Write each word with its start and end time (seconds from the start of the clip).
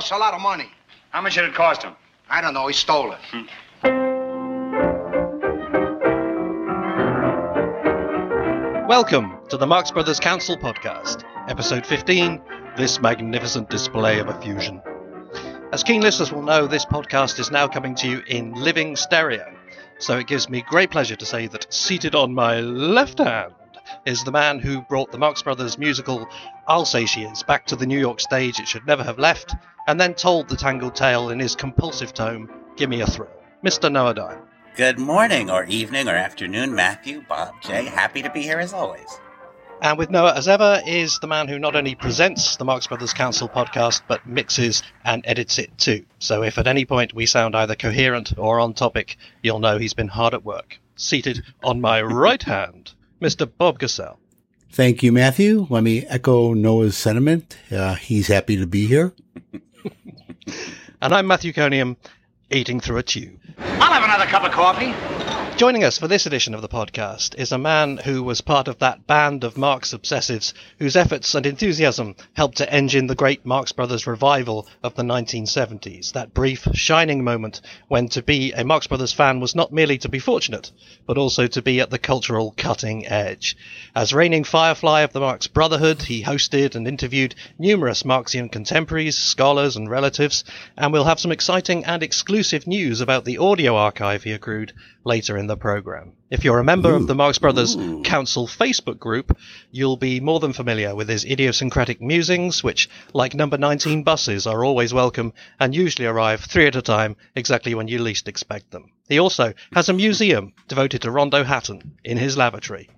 costs 0.00 0.12
a 0.12 0.16
lot 0.16 0.32
of 0.32 0.40
money. 0.40 0.70
How 1.10 1.20
much 1.20 1.34
did 1.34 1.44
it 1.44 1.52
cost 1.52 1.82
him? 1.82 1.94
I 2.30 2.40
don't 2.40 2.54
know. 2.54 2.66
He 2.68 2.72
stole 2.72 3.12
it. 3.12 3.18
Hmm. 3.30 3.44
Welcome 8.88 9.36
to 9.50 9.58
the 9.58 9.66
Marx 9.66 9.90
Brothers 9.90 10.18
Council 10.18 10.56
podcast, 10.56 11.24
episode 11.50 11.84
15 11.84 12.40
This 12.78 13.02
Magnificent 13.02 13.68
Display 13.68 14.20
of 14.20 14.28
Effusion. 14.28 14.80
As 15.70 15.84
keen 15.84 16.00
listeners 16.00 16.32
will 16.32 16.40
know, 16.40 16.66
this 16.66 16.86
podcast 16.86 17.38
is 17.38 17.50
now 17.50 17.68
coming 17.68 17.94
to 17.96 18.08
you 18.08 18.22
in 18.26 18.54
living 18.54 18.96
stereo, 18.96 19.54
so 19.98 20.16
it 20.16 20.26
gives 20.26 20.48
me 20.48 20.64
great 20.66 20.90
pleasure 20.90 21.16
to 21.16 21.26
say 21.26 21.46
that 21.48 21.70
seated 21.70 22.14
on 22.14 22.32
my 22.32 22.60
left 22.60 23.18
hand 23.18 23.52
is 24.06 24.24
the 24.24 24.32
man 24.32 24.58
who 24.58 24.82
brought 24.82 25.12
the 25.12 25.18
Marx 25.18 25.42
Brothers 25.42 25.78
musical 25.78 26.28
I'll 26.66 26.84
Say 26.84 27.06
She 27.06 27.22
Is 27.22 27.42
back 27.42 27.66
to 27.66 27.76
the 27.76 27.86
New 27.86 27.98
York 27.98 28.20
stage 28.20 28.60
it 28.60 28.68
should 28.68 28.86
never 28.86 29.02
have 29.04 29.18
left, 29.18 29.54
and 29.86 30.00
then 30.00 30.14
told 30.14 30.48
the 30.48 30.56
tangled 30.56 30.94
tale 30.94 31.30
in 31.30 31.38
his 31.38 31.56
compulsive 31.56 32.14
tome, 32.14 32.50
Gimme 32.76 33.00
a 33.00 33.06
Thrill, 33.06 33.30
Mr. 33.64 33.90
Noah 33.90 34.14
Diamond. 34.14 34.46
Good 34.76 34.98
morning, 34.98 35.50
or 35.50 35.64
evening, 35.64 36.08
or 36.08 36.14
afternoon, 36.14 36.74
Matthew, 36.74 37.22
Bob, 37.28 37.60
Jay. 37.60 37.84
Happy 37.84 38.22
to 38.22 38.30
be 38.30 38.42
here 38.42 38.58
as 38.58 38.72
always. 38.72 39.20
And 39.82 39.96
with 39.96 40.10
Noah, 40.10 40.34
as 40.36 40.46
ever, 40.46 40.82
is 40.86 41.18
the 41.20 41.26
man 41.26 41.48
who 41.48 41.58
not 41.58 41.74
only 41.74 41.94
presents 41.94 42.56
the 42.56 42.66
Marx 42.66 42.86
Brothers 42.86 43.14
Council 43.14 43.48
podcast, 43.48 44.02
but 44.06 44.26
mixes 44.26 44.82
and 45.04 45.24
edits 45.26 45.58
it 45.58 45.76
too. 45.78 46.04
So 46.18 46.42
if 46.42 46.58
at 46.58 46.66
any 46.66 46.84
point 46.84 47.14
we 47.14 47.24
sound 47.24 47.56
either 47.56 47.74
coherent 47.74 48.34
or 48.36 48.60
on 48.60 48.74
topic, 48.74 49.16
you'll 49.42 49.58
know 49.58 49.78
he's 49.78 49.94
been 49.94 50.08
hard 50.08 50.34
at 50.34 50.44
work. 50.44 50.78
Seated 50.96 51.42
on 51.64 51.80
my 51.80 52.02
right 52.02 52.42
hand, 52.42 52.92
Mr. 53.20 53.50
Bob 53.58 53.78
Gassel. 53.78 54.18
Thank 54.72 55.02
you, 55.02 55.12
Matthew. 55.12 55.66
Let 55.68 55.82
me 55.82 56.06
echo 56.06 56.54
Noah's 56.54 56.96
sentiment. 56.96 57.56
Uh, 57.70 57.94
he's 57.94 58.28
happy 58.28 58.56
to 58.56 58.66
be 58.66 58.86
here. 58.86 59.12
And 61.02 61.14
I'm 61.14 61.26
Matthew 61.26 61.54
Coniam, 61.54 61.96
eating 62.50 62.78
through 62.78 62.98
a 62.98 63.02
tube. 63.02 63.40
I'll 63.58 63.92
have 63.92 64.04
another 64.04 64.26
cup 64.26 64.44
of 64.44 64.52
coffee. 64.52 64.94
Joining 65.60 65.84
us 65.84 65.98
for 65.98 66.08
this 66.08 66.24
edition 66.24 66.54
of 66.54 66.62
the 66.62 66.70
podcast 66.70 67.34
is 67.34 67.52
a 67.52 67.58
man 67.58 67.98
who 67.98 68.22
was 68.22 68.40
part 68.40 68.66
of 68.66 68.78
that 68.78 69.06
band 69.06 69.44
of 69.44 69.58
Marx 69.58 69.92
obsessives 69.92 70.54
whose 70.78 70.96
efforts 70.96 71.34
and 71.34 71.44
enthusiasm 71.44 72.16
helped 72.32 72.56
to 72.56 72.72
engine 72.72 73.08
the 73.08 73.14
great 73.14 73.44
Marx 73.44 73.70
Brothers 73.70 74.06
revival 74.06 74.66
of 74.82 74.94
the 74.94 75.02
1970s. 75.02 76.12
That 76.12 76.32
brief, 76.32 76.66
shining 76.72 77.22
moment 77.24 77.60
when 77.88 78.08
to 78.08 78.22
be 78.22 78.52
a 78.52 78.64
Marx 78.64 78.86
Brothers 78.86 79.12
fan 79.12 79.38
was 79.38 79.54
not 79.54 79.70
merely 79.70 79.98
to 79.98 80.08
be 80.08 80.18
fortunate, 80.18 80.72
but 81.06 81.18
also 81.18 81.46
to 81.48 81.60
be 81.60 81.80
at 81.80 81.90
the 81.90 81.98
cultural 81.98 82.54
cutting 82.56 83.06
edge. 83.06 83.54
As 83.94 84.14
reigning 84.14 84.44
firefly 84.44 85.02
of 85.02 85.12
the 85.12 85.20
Marx 85.20 85.46
Brotherhood, 85.46 86.00
he 86.00 86.24
hosted 86.24 86.74
and 86.74 86.88
interviewed 86.88 87.34
numerous 87.58 88.02
Marxian 88.02 88.48
contemporaries, 88.48 89.18
scholars, 89.18 89.76
and 89.76 89.90
relatives, 89.90 90.42
and 90.78 90.90
we'll 90.90 91.04
have 91.04 91.20
some 91.20 91.32
exciting 91.32 91.84
and 91.84 92.02
exclusive 92.02 92.66
news 92.66 93.02
about 93.02 93.26
the 93.26 93.36
audio 93.50 93.74
archive 93.74 94.22
he 94.22 94.30
accrued 94.30 94.72
later 95.04 95.36
in 95.36 95.48
the 95.48 95.56
program. 95.56 96.12
If 96.30 96.44
you're 96.44 96.60
a 96.60 96.64
member 96.64 96.94
of 96.94 97.08
the 97.08 97.16
Marx 97.16 97.38
Brothers 97.38 97.74
Council 98.04 98.46
Facebook 98.46 99.00
group, 99.00 99.36
you'll 99.72 99.96
be 99.96 100.20
more 100.20 100.38
than 100.38 100.52
familiar 100.52 100.94
with 100.94 101.08
his 101.08 101.24
idiosyncratic 101.24 102.00
musings, 102.00 102.62
which, 102.62 102.88
like 103.12 103.34
number 103.34 103.58
19 103.58 104.04
buses, 104.04 104.46
are 104.46 104.64
always 104.64 104.94
welcome 104.94 105.32
and 105.58 105.74
usually 105.74 106.06
arrive 106.06 106.42
three 106.42 106.68
at 106.68 106.76
a 106.76 106.82
time 106.82 107.16
exactly 107.34 107.74
when 107.74 107.88
you 107.88 107.98
least 107.98 108.28
expect 108.28 108.70
them. 108.70 108.92
He 109.08 109.18
also 109.18 109.52
has 109.72 109.88
a 109.88 109.92
museum 109.92 110.52
devoted 110.68 111.02
to 111.02 111.10
Rondo 111.10 111.42
Hatton 111.42 111.96
in 112.04 112.18
his 112.18 112.36
lavatory. 112.36 112.88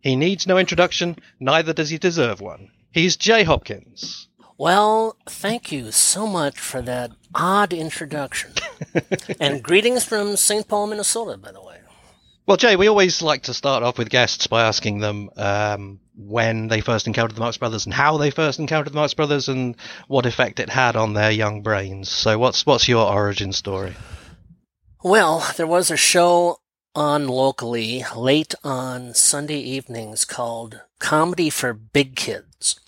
He 0.00 0.16
needs 0.16 0.44
no 0.44 0.58
introduction, 0.58 1.16
neither 1.38 1.72
does 1.72 1.90
he 1.90 1.98
deserve 1.98 2.40
one. 2.40 2.72
He's 2.90 3.16
Jay 3.16 3.44
Hopkins. 3.44 4.26
Well, 4.56 5.16
thank 5.26 5.72
you 5.72 5.90
so 5.90 6.26
much 6.26 6.58
for 6.58 6.80
that 6.82 7.10
odd 7.34 7.72
introduction. 7.72 8.52
and 9.40 9.62
greetings 9.62 10.04
from 10.04 10.36
St. 10.36 10.68
Paul, 10.68 10.86
Minnesota, 10.86 11.36
by 11.36 11.50
the 11.50 11.60
way. 11.60 11.78
Well, 12.46 12.56
Jay, 12.58 12.76
we 12.76 12.88
always 12.88 13.22
like 13.22 13.44
to 13.44 13.54
start 13.54 13.82
off 13.82 13.98
with 13.98 14.10
guests 14.10 14.46
by 14.46 14.64
asking 14.64 15.00
them 15.00 15.30
um, 15.36 15.98
when 16.14 16.68
they 16.68 16.82
first 16.82 17.06
encountered 17.06 17.36
the 17.36 17.40
Marx 17.40 17.56
Brothers 17.56 17.86
and 17.86 17.94
how 17.94 18.18
they 18.18 18.30
first 18.30 18.60
encountered 18.60 18.92
the 18.92 18.96
Marx 18.96 19.14
Brothers 19.14 19.48
and 19.48 19.76
what 20.08 20.26
effect 20.26 20.60
it 20.60 20.68
had 20.68 20.94
on 20.94 21.14
their 21.14 21.30
young 21.30 21.62
brains. 21.62 22.10
So, 22.10 22.38
what's 22.38 22.66
what's 22.66 22.86
your 22.86 23.10
origin 23.10 23.52
story? 23.52 23.94
Well, 25.02 25.46
there 25.56 25.66
was 25.66 25.90
a 25.90 25.96
show 25.96 26.58
on 26.94 27.28
locally 27.28 28.04
late 28.14 28.54
on 28.62 29.14
Sunday 29.14 29.58
evenings 29.58 30.24
called 30.24 30.82
Comedy 30.98 31.50
for 31.50 31.72
Big 31.72 32.14
Kids. 32.14 32.78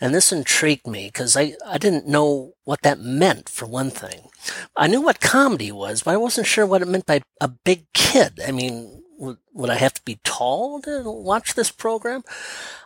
And 0.00 0.14
this 0.14 0.32
intrigued 0.32 0.86
me 0.86 1.08
because 1.08 1.36
I, 1.36 1.54
I 1.66 1.76
didn't 1.78 2.06
know 2.06 2.54
what 2.64 2.82
that 2.82 3.00
meant, 3.00 3.48
for 3.48 3.66
one 3.66 3.90
thing. 3.90 4.30
I 4.76 4.86
knew 4.86 5.02
what 5.02 5.20
comedy 5.20 5.70
was, 5.70 6.02
but 6.02 6.14
I 6.14 6.16
wasn't 6.16 6.46
sure 6.46 6.64
what 6.64 6.82
it 6.82 6.88
meant 6.88 7.06
by 7.06 7.20
a 7.40 7.48
big 7.48 7.92
kid. 7.92 8.40
I 8.46 8.50
mean, 8.50 9.02
would, 9.18 9.36
would 9.52 9.70
I 9.70 9.74
have 9.74 9.94
to 9.94 10.02
be 10.02 10.20
tall 10.24 10.80
to 10.82 11.02
watch 11.04 11.54
this 11.54 11.70
program? 11.70 12.22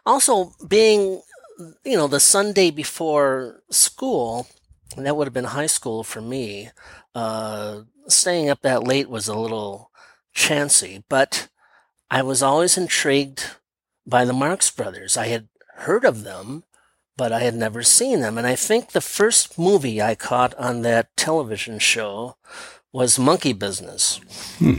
Also, 0.04 0.52
being, 0.66 1.22
you 1.84 1.96
know, 1.96 2.08
the 2.08 2.18
Sunday 2.20 2.72
before 2.72 3.62
school, 3.70 4.48
and 4.96 5.06
that 5.06 5.16
would 5.16 5.26
have 5.26 5.34
been 5.34 5.44
high 5.44 5.66
school 5.66 6.02
for 6.02 6.20
me, 6.20 6.70
uh, 7.14 7.82
staying 8.08 8.50
up 8.50 8.62
that 8.62 8.82
late 8.82 9.08
was 9.08 9.28
a 9.28 9.38
little 9.38 9.90
chancy, 10.34 11.04
but 11.08 11.48
I 12.10 12.22
was 12.22 12.42
always 12.42 12.76
intrigued 12.76 13.52
by 14.06 14.24
the 14.24 14.32
Marx 14.32 14.70
Brothers. 14.70 15.16
I 15.16 15.28
had 15.28 15.48
heard 15.76 16.04
of 16.04 16.24
them, 16.24 16.64
but 17.16 17.32
I 17.32 17.40
had 17.40 17.54
never 17.54 17.82
seen 17.82 18.20
them. 18.20 18.38
And 18.38 18.46
I 18.46 18.56
think 18.56 18.90
the 18.90 19.00
first 19.00 19.58
movie 19.58 20.02
I 20.02 20.14
caught 20.14 20.54
on 20.54 20.82
that 20.82 21.16
television 21.16 21.78
show 21.78 22.36
was 22.92 23.18
Monkey 23.18 23.52
Business, 23.52 24.20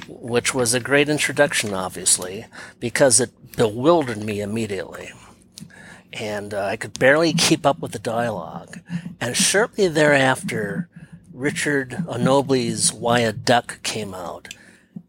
which 0.07 0.53
was 0.53 0.73
a 0.73 0.79
great 0.79 1.09
introduction, 1.09 1.73
obviously, 1.73 2.45
because 2.79 3.19
it 3.19 3.31
bewildered 3.57 4.23
me 4.23 4.41
immediately. 4.41 5.11
And 6.13 6.53
uh, 6.53 6.63
I 6.63 6.77
could 6.77 6.97
barely 6.97 7.33
keep 7.33 7.65
up 7.65 7.79
with 7.79 7.91
the 7.91 7.99
dialogue. 7.99 8.79
And 9.19 9.35
shortly 9.35 9.89
thereafter, 9.89 10.89
Richard 11.33 11.91
Anobile's 12.07 12.93
Why 12.93 13.19
a 13.19 13.33
Duck 13.33 13.83
came 13.83 14.13
out. 14.13 14.47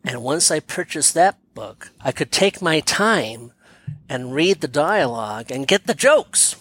And 0.02 0.22
once 0.22 0.50
I 0.50 0.58
purchased 0.58 1.14
that 1.14 1.38
book, 1.54 1.90
I 2.04 2.10
could 2.10 2.32
take 2.32 2.60
my 2.60 2.80
time 2.80 3.52
and 4.08 4.34
read 4.34 4.60
the 4.60 4.68
dialogue 4.68 5.50
and 5.52 5.68
get 5.68 5.86
the 5.86 5.94
jokes. 5.94 6.56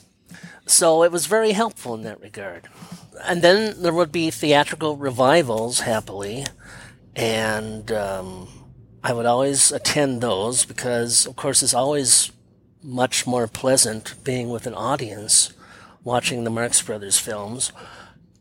So 0.65 1.03
it 1.03 1.11
was 1.11 1.27
very 1.27 1.51
helpful 1.51 1.93
in 1.93 2.03
that 2.03 2.21
regard. 2.21 2.67
And 3.23 3.41
then 3.41 3.81
there 3.81 3.93
would 3.93 4.11
be 4.11 4.31
theatrical 4.31 4.97
revivals, 4.97 5.81
happily, 5.81 6.45
and 7.15 7.91
um, 7.91 8.47
I 9.03 9.13
would 9.13 9.25
always 9.25 9.71
attend 9.71 10.21
those 10.21 10.65
because, 10.65 11.25
of 11.25 11.35
course, 11.35 11.61
it's 11.61 11.73
always 11.73 12.31
much 12.83 13.25
more 13.25 13.47
pleasant 13.47 14.15
being 14.23 14.49
with 14.49 14.67
an 14.67 14.73
audience 14.73 15.53
watching 16.03 16.43
the 16.43 16.49
Marx 16.49 16.81
Brothers 16.81 17.19
films. 17.19 17.71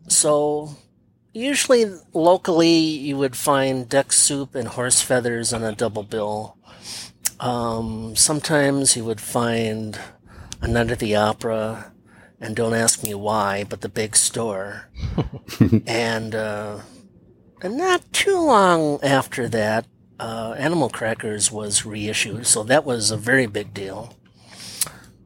So 0.08 0.76
usually 1.32 1.86
locally 2.12 2.76
you 2.76 3.16
would 3.16 3.36
find 3.36 3.88
duck 3.88 4.12
soup 4.12 4.54
and 4.54 4.68
horse 4.68 5.00
feathers 5.00 5.52
on 5.52 5.62
a 5.62 5.74
double 5.74 6.02
bill. 6.02 6.56
Um, 7.40 8.14
sometimes 8.16 8.96
you 8.96 9.04
would 9.04 9.20
find 9.20 9.98
a 10.60 10.68
night 10.68 10.90
at 10.90 10.98
the 10.98 11.16
opera 11.16 11.92
and 12.44 12.54
don't 12.54 12.74
ask 12.74 13.02
me 13.02 13.14
why, 13.14 13.64
but 13.64 13.80
the 13.80 13.88
big 13.88 14.14
store. 14.14 14.90
and 15.86 16.34
uh, 16.34 16.80
and 17.62 17.78
not 17.78 18.12
too 18.12 18.38
long 18.38 19.02
after 19.02 19.48
that, 19.48 19.86
uh, 20.20 20.54
Animal 20.58 20.90
Crackers 20.90 21.50
was 21.50 21.86
reissued, 21.86 22.46
so 22.46 22.62
that 22.62 22.84
was 22.84 23.10
a 23.10 23.16
very 23.16 23.46
big 23.46 23.72
deal. 23.72 24.14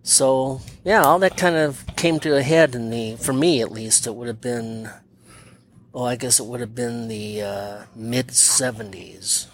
So 0.05 0.61
yeah, 0.85 1.03
all 1.03 1.19
that 1.19 1.37
kind 1.37 1.57
of 1.57 1.85
came 1.97 2.21
to 2.21 2.37
a 2.37 2.43
head 2.43 2.77
in 2.77 2.91
the, 2.91 3.17
for 3.17 3.33
me 3.33 3.61
at 3.61 3.73
least, 3.73 4.07
it 4.07 4.15
would 4.15 4.29
have 4.29 4.41
been, 4.41 4.89
oh, 5.93 6.05
I 6.05 6.15
guess 6.15 6.39
it 6.39 6.47
would 6.47 6.61
have 6.61 6.75
been 6.77 7.09
the 7.09 7.43
uh, 7.43 7.83
mid 7.97 8.29
'70s. 8.29 9.47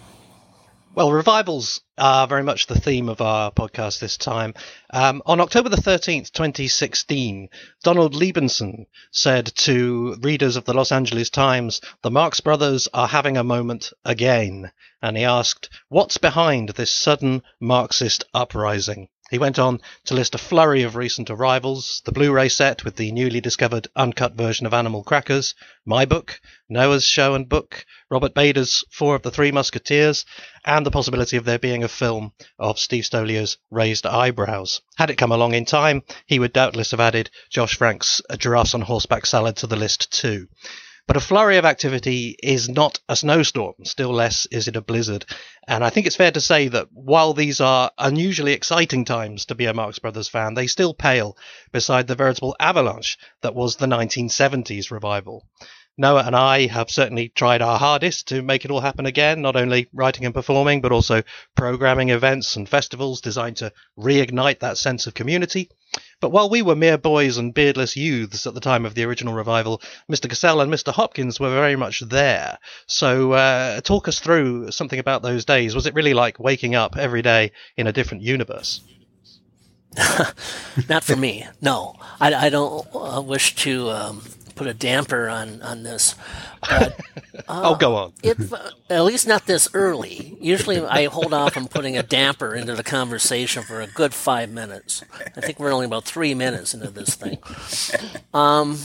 Well, 0.95 1.11
revivals 1.11 1.81
are 1.97 2.25
very 2.25 2.43
much 2.43 2.67
the 2.67 2.79
theme 2.79 3.09
of 3.09 3.19
our 3.19 3.51
podcast 3.51 3.99
this 3.99 4.15
time. 4.15 4.53
Um, 4.91 5.21
on 5.25 5.41
October 5.41 5.67
the 5.67 5.75
13th, 5.75 6.31
2016, 6.31 7.49
Donald 7.83 8.13
Liebenson 8.13 8.85
said 9.11 9.47
to 9.57 10.15
readers 10.21 10.55
of 10.55 10.63
the 10.63 10.73
Los 10.73 10.93
Angeles 10.93 11.29
Times, 11.29 11.81
the 12.01 12.11
Marx 12.11 12.39
Brothers 12.39 12.87
are 12.93 13.09
having 13.09 13.35
a 13.35 13.43
moment 13.43 13.91
again. 14.05 14.71
And 15.01 15.17
he 15.17 15.25
asked, 15.25 15.67
what's 15.89 16.17
behind 16.17 16.69
this 16.69 16.91
sudden 16.91 17.43
Marxist 17.59 18.23
uprising? 18.33 19.09
He 19.31 19.39
went 19.39 19.57
on 19.57 19.81
to 20.03 20.13
list 20.13 20.35
a 20.35 20.37
flurry 20.37 20.83
of 20.83 20.95
recent 20.95 21.31
arrivals 21.31 22.03
the 22.05 22.11
Blu 22.11 22.31
ray 22.31 22.47
set 22.47 22.85
with 22.85 22.95
the 22.95 23.11
newly 23.11 23.41
discovered 23.41 23.87
uncut 23.95 24.35
version 24.35 24.67
of 24.67 24.73
Animal 24.73 25.03
Crackers, 25.03 25.55
my 25.83 26.05
book, 26.05 26.39
Noah's 26.69 27.05
Show 27.05 27.33
and 27.33 27.49
Book, 27.49 27.87
Robert 28.11 28.35
Bader's 28.35 28.83
Four 28.91 29.15
of 29.15 29.23
the 29.23 29.31
Three 29.31 29.51
Musketeers, 29.51 30.25
and 30.63 30.85
the 30.85 30.91
possibility 30.91 31.37
of 31.37 31.43
there 31.43 31.57
being 31.57 31.83
a 31.83 31.87
film 31.87 32.33
of 32.59 32.77
Steve 32.77 33.05
Stoliar's 33.05 33.57
Raised 33.71 34.05
Eyebrows. 34.05 34.81
Had 34.97 35.09
it 35.09 35.17
come 35.17 35.31
along 35.31 35.55
in 35.55 35.65
time, 35.65 36.03
he 36.27 36.37
would 36.37 36.53
doubtless 36.53 36.91
have 36.91 36.99
added 36.99 37.31
Josh 37.49 37.75
Frank's 37.75 38.21
Giraffes 38.37 38.75
on 38.75 38.81
Horseback 38.81 39.25
Salad 39.25 39.55
to 39.57 39.65
the 39.65 39.75
list 39.75 40.13
too. 40.13 40.47
But 41.07 41.17
a 41.17 41.19
flurry 41.19 41.57
of 41.57 41.65
activity 41.65 42.35
is 42.41 42.67
not 42.67 42.99
a 43.07 43.15
snowstorm, 43.15 43.75
still 43.83 44.11
less 44.11 44.47
is 44.47 44.67
it 44.67 44.75
a 44.75 44.81
blizzard. 44.81 45.23
And 45.67 45.83
I 45.83 45.91
think 45.91 46.07
it's 46.07 46.15
fair 46.15 46.31
to 46.31 46.41
say 46.41 46.67
that 46.69 46.87
while 46.91 47.33
these 47.33 47.61
are 47.61 47.91
unusually 47.99 48.53
exciting 48.53 49.05
times 49.05 49.45
to 49.45 49.55
be 49.55 49.67
a 49.67 49.73
Marx 49.73 49.99
Brothers 49.99 50.27
fan, 50.27 50.55
they 50.55 50.65
still 50.65 50.95
pale 50.95 51.37
beside 51.71 52.07
the 52.07 52.15
veritable 52.15 52.55
avalanche 52.59 53.19
that 53.41 53.53
was 53.53 53.75
the 53.75 53.85
1970s 53.85 54.89
revival. 54.89 55.45
Noah 55.97 56.23
and 56.25 56.35
I 56.35 56.65
have 56.65 56.89
certainly 56.89 57.29
tried 57.29 57.61
our 57.61 57.77
hardest 57.77 58.27
to 58.29 58.41
make 58.41 58.65
it 58.65 58.71
all 58.71 58.81
happen 58.81 59.05
again, 59.05 59.41
not 59.41 59.55
only 59.55 59.87
writing 59.93 60.25
and 60.25 60.33
performing, 60.33 60.81
but 60.81 60.91
also 60.91 61.21
programming 61.55 62.09
events 62.09 62.55
and 62.55 62.67
festivals 62.67 63.21
designed 63.21 63.57
to 63.57 63.71
reignite 63.97 64.59
that 64.59 64.79
sense 64.79 65.05
of 65.05 65.13
community. 65.13 65.69
But 66.25 66.31
while 66.31 66.49
we 66.49 66.63
were 66.63 66.75
mere 66.75 66.97
boys 66.97 67.37
and 67.37 67.53
beardless 67.53 67.95
youths 67.95 68.47
at 68.47 68.55
the 68.55 68.59
time 68.59 68.83
of 68.83 68.95
the 68.95 69.03
original 69.03 69.35
revival, 69.35 69.79
Mr. 70.11 70.27
Gassel 70.27 70.59
and 70.59 70.73
Mr. 70.73 70.91
Hopkins 70.91 71.39
were 71.39 71.53
very 71.53 71.75
much 71.75 71.99
there. 71.99 72.57
So, 72.87 73.33
uh, 73.33 73.81
talk 73.81 74.07
us 74.07 74.19
through 74.19 74.71
something 74.71 74.97
about 74.97 75.21
those 75.21 75.45
days. 75.45 75.75
Was 75.75 75.85
it 75.85 75.93
really 75.93 76.15
like 76.15 76.39
waking 76.39 76.73
up 76.73 76.97
every 76.97 77.21
day 77.21 77.51
in 77.77 77.85
a 77.85 77.93
different 77.93 78.23
universe? 78.23 78.81
Not 80.89 81.03
for 81.03 81.15
me. 81.15 81.45
No, 81.61 81.93
I, 82.19 82.33
I 82.33 82.49
don't 82.49 82.87
uh, 82.95 83.21
wish 83.21 83.53
to 83.57 83.91
um, 83.91 84.23
put 84.55 84.67
a 84.67 84.73
damper 84.73 85.29
on 85.29 85.61
on 85.61 85.83
this. 85.83 86.15
But, 86.61 86.99
uh, 87.33 87.41
oh, 87.49 87.75
go 87.75 87.95
on. 87.95 88.13
If 88.23 88.51
uh, 88.51 88.71
at 88.89 89.03
least 89.03 89.27
not 89.27 89.45
this 89.45 89.69
early. 89.73 90.37
Usually, 90.41 90.79
I 90.83 91.05
hold 91.05 91.33
off 91.33 91.57
on 91.57 91.67
putting 91.67 91.97
a 91.97 92.03
damper 92.03 92.55
into 92.55 92.75
the 92.75 92.83
conversation 92.83 93.63
for 93.63 93.81
a 93.81 93.87
good 93.87 94.13
five 94.13 94.49
minutes. 94.49 95.03
I 95.35 95.41
think 95.41 95.59
we're 95.59 95.73
only 95.73 95.85
about 95.85 96.05
three 96.05 96.33
minutes 96.33 96.73
into 96.73 96.89
this 96.89 97.15
thing. 97.15 97.37
Um, 98.33 98.79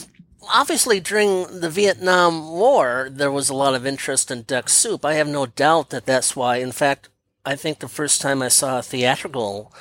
obviously, 0.52 1.00
during 1.00 1.60
the 1.60 1.70
Vietnam 1.70 2.50
War, 2.50 3.08
there 3.10 3.32
was 3.32 3.48
a 3.48 3.54
lot 3.54 3.74
of 3.74 3.86
interest 3.86 4.30
in 4.30 4.42
duck 4.42 4.68
soup. 4.68 5.04
I 5.04 5.14
have 5.14 5.28
no 5.28 5.46
doubt 5.46 5.90
that 5.90 6.06
that's 6.06 6.36
why. 6.36 6.56
In 6.56 6.72
fact, 6.72 7.08
I 7.44 7.56
think 7.56 7.78
the 7.78 7.88
first 7.88 8.20
time 8.20 8.42
I 8.42 8.48
saw 8.48 8.78
a 8.78 8.82
theatrical 8.82 9.72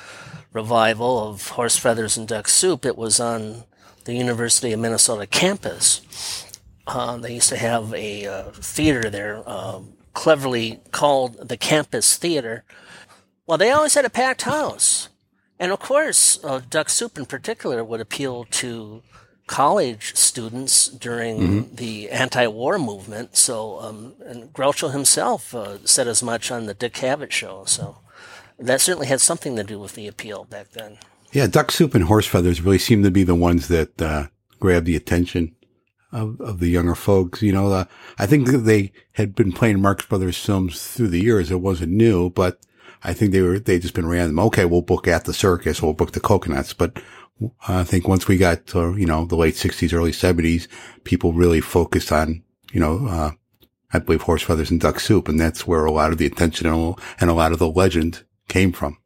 revival 0.52 1.28
of 1.28 1.48
Horse 1.48 1.76
Feathers 1.76 2.16
and 2.16 2.26
Duck 2.26 2.48
Soup, 2.48 2.84
it 2.84 2.96
was 2.96 3.20
on 3.20 3.64
the 4.10 4.16
University 4.16 4.72
of 4.72 4.80
Minnesota 4.80 5.26
campus. 5.26 6.02
Uh, 6.86 7.16
they 7.16 7.34
used 7.34 7.48
to 7.48 7.56
have 7.56 7.94
a 7.94 8.26
uh, 8.26 8.42
theater 8.50 9.08
there, 9.08 9.42
uh, 9.46 9.80
cleverly 10.12 10.80
called 10.90 11.48
the 11.48 11.56
Campus 11.56 12.16
Theater. 12.16 12.64
Well, 13.46 13.58
they 13.58 13.70
always 13.70 13.94
had 13.94 14.04
a 14.04 14.10
packed 14.10 14.42
house. 14.42 15.08
And 15.58 15.70
of 15.70 15.78
course, 15.78 16.42
uh, 16.42 16.60
Duck 16.68 16.88
Soup 16.88 17.16
in 17.16 17.26
particular 17.26 17.84
would 17.84 18.00
appeal 18.00 18.44
to 18.50 19.02
college 19.46 20.16
students 20.16 20.88
during 20.88 21.38
mm-hmm. 21.38 21.74
the 21.74 22.10
anti-war 22.10 22.78
movement. 22.78 23.36
So, 23.36 23.80
um, 23.80 24.14
and 24.24 24.52
Groucho 24.52 24.92
himself 24.92 25.54
uh, 25.54 25.84
said 25.84 26.08
as 26.08 26.22
much 26.22 26.50
on 26.50 26.66
the 26.66 26.74
Dick 26.74 26.94
Cavett 26.94 27.30
show. 27.30 27.64
So, 27.66 27.98
that 28.58 28.80
certainly 28.80 29.06
had 29.06 29.20
something 29.20 29.56
to 29.56 29.64
do 29.64 29.78
with 29.78 29.94
the 29.94 30.06
appeal 30.06 30.44
back 30.44 30.70
then. 30.70 30.98
Yeah, 31.32 31.46
duck 31.46 31.70
soup 31.70 31.94
and 31.94 32.04
horse 32.04 32.26
feathers 32.26 32.60
really 32.60 32.78
seem 32.78 33.02
to 33.04 33.10
be 33.10 33.22
the 33.22 33.36
ones 33.36 33.68
that 33.68 34.02
uh, 34.02 34.26
grab 34.58 34.84
the 34.84 34.96
attention 34.96 35.54
of, 36.12 36.40
of 36.40 36.58
the 36.58 36.68
younger 36.68 36.96
folks. 36.96 37.40
You 37.40 37.52
know, 37.52 37.72
uh, 37.72 37.84
I 38.18 38.26
think 38.26 38.48
they 38.48 38.92
had 39.12 39.34
been 39.34 39.52
playing 39.52 39.80
Marx 39.80 40.04
Brothers 40.04 40.44
films 40.44 40.82
through 40.82 41.08
the 41.08 41.22
years. 41.22 41.50
It 41.50 41.60
wasn't 41.60 41.92
new, 41.92 42.30
but 42.30 42.58
I 43.04 43.14
think 43.14 43.30
they 43.30 43.42
were 43.42 43.60
they 43.60 43.78
just 43.78 43.94
been 43.94 44.08
random. 44.08 44.38
Okay, 44.40 44.64
we'll 44.64 44.82
book 44.82 45.06
at 45.06 45.24
the 45.24 45.32
circus, 45.32 45.80
we'll 45.80 45.92
book 45.92 46.12
the 46.12 46.20
coconuts. 46.20 46.72
But 46.72 47.00
I 47.68 47.84
think 47.84 48.08
once 48.08 48.26
we 48.26 48.36
got 48.36 48.66
to 48.68 48.96
you 48.96 49.06
know 49.06 49.24
the 49.24 49.36
late 49.36 49.54
'60s, 49.54 49.94
early 49.94 50.12
'70s, 50.12 50.66
people 51.04 51.32
really 51.32 51.60
focused 51.60 52.12
on 52.12 52.42
you 52.72 52.80
know. 52.80 53.06
Uh, 53.06 53.30
I 53.92 53.98
believe 53.98 54.22
horse 54.22 54.42
feathers 54.42 54.70
and 54.70 54.80
duck 54.80 55.00
soup, 55.00 55.28
and 55.28 55.40
that's 55.40 55.66
where 55.66 55.84
a 55.84 55.90
lot 55.90 56.12
of 56.12 56.18
the 56.18 56.26
attention 56.26 56.68
and 56.68 57.30
a 57.30 57.34
lot 57.34 57.50
of 57.50 57.58
the 57.58 57.68
legend 57.68 58.22
came 58.46 58.70
from. 58.70 58.98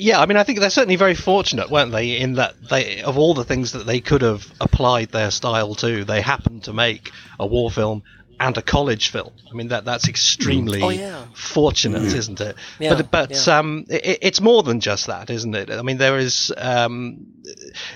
Yeah, 0.00 0.20
I 0.20 0.26
mean, 0.26 0.36
I 0.36 0.44
think 0.44 0.60
they're 0.60 0.70
certainly 0.70 0.94
very 0.94 1.16
fortunate, 1.16 1.70
weren't 1.70 1.90
they, 1.90 2.18
in 2.18 2.34
that 2.34 2.54
they, 2.70 3.02
of 3.02 3.18
all 3.18 3.34
the 3.34 3.44
things 3.44 3.72
that 3.72 3.84
they 3.84 4.00
could 4.00 4.22
have 4.22 4.46
applied 4.60 5.10
their 5.10 5.32
style 5.32 5.74
to, 5.76 6.04
they 6.04 6.20
happened 6.20 6.64
to 6.64 6.72
make 6.72 7.10
a 7.40 7.46
war 7.46 7.68
film 7.68 8.04
and 8.40 8.56
a 8.56 8.62
college 8.62 9.08
film. 9.08 9.32
I 9.50 9.54
mean, 9.54 9.68
that 9.68 9.84
that's 9.84 10.08
extremely 10.08 10.82
oh, 10.82 10.90
yeah. 10.90 11.24
fortunate, 11.34 12.04
isn't 12.04 12.40
it? 12.40 12.56
Yeah, 12.78 12.94
but 12.94 13.10
but 13.10 13.46
yeah. 13.46 13.58
um, 13.58 13.86
it, 13.88 14.18
it's 14.22 14.40
more 14.40 14.62
than 14.62 14.80
just 14.80 15.08
that, 15.08 15.30
isn't 15.30 15.54
it? 15.54 15.70
I 15.70 15.82
mean, 15.82 15.98
there 15.98 16.18
is 16.18 16.52
um, 16.56 17.26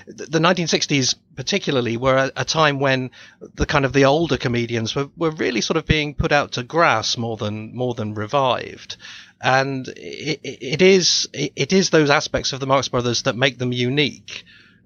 the 0.05 0.39
1960s, 0.39 1.15
particularly, 1.35 1.95
were 1.95 2.17
a, 2.17 2.31
a, 2.35 2.45
time 2.45 2.79
when 2.79 3.11
the 3.53 3.65
kind 3.65 3.85
of 3.85 3.93
the 3.93 4.05
older 4.05 4.37
comedians 4.37 4.93
were, 4.95 5.09
were 5.15 5.31
really 5.31 5.61
sort 5.61 5.77
of 5.77 5.85
being 5.85 6.13
put 6.13 6.31
out 6.33 6.53
to 6.53 6.63
grass 6.63 7.17
more 7.17 7.37
than 7.37 7.73
more 7.73 7.93
than 7.93 8.13
revived 8.13 8.97
and 9.43 9.89
it, 9.89 10.39
it 10.43 10.81
is 10.81 11.27
it 11.33 11.73
is 11.73 11.89
those 11.89 12.09
aspects 12.09 12.53
of 12.53 12.61
the 12.61 12.65
Marx 12.65 12.87
Brothers 12.87 13.23
that 13.23 13.35
make 13.35 13.57
them 13.57 13.73
unique 13.73 14.45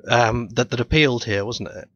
um, 0.09 0.49
that 0.49 0.71
that 0.71 0.79
appealed 0.79 1.23
here, 1.23 1.45
wasn't 1.45 1.69
it? 1.69 1.87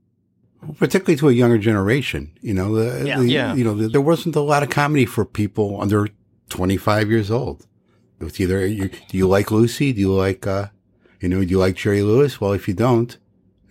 Particularly 0.78 1.18
to 1.18 1.30
a 1.30 1.32
younger 1.32 1.58
generation, 1.58 2.32
you 2.42 2.54
know, 2.54 2.76
the, 2.76 3.08
yeah. 3.08 3.18
The, 3.18 3.26
yeah. 3.26 3.54
you 3.56 3.64
know, 3.64 3.74
the, 3.74 3.88
there 3.88 4.00
wasn't 4.00 4.36
a 4.36 4.42
lot 4.42 4.62
of 4.62 4.70
comedy 4.70 5.08
for 5.08 5.26
people 5.26 5.82
under 5.82 6.08
25 6.50 7.10
years 7.10 7.32
old. 7.32 7.66
It's 8.20 8.40
either, 8.40 8.64
you, 8.68 8.90
do 8.90 9.18
you 9.18 9.28
like 9.28 9.50
Lucy? 9.50 9.92
Do 9.92 10.00
you 10.00 10.14
like, 10.14 10.46
uh, 10.46 10.68
you 11.20 11.30
know, 11.30 11.40
do 11.40 11.48
you 11.48 11.58
like 11.58 11.78
Jerry 11.78 12.04
Lewis? 12.04 12.40
Well, 12.40 12.54
if 12.54 12.68
you 12.68 12.76
don't, 12.76 13.18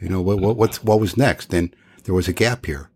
you 0.00 0.08
know, 0.08 0.20
what, 0.20 0.40
what, 0.40 0.56
what's, 0.56 0.82
what 0.82 0.98
was 0.98 1.16
next? 1.16 1.54
And 1.54 1.76
there 2.04 2.14
was 2.14 2.26
a 2.26 2.32
gap 2.32 2.66
here. 2.66 2.89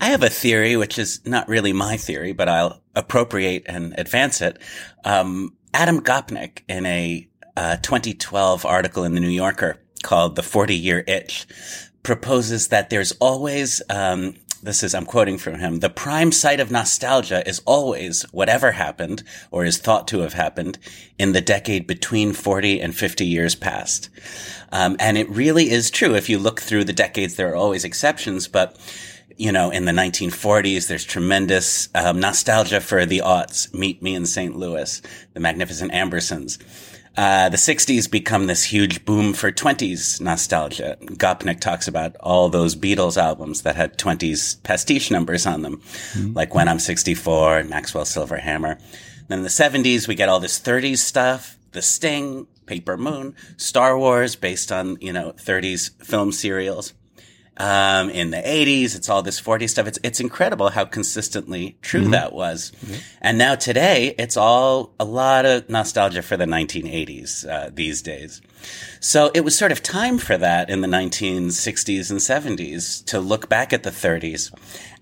I 0.00 0.06
have 0.06 0.22
a 0.22 0.28
theory, 0.28 0.76
which 0.76 0.98
is 0.98 1.20
not 1.24 1.48
really 1.48 1.72
my 1.72 1.96
theory, 1.96 2.32
but 2.32 2.48
I'll 2.48 2.80
appropriate 2.94 3.64
and 3.66 3.94
advance 3.98 4.40
it. 4.40 4.58
Um, 5.04 5.54
Adam 5.72 6.00
Gopnik, 6.00 6.62
in 6.68 6.86
a 6.86 7.28
uh, 7.56 7.76
2012 7.76 8.66
article 8.66 9.04
in 9.04 9.14
the 9.14 9.20
New 9.20 9.28
Yorker 9.28 9.78
called 10.02 10.36
"The 10.36 10.42
40 10.42 10.74
Year 10.74 11.04
Itch," 11.06 11.46
proposes 12.02 12.68
that 12.68 12.90
there's 12.90 13.12
always 13.12 13.82
um, 13.88 14.34
this 14.62 14.82
is 14.82 14.94
I'm 14.94 15.06
quoting 15.06 15.38
from 15.38 15.58
him. 15.58 15.80
The 15.80 15.90
prime 15.90 16.32
site 16.32 16.60
of 16.60 16.70
nostalgia 16.70 17.46
is 17.48 17.62
always 17.64 18.22
whatever 18.32 18.72
happened 18.72 19.22
or 19.50 19.64
is 19.64 19.78
thought 19.78 20.08
to 20.08 20.20
have 20.20 20.32
happened 20.32 20.78
in 21.18 21.32
the 21.32 21.40
decade 21.40 21.86
between 21.86 22.32
40 22.32 22.80
and 22.80 22.94
50 22.94 23.24
years 23.24 23.54
past. 23.54 24.08
Um, 24.72 24.96
and 24.98 25.16
it 25.16 25.28
really 25.30 25.70
is 25.70 25.90
true. 25.90 26.14
If 26.14 26.28
you 26.28 26.38
look 26.38 26.60
through 26.60 26.84
the 26.84 26.92
decades, 26.92 27.36
there 27.36 27.52
are 27.52 27.56
always 27.56 27.84
exceptions, 27.84 28.48
but 28.48 28.76
you 29.36 29.52
know, 29.52 29.70
in 29.70 29.84
the 29.84 29.92
1940s, 29.92 30.88
there's 30.88 31.04
tremendous 31.04 31.88
um, 31.94 32.20
nostalgia 32.20 32.80
for 32.80 33.04
the 33.06 33.18
aughts. 33.18 33.72
Meet 33.74 34.02
Me 34.02 34.14
in 34.14 34.26
St. 34.26 34.56
Louis, 34.56 35.02
the 35.34 35.40
Magnificent 35.40 35.92
Ambersons. 35.92 36.58
Uh, 37.16 37.48
the 37.48 37.56
60s 37.56 38.10
become 38.10 38.46
this 38.46 38.64
huge 38.64 39.04
boom 39.06 39.32
for 39.32 39.50
20s 39.50 40.20
nostalgia. 40.20 40.98
Gopnik 41.00 41.60
talks 41.60 41.88
about 41.88 42.14
all 42.20 42.50
those 42.50 42.76
Beatles 42.76 43.16
albums 43.16 43.62
that 43.62 43.74
had 43.74 43.98
20s 43.98 44.62
pastiche 44.62 45.10
numbers 45.10 45.46
on 45.46 45.62
them, 45.62 45.78
mm-hmm. 45.78 46.34
like 46.34 46.54
When 46.54 46.68
I'm 46.68 46.78
64 46.78 47.58
and 47.58 47.70
Maxwell 47.70 48.04
Silverhammer. 48.04 48.78
Then 49.28 49.38
in 49.38 49.44
the 49.44 49.48
70s, 49.48 50.06
we 50.06 50.14
get 50.14 50.28
all 50.28 50.40
this 50.40 50.60
30s 50.60 50.98
stuff, 50.98 51.56
The 51.72 51.80
Sting, 51.80 52.46
Paper 52.66 52.98
Moon, 52.98 53.34
Star 53.56 53.98
Wars 53.98 54.36
based 54.36 54.70
on, 54.70 54.98
you 55.00 55.12
know, 55.12 55.32
30s 55.32 55.90
film 56.04 56.32
serials. 56.32 56.92
Um, 57.58 58.10
in 58.10 58.30
the 58.30 58.36
80s, 58.36 58.94
it's 58.94 59.08
all 59.08 59.22
this 59.22 59.40
40s 59.40 59.70
stuff. 59.70 59.86
It's, 59.86 59.98
it's 60.02 60.20
incredible 60.20 60.68
how 60.68 60.84
consistently 60.84 61.78
true 61.80 62.02
mm-hmm. 62.02 62.10
that 62.10 62.32
was. 62.32 62.72
Mm-hmm. 62.84 62.94
And 63.22 63.38
now 63.38 63.54
today, 63.54 64.14
it's 64.18 64.36
all 64.36 64.94
a 65.00 65.04
lot 65.04 65.46
of 65.46 65.68
nostalgia 65.70 66.22
for 66.22 66.36
the 66.36 66.44
1980s, 66.44 67.48
uh, 67.48 67.70
these 67.72 68.02
days. 68.02 68.42
So 69.00 69.30
it 69.34 69.42
was 69.42 69.56
sort 69.56 69.72
of 69.72 69.82
time 69.82 70.18
for 70.18 70.36
that 70.36 70.70
in 70.70 70.80
the 70.80 70.88
1960s 70.88 72.10
and 72.10 72.18
70s 72.20 73.04
to 73.06 73.20
look 73.20 73.48
back 73.48 73.72
at 73.72 73.82
the 73.82 73.90
30s. 73.90 74.52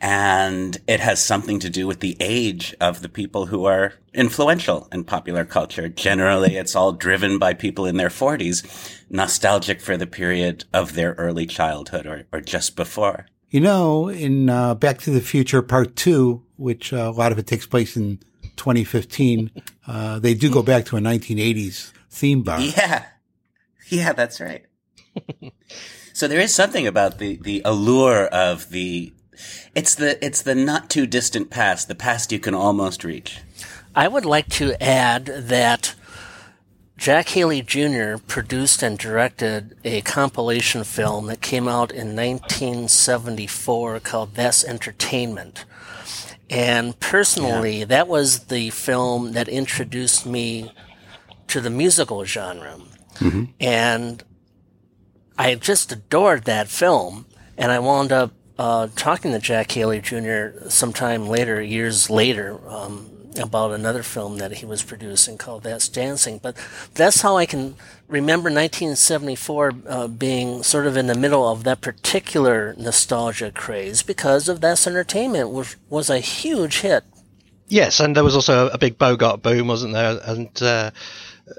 And 0.01 0.77
it 0.87 1.01
has 1.01 1.25
something 1.25 1.59
to 1.61 1.71
do 1.71 1.87
with 1.87 2.01
the 2.01 2.17
age 2.21 2.75
of 2.81 3.03
the 3.03 3.09
people 3.09 3.47
who 3.47 3.65
are 3.65 3.95
influential 4.13 4.89
in 4.93 5.05
popular 5.05 5.45
culture. 5.45 5.89
Generally, 5.89 6.57
it's 6.57 6.77
all 6.77 6.93
driven 6.93 7.39
by 7.39 7.55
people 7.55 7.87
in 7.87 7.97
their 7.97 8.09
40s, 8.09 8.65
nostalgic 9.09 9.81
for 9.81 9.97
the 9.97 10.07
period 10.07 10.65
of 10.73 10.95
their 10.95 11.15
early 11.15 11.47
childhood 11.47 12.07
or, 12.07 12.25
or 12.33 12.41
just 12.41 12.77
before. 12.77 13.27
You 13.51 13.61
know, 13.61 14.09
in 14.09 14.51
uh, 14.51 14.75
Back 14.75 14.99
to 15.03 15.11
the 15.11 15.21
Future 15.21 15.63
Part 15.63 15.95
2, 15.97 16.43
which 16.57 16.93
uh, 16.93 16.97
a 16.97 17.11
lot 17.13 17.33
of 17.33 17.39
it 17.39 17.47
takes 17.47 17.67
place 17.67 17.97
in 17.97 18.19
2015, 18.57 19.51
uh, 19.87 20.19
they 20.19 20.35
do 20.35 20.51
go 20.51 20.63
back 20.63 20.85
to 20.87 20.97
a 20.97 21.01
1980s 21.01 21.93
theme 22.11 22.43
bar. 22.43 22.61
Yeah. 22.61 23.05
Yeah, 23.89 24.13
that's 24.13 24.41
right. 24.41 24.65
so 26.13 26.27
there 26.27 26.41
is 26.41 26.55
something 26.55 26.87
about 26.87 27.19
the, 27.19 27.37
the 27.37 27.63
allure 27.65 28.27
of 28.27 28.71
the, 28.71 29.13
it's 29.75 29.95
the, 29.95 30.25
it's 30.25 30.43
the 30.43 30.55
not 30.55 30.89
too 30.91 31.07
distant 31.07 31.51
past, 31.51 31.87
the 31.87 31.95
past 31.95 32.33
you 32.33 32.39
can 32.39 32.55
almost 32.55 33.05
reach. 33.05 33.41
I 33.95 34.09
would 34.09 34.25
like 34.25 34.49
to 34.51 34.83
add 34.83 35.27
that 35.27 35.95
Jack 36.97 37.29
Haley 37.31 37.61
Jr. 37.63 38.17
produced 38.27 38.83
and 38.83 38.97
directed 38.97 39.77
a 39.85 40.01
compilation 40.03 40.85
film 40.85 41.27
that 41.27 41.41
came 41.41 41.69
out 41.69 41.91
in 41.91 42.17
1974 42.17 44.01
called 44.01 44.35
That's 44.35 44.65
Entertainment. 44.65 45.65
And 46.49 46.99
personally, 47.01 47.81
yeah. 47.81 47.85
that 47.87 48.09
was 48.09 48.45
the 48.45 48.71
film 48.71 49.33
that 49.33 49.49
introduced 49.49 50.25
me 50.25 50.73
to 51.49 51.61
the 51.61 51.71
musical 51.71 52.25
genre. 52.25 52.79
Mm-hmm. 53.15 53.45
And 53.61 54.23
I 55.39 55.55
just 55.55 55.93
adored 55.93 56.45
that 56.45 56.69
film. 56.69 57.27
And 57.57 57.71
I 57.71 57.79
wound 57.79 58.13
up 58.13 58.33
uh, 58.59 58.89
talking 58.97 59.33
to 59.33 59.39
Jack 59.39 59.71
Haley 59.73 60.01
Jr. 60.01 60.69
sometime 60.69 61.27
later, 61.27 61.61
years 61.63 62.11
later, 62.11 62.61
um, 62.69 63.11
about 63.39 63.73
another 63.73 64.03
film 64.03 64.39
that 64.39 64.53
he 64.53 64.67
was 64.67 64.83
producing 64.83 65.39
called 65.39 65.65
That's 65.65 65.89
Dancing. 65.89 66.39
But 66.39 66.57
that's 66.95 67.23
how 67.23 67.37
I 67.37 67.47
can 67.47 67.75
remember 68.09 68.49
1974 68.49 69.73
uh, 69.87 70.09
being 70.09 70.63
sort 70.63 70.87
of 70.87 70.97
in 70.97 71.07
the 71.07 71.17
middle 71.17 71.49
of 71.49 71.65
that 71.65 71.81
particular 71.81 72.75
nostalgia 72.79 73.51
craze 73.51 74.03
because 74.03 74.49
of 74.49 74.61
That's 74.61 74.87
Entertainment, 74.87 75.51
which 75.51 75.77
was 75.89 76.11
a 76.11 76.19
huge 76.19 76.81
hit. 76.81 77.05
Yes, 77.67 77.99
and 77.99 78.15
there 78.15 78.25
was 78.25 78.37
also 78.37 78.69
a 78.69 78.79
big 78.79 78.99
Bogart 78.99 79.43
boom, 79.43 79.69
wasn't 79.69 79.95
there? 79.95 80.21
And 80.25 80.63
uh, 80.63 80.91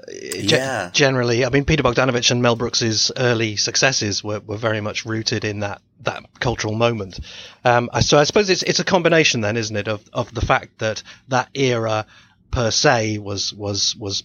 yeah. 0.08 0.90
generally, 0.92 1.44
I 1.44 1.50
mean, 1.50 1.64
Peter 1.64 1.82
Bogdanovich 1.82 2.30
and 2.30 2.42
Mel 2.42 2.56
Brooks's 2.56 3.12
early 3.16 3.56
successes 3.56 4.22
were, 4.22 4.40
were 4.40 4.56
very 4.56 4.80
much 4.80 5.04
rooted 5.04 5.44
in 5.44 5.60
that 5.60 5.80
that 6.02 6.24
cultural 6.40 6.74
moment. 6.74 7.20
Um, 7.64 7.90
so 8.00 8.18
I 8.18 8.24
suppose 8.24 8.50
it's 8.50 8.62
it's 8.62 8.80
a 8.80 8.84
combination 8.84 9.40
then, 9.40 9.56
isn't 9.56 9.76
it, 9.76 9.88
of 9.88 10.02
of 10.12 10.34
the 10.34 10.40
fact 10.40 10.78
that 10.78 11.02
that 11.28 11.48
era 11.54 12.06
per 12.50 12.70
se 12.70 13.18
was 13.18 13.52
was 13.52 13.94
was 13.96 14.24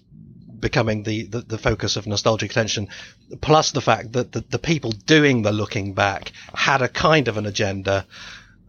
becoming 0.59 1.03
the, 1.03 1.23
the, 1.23 1.41
the, 1.41 1.57
focus 1.57 1.95
of 1.95 2.05
nostalgic 2.05 2.51
attention, 2.51 2.87
plus 3.41 3.71
the 3.71 3.81
fact 3.81 4.11
that 4.11 4.31
the, 4.31 4.41
the 4.41 4.59
people 4.59 4.91
doing 4.91 5.41
the 5.41 5.51
looking 5.51 5.95
back 5.95 6.31
had 6.53 6.83
a 6.83 6.87
kind 6.87 7.27
of 7.27 7.37
an 7.37 7.47
agenda 7.47 8.05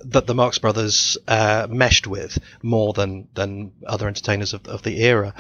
that 0.06 0.26
the 0.26 0.34
Marx 0.34 0.58
Brothers 0.58 1.16
uh, 1.28 1.66
meshed 1.70 2.06
with 2.06 2.38
more 2.62 2.92
than 2.92 3.28
than 3.34 3.72
other 3.86 4.08
entertainers 4.08 4.54
of, 4.54 4.66
of 4.66 4.82
the 4.82 5.02
era. 5.02 5.34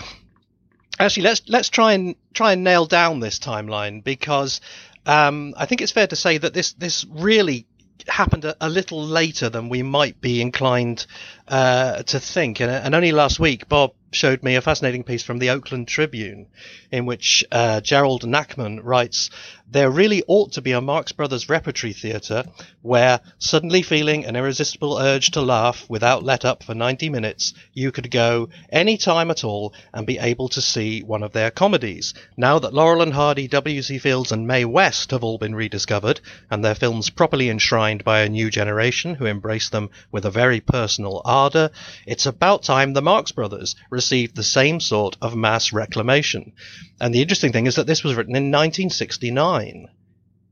Actually, 0.98 1.24
let's 1.24 1.42
let's 1.48 1.68
try 1.68 1.92
and 1.94 2.14
try 2.34 2.52
and 2.52 2.64
nail 2.64 2.86
down 2.86 3.20
this 3.20 3.38
timeline 3.38 4.04
because 4.04 4.60
um, 5.06 5.54
I 5.56 5.66
think 5.66 5.80
it's 5.80 5.92
fair 5.92 6.06
to 6.06 6.16
say 6.16 6.38
that 6.38 6.54
this 6.54 6.72
this 6.74 7.04
really 7.08 7.66
happened 8.08 8.44
a, 8.44 8.56
a, 8.60 8.68
little 8.68 9.02
later 9.04 9.48
than 9.48 9.68
we 9.68 9.82
might 9.82 10.20
be 10.20 10.40
inclined 10.40 11.06
uh, 11.48 12.02
to 12.02 12.18
think. 12.18 12.60
And, 12.60 12.70
and, 12.70 12.94
only 12.94 13.12
last 13.12 13.38
week, 13.38 13.68
Bob 13.68 13.94
showed 14.10 14.42
me 14.42 14.56
a 14.56 14.60
fascinating 14.60 15.04
piece 15.04 15.22
from 15.22 15.38
the 15.38 15.50
Oakland 15.50 15.88
Tribune 15.88 16.46
in 16.90 17.06
which 17.06 17.44
uh, 17.52 17.80
Gerald 17.80 18.22
Nachman 18.22 18.80
writes, 18.82 19.30
there 19.72 19.90
really 19.90 20.22
ought 20.26 20.52
to 20.52 20.60
be 20.60 20.72
a 20.72 20.80
Marx 20.80 21.12
Brothers 21.12 21.48
repertory 21.48 21.94
theatre 21.94 22.44
where, 22.82 23.20
suddenly 23.38 23.80
feeling 23.80 24.26
an 24.26 24.36
irresistible 24.36 24.98
urge 24.98 25.30
to 25.30 25.40
laugh 25.40 25.88
without 25.88 26.22
let 26.22 26.44
up 26.44 26.62
for 26.62 26.74
90 26.74 27.08
minutes, 27.08 27.54
you 27.72 27.90
could 27.90 28.10
go 28.10 28.50
any 28.70 28.98
time 28.98 29.30
at 29.30 29.44
all 29.44 29.72
and 29.94 30.06
be 30.06 30.18
able 30.18 30.50
to 30.50 30.60
see 30.60 31.00
one 31.00 31.22
of 31.22 31.32
their 31.32 31.50
comedies. 31.50 32.12
Now 32.36 32.58
that 32.58 32.74
Laurel 32.74 33.00
and 33.00 33.14
Hardy, 33.14 33.48
W.C. 33.48 33.98
Fields, 33.98 34.30
and 34.30 34.46
Mae 34.46 34.66
West 34.66 35.10
have 35.10 35.24
all 35.24 35.38
been 35.38 35.54
rediscovered, 35.54 36.20
and 36.50 36.62
their 36.62 36.74
films 36.74 37.08
properly 37.08 37.48
enshrined 37.48 38.04
by 38.04 38.20
a 38.20 38.28
new 38.28 38.50
generation 38.50 39.14
who 39.14 39.24
embrace 39.24 39.70
them 39.70 39.88
with 40.10 40.26
a 40.26 40.30
very 40.30 40.60
personal 40.60 41.22
ardour, 41.24 41.70
it's 42.06 42.26
about 42.26 42.62
time 42.62 42.92
the 42.92 43.00
Marx 43.00 43.32
Brothers 43.32 43.74
received 43.88 44.36
the 44.36 44.42
same 44.42 44.80
sort 44.80 45.16
of 45.22 45.34
mass 45.34 45.72
reclamation. 45.72 46.52
And 47.00 47.14
the 47.14 47.22
interesting 47.22 47.52
thing 47.52 47.66
is 47.66 47.76
that 47.76 47.86
this 47.86 48.04
was 48.04 48.14
written 48.14 48.36
in 48.36 48.52
1969. 48.52 49.61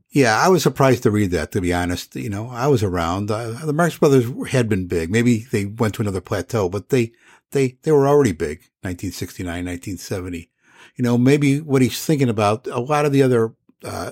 Yeah, 0.09 0.37
I 0.37 0.49
was 0.49 0.63
surprised 0.63 1.03
to 1.03 1.11
read 1.11 1.31
that, 1.31 1.51
to 1.53 1.61
be 1.61 1.73
honest. 1.73 2.15
You 2.15 2.29
know, 2.29 2.49
I 2.49 2.67
was 2.67 2.83
around. 2.83 3.31
Uh, 3.31 3.51
the 3.65 3.73
Marx 3.73 3.97
Brothers 3.97 4.25
had 4.49 4.67
been 4.67 4.87
big. 4.87 5.09
Maybe 5.09 5.45
they 5.51 5.65
went 5.65 5.95
to 5.95 6.01
another 6.01 6.19
plateau, 6.19 6.67
but 6.67 6.89
they, 6.89 7.13
they, 7.51 7.77
they 7.83 7.91
were 7.91 8.07
already 8.07 8.33
big, 8.33 8.59
1969, 8.81 9.47
1970. 9.47 10.49
You 10.97 11.03
know, 11.03 11.17
maybe 11.17 11.61
what 11.61 11.81
he's 11.81 12.03
thinking 12.03 12.29
about, 12.29 12.67
a 12.67 12.79
lot 12.79 13.05
of 13.05 13.13
the 13.13 13.23
other, 13.23 13.53
uh, 13.85 14.11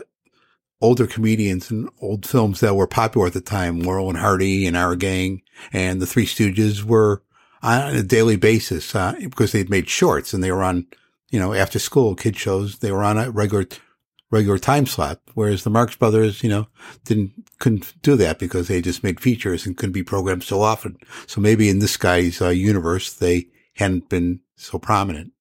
older 0.81 1.05
comedians 1.05 1.69
and 1.69 1.89
old 2.01 2.25
films 2.25 2.61
that 2.61 2.75
were 2.75 2.87
popular 2.87 3.27
at 3.27 3.33
the 3.33 3.41
time, 3.41 3.81
Laurel 3.81 4.07
and 4.07 4.17
Hardy 4.17 4.65
and 4.65 4.77
Our 4.77 4.95
Gang 4.95 5.41
and 5.73 6.01
the 6.01 6.07
Three 6.07 6.25
Stooges 6.25 6.83
were 6.83 7.21
on 7.61 7.93
a 7.93 8.03
daily 8.03 8.37
basis, 8.37 8.95
uh, 8.95 9.15
because 9.19 9.51
they'd 9.51 9.69
made 9.69 9.89
shorts 9.89 10.33
and 10.33 10.41
they 10.41 10.51
were 10.53 10.63
on 10.63 10.87
you 11.29 11.39
know, 11.39 11.53
after 11.53 11.79
school 11.79 12.15
kid 12.15 12.35
shows, 12.35 12.79
they 12.79 12.91
were 12.91 13.03
on 13.03 13.17
a 13.17 13.29
regular, 13.29 13.65
regular 14.31 14.57
time 14.57 14.85
slot. 14.85 15.21
Whereas 15.33 15.63
the 15.63 15.69
Marx 15.69 15.95
Brothers, 15.95 16.43
you 16.43 16.49
know, 16.49 16.67
didn't, 17.05 17.31
couldn't 17.59 17.93
do 18.01 18.15
that 18.17 18.39
because 18.39 18.67
they 18.67 18.81
just 18.81 19.03
made 19.03 19.19
features 19.19 19.65
and 19.65 19.77
couldn't 19.77 19.93
be 19.93 20.03
programmed 20.03 20.43
so 20.43 20.61
often. 20.61 20.97
So 21.27 21.41
maybe 21.41 21.69
in 21.69 21.79
this 21.79 21.97
guy's 21.97 22.41
uh, 22.41 22.49
universe, 22.49 23.13
they 23.13 23.47
hadn't 23.75 24.09
been 24.09 24.41
so 24.55 24.77
prominent. 24.77 25.33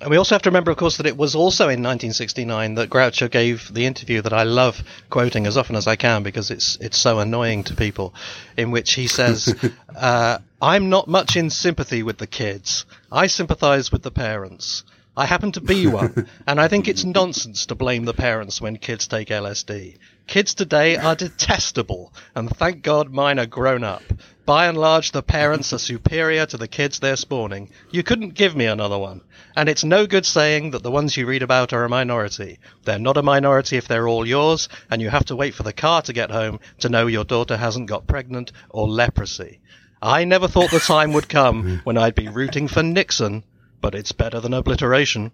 And 0.00 0.10
we 0.10 0.16
also 0.16 0.34
have 0.34 0.42
to 0.42 0.48
remember, 0.48 0.70
of 0.70 0.78
course, 0.78 0.96
that 0.96 1.06
it 1.06 1.16
was 1.16 1.34
also 1.34 1.64
in 1.64 1.82
1969 1.82 2.76
that 2.76 2.88
Groucho 2.88 3.30
gave 3.30 3.72
the 3.72 3.84
interview 3.84 4.22
that 4.22 4.32
I 4.32 4.44
love 4.44 4.82
quoting 5.10 5.46
as 5.46 5.58
often 5.58 5.76
as 5.76 5.86
I 5.86 5.96
can 5.96 6.22
because 6.22 6.50
it's 6.50 6.76
it's 6.76 6.96
so 6.96 7.18
annoying 7.18 7.64
to 7.64 7.76
people, 7.76 8.14
in 8.56 8.70
which 8.70 8.94
he 8.94 9.08
says, 9.08 9.54
uh, 9.94 10.38
"I'm 10.62 10.88
not 10.88 11.06
much 11.06 11.36
in 11.36 11.50
sympathy 11.50 12.02
with 12.02 12.16
the 12.16 12.26
kids. 12.26 12.86
I 13.12 13.26
sympathise 13.26 13.92
with 13.92 14.02
the 14.02 14.10
parents. 14.10 14.84
I 15.20 15.26
happen 15.26 15.52
to 15.52 15.60
be 15.60 15.86
one, 15.86 16.26
and 16.46 16.58
I 16.58 16.68
think 16.68 16.88
it's 16.88 17.04
nonsense 17.04 17.66
to 17.66 17.74
blame 17.74 18.06
the 18.06 18.14
parents 18.14 18.58
when 18.58 18.78
kids 18.78 19.06
take 19.06 19.28
LSD. 19.28 19.98
Kids 20.26 20.54
today 20.54 20.96
are 20.96 21.14
detestable, 21.14 22.14
and 22.34 22.48
thank 22.48 22.82
God 22.82 23.12
mine 23.12 23.38
are 23.38 23.44
grown 23.44 23.84
up. 23.84 24.02
By 24.46 24.66
and 24.66 24.78
large, 24.78 25.12
the 25.12 25.22
parents 25.22 25.74
are 25.74 25.78
superior 25.78 26.46
to 26.46 26.56
the 26.56 26.66
kids 26.66 27.00
they're 27.00 27.16
spawning. 27.16 27.68
You 27.90 28.02
couldn't 28.02 28.32
give 28.32 28.56
me 28.56 28.64
another 28.64 28.96
one. 28.96 29.20
And 29.54 29.68
it's 29.68 29.84
no 29.84 30.06
good 30.06 30.24
saying 30.24 30.70
that 30.70 30.82
the 30.82 30.90
ones 30.90 31.18
you 31.18 31.26
read 31.26 31.42
about 31.42 31.74
are 31.74 31.84
a 31.84 31.90
minority. 31.90 32.58
They're 32.84 32.98
not 32.98 33.18
a 33.18 33.22
minority 33.22 33.76
if 33.76 33.86
they're 33.86 34.08
all 34.08 34.26
yours, 34.26 34.70
and 34.90 35.02
you 35.02 35.10
have 35.10 35.26
to 35.26 35.36
wait 35.36 35.52
for 35.52 35.64
the 35.64 35.74
car 35.74 36.00
to 36.00 36.14
get 36.14 36.30
home 36.30 36.60
to 36.78 36.88
know 36.88 37.06
your 37.06 37.24
daughter 37.24 37.58
hasn't 37.58 37.90
got 37.90 38.06
pregnant 38.06 38.52
or 38.70 38.88
leprosy. 38.88 39.60
I 40.00 40.24
never 40.24 40.48
thought 40.48 40.70
the 40.70 40.80
time 40.80 41.12
would 41.12 41.28
come 41.28 41.82
when 41.84 41.98
I'd 41.98 42.14
be 42.14 42.28
rooting 42.28 42.68
for 42.68 42.82
Nixon, 42.82 43.44
but 43.80 43.94
it's 43.94 44.12
better 44.12 44.40
than 44.40 44.52
obliteration. 44.54 45.32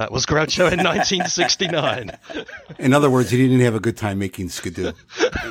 That 0.00 0.10
was 0.12 0.24
Groucho 0.24 0.72
in 0.72 0.78
1969. 0.78 2.12
In 2.78 2.94
other 2.94 3.10
words, 3.10 3.28
he 3.28 3.36
didn't 3.36 3.60
have 3.60 3.74
a 3.74 3.80
good 3.80 3.98
time 3.98 4.18
making 4.18 4.48
Skidoo. 4.48 4.92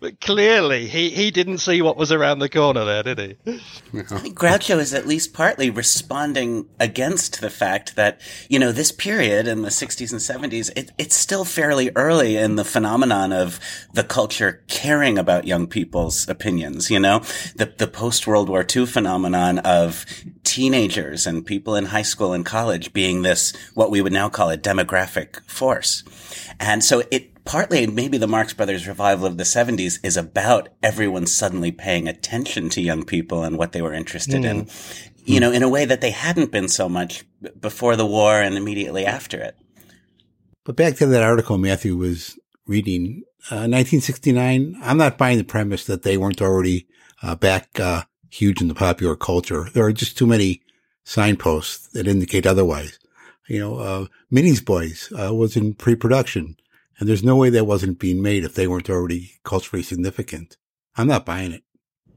but 0.00 0.20
clearly, 0.20 0.86
he, 0.86 1.10
he 1.10 1.32
didn't 1.32 1.58
see 1.58 1.82
what 1.82 1.96
was 1.96 2.12
around 2.12 2.38
the 2.38 2.48
corner 2.48 2.84
there, 2.84 3.02
did 3.02 3.18
he? 3.18 3.36
I 3.96 4.18
think 4.18 4.38
Groucho 4.38 4.78
is 4.78 4.94
at 4.94 5.08
least 5.08 5.34
partly 5.34 5.68
responding 5.68 6.68
against 6.78 7.40
the 7.40 7.50
fact 7.50 7.96
that, 7.96 8.20
you 8.48 8.60
know, 8.60 8.70
this 8.70 8.92
period 8.92 9.48
in 9.48 9.62
the 9.62 9.70
60s 9.70 10.12
and 10.12 10.52
70s, 10.52 10.70
it, 10.76 10.92
it's 10.98 11.16
still 11.16 11.44
fairly 11.44 11.90
early 11.96 12.36
in 12.36 12.54
the 12.54 12.64
phenomenon 12.64 13.32
of 13.32 13.58
the 13.94 14.04
culture 14.04 14.62
caring 14.68 15.18
about 15.18 15.44
young 15.44 15.66
people's 15.66 16.28
opinions, 16.28 16.88
you 16.88 17.00
know? 17.00 17.18
The, 17.56 17.74
the 17.76 17.88
post 17.88 18.28
World 18.28 18.48
War 18.48 18.64
II 18.64 18.86
phenomenon 18.86 19.58
of 19.58 20.06
teenagers 20.44 21.26
and 21.26 21.44
people 21.44 21.74
in 21.74 21.86
high 21.86 22.02
school 22.12 22.32
and 22.32 22.46
college 22.46 22.92
being 22.92 23.22
this, 23.22 23.52
what 23.74 23.90
we 23.90 24.00
would 24.00 24.12
now 24.12 24.28
call 24.28 24.50
a 24.50 24.56
demographic 24.56 25.42
force. 25.50 26.04
And 26.60 26.84
so 26.84 27.02
it 27.10 27.44
partly, 27.44 27.86
maybe 27.86 28.18
the 28.18 28.28
Marx 28.28 28.52
Brothers 28.52 28.86
revival 28.86 29.26
of 29.26 29.36
the 29.36 29.44
70s 29.44 29.98
is 30.04 30.16
about 30.16 30.68
everyone 30.82 31.26
suddenly 31.26 31.72
paying 31.72 32.06
attention 32.06 32.68
to 32.70 32.80
young 32.80 33.04
people 33.04 33.42
and 33.42 33.58
what 33.58 33.72
they 33.72 33.82
were 33.82 33.92
interested 33.94 34.42
mm. 34.42 34.44
in, 34.44 34.68
you 35.24 35.40
know, 35.40 35.50
in 35.50 35.62
a 35.62 35.68
way 35.68 35.84
that 35.84 36.00
they 36.00 36.10
hadn't 36.10 36.52
been 36.52 36.68
so 36.68 36.88
much 36.88 37.24
before 37.60 37.96
the 37.96 38.06
war 38.06 38.40
and 38.40 38.56
immediately 38.56 39.04
after 39.04 39.38
it. 39.38 39.56
But 40.64 40.76
back 40.76 40.96
to 40.96 41.06
that 41.06 41.22
article 41.22 41.58
Matthew 41.58 41.96
was 41.96 42.38
reading, 42.66 43.24
uh, 43.50 43.66
1969, 43.66 44.76
I'm 44.80 44.98
not 44.98 45.18
buying 45.18 45.38
the 45.38 45.44
premise 45.44 45.84
that 45.86 46.02
they 46.02 46.16
weren't 46.16 46.40
already 46.40 46.86
uh, 47.22 47.34
back 47.34 47.80
uh, 47.80 48.04
huge 48.30 48.62
in 48.62 48.68
the 48.68 48.74
popular 48.74 49.16
culture. 49.16 49.68
There 49.74 49.84
are 49.84 49.92
just 49.92 50.16
too 50.16 50.26
many 50.26 50.61
signposts 51.04 51.88
that 51.88 52.06
indicate 52.06 52.46
otherwise. 52.46 52.98
You 53.48 53.58
know, 53.58 53.76
uh, 53.78 54.06
Minnie's 54.30 54.60
Boys 54.60 55.12
uh, 55.18 55.34
was 55.34 55.56
in 55.56 55.74
pre-production, 55.74 56.56
and 56.98 57.08
there's 57.08 57.24
no 57.24 57.36
way 57.36 57.50
that 57.50 57.64
wasn't 57.64 57.98
being 57.98 58.22
made 58.22 58.44
if 58.44 58.54
they 58.54 58.66
weren't 58.66 58.90
already 58.90 59.32
culturally 59.44 59.82
significant. 59.82 60.56
I'm 60.96 61.08
not 61.08 61.26
buying 61.26 61.52
it. 61.52 61.62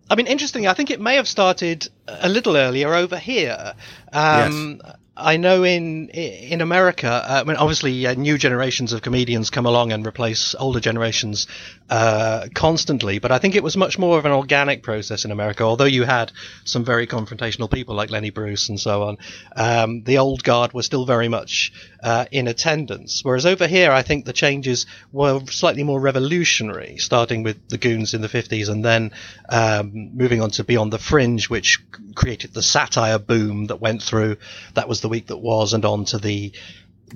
I 0.09 0.15
mean, 0.15 0.27
interestingly, 0.27 0.67
I 0.67 0.73
think 0.73 0.91
it 0.91 1.01
may 1.01 1.15
have 1.15 1.27
started 1.27 1.89
a 2.07 2.29
little 2.29 2.55
earlier 2.55 2.93
over 2.93 3.17
here. 3.17 3.73
Um, 4.13 4.79
yes. 4.83 4.95
I 5.17 5.37
know 5.37 5.63
in 5.63 6.09
in 6.09 6.59
America, 6.59 7.07
uh, 7.07 7.41
I 7.41 7.43
mean, 7.45 7.55
obviously, 7.55 8.05
uh, 8.05 8.15
new 8.15 8.37
generations 8.37 8.91
of 8.91 9.01
comedians 9.01 9.49
come 9.49 9.65
along 9.65 9.93
and 9.93 10.05
replace 10.05 10.55
older 10.59 10.81
generations 10.81 11.47
uh, 11.89 12.47
constantly. 12.53 13.19
But 13.19 13.31
I 13.31 13.37
think 13.37 13.55
it 13.55 13.63
was 13.63 13.77
much 13.77 13.97
more 13.97 14.17
of 14.17 14.25
an 14.25 14.33
organic 14.33 14.83
process 14.83 15.23
in 15.23 15.31
America. 15.31 15.63
Although 15.63 15.85
you 15.85 16.03
had 16.03 16.33
some 16.65 16.83
very 16.83 17.07
confrontational 17.07 17.71
people 17.71 17.95
like 17.95 18.09
Lenny 18.09 18.29
Bruce 18.29 18.67
and 18.67 18.77
so 18.77 19.03
on, 19.03 19.17
um, 19.55 20.03
the 20.03 20.17
old 20.17 20.43
guard 20.43 20.73
was 20.73 20.85
still 20.85 21.05
very 21.05 21.29
much 21.29 21.71
uh, 22.05 22.25
in 22.31 22.47
attendance. 22.47 23.21
Whereas 23.23 23.47
over 23.47 23.65
here, 23.65 23.91
I 23.91 24.03
think 24.03 24.25
the 24.25 24.33
changes 24.33 24.85
were 25.11 25.39
slightly 25.47 25.81
more 25.81 25.99
revolutionary, 25.99 26.97
starting 26.97 27.41
with 27.41 27.67
the 27.67 27.79
Goons 27.79 28.13
in 28.13 28.21
the 28.21 28.29
fifties 28.29 28.69
and 28.69 28.85
then 28.85 29.11
um, 29.49 30.11
moving 30.13 30.39
on 30.39 30.51
to 30.51 30.63
Beyond 30.63 30.93
the 30.93 30.99
Fringe, 30.99 31.49
which 31.49 31.83
created 32.13 32.53
the 32.53 32.61
satire 32.61 33.17
boom 33.17 33.65
that 33.65 33.81
went 33.81 34.03
through. 34.03 34.37
That 34.75 34.87
was 34.87 35.01
the 35.01 35.09
week 35.09 35.27
that 35.27 35.37
was, 35.37 35.73
and 35.73 35.83
on 35.83 36.05
to 36.05 36.19
the 36.19 36.51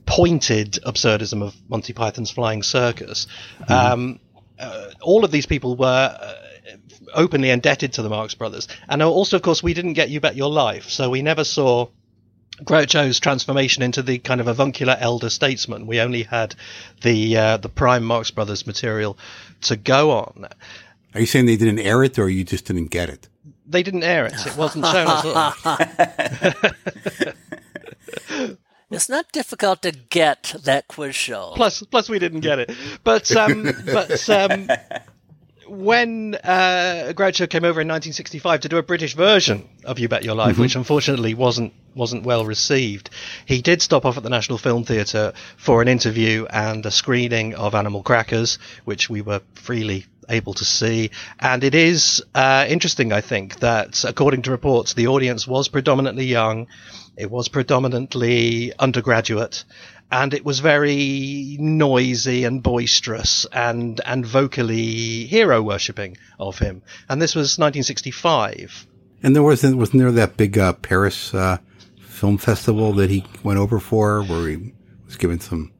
pointed 0.07 0.79
absurdism 0.83 1.43
of 1.43 1.55
Monty 1.69 1.93
Python's 1.93 2.31
Flying 2.31 2.63
Circus. 2.63 3.27
Mm-hmm. 3.61 3.71
Um, 3.71 4.19
uh, 4.57 4.89
all 5.01 5.23
of 5.23 5.29
these 5.29 5.45
people 5.45 5.75
were 5.75 6.17
uh, 6.19 6.33
openly 7.13 7.51
indebted 7.51 7.93
to 7.93 8.01
the 8.01 8.09
Marx 8.09 8.33
Brothers, 8.33 8.67
and 8.87 9.03
also, 9.03 9.35
of 9.35 9.43
course, 9.43 9.61
we 9.61 9.75
didn't 9.75 9.93
get 9.93 10.09
You 10.09 10.19
Bet 10.19 10.35
Your 10.35 10.49
Life, 10.49 10.89
so 10.89 11.11
we 11.11 11.21
never 11.21 11.43
saw. 11.43 11.89
Groucho's 12.63 13.19
transformation 13.19 13.83
into 13.83 14.01
the 14.01 14.19
kind 14.19 14.41
of 14.41 14.47
avuncular 14.47 14.95
elder 14.99 15.29
statesman. 15.29 15.87
We 15.87 15.99
only 15.99 16.23
had 16.23 16.55
the 17.01 17.37
uh, 17.37 17.57
the 17.57 17.69
prime 17.69 18.03
Marx 18.03 18.31
Brothers 18.31 18.65
material 18.67 19.17
to 19.61 19.75
go 19.75 20.11
on. 20.11 20.47
Are 21.13 21.19
you 21.19 21.25
saying 21.25 21.45
they 21.45 21.57
didn't 21.57 21.79
air 21.79 22.03
it, 22.03 22.19
or 22.19 22.29
you 22.29 22.43
just 22.43 22.65
didn't 22.65 22.87
get 22.87 23.09
it? 23.09 23.27
They 23.67 23.83
didn't 23.83 24.03
air 24.03 24.25
it. 24.25 24.33
It 24.45 24.57
wasn't 24.57 24.85
shown 24.85 25.07
at 25.07 25.25
all. 25.25 25.53
It's 28.91 29.07
not 29.07 29.31
difficult 29.31 29.83
to 29.83 29.91
get 29.91 30.55
that 30.63 30.87
quiz 30.87 31.15
show. 31.15 31.53
Plus, 31.55 31.83
plus 31.83 32.09
we 32.09 32.17
didn't 32.17 32.39
get 32.39 32.57
it. 32.57 32.71
But 33.03 33.35
um, 33.35 33.71
but 33.85 34.29
um, 34.29 34.67
when 35.69 36.35
uh, 36.35 37.13
Groucho 37.15 37.49
came 37.49 37.63
over 37.63 37.81
in 37.81 37.87
1965 37.87 38.61
to 38.61 38.69
do 38.69 38.77
a 38.77 38.83
British 38.83 39.13
version 39.13 39.67
of 39.85 39.99
You 39.99 40.07
Bet 40.07 40.23
Your 40.23 40.35
Life, 40.35 40.53
mm-hmm. 40.53 40.61
which 40.61 40.75
unfortunately 40.75 41.33
wasn't 41.33 41.73
wasn't 41.95 42.23
well 42.23 42.45
received, 42.45 43.09
he 43.45 43.61
did 43.61 43.81
stop 43.81 44.05
off 44.05 44.17
at 44.17 44.23
the 44.23 44.29
National 44.29 44.57
Film 44.57 44.83
Theatre 44.83 45.33
for 45.57 45.81
an 45.81 45.87
interview 45.87 46.45
and 46.45 46.85
a 46.85 46.91
screening 46.91 47.55
of 47.55 47.75
Animal 47.75 48.03
Crackers, 48.03 48.59
which 48.85 49.09
we 49.09 49.21
were 49.21 49.41
freely 49.53 50.05
able 50.29 50.53
to 50.53 50.65
see. 50.65 51.11
And 51.39 51.63
it 51.63 51.75
is 51.75 52.23
uh, 52.35 52.65
interesting, 52.69 53.11
I 53.11 53.21
think, 53.21 53.59
that 53.59 54.03
according 54.03 54.43
to 54.43 54.51
reports, 54.51 54.93
the 54.93 55.07
audience 55.07 55.47
was 55.47 55.67
predominantly 55.67 56.25
young. 56.25 56.67
It 57.17 57.29
was 57.29 57.49
predominantly 57.49 58.71
undergraduate, 58.77 59.65
and 60.11 60.33
it 60.33 60.43
was 60.43 60.59
very 60.59 61.57
noisy 61.59 62.43
and 62.43 62.63
boisterous 62.63 63.45
and 63.51 64.01
and 64.05 64.25
vocally 64.25 65.25
hero 65.25 65.61
worshipping 65.61 66.17
of 66.39 66.59
him. 66.59 66.81
And 67.07 67.21
this 67.21 67.35
was 67.35 67.57
1965. 67.57 68.87
And 69.21 69.35
there 69.35 69.43
wasn't 69.43 69.77
wasn't 69.77 69.99
there 69.99 70.11
that 70.11 70.37
big 70.37 70.57
uh, 70.57 70.73
Paris 70.73 71.33
uh, 71.33 71.57
film 71.99 72.37
festival 72.37 72.93
that 72.93 73.09
he 73.09 73.25
went 73.43 73.59
over 73.59 73.79
for, 73.79 74.23
where 74.23 74.47
he 74.47 74.73
was 75.05 75.17
given 75.17 75.39
some 75.39 75.71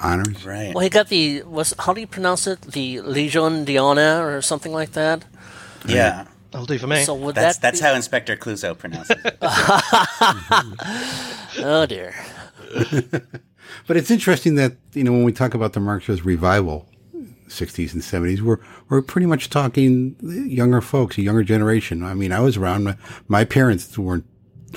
honors? 0.00 0.44
Right. 0.44 0.74
Well, 0.74 0.82
he 0.82 0.90
got 0.90 1.08
the 1.08 1.42
was 1.42 1.74
how 1.78 1.92
do 1.92 2.00
you 2.00 2.06
pronounce 2.06 2.46
it? 2.46 2.62
The 2.62 3.00
Legion 3.02 3.64
d'honneur 3.64 4.36
or 4.36 4.42
something 4.42 4.72
like 4.72 4.92
that. 4.92 5.24
Yeah. 5.86 6.26
That'll 6.50 6.66
do 6.66 6.78
for 6.78 6.86
me. 6.86 7.04
So 7.04 7.14
would 7.14 7.34
that's 7.34 7.58
that 7.58 7.62
that's 7.62 7.80
be... 7.80 7.86
how 7.86 7.94
Inspector 7.94 8.34
Clouseau 8.38 8.78
pronounces 8.78 9.16
it. 9.24 9.36
oh 11.64 11.86
dear. 11.86 12.14
but 13.86 13.96
it's 13.96 14.10
interesting 14.10 14.54
that 14.56 14.76
you 14.92 15.04
know 15.04 15.12
when 15.12 15.24
we 15.24 15.32
talk 15.32 15.54
about 15.54 15.72
the 15.72 15.80
Marxist 15.80 16.24
revival, 16.24 16.88
60s 17.48 17.92
and 17.92 18.02
70s, 18.02 18.40
we're 18.40 18.58
we're 18.88 19.02
pretty 19.02 19.26
much 19.26 19.50
talking 19.50 20.16
younger 20.22 20.80
folks, 20.80 21.18
a 21.18 21.22
younger 21.22 21.42
generation. 21.42 22.02
I 22.02 22.14
mean, 22.14 22.32
I 22.32 22.40
was 22.40 22.56
around. 22.56 22.84
My, 22.84 22.96
my 23.28 23.44
parents 23.44 23.96
weren't 23.98 24.26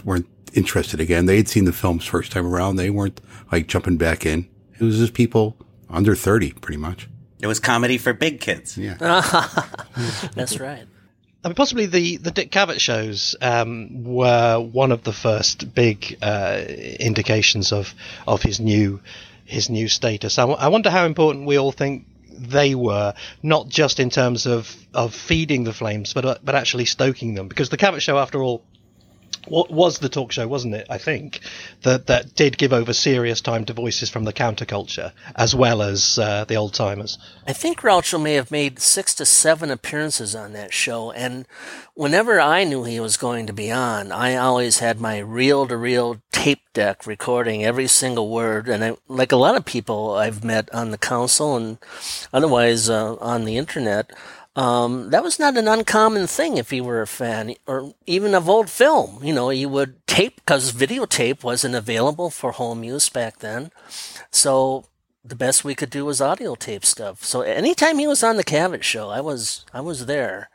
weren't 0.04 0.28
interested 0.54 1.00
again. 1.00 1.26
They 1.26 1.38
had 1.38 1.48
seen 1.48 1.66
the 1.66 1.74
films 1.74 2.06
first 2.06 2.32
time 2.32 2.46
around. 2.46 2.76
They 2.76 2.90
weren't 2.90 3.22
like 3.52 3.68
jumping 3.68 3.98
back 3.98 4.26
in. 4.26 4.48
It 4.80 4.84
was 4.84 4.98
just 4.98 5.14
people 5.14 5.58
under 5.90 6.16
30, 6.16 6.54
pretty 6.54 6.78
much. 6.78 7.10
It 7.42 7.48
was 7.48 7.60
comedy 7.60 7.98
for 7.98 8.14
big 8.14 8.40
kids. 8.40 8.78
Yeah. 8.78 8.96
That's 10.36 10.60
right. 10.60 10.86
I 11.44 11.48
mean, 11.48 11.56
possibly 11.56 11.86
the, 11.86 12.18
the 12.18 12.32
Dick 12.32 12.52
Cavett 12.52 12.82
shows 12.82 13.36
um, 13.42 14.04
were 14.04 14.60
one 14.60 14.92
of 14.92 15.04
the 15.04 15.14
first 15.14 15.74
big 15.74 16.18
uh, 16.22 16.62
indications 17.00 17.72
of 17.72 17.94
of 18.28 18.42
his 18.42 18.60
new 18.60 19.00
his 19.46 19.70
new 19.70 19.88
status. 19.88 20.38
I, 20.38 20.42
w- 20.42 20.60
I 20.60 20.68
wonder 20.68 20.90
how 20.90 21.06
important 21.06 21.48
we 21.48 21.58
all 21.58 21.72
think 21.72 22.06
they 22.30 22.76
were, 22.76 23.14
not 23.42 23.68
just 23.68 24.00
in 24.00 24.10
terms 24.10 24.46
of, 24.46 24.74
of 24.94 25.14
feeding 25.14 25.64
the 25.64 25.74
flames, 25.74 26.14
but 26.14 26.26
uh, 26.26 26.38
but 26.44 26.56
actually 26.56 26.86
stoking 26.86 27.36
them. 27.36 27.48
Because 27.48 27.70
the 27.70 27.78
Cavett 27.78 28.02
show, 28.02 28.18
after 28.18 28.42
all, 28.44 28.64
was 29.50 30.00
the 30.00 30.10
talk 30.10 30.32
show, 30.32 30.48
wasn't 30.48 30.76
it? 30.76 30.88
I 30.90 30.98
think 30.98 31.40
that 31.84 32.08
that 32.08 32.36
did 32.36 32.58
give 32.58 32.74
over 32.74 32.94
serious 32.94 33.42
time 33.42 33.66
to 33.66 33.74
voices 33.74 34.10
from 34.10 34.26
the 34.26 34.34
counterculture 34.34 35.12
as 35.36 35.56
well 35.56 35.82
as 35.82 36.18
uh, 36.18 36.46
the 36.46 36.56
old 36.56 36.74
timers. 36.74 37.18
I 37.48 37.54
think 37.54 37.82
Groucho 37.82 38.22
may 38.22 38.34
have 38.34 38.52
made 38.52 38.80
six 38.80 39.14
to 39.16 39.26
seven 39.26 39.72
appearances 39.72 40.36
on 40.36 40.54
that 40.54 40.74
show, 40.74 41.12
and 41.12 41.46
whenever 41.94 42.40
I 42.40 42.64
knew 42.64 42.84
he 42.84 43.00
was 43.00 43.18
going 43.18 43.48
to 43.48 43.54
be 43.54 43.72
on, 43.72 44.12
I 44.12 44.36
always 44.36 44.80
had 44.80 45.02
my 45.02 45.18
reel-to-reel 45.20 46.22
tape 46.32 46.62
deck 46.74 47.06
recording 47.06 47.66
every 47.66 47.88
single 47.88 48.30
word. 48.30 48.70
And 48.70 48.84
I, 48.84 48.96
like 49.08 49.34
a 49.34 49.38
lot 49.38 49.58
of 49.58 49.66
people 49.66 50.14
I've 50.14 50.44
met 50.44 50.74
on 50.74 50.92
the 50.92 50.98
council 50.98 51.58
and 51.58 51.78
otherwise 52.32 52.90
uh, 52.90 53.16
on 53.16 53.44
the 53.44 53.58
internet. 53.58 54.12
Um, 54.56 55.12
that 55.12 55.24
was 55.24 55.40
not 55.40 55.58
an 55.58 55.68
uncommon 55.68 56.28
thing 56.28 56.58
if 56.58 56.74
you 56.74 56.84
were 56.84 57.02
a 57.02 57.08
fan 57.08 57.54
or 57.66 57.94
even 58.06 58.34
of 58.34 58.50
old 58.50 58.70
film. 58.70 59.24
You 59.24 59.34
know, 59.34 59.52
you 59.52 59.70
would 59.70 60.06
tape 60.08 60.36
because 60.38 60.74
videotape 60.74 61.44
wasn't 61.44 61.76
available 61.76 62.30
for 62.30 62.52
home 62.52 62.84
use 62.84 63.10
back 63.10 63.40
then. 63.40 63.72
So 64.32 64.86
the 65.24 65.36
best 65.36 65.64
we 65.64 65.76
could 65.76 65.90
do 65.90 66.06
was 66.06 66.20
audio 66.20 66.56
tape 66.56 66.84
stuff. 66.84 67.24
So 67.24 67.42
anytime 67.42 68.00
he 68.00 68.08
was 68.08 68.24
on 68.24 68.38
the 68.38 68.44
Cavett 68.44 68.84
show, 68.84 69.10
I 69.10 69.22
was 69.22 69.66
I 69.74 69.82
was 69.82 70.08
there. 70.08 70.50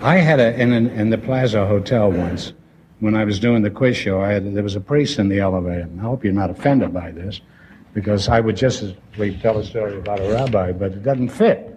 I 0.00 0.18
had 0.18 0.38
a 0.38 0.58
in 0.58 0.72
an, 0.72 0.88
in 0.88 1.10
the 1.10 1.18
Plaza 1.18 1.66
Hotel 1.66 2.10
once 2.10 2.52
when 3.00 3.16
I 3.16 3.24
was 3.24 3.40
doing 3.40 3.62
the 3.62 3.70
quiz 3.70 3.96
show. 3.96 4.22
I 4.22 4.32
had 4.32 4.54
there 4.54 4.62
was 4.62 4.76
a 4.76 4.80
priest 4.80 5.18
in 5.18 5.28
the 5.28 5.40
elevator. 5.40 5.88
I 5.98 6.02
hope 6.02 6.24
you're 6.24 6.32
not 6.32 6.50
offended 6.50 6.94
by 6.94 7.10
this, 7.10 7.40
because 7.92 8.28
I 8.28 8.40
would 8.40 8.56
just 8.56 8.82
as 8.82 8.94
tell 9.40 9.58
a 9.58 9.64
story 9.64 9.98
about 9.98 10.20
a 10.20 10.32
rabbi, 10.32 10.72
but 10.72 10.92
it 10.92 11.02
doesn't 11.02 11.30
fit. 11.30 11.71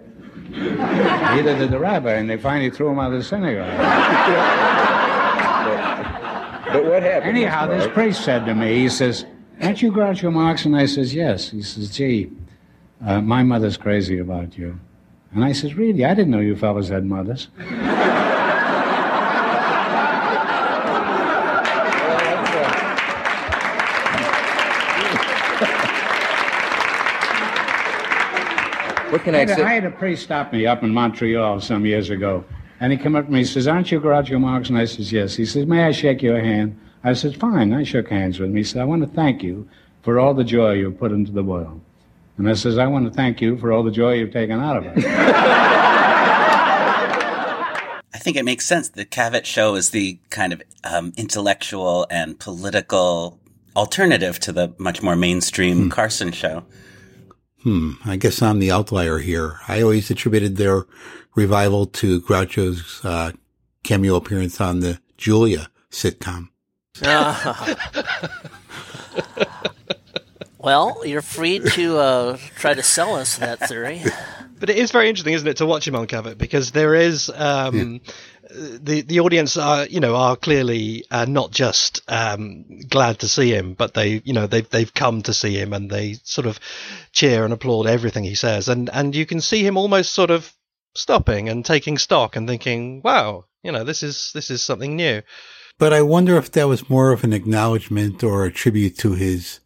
Neither 0.50 1.58
did 1.58 1.70
the 1.70 1.78
rabbi, 1.78 2.12
and 2.14 2.28
they 2.28 2.36
finally 2.36 2.70
threw 2.70 2.90
him 2.90 2.98
out 2.98 3.12
of 3.12 3.18
the 3.18 3.24
synagogue. 3.24 3.66
but, 6.72 6.84
what 6.84 7.02
happened? 7.02 7.30
Anyhow, 7.30 7.66
this 7.66 7.86
priest 7.92 8.24
said 8.24 8.44
to 8.46 8.54
me, 8.54 8.78
he 8.78 8.88
says, 8.88 9.24
Aren't 9.60 9.82
you 9.82 9.90
Groucho 9.92 10.32
Marx? 10.32 10.64
And 10.64 10.76
I 10.76 10.86
says, 10.86 11.14
Yes. 11.14 11.50
He 11.50 11.62
says, 11.62 11.90
Gee, 11.90 12.30
uh, 13.04 13.20
my 13.20 13.42
mother's 13.42 13.76
crazy 13.76 14.18
about 14.18 14.56
you. 14.58 14.78
And 15.32 15.44
I 15.44 15.52
says, 15.52 15.74
Really? 15.74 16.04
I 16.04 16.14
didn't 16.14 16.30
know 16.30 16.40
you 16.40 16.56
fellas 16.56 16.88
had 16.88 17.04
mothers. 17.04 17.48
What 29.16 29.24
can 29.24 29.34
I, 29.34 29.40
I, 29.40 29.46
say? 29.46 29.62
I 29.62 29.72
had 29.72 29.86
a 29.86 29.90
priest 29.90 30.24
stop 30.24 30.52
me 30.52 30.66
up 30.66 30.82
in 30.82 30.92
Montreal 30.92 31.62
some 31.62 31.86
years 31.86 32.10
ago. 32.10 32.44
And 32.80 32.92
he 32.92 32.98
came 32.98 33.16
up 33.16 33.24
to 33.24 33.32
me 33.32 33.38
and 33.38 33.48
says, 33.48 33.66
Aren't 33.66 33.90
you 33.90 33.98
Groucho 33.98 34.38
Marx? 34.38 34.68
And 34.68 34.76
I 34.76 34.84
says, 34.84 35.10
Yes. 35.10 35.36
He 35.36 35.46
says, 35.46 35.64
May 35.64 35.84
I 35.84 35.92
shake 35.92 36.20
your 36.20 36.38
hand? 36.38 36.78
I 37.02 37.14
said, 37.14 37.34
Fine. 37.34 37.72
I 37.72 37.82
shook 37.82 38.10
hands 38.10 38.38
with 38.38 38.50
him. 38.50 38.56
He 38.56 38.62
said, 38.62 38.82
I 38.82 38.84
want 38.84 39.00
to 39.00 39.08
thank 39.08 39.42
you 39.42 39.66
for 40.02 40.20
all 40.20 40.34
the 40.34 40.44
joy 40.44 40.72
you've 40.72 40.98
put 40.98 41.12
into 41.12 41.32
the 41.32 41.42
world. 41.42 41.80
And 42.36 42.46
I 42.46 42.52
says, 42.52 42.76
I 42.76 42.88
want 42.88 43.06
to 43.06 43.10
thank 43.10 43.40
you 43.40 43.56
for 43.56 43.72
all 43.72 43.82
the 43.82 43.90
joy 43.90 44.12
you've 44.16 44.34
taken 44.34 44.60
out 44.60 44.76
of 44.76 44.84
it. 44.84 44.92
I 48.12 48.18
think 48.18 48.36
it 48.36 48.44
makes 48.44 48.66
sense. 48.66 48.90
The 48.90 49.06
Cavett 49.06 49.46
show 49.46 49.76
is 49.76 49.92
the 49.92 50.18
kind 50.28 50.52
of 50.52 50.60
um, 50.84 51.14
intellectual 51.16 52.06
and 52.10 52.38
political 52.38 53.40
alternative 53.74 54.38
to 54.40 54.52
the 54.52 54.74
much 54.76 55.02
more 55.02 55.16
mainstream 55.16 55.84
hmm. 55.84 55.88
Carson 55.88 56.32
show. 56.32 56.66
Hmm. 57.66 57.94
I 58.04 58.14
guess 58.14 58.42
I'm 58.42 58.60
the 58.60 58.70
outlier 58.70 59.18
here. 59.18 59.58
I 59.66 59.82
always 59.82 60.08
attributed 60.08 60.54
their 60.54 60.86
revival 61.34 61.86
to 61.86 62.20
Groucho's 62.20 63.04
uh, 63.04 63.32
cameo 63.82 64.14
appearance 64.14 64.60
on 64.60 64.78
the 64.78 65.00
Julia 65.16 65.68
sitcom. 65.90 66.50
well, 70.58 71.04
you're 71.04 71.22
free 71.22 71.58
to 71.58 71.98
uh, 71.98 72.36
try 72.54 72.72
to 72.72 72.84
sell 72.84 73.16
us 73.16 73.38
that 73.38 73.68
theory. 73.68 74.00
But 74.60 74.70
it 74.70 74.76
is 74.76 74.92
very 74.92 75.08
interesting, 75.08 75.34
isn't 75.34 75.48
it, 75.48 75.56
to 75.56 75.66
watch 75.66 75.88
him 75.88 75.96
on 75.96 76.06
Cavett 76.06 76.38
because 76.38 76.70
there 76.70 76.94
is 76.94 77.32
um, 77.34 78.00
yeah 78.04 78.12
the 78.50 79.02
the 79.02 79.20
audience 79.20 79.56
are 79.56 79.86
you 79.86 80.00
know 80.00 80.16
are 80.16 80.36
clearly 80.36 81.04
uh, 81.10 81.24
not 81.24 81.50
just 81.50 82.02
um, 82.08 82.64
glad 82.88 83.20
to 83.20 83.28
see 83.28 83.50
him, 83.50 83.74
but 83.74 83.94
they 83.94 84.22
you 84.24 84.32
know 84.32 84.46
they've 84.46 84.68
they've 84.68 84.92
come 84.92 85.22
to 85.22 85.34
see 85.34 85.58
him 85.58 85.72
and 85.72 85.90
they 85.90 86.14
sort 86.24 86.46
of 86.46 86.60
cheer 87.12 87.44
and 87.44 87.52
applaud 87.52 87.86
everything 87.86 88.24
he 88.24 88.34
says, 88.34 88.68
and 88.68 88.90
and 88.92 89.14
you 89.14 89.26
can 89.26 89.40
see 89.40 89.64
him 89.64 89.76
almost 89.76 90.12
sort 90.12 90.30
of 90.30 90.52
stopping 90.94 91.48
and 91.48 91.64
taking 91.64 91.98
stock 91.98 92.36
and 92.36 92.48
thinking, 92.48 93.00
wow, 93.02 93.44
you 93.62 93.72
know 93.72 93.84
this 93.84 94.02
is 94.02 94.30
this 94.34 94.50
is 94.50 94.62
something 94.62 94.96
new. 94.96 95.22
But 95.78 95.92
I 95.92 96.02
wonder 96.02 96.36
if 96.38 96.50
that 96.52 96.68
was 96.68 96.88
more 96.88 97.12
of 97.12 97.22
an 97.22 97.34
acknowledgement 97.34 98.24
or 98.24 98.44
a 98.44 98.52
tribute 98.52 98.96
to 98.98 99.12
his, 99.12 99.60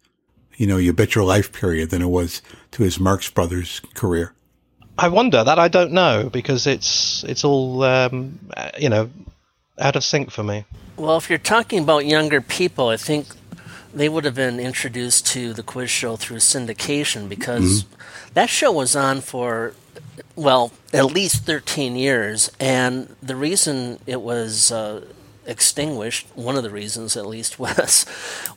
you 0.57 0.67
know, 0.67 0.75
You 0.75 0.91
Bet 0.91 1.15
Your 1.15 1.23
Life 1.23 1.53
period 1.53 1.89
than 1.89 2.01
it 2.01 2.07
was 2.07 2.41
to 2.71 2.83
his 2.83 2.99
Marx 2.99 3.29
Brothers 3.29 3.79
career. 3.93 4.33
I 4.97 5.07
wonder 5.07 5.43
that 5.43 5.59
I 5.59 5.67
don't 5.67 5.91
know 5.91 6.29
because 6.31 6.67
it's 6.67 7.23
it's 7.23 7.43
all 7.43 7.83
um, 7.83 8.39
you 8.77 8.89
know 8.89 9.09
out 9.79 9.95
of 9.95 10.03
sync 10.03 10.31
for 10.31 10.43
me. 10.43 10.65
Well, 10.97 11.17
if 11.17 11.29
you're 11.29 11.39
talking 11.39 11.79
about 11.79 12.05
younger 12.05 12.41
people, 12.41 12.89
I 12.89 12.97
think 12.97 13.27
they 13.93 14.09
would 14.09 14.25
have 14.25 14.35
been 14.35 14.59
introduced 14.59 15.25
to 15.27 15.53
the 15.53 15.63
quiz 15.63 15.89
show 15.89 16.15
through 16.15 16.37
syndication 16.37 17.27
because 17.27 17.83
mm-hmm. 17.83 18.33
that 18.33 18.49
show 18.49 18.71
was 18.71 18.95
on 18.95 19.21
for 19.21 19.73
well 20.35 20.71
at 20.93 21.05
least 21.05 21.45
13 21.45 21.95
years, 21.95 22.51
and 22.59 23.15
the 23.21 23.35
reason 23.35 23.99
it 24.05 24.21
was 24.21 24.71
uh, 24.71 25.01
extinguished, 25.51 26.25
one 26.33 26.55
of 26.55 26.63
the 26.63 26.69
reasons 26.71 27.15
at 27.15 27.27
least 27.27 27.59
was 27.65 28.05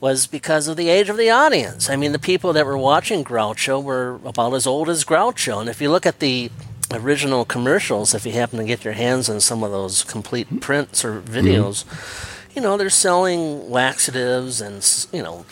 was 0.00 0.26
because 0.26 0.68
of 0.68 0.76
the 0.76 0.88
age 0.88 1.08
of 1.08 1.16
the 1.16 1.30
audience. 1.30 1.90
I 1.90 1.96
mean, 1.96 2.12
the 2.12 2.18
people 2.18 2.52
that 2.54 2.64
were 2.64 2.78
watching 2.78 3.24
Groucho 3.24 3.82
were 3.82 4.20
about 4.24 4.54
as 4.54 4.66
old 4.66 4.88
as 4.88 5.04
Groucho, 5.04 5.60
and 5.60 5.68
if 5.68 5.80
you 5.80 5.90
look 5.90 6.06
at 6.06 6.20
the 6.20 6.50
original 6.92 7.44
commercials, 7.44 8.14
if 8.14 8.24
you 8.24 8.32
happen 8.32 8.58
to 8.58 8.64
get 8.64 8.84
your 8.84 8.94
hands 8.94 9.28
on 9.28 9.40
some 9.40 9.62
of 9.62 9.70
those 9.70 10.04
complete 10.04 10.60
prints 10.60 11.04
or 11.04 11.20
videos, 11.20 11.84
mm-hmm. 11.84 12.58
you 12.58 12.62
know 12.62 12.76
they're 12.76 12.90
selling 12.90 13.70
laxatives 13.70 14.60
and 14.60 15.06
you 15.12 15.22
know 15.22 15.44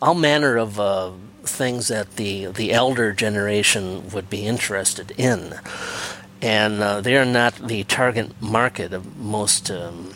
all 0.00 0.14
manner 0.14 0.56
of 0.56 0.80
uh, 0.80 1.10
things 1.42 1.88
that 1.88 2.16
the 2.16 2.46
the 2.46 2.72
elder 2.72 3.12
generation 3.12 4.08
would 4.10 4.30
be 4.30 4.46
interested 4.46 5.12
in. 5.16 5.54
And 6.42 6.82
uh, 6.82 7.00
they 7.00 7.16
are 7.16 7.24
not 7.24 7.54
the 7.54 7.84
target 7.84 8.40
market 8.40 8.92
of 8.92 9.16
most 9.16 9.70
um, 9.70 10.14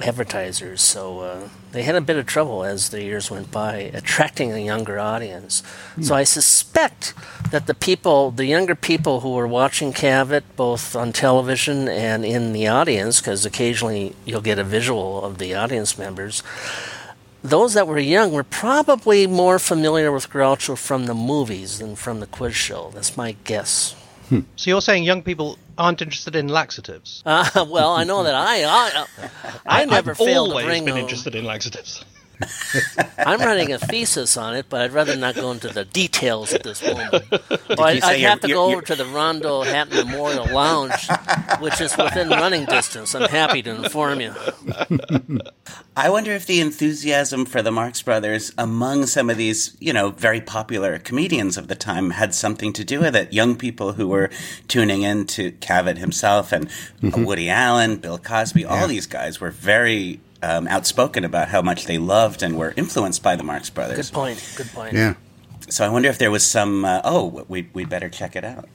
advertisers. 0.00 0.82
So 0.82 1.20
uh, 1.20 1.48
they 1.72 1.82
had 1.82 1.94
a 1.94 2.00
bit 2.00 2.16
of 2.16 2.26
trouble 2.26 2.64
as 2.64 2.90
the 2.90 3.02
years 3.02 3.30
went 3.30 3.50
by 3.50 3.76
attracting 3.76 4.52
a 4.52 4.58
younger 4.58 4.98
audience. 4.98 5.62
So 6.00 6.14
I 6.14 6.24
suspect 6.24 7.14
that 7.50 7.66
the 7.66 7.74
people, 7.74 8.30
the 8.30 8.46
younger 8.46 8.74
people 8.74 9.20
who 9.20 9.32
were 9.34 9.46
watching 9.46 9.92
Cavett 9.92 10.42
both 10.56 10.96
on 10.96 11.12
television 11.12 11.88
and 11.88 12.24
in 12.24 12.52
the 12.52 12.66
audience, 12.66 13.20
because 13.20 13.46
occasionally 13.46 14.14
you'll 14.24 14.40
get 14.40 14.58
a 14.58 14.64
visual 14.64 15.24
of 15.24 15.38
the 15.38 15.54
audience 15.54 15.96
members. 15.98 16.42
Those 17.42 17.74
that 17.74 17.86
were 17.86 17.98
young 17.98 18.32
were 18.32 18.42
probably 18.42 19.26
more 19.26 19.58
familiar 19.58 20.10
with 20.10 20.30
Groucho 20.30 20.78
from 20.78 21.06
the 21.06 21.14
movies 21.14 21.78
than 21.78 21.94
from 21.94 22.20
the 22.20 22.26
quiz 22.26 22.56
show. 22.56 22.90
That's 22.94 23.16
my 23.16 23.36
guess. 23.44 23.94
Hmm. 24.28 24.40
So 24.56 24.70
you're 24.70 24.80
saying 24.80 25.04
young 25.04 25.22
people 25.22 25.58
aren't 25.76 26.00
interested 26.02 26.34
in 26.36 26.48
laxatives? 26.48 27.22
Uh, 27.26 27.66
well, 27.70 27.92
I 27.92 28.04
know 28.04 28.22
that 28.24 28.34
I 28.34 28.64
I, 28.64 29.06
I 29.66 29.84
never 29.86 30.12
I've 30.12 30.16
failed 30.16 30.50
always 30.50 30.64
to 30.64 30.68
bring. 30.68 30.84
been 30.84 30.96
interested 30.96 31.34
in 31.34 31.44
laxatives. 31.44 32.04
I'm 33.18 33.40
writing 33.40 33.72
a 33.72 33.78
thesis 33.78 34.36
on 34.36 34.54
it, 34.54 34.66
but 34.68 34.82
I'd 34.82 34.92
rather 34.92 35.16
not 35.16 35.34
go 35.34 35.50
into 35.52 35.68
the 35.68 35.84
details 35.84 36.52
at 36.52 36.62
this 36.62 36.82
moment. 36.82 37.24
Well, 37.76 37.88
I, 37.88 37.92
you 37.92 38.00
say 38.00 38.24
I'd 38.24 38.28
have 38.28 38.40
to 38.40 38.48
go 38.48 38.66
over 38.66 38.82
to 38.82 38.94
the 38.94 39.06
Rondo 39.06 39.62
Hatton 39.62 39.96
Memorial 40.06 40.46
Lounge, 40.46 41.08
which 41.60 41.80
is 41.80 41.96
within 41.96 42.28
running 42.28 42.66
distance. 42.66 43.14
I'm 43.14 43.28
happy 43.28 43.62
to 43.62 43.70
inform 43.70 44.20
you. 44.20 44.32
I 45.96 46.10
wonder 46.10 46.32
if 46.32 46.46
the 46.46 46.60
enthusiasm 46.60 47.46
for 47.46 47.62
the 47.62 47.70
Marx 47.70 48.02
Brothers 48.02 48.52
among 48.58 49.06
some 49.06 49.30
of 49.30 49.36
these, 49.36 49.76
you 49.80 49.92
know, 49.92 50.10
very 50.10 50.40
popular 50.40 50.98
comedians 50.98 51.56
of 51.56 51.68
the 51.68 51.74
time 51.74 52.10
had 52.10 52.34
something 52.34 52.72
to 52.74 52.84
do 52.84 53.00
with 53.00 53.16
it. 53.16 53.32
Young 53.32 53.56
people 53.56 53.94
who 53.94 54.08
were 54.08 54.30
tuning 54.68 55.02
in 55.02 55.26
to 55.26 55.52
Cavett 55.52 55.98
himself 55.98 56.52
and 56.52 56.68
uh, 57.02 57.10
Woody 57.16 57.48
Allen, 57.48 57.96
Bill 57.96 58.18
Cosby, 58.18 58.64
all 58.64 58.86
these 58.88 59.06
guys 59.06 59.40
were 59.40 59.50
very 59.50 60.20
um, 60.44 60.68
outspoken 60.68 61.24
about 61.24 61.48
how 61.48 61.62
much 61.62 61.86
they 61.86 61.98
loved 61.98 62.42
and 62.42 62.58
were 62.58 62.74
influenced 62.76 63.22
by 63.22 63.36
the 63.36 63.44
Marx 63.44 63.70
Brothers. 63.70 64.10
Good 64.10 64.14
point. 64.14 64.54
Good 64.56 64.70
point. 64.72 64.92
Yeah. 64.92 65.14
So 65.68 65.84
I 65.84 65.88
wonder 65.88 66.08
if 66.08 66.18
there 66.18 66.30
was 66.30 66.46
some, 66.46 66.84
uh, 66.84 67.00
oh, 67.04 67.44
we, 67.48 67.68
we 67.72 67.84
better 67.84 68.10
check 68.10 68.36
it 68.36 68.44
out. 68.44 68.68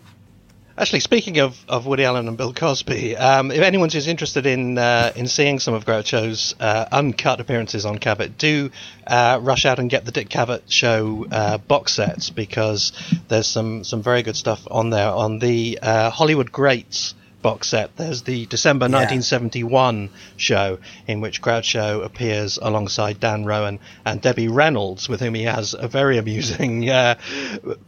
Actually, 0.75 1.01
speaking 1.01 1.39
of, 1.39 1.57
of 1.67 1.85
Woody 1.85 2.05
Allen 2.05 2.29
and 2.29 2.37
Bill 2.37 2.53
Cosby, 2.53 3.17
um, 3.17 3.51
if 3.51 3.59
anyone 3.59 3.89
is 3.89 4.07
interested 4.07 4.45
in 4.45 4.77
uh, 4.77 5.11
in 5.13 5.27
seeing 5.27 5.59
some 5.59 5.73
of 5.73 5.83
Groucho's 5.85 6.55
uh, 6.57 6.85
uncut 6.89 7.41
appearances 7.41 7.85
on 7.85 7.99
Cavett, 7.99 8.37
do 8.37 8.71
uh, 9.05 9.39
rush 9.41 9.65
out 9.65 9.79
and 9.79 9.89
get 9.89 10.05
the 10.05 10.13
Dick 10.13 10.29
Cavett 10.29 10.61
Show 10.69 11.27
uh, 11.29 11.57
box 11.57 11.95
sets 11.95 12.29
because 12.29 12.93
there's 13.27 13.47
some, 13.47 13.83
some 13.83 14.01
very 14.01 14.23
good 14.23 14.37
stuff 14.37 14.65
on 14.71 14.89
there. 14.89 15.09
On 15.09 15.39
the 15.39 15.79
uh, 15.81 16.11
Hollywood 16.11 16.49
Greats 16.49 17.13
box 17.41 17.69
set, 17.69 17.95
there's 17.97 18.23
the 18.23 18.45
December 18.47 18.85
1971 18.85 20.09
show 20.37 20.79
in 21.07 21.21
which 21.21 21.41
Groucho 21.41 22.03
appears 22.03 22.57
alongside 22.61 23.19
Dan 23.19 23.45
Rowan 23.45 23.79
and 24.05 24.21
Debbie 24.21 24.47
Reynolds, 24.47 25.07
with 25.07 25.21
whom 25.21 25.33
he 25.33 25.43
has 25.43 25.73
a 25.77 25.87
very 25.87 26.17
amusing, 26.17 26.89
uh, 26.89 27.15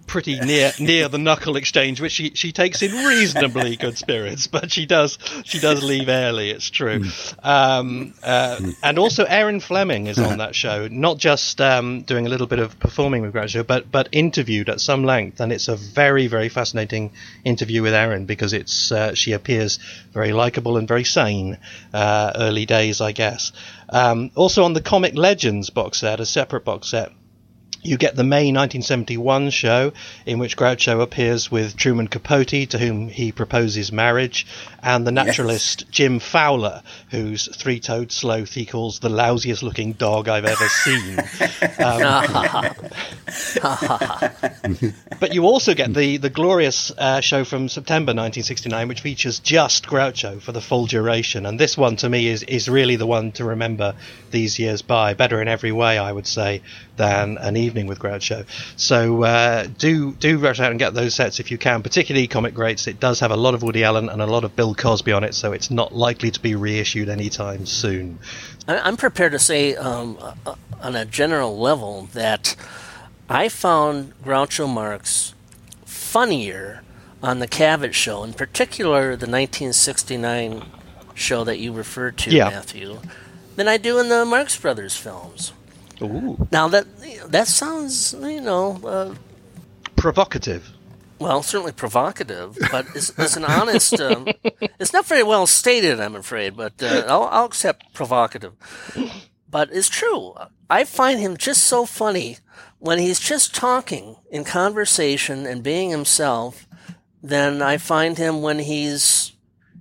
pretty 0.08 0.40
near 0.40 0.72
near 0.80 1.08
the 1.08 1.18
knuckle 1.18 1.56
exchange, 1.56 2.02
which 2.02 2.14
she, 2.14 2.32
she 2.32 2.52
takes 2.52 2.82
in 2.82 2.92
reasonably 2.92 3.76
good 3.78 3.98
spirits, 3.98 4.48
but 4.48 4.72
she 4.72 4.86
does 4.86 5.18
she 5.44 5.60
does 5.60 5.84
leave 5.84 6.10
early. 6.10 6.50
It's 6.52 6.70
true, 6.70 7.04
um, 7.44 8.14
uh, 8.24 8.60
and 8.84 9.00
also 9.00 9.24
Erin 9.24 9.60
Fleming 9.60 10.08
is 10.08 10.20
on 10.20 10.38
that 10.40 10.56
show, 10.56 10.88
not 10.88 11.18
just 11.18 11.60
um, 11.62 12.02
doing 12.02 12.26
a 12.26 12.30
little 12.30 12.48
bit 12.48 12.60
of 12.60 12.80
performing 12.80 13.22
with 13.22 13.34
Groucho, 13.34 13.66
but 13.66 13.92
but 13.92 14.10
interviewed 14.12 14.70
at 14.70 14.80
some 14.80 15.04
length, 15.04 15.40
and 15.40 15.52
it's 15.52 15.68
a 15.68 15.76
very 15.76 16.28
very 16.28 16.50
fascinating 16.50 17.12
interview 17.44 17.82
with 17.82 17.94
Erin 17.94 18.26
because 18.26 18.54
it's 18.54 18.92
uh, 18.92 19.14
she 19.14 19.32
appears 19.42 19.80
very 20.14 20.32
likable 20.34 20.78
and 20.78 20.88
very 20.88 21.04
sane. 21.04 21.58
Uh, 21.94 22.32
early 22.36 22.66
days, 22.66 23.02
I 23.02 23.12
guess. 23.12 23.52
Um, 23.90 24.32
also 24.36 24.64
on 24.64 24.74
the 24.74 24.82
Comic 24.82 25.16
Legends 25.16 25.70
box 25.70 25.98
set, 26.00 26.20
a 26.20 26.26
separate 26.26 26.64
box 26.64 26.90
set, 26.90 27.12
you 27.84 27.98
get 27.98 28.16
the 28.16 28.24
May 28.24 28.52
1971 28.52 29.50
show 29.50 29.94
in 30.26 30.40
which 30.40 30.56
Groucho 30.56 31.02
appears 31.02 31.50
with 31.50 31.76
Truman 31.76 32.08
Capote, 32.08 32.70
to 32.70 32.78
whom 32.78 33.10
he 33.10 33.32
proposes 33.32 33.92
marriage, 33.92 34.46
and 34.84 35.06
the 35.06 35.12
naturalist 35.12 35.90
Jim 35.90 36.20
Fowler, 36.20 36.84
whose 37.10 37.48
three-toed 37.56 38.12
sloth 38.12 38.54
he 38.54 38.66
calls 38.66 39.00
the 39.00 39.10
lousiest 39.10 39.64
looking 39.64 39.94
dog 39.94 40.28
I've 40.28 40.46
ever 40.46 40.68
seen. 40.68 41.18
Um, 41.82 42.02
but 45.20 45.34
you 45.34 45.46
also 45.46 45.74
get 45.74 45.94
the 45.94 46.18
the 46.18 46.30
glorious 46.30 46.92
uh, 46.92 47.22
show 47.22 47.44
from 47.44 47.70
September 47.70 48.12
1969, 48.12 48.88
which 48.88 49.02
features 49.02 49.40
just 49.40 49.88
Groucho 49.88 50.42
for 50.42 50.52
the 50.52 50.62
full 50.62 50.86
duration, 50.86 51.46
and 51.46 51.60
this 51.60 51.78
one 51.78 51.96
to 51.98 52.10
me 52.10 52.28
is 52.28 52.44
is 52.44 52.70
really 52.70 52.96
the 52.96 53.08
one 53.08 53.32
to 53.34 53.46
remember 53.46 53.96
these 54.32 54.60
years 54.60 54.82
by. 54.82 55.14
Better 55.14 55.42
in 55.42 55.48
every 55.48 55.72
way, 55.72 55.98
I 55.98 56.12
would 56.12 56.28
say, 56.28 56.62
than 56.98 57.38
an 57.38 57.58
evening 57.58 57.88
with 57.88 58.00
Groucho. 58.00 58.46
So 58.76 59.24
uh, 59.24 59.68
do 59.78 60.12
do 60.14 60.38
rush 60.38 60.60
out 60.60 60.72
and 60.72 60.80
get 60.80 60.94
those 60.94 61.16
sets 61.16 61.40
if 61.40 61.50
you 61.52 61.58
can, 61.58 61.82
particularly 61.82 62.28
Comic 62.28 62.54
Greats. 62.54 62.88
It 62.88 63.00
does 63.00 63.20
have 63.22 63.32
a 63.32 63.36
lot 63.36 63.54
of 63.54 63.64
Woody 63.64 63.84
Allen 63.84 64.10
and 64.10 64.22
a 64.22 64.28
lot 64.28 64.44
of 64.44 64.56
Bill 64.56 64.76
Cosby 64.76 65.12
on 65.12 65.24
it, 65.24 65.34
so 65.34 65.52
it's 65.54 65.72
not 65.72 65.96
likely 65.96 66.32
to 66.32 66.40
be 66.40 66.56
reissued 66.56 67.10
anytime 67.10 67.66
soon. 67.66 68.20
I'm 68.68 68.98
prepared 68.98 69.32
to 69.32 69.40
say, 69.40 69.76
um, 69.76 70.18
uh, 70.46 70.56
on 70.82 70.96
a 70.96 71.06
general 71.06 71.58
level, 71.58 72.10
that 72.14 72.56
I 73.30 73.50
found 73.50 74.14
Groucho 74.24 74.68
Marx 74.72 75.34
funnier 75.86 76.84
on 77.24 77.40
the 77.40 77.48
Cavett 77.48 77.94
show, 77.94 78.24
in 78.24 78.34
particular 78.34 79.12
the 79.16 79.28
1969 79.28 80.64
show 81.14 81.44
that 81.44 81.60
you 81.60 81.72
referred 81.72 82.18
to, 82.20 82.32
Yeah. 82.32 82.50
Matthew, 82.50 83.00
than 83.56 83.68
I 83.68 83.78
do 83.78 84.00
in 84.00 84.10
the 84.10 84.26
Marx 84.26 84.58
Brothers 84.58 84.98
films. 84.98 85.54
Ooh, 86.02 86.48
Now 86.52 86.68
that 86.70 86.86
that 87.32 87.48
sounds, 87.48 88.14
you 88.20 88.42
know, 88.42 88.80
uh, 88.86 89.16
provocative. 89.96 90.70
well, 91.20 91.44
certainly 91.44 91.72
provocative, 91.72 92.58
but 92.72 92.86
it's, 92.96 93.12
it's 93.20 93.38
an 93.38 93.46
honest. 93.46 94.00
Um, 94.00 94.28
it's 94.80 94.94
not 94.94 95.06
very 95.06 95.24
well 95.24 95.46
stated, 95.46 96.00
I'm 96.00 96.16
afraid, 96.16 96.56
but 96.58 96.82
uh, 96.82 97.06
I'll, 97.08 97.24
I'll 97.32 97.46
accept 97.46 97.94
provocative. 97.94 98.54
But 99.50 99.70
it's 99.72 99.90
true. 99.90 100.34
I 100.70 100.84
find 100.86 101.20
him 101.20 101.38
just 101.38 101.64
so 101.66 101.86
funny 101.86 102.38
when 102.80 102.98
he's 102.98 103.20
just 103.20 103.54
talking 103.54 104.16
in 104.32 104.44
conversation 104.44 105.46
and 105.46 105.62
being 105.62 105.90
himself. 105.92 106.68
Then 107.22 107.62
I 107.62 107.78
find 107.78 108.18
him 108.18 108.42
when 108.42 108.58
he's, 108.60 109.34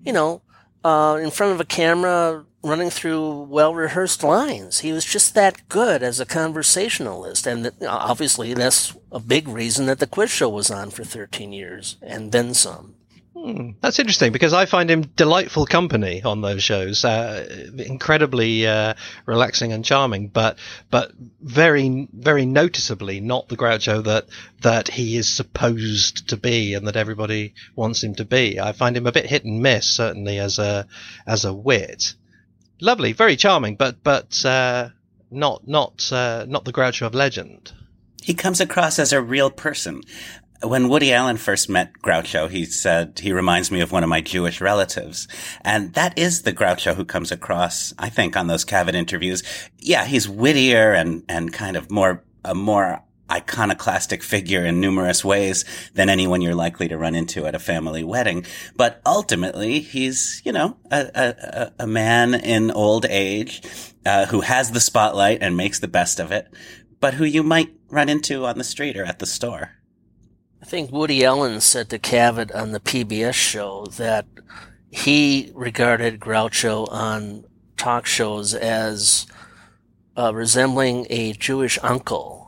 you 0.04 0.12
know, 0.12 0.42
uh, 0.85 1.18
in 1.22 1.30
front 1.30 1.54
of 1.54 1.61
a 1.61 1.64
camera 1.64 2.44
running 2.62 2.90
through 2.90 3.42
well 3.44 3.74
rehearsed 3.74 4.22
lines. 4.22 4.80
He 4.80 4.92
was 4.92 5.04
just 5.04 5.34
that 5.34 5.68
good 5.68 6.02
as 6.02 6.20
a 6.20 6.26
conversationalist. 6.26 7.46
And 7.46 7.72
obviously, 7.86 8.54
that's 8.54 8.96
a 9.10 9.20
big 9.20 9.48
reason 9.48 9.86
that 9.86 9.98
the 9.98 10.06
quiz 10.06 10.30
show 10.30 10.48
was 10.48 10.70
on 10.70 10.90
for 10.90 11.04
13 11.04 11.52
years 11.52 11.96
and 12.02 12.32
then 12.32 12.54
some. 12.54 12.94
Hmm, 13.40 13.70
that's 13.80 13.98
interesting 13.98 14.32
because 14.32 14.52
I 14.52 14.66
find 14.66 14.90
him 14.90 15.02
delightful 15.16 15.64
company 15.64 16.22
on 16.22 16.42
those 16.42 16.62
shows, 16.62 17.06
uh, 17.06 17.70
incredibly 17.78 18.66
uh, 18.66 18.94
relaxing 19.24 19.72
and 19.72 19.82
charming, 19.82 20.28
but 20.28 20.58
but 20.90 21.12
very 21.40 22.06
very 22.12 22.44
noticeably 22.44 23.20
not 23.20 23.48
the 23.48 23.56
Groucho 23.56 24.04
that 24.04 24.26
that 24.60 24.88
he 24.88 25.16
is 25.16 25.26
supposed 25.26 26.28
to 26.28 26.36
be 26.36 26.74
and 26.74 26.86
that 26.86 26.96
everybody 26.96 27.54
wants 27.74 28.02
him 28.02 28.14
to 28.16 28.26
be. 28.26 28.60
I 28.60 28.72
find 28.72 28.94
him 28.94 29.06
a 29.06 29.12
bit 29.12 29.24
hit 29.24 29.44
and 29.44 29.62
miss, 29.62 29.86
certainly 29.86 30.38
as 30.38 30.58
a 30.58 30.86
as 31.26 31.46
a 31.46 31.54
wit. 31.54 32.14
Lovely, 32.80 33.12
very 33.12 33.36
charming, 33.36 33.76
but 33.76 34.02
but 34.02 34.44
uh, 34.44 34.90
not 35.30 35.66
not 35.68 36.10
uh, 36.12 36.46
not 36.48 36.64
the 36.64 36.72
Groucho 36.72 37.06
of 37.06 37.14
legend. 37.14 37.72
He 38.22 38.34
comes 38.34 38.60
across 38.60 38.98
as 38.98 39.12
a 39.12 39.22
real 39.22 39.50
person. 39.50 40.02
When 40.62 40.90
Woody 40.90 41.10
Allen 41.10 41.38
first 41.38 41.70
met 41.70 41.94
Groucho, 42.02 42.50
he 42.50 42.66
said, 42.66 43.18
he 43.18 43.32
reminds 43.32 43.70
me 43.70 43.80
of 43.80 43.92
one 43.92 44.02
of 44.02 44.10
my 44.10 44.20
Jewish 44.20 44.60
relatives. 44.60 45.26
And 45.62 45.94
that 45.94 46.18
is 46.18 46.42
the 46.42 46.52
Groucho 46.52 46.94
who 46.94 47.06
comes 47.06 47.32
across, 47.32 47.94
I 47.98 48.10
think, 48.10 48.36
on 48.36 48.46
those 48.46 48.66
Cavett 48.66 48.94
interviews. 48.94 49.42
Yeah, 49.78 50.04
he's 50.04 50.28
wittier 50.28 50.92
and, 50.92 51.22
and 51.30 51.50
kind 51.50 51.78
of 51.78 51.90
more, 51.90 52.22
a 52.44 52.54
more 52.54 53.02
iconoclastic 53.30 54.22
figure 54.22 54.64
in 54.64 54.80
numerous 54.80 55.24
ways 55.24 55.64
than 55.94 56.08
anyone 56.08 56.42
you're 56.42 56.54
likely 56.54 56.88
to 56.88 56.98
run 56.98 57.14
into 57.14 57.46
at 57.46 57.54
a 57.54 57.58
family 57.58 58.04
wedding. 58.04 58.44
But 58.76 59.00
ultimately, 59.06 59.80
he's, 59.80 60.42
you 60.44 60.52
know, 60.52 60.76
a, 60.90 61.10
a, 61.14 61.72
a 61.84 61.86
man 61.86 62.34
in 62.34 62.70
old 62.70 63.06
age, 63.06 63.62
uh, 64.04 64.26
who 64.26 64.40
has 64.40 64.72
the 64.72 64.80
spotlight 64.80 65.42
and 65.42 65.56
makes 65.56 65.78
the 65.78 65.88
best 65.88 66.20
of 66.20 66.32
it, 66.32 66.48
but 67.00 67.14
who 67.14 67.24
you 67.24 67.42
might 67.42 67.72
run 67.88 68.08
into 68.08 68.44
on 68.46 68.58
the 68.58 68.64
street 68.64 68.96
or 68.96 69.04
at 69.04 69.18
the 69.18 69.26
store. 69.26 69.72
I 70.62 70.66
think 70.66 70.92
Woody 70.92 71.24
Allen 71.24 71.60
said 71.60 71.88
to 71.90 71.98
Cavett 71.98 72.54
on 72.54 72.72
the 72.72 72.80
PBS 72.80 73.34
show 73.34 73.86
that 73.96 74.26
he 74.90 75.52
regarded 75.54 76.20
Groucho 76.20 76.90
on 76.90 77.44
talk 77.76 78.04
shows 78.04 78.54
as 78.54 79.26
uh, 80.16 80.34
resembling 80.34 81.06
a 81.08 81.32
Jewish 81.32 81.78
uncle. 81.82 82.39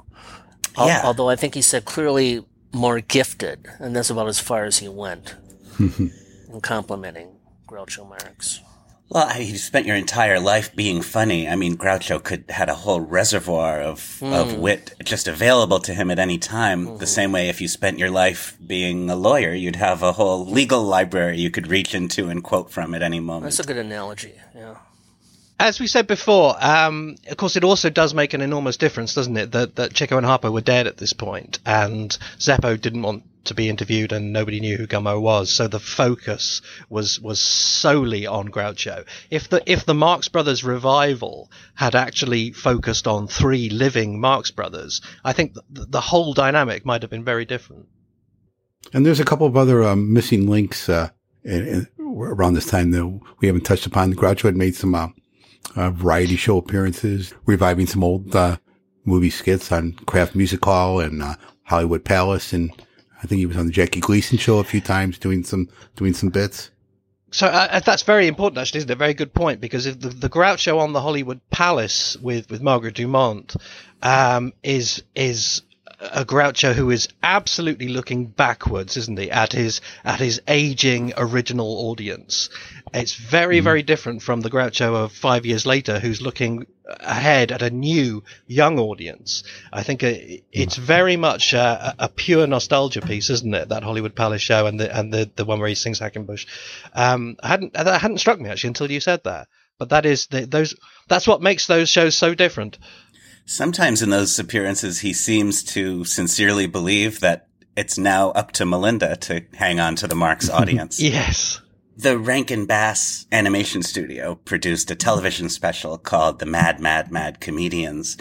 Yeah. 0.77 1.01
Al- 1.01 1.07
although 1.07 1.29
I 1.29 1.37
think 1.37 1.55
he 1.55 1.63
said 1.63 1.85
clearly 1.85 2.45
more 2.73 3.01
gifted, 3.01 3.67
and 3.79 3.95
that's 3.95 4.11
about 4.11 4.29
as 4.29 4.41
far 4.41 4.65
as 4.65 4.79
he 4.79 4.89
went 4.89 5.35
in 5.79 6.61
complimenting 6.63 7.37
Groucho 7.67 8.09
Marx. 8.09 8.61
Well, 9.09 9.29
I- 9.29 9.39
you 9.41 9.59
spent 9.59 9.87
your 9.87 9.97
entire 9.97 10.41
life 10.41 10.75
being 10.75 11.03
funny. 11.03 11.47
I 11.47 11.55
mean, 11.55 11.77
Groucho 11.77 12.23
could 12.23 12.45
had 12.49 12.71
a 12.71 12.75
whole 12.75 13.01
reservoir 13.01 13.83
of, 13.83 14.19
hmm. 14.21 14.33
of 14.33 14.57
wit 14.57 14.95
just 15.05 15.29
available 15.29 15.81
to 15.81 15.93
him 15.93 16.11
at 16.11 16.19
any 16.19 16.39
time. 16.39 16.85
The 16.85 16.91
mm-hmm. 16.91 17.05
same 17.05 17.33
way 17.33 17.49
if 17.51 17.61
you 17.61 17.69
spent 17.69 17.99
your 17.99 18.11
life 18.11 18.57
being 18.67 19.11
a 19.11 19.17
lawyer, 19.17 19.53
you'd 19.53 19.77
have 19.77 20.03
a 20.03 20.13
whole 20.13 20.47
legal 20.47 20.83
library 20.83 21.39
you 21.39 21.51
could 21.51 21.69
reach 21.69 21.95
into 21.95 22.29
and 22.29 22.43
quote 22.43 22.71
from 22.71 22.95
at 22.95 23.03
any 23.03 23.21
moment. 23.21 23.45
That's 23.45 23.61
a 23.61 23.65
good 23.65 23.77
analogy. 23.77 24.33
Yeah. 24.55 24.77
As 25.62 25.79
we 25.79 25.87
said 25.87 26.09
before, 26.09 26.57
um, 26.59 27.14
of 27.31 27.37
course, 27.37 27.55
it 27.55 27.62
also 27.62 27.88
does 27.88 28.14
make 28.14 28.35
an 28.35 28.40
enormous 28.40 28.77
difference, 28.77 29.14
doesn't 29.14 29.37
it? 29.37 29.53
That 29.53 29.77
that 29.77 29.94
Chico 29.94 30.16
and 30.16 30.27
Harpo 30.27 30.53
were 30.53 30.61
dead 30.61 30.88
at 30.88 30.96
this 30.96 31.12
point, 31.12 31.61
and 31.64 32.11
Zeppo 32.40 32.81
didn't 32.81 33.03
want 33.03 33.22
to 33.44 33.55
be 33.55 33.68
interviewed, 33.68 34.11
and 34.11 34.33
nobody 34.33 34.59
knew 34.59 34.77
who 34.77 34.88
Gummo 34.88 35.20
was. 35.20 35.53
So 35.53 35.68
the 35.68 35.79
focus 35.79 36.62
was 36.88 37.20
was 37.20 37.40
solely 37.40 38.27
on 38.27 38.48
Groucho. 38.48 39.07
If 39.31 39.51
the 39.51 39.62
if 39.64 39.87
the 39.87 39.94
Marx 39.94 40.27
Brothers 40.27 40.64
revival 40.64 41.48
had 41.77 41.94
actually 41.94 42.51
focused 42.51 43.07
on 43.07 43.29
three 43.29 43.70
living 43.70 44.20
Marx 44.20 44.51
Brothers, 44.51 45.01
I 45.25 45.33
think 45.33 45.55
the, 45.55 45.87
the 45.87 46.01
whole 46.01 46.35
dynamic 46.35 46.85
might 46.85 47.03
have 47.03 47.11
been 47.11 47.25
very 47.25 47.44
different. 47.44 47.87
And 48.92 49.07
there's 49.07 49.20
a 49.20 49.25
couple 49.25 49.46
of 49.46 49.57
other 49.57 49.85
um, 49.85 50.12
missing 50.12 50.51
links 50.51 50.88
uh, 50.88 51.11
in, 51.44 51.68
in, 51.68 51.88
around 52.01 52.55
this 52.55 52.66
time 52.66 52.90
that 52.90 53.20
we 53.38 53.46
haven't 53.46 53.62
touched 53.62 53.87
upon. 53.87 54.12
Groucho 54.14 54.42
had 54.42 54.57
made 54.57 54.75
some 54.75 54.96
uh, 54.96 55.07
uh, 55.77 55.90
variety 55.90 56.37
show 56.37 56.59
appearances, 56.59 57.35
reviving 57.46 57.87
some 57.87 58.05
old 58.05 58.35
uh, 58.35 58.57
movie 59.05 59.31
skits 59.31 59.72
on 59.72 59.92
Kraft 60.07 60.35
Music 60.35 60.64
Hall 60.64 61.01
and 61.01 61.22
uh, 61.22 61.35
Hollywood 61.64 62.05
Palace, 62.05 62.53
and 62.53 62.70
I 63.22 63.27
think 63.27 63.38
he 63.38 63.46
was 63.46 63.57
on 63.57 63.66
the 63.66 63.72
Jackie 63.72 64.01
Gleason 64.01 64.38
show 64.38 64.59
a 64.59 64.64
few 64.64 64.81
times 64.81 65.18
doing 65.18 65.44
some 65.44 65.68
doing 65.96 66.14
some 66.14 66.31
bits. 66.31 66.70
So 67.31 67.46
uh, 67.46 67.81
that's 67.81 68.03
very 68.03 68.27
important, 68.27 68.59
actually, 68.59 68.79
isn't 68.79 68.90
it? 68.90 68.98
Very 68.98 69.14
good 69.14 69.33
point 69.33 69.61
because 69.61 69.87
if 69.87 69.98
the, 69.98 70.11
the 70.11 70.29
Groucho 70.29 70.79
on 70.79 70.92
the 70.92 71.01
Hollywood 71.01 71.40
Palace 71.51 72.14
with, 72.18 72.51
with 72.51 72.61
Margaret 72.61 72.94
Dumont 72.94 73.57
um, 74.03 74.53
is 74.62 75.03
is 75.14 75.62
a 76.03 76.25
Groucho 76.25 76.75
who 76.75 76.91
is 76.91 77.09
absolutely 77.23 77.88
looking 77.88 78.27
backwards, 78.27 78.97
isn't 78.97 79.19
he? 79.19 79.31
At 79.31 79.53
his 79.53 79.81
at 80.05 80.19
his 80.19 80.41
aging 80.49 81.12
original 81.17 81.91
audience, 81.91 82.51
it's 82.93 83.15
very 83.15 83.61
very 83.61 83.83
different 83.83 84.23
from 84.23 84.41
the 84.41 84.51
Groucho 84.51 84.95
of 84.95 85.12
five 85.12 85.47
years 85.47 85.65
later, 85.65 86.01
who's 86.01 86.21
looking 86.21 86.67
ahead 86.85 87.53
at 87.53 87.62
a 87.62 87.71
new 87.71 88.25
young 88.47 88.79
audience. 88.79 89.45
I 89.73 89.83
think 89.83 90.03
it's 90.03 90.77
very 90.77 91.17
much 91.17 91.53
a, 91.53 91.95
a 91.99 92.09
pure 92.09 92.47
nostalgia 92.47 93.01
piece, 93.01 93.31
isn't 93.31 93.55
it? 93.55 93.69
That 93.69 93.85
Hollywood 93.85 94.17
Palace 94.17 94.43
show 94.43 94.67
and 94.67 94.81
the 94.81 94.95
and 94.97 95.12
the, 95.12 95.31
the 95.37 95.45
one 95.45 95.61
where 95.61 95.69
he 95.69 95.75
sings 95.75 96.01
Hackenbush. 96.01 96.47
Um, 96.95 97.37
I 97.43 97.49
hadn't 97.49 97.75
that 97.75 98.01
hadn't 98.01 98.19
struck 98.19 98.41
me 98.41 98.51
actually 98.51 98.69
until 98.69 98.91
you 98.91 99.01
said 99.01 99.25
that. 99.25 99.49
But 99.79 99.88
that 99.88 100.07
is 100.07 100.27
the, 100.27 100.47
those. 100.47 100.77
That's 101.09 101.27
what 101.27 101.43
makes 101.43 101.67
those 101.67 101.88
shows 101.88 102.15
so 102.15 102.35
different. 102.35 102.79
Sometimes 103.45 104.03
in 104.03 104.11
those 104.11 104.39
appearances, 104.39 105.01
he 105.01 105.13
seems 105.13 105.63
to 105.65 106.05
sincerely 106.05 106.67
believe 106.67 107.21
that 107.21 107.49
it's 107.77 107.99
now 107.99 108.31
up 108.31 108.53
to 108.53 108.67
Melinda 108.67 109.17
to 109.17 109.45
hang 109.55 109.81
on 109.81 109.97
to 109.97 110.07
the 110.07 110.15
Marx 110.15 110.49
audience. 110.51 111.01
Yes. 111.01 111.61
The 111.97 112.19
Rankin 112.19 112.67
Bass 112.67 113.27
Animation 113.31 113.83
Studio 113.83 114.35
produced 114.35 114.91
a 114.91 114.95
television 114.95 115.49
special 115.49 115.99
called 115.99 116.39
The 116.39 116.47
Mad, 116.47 116.81
Mad, 116.81 117.11
Mad 117.13 117.41
Comedians, 117.41 118.17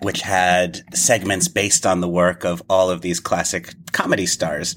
which 0.00 0.22
had 0.22 0.82
segments 0.94 1.48
based 1.48 1.84
on 1.84 2.00
the 2.00 2.08
work 2.08 2.44
of 2.44 2.62
all 2.68 2.90
of 2.90 3.02
these 3.02 3.20
classic 3.20 3.74
comedy 3.92 4.26
stars, 4.26 4.74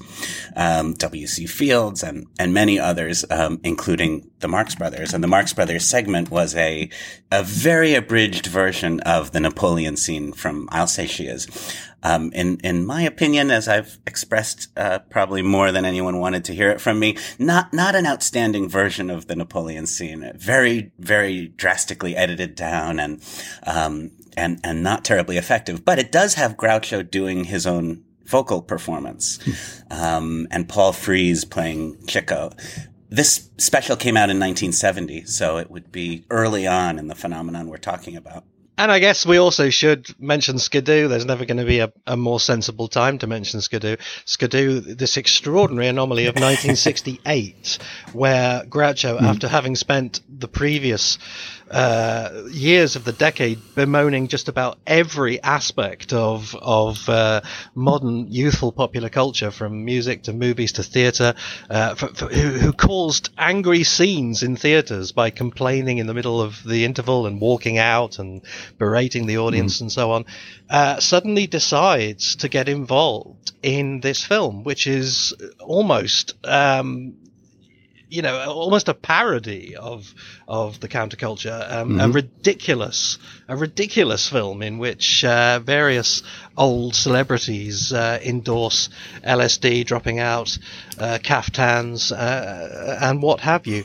um, 0.54 0.94
W.C. 0.94 1.46
Fields 1.46 2.02
and, 2.02 2.26
and 2.38 2.52
many 2.52 2.78
others, 2.78 3.24
um, 3.30 3.58
including 3.64 4.30
the 4.40 4.48
Marx 4.48 4.74
Brothers. 4.74 5.14
And 5.14 5.24
the 5.24 5.28
Marx 5.28 5.52
Brothers 5.52 5.86
segment 5.86 6.30
was 6.30 6.54
a, 6.54 6.90
a 7.32 7.42
very 7.42 7.94
abridged 7.94 8.46
version 8.46 9.00
of 9.00 9.32
the 9.32 9.40
Napoleon 9.40 9.96
scene 9.96 10.32
from 10.32 10.68
I'll 10.70 10.86
Say 10.86 11.06
She 11.06 11.26
Is. 11.26 11.46
Um, 12.02 12.30
in, 12.34 12.58
in 12.62 12.86
my 12.86 13.02
opinion, 13.02 13.50
as 13.50 13.66
I've 13.66 13.98
expressed, 14.06 14.68
uh, 14.76 15.00
probably 15.10 15.42
more 15.42 15.72
than 15.72 15.84
anyone 15.84 16.20
wanted 16.20 16.44
to 16.44 16.54
hear 16.54 16.70
it 16.70 16.80
from 16.80 17.00
me, 17.00 17.16
not, 17.38 17.72
not 17.72 17.96
an 17.96 18.06
outstanding 18.06 18.68
version 18.68 19.10
of 19.10 19.26
the 19.26 19.34
Napoleon 19.34 19.86
scene. 19.86 20.30
Very, 20.36 20.92
very 20.98 21.48
drastically 21.48 22.14
edited 22.14 22.54
down 22.54 23.00
and, 23.00 23.22
um, 23.66 24.12
and, 24.36 24.60
and 24.62 24.82
not 24.82 25.04
terribly 25.04 25.36
effective, 25.36 25.84
but 25.84 25.98
it 25.98 26.12
does 26.12 26.34
have 26.34 26.56
Groucho 26.56 27.08
doing 27.08 27.44
his 27.44 27.66
own 27.66 28.04
vocal 28.24 28.60
performance, 28.60 29.38
um, 29.90 30.48
and 30.50 30.68
Paul 30.68 30.92
Frees 30.92 31.44
playing 31.44 32.06
Chico. 32.06 32.50
This 33.08 33.48
special 33.56 33.96
came 33.96 34.16
out 34.16 34.30
in 34.30 34.40
1970, 34.40 35.26
so 35.26 35.58
it 35.58 35.70
would 35.70 35.92
be 35.92 36.24
early 36.28 36.66
on 36.66 36.98
in 36.98 37.06
the 37.06 37.14
phenomenon 37.14 37.68
we're 37.68 37.76
talking 37.76 38.16
about. 38.16 38.44
And 38.78 38.92
I 38.92 38.98
guess 38.98 39.24
we 39.24 39.38
also 39.38 39.70
should 39.70 40.06
mention 40.20 40.58
Skidoo. 40.58 41.08
There's 41.08 41.24
never 41.24 41.46
going 41.46 41.56
to 41.56 41.64
be 41.64 41.78
a, 41.78 41.90
a 42.06 42.16
more 42.16 42.38
sensible 42.38 42.88
time 42.88 43.16
to 43.18 43.26
mention 43.26 43.62
Skidoo. 43.62 43.96
Skidoo, 44.26 44.80
this 44.80 45.16
extraordinary 45.16 45.88
anomaly 45.88 46.26
of 46.26 46.34
1968, 46.34 47.78
where 48.12 48.64
Groucho, 48.64 49.18
after 49.20 49.48
having 49.48 49.76
spent 49.76 50.20
the 50.28 50.48
previous 50.48 51.16
uh, 51.70 52.44
years 52.50 52.96
of 52.96 53.04
the 53.04 53.12
decade 53.12 53.58
bemoaning 53.74 54.28
just 54.28 54.48
about 54.48 54.78
every 54.86 55.42
aspect 55.42 56.12
of 56.12 56.54
of 56.54 57.08
uh, 57.08 57.40
modern 57.74 58.30
youthful 58.30 58.72
popular 58.72 59.08
culture, 59.08 59.50
from 59.50 59.84
music 59.84 60.24
to 60.24 60.32
movies 60.32 60.72
to 60.72 60.82
theatre, 60.82 61.34
uh, 61.68 61.94
for, 61.94 62.08
for, 62.08 62.26
who, 62.26 62.50
who 62.50 62.72
caused 62.72 63.30
angry 63.36 63.82
scenes 63.82 64.42
in 64.42 64.56
theatres 64.56 65.12
by 65.12 65.30
complaining 65.30 65.98
in 65.98 66.06
the 66.06 66.14
middle 66.14 66.40
of 66.40 66.62
the 66.64 66.84
interval 66.84 67.26
and 67.26 67.40
walking 67.40 67.78
out 67.78 68.18
and 68.18 68.42
berating 68.78 69.26
the 69.26 69.38
audience 69.38 69.80
and 69.80 69.90
so 69.90 70.12
on, 70.12 70.24
uh, 70.70 71.00
suddenly 71.00 71.46
decides 71.46 72.36
to 72.36 72.48
get 72.48 72.68
involved 72.68 73.52
in 73.62 74.00
this 74.00 74.24
film, 74.24 74.62
which 74.64 74.86
is 74.86 75.34
almost 75.60 76.34
um, 76.44 77.14
you 78.08 78.22
know, 78.22 78.50
almost 78.50 78.88
a 78.88 78.94
parody 78.94 79.76
of 79.76 80.14
of 80.48 80.80
the 80.80 80.88
counterculture, 80.88 81.72
um, 81.72 81.90
Mm-hmm. 81.90 82.00
a 82.00 82.08
ridiculous, 82.08 83.18
a 83.48 83.56
ridiculous 83.56 84.28
film 84.28 84.60
in 84.62 84.78
which 84.78 85.24
uh, 85.24 85.60
various 85.60 86.22
old 86.56 86.94
celebrities 86.94 87.92
uh, 87.92 88.18
endorse 88.24 88.88
LSD, 89.24 89.84
dropping 89.86 90.18
out, 90.18 90.58
uh, 90.98 91.18
caftans, 91.22 92.10
uh, 92.10 92.98
and 93.00 93.22
what 93.22 93.40
have 93.40 93.66
you. 93.66 93.84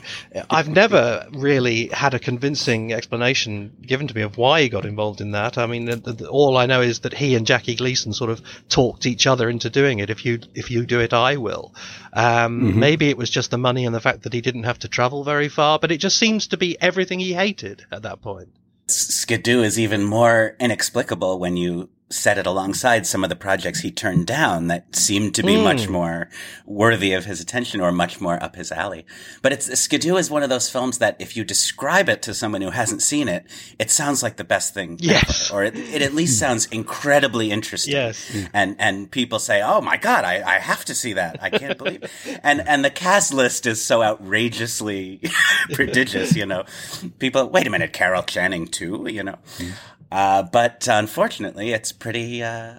I've 0.50 0.68
never 0.68 1.28
really 1.32 1.88
had 1.88 2.14
a 2.14 2.18
convincing 2.18 2.92
explanation 2.92 3.72
given 3.82 4.08
to 4.08 4.14
me 4.14 4.22
of 4.22 4.36
why 4.36 4.62
he 4.62 4.68
got 4.68 4.84
involved 4.84 5.20
in 5.20 5.32
that. 5.32 5.58
I 5.58 5.66
mean, 5.66 5.84
the, 5.84 5.96
the, 5.96 6.28
all 6.28 6.56
I 6.56 6.66
know 6.66 6.80
is 6.80 7.00
that 7.00 7.14
he 7.14 7.36
and 7.36 7.46
Jackie 7.46 7.76
Gleason 7.76 8.12
sort 8.12 8.30
of 8.30 8.42
talked 8.68 9.06
each 9.06 9.26
other 9.26 9.48
into 9.48 9.70
doing 9.70 10.00
it. 10.00 10.10
If 10.10 10.24
you 10.24 10.40
if 10.54 10.70
you 10.70 10.86
do 10.86 10.98
it, 11.00 11.12
I 11.12 11.36
will. 11.36 11.74
Um, 12.12 12.78
Maybe 12.78 13.10
it 13.10 13.16
was 13.16 13.30
just 13.30 13.50
the 13.50 13.58
money 13.58 13.86
and 13.86 13.94
the 13.94 14.00
fact 14.00 14.22
that 14.22 14.32
he 14.32 14.40
didn't 14.40 14.64
have 14.64 14.80
to 14.80 14.88
travel 14.88 15.22
very 15.24 15.48
far, 15.48 15.78
but 15.78 15.92
it 15.92 15.98
just 15.98 16.18
seems 16.18 16.48
to 16.48 16.56
be 16.56 16.76
everything 16.80 17.20
he 17.20 17.32
hated 17.32 17.84
at 17.92 18.02
that 18.02 18.20
point. 18.22 18.48
Skidoo 18.94 19.62
is 19.62 19.78
even 19.78 20.04
more 20.04 20.56
inexplicable 20.60 21.38
when 21.38 21.56
you 21.56 21.88
set 22.12 22.38
it 22.38 22.46
alongside 22.46 23.06
some 23.06 23.24
of 23.24 23.30
the 23.30 23.36
projects 23.36 23.80
he 23.80 23.90
turned 23.90 24.26
down 24.26 24.68
that 24.68 24.94
seemed 24.94 25.34
to 25.34 25.42
be 25.42 25.56
hmm. 25.56 25.64
much 25.64 25.88
more 25.88 26.28
worthy 26.66 27.12
of 27.12 27.24
his 27.24 27.40
attention 27.40 27.80
or 27.80 27.90
much 27.90 28.20
more 28.20 28.42
up 28.42 28.56
his 28.56 28.70
alley. 28.70 29.04
But 29.40 29.52
it's 29.52 29.78
Skidoo 29.78 30.16
is 30.16 30.30
one 30.30 30.42
of 30.42 30.50
those 30.50 30.70
films 30.70 30.98
that 30.98 31.16
if 31.18 31.36
you 31.36 31.44
describe 31.44 32.08
it 32.08 32.22
to 32.22 32.34
someone 32.34 32.62
who 32.62 32.70
hasn't 32.70 33.02
seen 33.02 33.28
it, 33.28 33.46
it 33.78 33.90
sounds 33.90 34.22
like 34.22 34.36
the 34.36 34.44
best 34.44 34.74
thing 34.74 34.98
Yes. 35.00 35.50
ever, 35.50 35.58
or 35.58 35.64
it, 35.64 35.76
it 35.76 36.02
at 36.02 36.14
least 36.14 36.38
sounds 36.38 36.66
incredibly 36.66 37.50
interesting. 37.50 37.94
Yes. 37.94 38.30
And 38.52 38.76
and 38.78 39.10
people 39.10 39.38
say, 39.38 39.62
"Oh 39.62 39.80
my 39.80 39.96
god, 39.96 40.24
I, 40.24 40.42
I 40.42 40.58
have 40.58 40.84
to 40.86 40.94
see 40.94 41.14
that. 41.14 41.42
I 41.42 41.50
can't 41.50 41.78
believe." 41.78 42.02
It. 42.04 42.10
And 42.44 42.66
and 42.66 42.84
the 42.84 42.90
cast 42.90 43.32
list 43.32 43.66
is 43.66 43.84
so 43.84 44.02
outrageously 44.02 45.20
prodigious, 45.72 46.34
you 46.34 46.46
know. 46.46 46.64
People, 47.18 47.48
wait 47.48 47.66
a 47.66 47.70
minute, 47.70 47.92
Carol 47.92 48.22
Channing 48.22 48.66
too, 48.66 49.06
you 49.08 49.22
know. 49.22 49.38
Hmm. 49.58 49.70
Uh, 50.12 50.42
but 50.42 50.86
unfortunately, 50.90 51.72
it's 51.72 51.90
pretty. 51.90 52.42
Uh, 52.42 52.78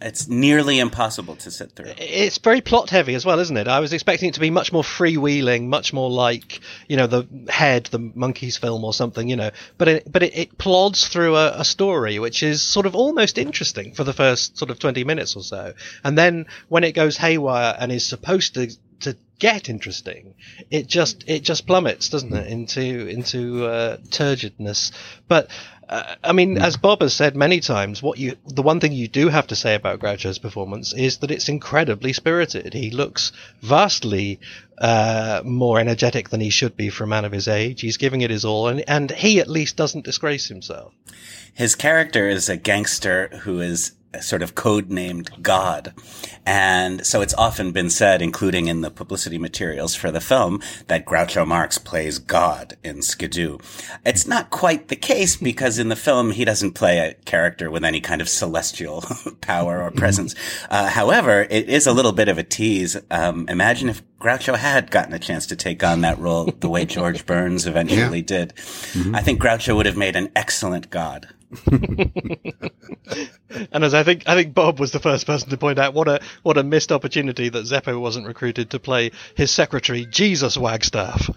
it's 0.00 0.28
nearly 0.28 0.78
impossible 0.78 1.34
to 1.34 1.50
sit 1.50 1.72
through. 1.72 1.92
It's 1.98 2.38
very 2.38 2.60
plot 2.60 2.88
heavy 2.88 3.16
as 3.16 3.26
well, 3.26 3.40
isn't 3.40 3.56
it? 3.56 3.66
I 3.66 3.80
was 3.80 3.92
expecting 3.92 4.28
it 4.28 4.34
to 4.34 4.40
be 4.40 4.50
much 4.50 4.72
more 4.72 4.84
freewheeling, 4.84 5.66
much 5.66 5.92
more 5.92 6.08
like 6.08 6.60
you 6.86 6.96
know 6.96 7.08
the 7.08 7.26
Head, 7.48 7.86
the 7.86 7.98
Monkees 7.98 8.60
film 8.60 8.84
or 8.84 8.94
something, 8.94 9.28
you 9.28 9.34
know. 9.34 9.50
But 9.76 9.88
it 9.88 10.12
but 10.12 10.22
it, 10.22 10.36
it 10.36 10.56
plods 10.56 11.08
through 11.08 11.34
a, 11.34 11.50
a 11.58 11.64
story 11.64 12.20
which 12.20 12.44
is 12.44 12.62
sort 12.62 12.86
of 12.86 12.94
almost 12.94 13.38
interesting 13.38 13.92
for 13.92 14.04
the 14.04 14.12
first 14.12 14.56
sort 14.56 14.70
of 14.70 14.78
twenty 14.78 15.02
minutes 15.02 15.34
or 15.34 15.42
so, 15.42 15.74
and 16.04 16.16
then 16.16 16.46
when 16.68 16.84
it 16.84 16.92
goes 16.92 17.16
haywire 17.16 17.76
and 17.76 17.90
is 17.90 18.06
supposed 18.06 18.54
to 18.54 18.70
to 19.00 19.16
get 19.38 19.68
interesting, 19.68 20.34
it 20.70 20.86
just 20.86 21.24
it 21.28 21.42
just 21.42 21.66
plummets, 21.66 22.08
doesn't 22.08 22.34
it, 22.34 22.48
into 22.48 23.06
into 23.08 23.66
uh, 23.66 23.96
turgidness. 24.10 24.92
But 25.28 25.48
uh, 25.88 26.16
I 26.22 26.32
mean, 26.32 26.58
as 26.58 26.76
Bob 26.76 27.00
has 27.00 27.14
said 27.14 27.34
many 27.34 27.60
times, 27.60 28.02
what 28.02 28.18
you 28.18 28.36
the 28.46 28.62
one 28.62 28.80
thing 28.80 28.92
you 28.92 29.08
do 29.08 29.28
have 29.28 29.46
to 29.48 29.56
say 29.56 29.74
about 29.74 30.00
Groucho's 30.00 30.38
performance 30.38 30.92
is 30.92 31.18
that 31.18 31.30
it's 31.30 31.48
incredibly 31.48 32.12
spirited. 32.12 32.74
He 32.74 32.90
looks 32.90 33.32
vastly 33.62 34.40
uh, 34.76 35.40
more 35.44 35.80
energetic 35.80 36.28
than 36.28 36.40
he 36.40 36.50
should 36.50 36.76
be 36.76 36.90
for 36.90 37.04
a 37.04 37.08
man 37.08 37.24
of 37.24 37.32
his 37.32 37.48
age. 37.48 37.80
He's 37.80 37.96
giving 37.96 38.20
it 38.20 38.30
his 38.30 38.44
all, 38.44 38.68
and 38.68 38.84
and 38.88 39.10
he 39.10 39.40
at 39.40 39.48
least 39.48 39.76
doesn't 39.76 40.04
disgrace 40.04 40.48
himself. 40.48 40.92
His 41.54 41.74
character 41.74 42.28
is 42.28 42.48
a 42.48 42.56
gangster 42.56 43.28
who 43.42 43.60
is 43.60 43.92
sort 44.20 44.42
of 44.42 44.54
code 44.54 44.90
named 44.90 45.30
God. 45.42 45.94
And 46.46 47.06
so 47.06 47.20
it's 47.20 47.34
often 47.34 47.72
been 47.72 47.90
said, 47.90 48.22
including 48.22 48.66
in 48.66 48.80
the 48.80 48.90
publicity 48.90 49.38
materials 49.38 49.94
for 49.94 50.10
the 50.10 50.20
film, 50.20 50.60
that 50.86 51.04
Groucho 51.04 51.46
Marx 51.46 51.78
plays 51.78 52.18
God 52.18 52.76
in 52.82 53.02
Skidoo. 53.02 53.58
It's 54.04 54.26
not 54.26 54.50
quite 54.50 54.88
the 54.88 54.96
case 54.96 55.36
because 55.36 55.78
in 55.78 55.88
the 55.88 55.96
film 55.96 56.30
he 56.30 56.44
doesn't 56.44 56.72
play 56.72 56.98
a 56.98 57.14
character 57.24 57.70
with 57.70 57.84
any 57.84 58.00
kind 58.00 58.20
of 58.20 58.28
celestial 58.28 59.04
power 59.40 59.82
or 59.82 59.90
presence. 59.90 60.34
Uh, 60.70 60.88
however, 60.88 61.46
it 61.50 61.68
is 61.68 61.86
a 61.86 61.92
little 61.92 62.12
bit 62.12 62.28
of 62.28 62.38
a 62.38 62.42
tease. 62.44 62.96
Um, 63.10 63.46
imagine 63.48 63.88
if 63.88 64.02
Groucho 64.18 64.56
had 64.56 64.90
gotten 64.90 65.12
a 65.12 65.18
chance 65.18 65.46
to 65.46 65.56
take 65.56 65.84
on 65.84 66.00
that 66.00 66.18
role 66.18 66.46
the 66.46 66.68
way 66.68 66.84
George 66.84 67.26
Burns 67.26 67.66
eventually 67.66 68.22
did. 68.22 68.52
I 69.14 69.22
think 69.22 69.40
Groucho 69.40 69.76
would 69.76 69.86
have 69.86 69.96
made 69.96 70.16
an 70.16 70.30
excellent 70.34 70.90
God. 70.90 71.28
And 73.72 73.82
as 73.82 73.94
I 73.94 74.02
think 74.02 74.28
I 74.28 74.34
think 74.34 74.54
Bob 74.54 74.78
was 74.78 74.92
the 74.92 74.98
first 74.98 75.26
person 75.26 75.50
to 75.50 75.56
point 75.56 75.78
out 75.78 75.94
what 75.94 76.08
a 76.08 76.20
what 76.42 76.58
a 76.58 76.62
missed 76.62 76.92
opportunity 76.92 77.48
that 77.48 77.64
Zeppo 77.64 77.98
wasn't 77.98 78.26
recruited 78.26 78.70
to 78.70 78.78
play 78.78 79.10
his 79.34 79.50
secretary 79.50 80.06
Jesus 80.06 80.56
Wagstaff. 80.56 81.30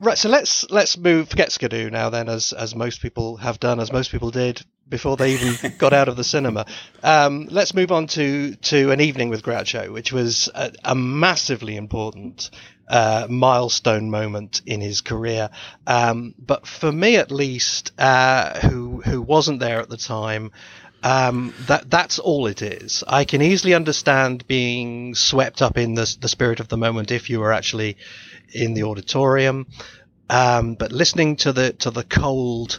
Right, 0.00 0.18
so 0.18 0.28
let's 0.28 0.68
let's 0.68 0.98
move 0.98 1.28
forget 1.28 1.52
Skidoo 1.52 1.88
now 1.88 2.10
then, 2.10 2.28
as 2.28 2.52
as 2.52 2.74
most 2.74 3.02
people 3.02 3.36
have 3.36 3.60
done, 3.60 3.78
as 3.78 3.92
most 3.92 4.10
people 4.10 4.32
did 4.32 4.60
before 4.88 5.16
they 5.16 5.34
even 5.34 5.74
got 5.78 5.92
out 5.92 6.08
of 6.08 6.16
the 6.16 6.24
cinema. 6.24 6.66
Um, 7.04 7.46
let's 7.48 7.72
move 7.72 7.92
on 7.92 8.08
to 8.08 8.56
to 8.56 8.90
an 8.90 9.00
evening 9.00 9.28
with 9.28 9.44
Groucho, 9.44 9.92
which 9.92 10.12
was 10.12 10.48
a, 10.56 10.72
a 10.84 10.94
massively 10.96 11.76
important 11.76 12.50
uh, 12.92 13.26
milestone 13.30 14.10
moment 14.10 14.60
in 14.66 14.82
his 14.82 15.00
career. 15.00 15.48
Um, 15.86 16.34
but 16.38 16.66
for 16.66 16.92
me, 16.92 17.16
at 17.16 17.30
least, 17.32 17.92
uh, 17.98 18.60
who 18.60 19.00
who 19.00 19.22
wasn't 19.22 19.60
there 19.60 19.80
at 19.80 19.88
the 19.88 19.96
time. 19.96 20.52
Um, 21.04 21.52
that 21.66 21.90
that's 21.90 22.20
all 22.20 22.46
it 22.46 22.62
is. 22.62 23.02
I 23.08 23.24
can 23.24 23.42
easily 23.42 23.74
understand 23.74 24.46
being 24.46 25.16
swept 25.16 25.60
up 25.62 25.76
in 25.76 25.94
the 25.94 26.16
the 26.20 26.28
spirit 26.28 26.60
of 26.60 26.68
the 26.68 26.76
moment 26.76 27.10
if 27.10 27.28
you 27.28 27.40
were 27.40 27.52
actually 27.52 27.96
in 28.52 28.74
the 28.74 28.84
auditorium. 28.84 29.66
Um, 30.30 30.74
but 30.74 30.92
listening 30.92 31.36
to 31.36 31.52
the 31.52 31.72
to 31.72 31.90
the 31.90 32.04
cold 32.04 32.78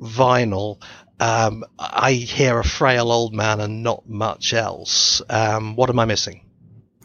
vinyl, 0.00 0.78
um, 1.18 1.64
I 1.78 2.12
hear 2.12 2.58
a 2.58 2.64
frail 2.64 3.10
old 3.10 3.34
man 3.34 3.60
and 3.60 3.82
not 3.82 4.08
much 4.08 4.52
else. 4.52 5.22
Um, 5.28 5.74
what 5.74 5.90
am 5.90 5.98
I 5.98 6.04
missing? 6.04 6.43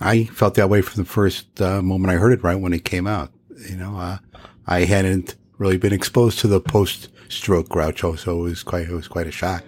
I 0.02 0.26
felt 0.26 0.56
that 0.56 0.70
way 0.70 0.82
from 0.82 1.04
the 1.04 1.10
first 1.10 1.62
uh, 1.62 1.82
moment 1.82 2.12
I 2.12 2.16
heard 2.16 2.32
it, 2.32 2.44
right 2.44 2.56
when 2.56 2.74
it 2.74 2.86
came 2.86 3.08
out. 3.08 3.32
You 3.70 3.76
know, 3.76 3.98
uh, 3.98 4.20
I 4.66 4.86
hadn't 4.86 5.36
really 5.58 5.78
been 5.78 5.94
exposed 5.94 6.40
to 6.40 6.48
the 6.48 6.62
post-stroke 6.62 7.68
Groucho, 7.68 8.18
so 8.18 8.40
it 8.40 8.50
was 8.50 8.64
quite 8.64 8.88
it 8.88 8.94
was 8.94 9.08
quite 9.08 9.28
a 9.28 9.32
shock. 9.32 9.64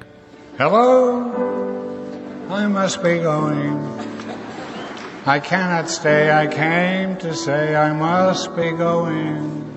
Hello, 0.57 2.47
I 2.49 2.67
must 2.67 3.03
be 3.03 3.19
going. 3.19 3.77
I 5.25 5.39
cannot 5.39 5.89
stay, 5.89 6.31
I 6.31 6.47
came 6.47 7.17
to 7.17 7.35
say 7.35 7.75
I 7.75 7.93
must 7.93 8.55
be 8.55 8.71
going. 8.71 9.67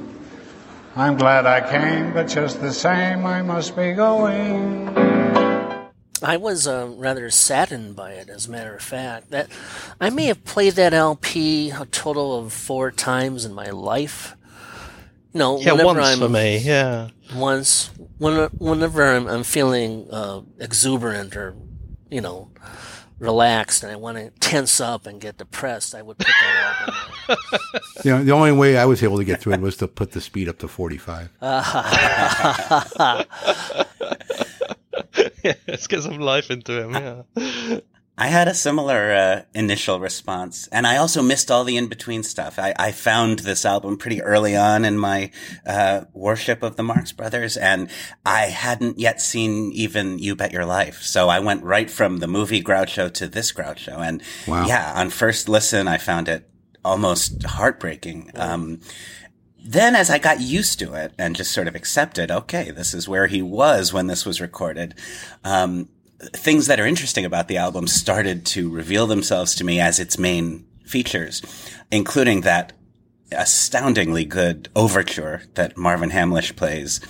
I'm 0.96 1.16
glad 1.16 1.44
I 1.44 1.68
came, 1.68 2.14
but 2.14 2.28
just 2.28 2.60
the 2.60 2.72
same, 2.72 3.26
I 3.26 3.42
must 3.42 3.76
be 3.76 3.92
going. 3.92 4.86
I 6.22 6.36
was 6.36 6.66
uh, 6.66 6.88
rather 6.96 7.28
saddened 7.30 7.96
by 7.96 8.12
it, 8.12 8.28
as 8.28 8.46
a 8.46 8.50
matter 8.50 8.74
of 8.74 8.82
fact. 8.82 9.30
That 9.30 9.48
I 10.00 10.10
may 10.10 10.26
have 10.26 10.44
played 10.44 10.74
that 10.74 10.94
LP 10.94 11.70
a 11.70 11.86
total 11.86 12.38
of 12.38 12.52
four 12.52 12.90
times 12.90 13.44
in 13.44 13.52
my 13.52 13.70
life. 13.70 14.36
No, 15.32 15.58
Yeah, 15.58 15.72
whenever 15.72 15.86
once 15.86 16.06
I'm 16.06 16.18
for 16.18 16.28
me. 16.28 16.58
Yeah, 16.58 17.08
once 17.34 17.90
when, 18.18 18.48
whenever 18.58 19.04
I'm, 19.04 19.26
I'm 19.26 19.42
feeling 19.42 20.08
uh, 20.10 20.42
exuberant 20.60 21.36
or 21.36 21.56
you 22.10 22.20
know 22.20 22.50
relaxed 23.18 23.82
and 23.82 23.90
I 23.92 23.96
want 23.96 24.18
to 24.18 24.30
tense 24.40 24.80
up 24.80 25.06
and 25.06 25.20
get 25.20 25.38
depressed, 25.38 25.94
I 25.94 26.02
would 26.02 26.18
put 26.18 26.26
that 26.26 26.76
album. 26.80 26.94
on. 27.28 27.36
You 28.04 28.10
know, 28.10 28.24
the 28.24 28.32
only 28.32 28.52
way 28.52 28.76
I 28.76 28.84
was 28.84 29.02
able 29.02 29.16
to 29.18 29.24
get 29.24 29.40
through 29.40 29.54
it 29.54 29.60
was 29.60 29.76
to 29.78 29.88
put 29.88 30.12
the 30.12 30.20
speed 30.20 30.48
up 30.48 30.58
to 30.58 30.68
45. 30.68 31.30
let's 35.68 35.86
get 35.86 36.02
some 36.02 36.18
life 36.18 36.50
into 36.50 36.72
him. 36.88 37.24
Yeah. 37.36 37.80
I 38.16 38.28
had 38.28 38.46
a 38.46 38.54
similar 38.54 39.12
uh, 39.12 39.42
initial 39.56 39.98
response, 39.98 40.68
and 40.68 40.86
I 40.86 40.98
also 40.98 41.20
missed 41.20 41.50
all 41.50 41.64
the 41.64 41.76
in 41.76 41.88
between 41.88 42.22
stuff. 42.22 42.60
I, 42.60 42.72
I 42.78 42.92
found 42.92 43.40
this 43.40 43.64
album 43.64 43.96
pretty 43.96 44.22
early 44.22 44.54
on 44.54 44.84
in 44.84 44.96
my 44.96 45.32
uh, 45.66 46.02
worship 46.12 46.62
of 46.62 46.76
the 46.76 46.84
Marx 46.84 47.10
Brothers, 47.10 47.56
and 47.56 47.90
I 48.24 48.42
hadn't 48.42 49.00
yet 49.00 49.20
seen 49.20 49.72
even 49.72 50.20
You 50.20 50.36
Bet 50.36 50.52
Your 50.52 50.64
Life. 50.64 51.02
So 51.02 51.28
I 51.28 51.40
went 51.40 51.64
right 51.64 51.90
from 51.90 52.18
the 52.18 52.28
movie 52.28 52.62
Groucho 52.62 53.12
to 53.14 53.26
this 53.26 53.50
Groucho, 53.52 53.98
and 53.98 54.22
Wow. 54.46 54.64
yeah, 54.68 54.92
on 54.94 55.10
first 55.10 55.48
listen, 55.48 55.88
I 55.88 55.98
found 55.98 56.28
it 56.28 56.48
almost 56.84 57.42
heartbreaking. 57.42 58.30
Um, 58.36 58.80
then 59.64 59.96
as 59.96 60.10
I 60.10 60.18
got 60.18 60.40
used 60.40 60.78
to 60.80 60.92
it 60.92 61.12
and 61.18 61.34
just 61.34 61.52
sort 61.52 61.68
of 61.68 61.74
accepted, 61.74 62.30
okay, 62.30 62.70
this 62.70 62.92
is 62.92 63.08
where 63.08 63.26
he 63.26 63.40
was 63.40 63.92
when 63.92 64.06
this 64.06 64.26
was 64.26 64.40
recorded. 64.40 64.94
Um, 65.42 65.88
things 66.20 66.66
that 66.66 66.78
are 66.78 66.86
interesting 66.86 67.24
about 67.24 67.48
the 67.48 67.56
album 67.56 67.86
started 67.86 68.44
to 68.46 68.70
reveal 68.70 69.06
themselves 69.06 69.54
to 69.56 69.64
me 69.64 69.80
as 69.80 69.98
its 69.98 70.18
main 70.18 70.66
features, 70.84 71.42
including 71.90 72.42
that 72.42 72.74
astoundingly 73.32 74.26
good 74.26 74.68
overture 74.76 75.42
that 75.54 75.76
Marvin 75.76 76.10
Hamlisch 76.10 76.54
plays, 76.54 77.00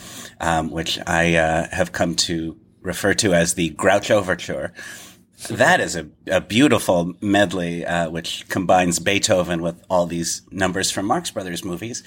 um, 0.41 0.71
which 0.71 0.99
I 1.07 1.35
uh, 1.35 1.69
have 1.71 1.93
come 1.93 2.15
to 2.17 2.57
refer 2.83 3.15
to 3.15 3.35
as 3.35 3.55
the 3.55 3.71
Grouch 3.71 4.11
Overture. 4.11 4.73
That 5.49 5.81
is 5.81 5.97
a, 5.97 6.07
a 6.27 6.41
beautiful 6.41 7.15
medley, 7.21 7.85
uh, 7.85 8.11
which 8.11 8.49
combines 8.49 8.99
Beethoven 8.99 9.63
with 9.63 9.83
all 9.91 10.07
these 10.07 10.43
numbers 10.51 10.91
from 10.91 11.07
Marx 11.07 11.31
Brothers 11.31 11.65
movies. 11.65 12.03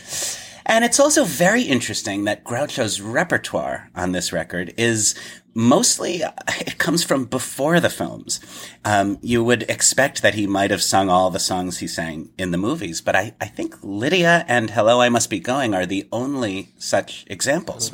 And 0.67 0.83
it's 0.83 0.99
also 0.99 1.23
very 1.23 1.63
interesting 1.63 2.25
that 2.25 2.43
Groucho's 2.43 2.99
repertoire 2.99 3.89
on 3.95 4.11
this 4.11 4.33
record 4.33 4.73
is 4.77 5.15
mostly, 5.53 6.21
it 6.59 6.77
comes 6.77 7.05
from 7.05 7.23
before 7.23 7.79
the 7.79 7.89
films. 7.89 8.41
Um, 8.83 9.17
you 9.21 9.45
would 9.45 9.63
expect 9.63 10.21
that 10.21 10.35
he 10.35 10.45
might 10.45 10.69
have 10.69 10.83
sung 10.83 11.09
all 11.09 11.29
the 11.29 11.39
songs 11.39 11.77
he 11.77 11.87
sang 11.87 12.31
in 12.37 12.51
the 12.51 12.57
movies, 12.57 12.99
but 12.99 13.15
I, 13.15 13.33
I 13.39 13.45
think 13.47 13.75
Lydia 13.81 14.43
and 14.49 14.69
Hello, 14.71 14.99
I 14.99 15.07
Must 15.07 15.29
Be 15.29 15.39
Going 15.39 15.73
are 15.73 15.85
the 15.85 16.05
only 16.11 16.69
such 16.77 17.25
examples. 17.27 17.93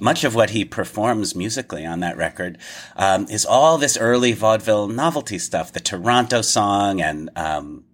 Much 0.00 0.24
of 0.24 0.34
what 0.34 0.50
he 0.50 0.64
performs 0.64 1.36
musically 1.36 1.84
on 1.84 2.00
that 2.00 2.16
record 2.16 2.56
um, 2.96 3.26
is 3.28 3.44
all 3.44 3.76
this 3.76 3.98
early 3.98 4.32
vaudeville 4.32 4.88
novelty 4.88 5.38
stuff, 5.38 5.70
the 5.70 5.80
Toronto 5.80 6.40
song 6.40 7.02
and, 7.02 7.28
um, 7.36 7.84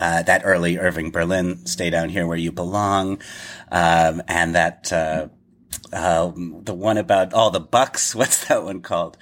uh, 0.00 0.22
that 0.22 0.42
early 0.44 0.78
Irving 0.78 1.10
Berlin, 1.10 1.64
Stay 1.66 1.90
Down 1.90 2.08
Here 2.08 2.26
Where 2.26 2.36
You 2.36 2.52
Belong, 2.52 3.20
um, 3.70 4.22
and 4.28 4.54
that, 4.54 4.92
uh, 4.92 5.28
um, 5.92 6.60
the 6.64 6.74
one 6.74 6.98
about 6.98 7.32
all 7.32 7.50
the 7.50 7.60
bucks. 7.60 8.14
What's 8.14 8.46
that 8.46 8.64
one 8.64 8.80
called? 8.80 9.16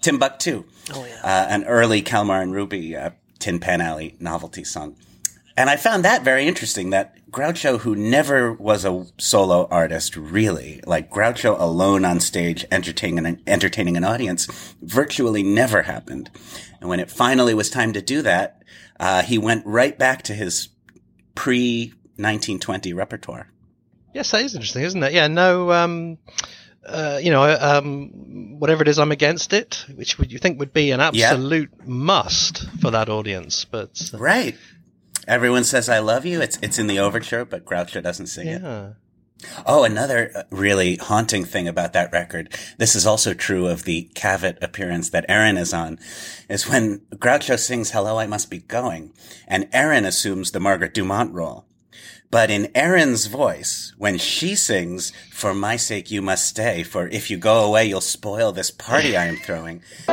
Timbuktu. 0.00 0.64
Oh, 0.92 1.04
yeah. 1.04 1.20
Uh, 1.22 1.46
an 1.48 1.64
early 1.64 2.02
Kalmar 2.02 2.40
and 2.40 2.52
Ruby, 2.52 2.96
uh, 2.96 3.10
Tin 3.38 3.58
Pan 3.58 3.80
Alley 3.80 4.16
novelty 4.20 4.64
song. 4.64 4.96
And 5.56 5.68
I 5.68 5.76
found 5.76 6.04
that 6.04 6.22
very 6.22 6.46
interesting 6.46 6.90
that 6.90 7.18
Groucho, 7.32 7.80
who 7.80 7.96
never 7.96 8.52
was 8.52 8.84
a 8.84 9.06
solo 9.18 9.66
artist, 9.72 10.16
really, 10.16 10.80
like 10.86 11.10
Groucho 11.10 11.58
alone 11.60 12.04
on 12.04 12.20
stage 12.20 12.64
entertaining 12.70 13.26
an, 13.26 13.42
entertaining 13.44 13.96
an 13.96 14.04
audience, 14.04 14.46
virtually 14.80 15.42
never 15.42 15.82
happened. 15.82 16.30
And 16.80 16.88
when 16.88 17.00
it 17.00 17.10
finally 17.10 17.54
was 17.54 17.70
time 17.70 17.92
to 17.92 18.00
do 18.00 18.22
that, 18.22 18.57
uh, 19.00 19.22
he 19.22 19.38
went 19.38 19.64
right 19.66 19.98
back 19.98 20.22
to 20.24 20.34
his 20.34 20.68
pre 21.34 21.92
1920 22.16 22.92
repertoire. 22.92 23.50
Yes, 24.14 24.30
that 24.32 24.42
is 24.42 24.54
interesting, 24.54 24.82
isn't 24.82 25.02
it? 25.02 25.12
Yeah, 25.12 25.28
no, 25.28 25.70
um, 25.70 26.18
uh, 26.84 27.20
you 27.22 27.30
know, 27.30 27.44
um, 27.44 28.58
whatever 28.58 28.82
it 28.82 28.88
is, 28.88 28.98
I'm 28.98 29.12
against 29.12 29.52
it, 29.52 29.84
which 29.94 30.18
would 30.18 30.32
you 30.32 30.38
think 30.38 30.58
would 30.58 30.72
be 30.72 30.90
an 30.90 31.00
absolute 31.00 31.86
must 31.86 32.68
for 32.80 32.90
that 32.90 33.08
audience, 33.08 33.64
but 33.64 34.10
uh, 34.12 34.18
Right. 34.18 34.56
Everyone 35.26 35.64
says 35.64 35.90
I 35.90 35.98
love 35.98 36.24
you. 36.24 36.40
It's 36.40 36.58
it's 36.62 36.78
in 36.78 36.86
the 36.86 37.00
overture, 37.00 37.44
but 37.44 37.66
Groucho 37.66 38.02
doesn't 38.02 38.28
sing 38.28 38.48
it. 38.48 38.62
Oh, 39.66 39.84
another 39.84 40.32
uh, 40.34 40.42
really 40.50 40.96
haunting 40.96 41.44
thing 41.44 41.68
about 41.68 41.92
that 41.92 42.12
record. 42.12 42.52
This 42.78 42.96
is 42.96 43.06
also 43.06 43.34
true 43.34 43.66
of 43.66 43.84
the 43.84 44.10
Cavett 44.14 44.58
appearance 44.62 45.10
that 45.10 45.26
Erin 45.28 45.56
is 45.56 45.72
on, 45.72 45.98
is 46.48 46.68
when 46.68 47.00
Groucho 47.14 47.58
sings 47.58 47.92
"Hello, 47.92 48.18
I 48.18 48.26
Must 48.26 48.50
Be 48.50 48.58
Going," 48.58 49.12
and 49.46 49.68
Erin 49.72 50.04
assumes 50.04 50.50
the 50.50 50.60
Margaret 50.60 50.94
Dumont 50.94 51.32
role. 51.32 51.66
But 52.30 52.50
in 52.50 52.70
Erin's 52.74 53.26
voice, 53.26 53.94
when 53.96 54.18
she 54.18 54.54
sings, 54.54 55.12
For 55.32 55.54
my 55.54 55.76
sake 55.76 56.10
you 56.10 56.20
must 56.20 56.46
stay, 56.46 56.82
for 56.82 57.08
if 57.08 57.30
you 57.30 57.38
go 57.38 57.64
away 57.64 57.86
you'll 57.86 58.02
spoil 58.02 58.52
this 58.52 58.70
party 58.70 59.16
I 59.16 59.26
am 59.26 59.36
throwing, 59.36 59.80
For 60.04 60.12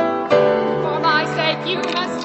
my 1.00 1.24
sake 1.36 1.68
you 1.68 1.78
must 1.92 2.15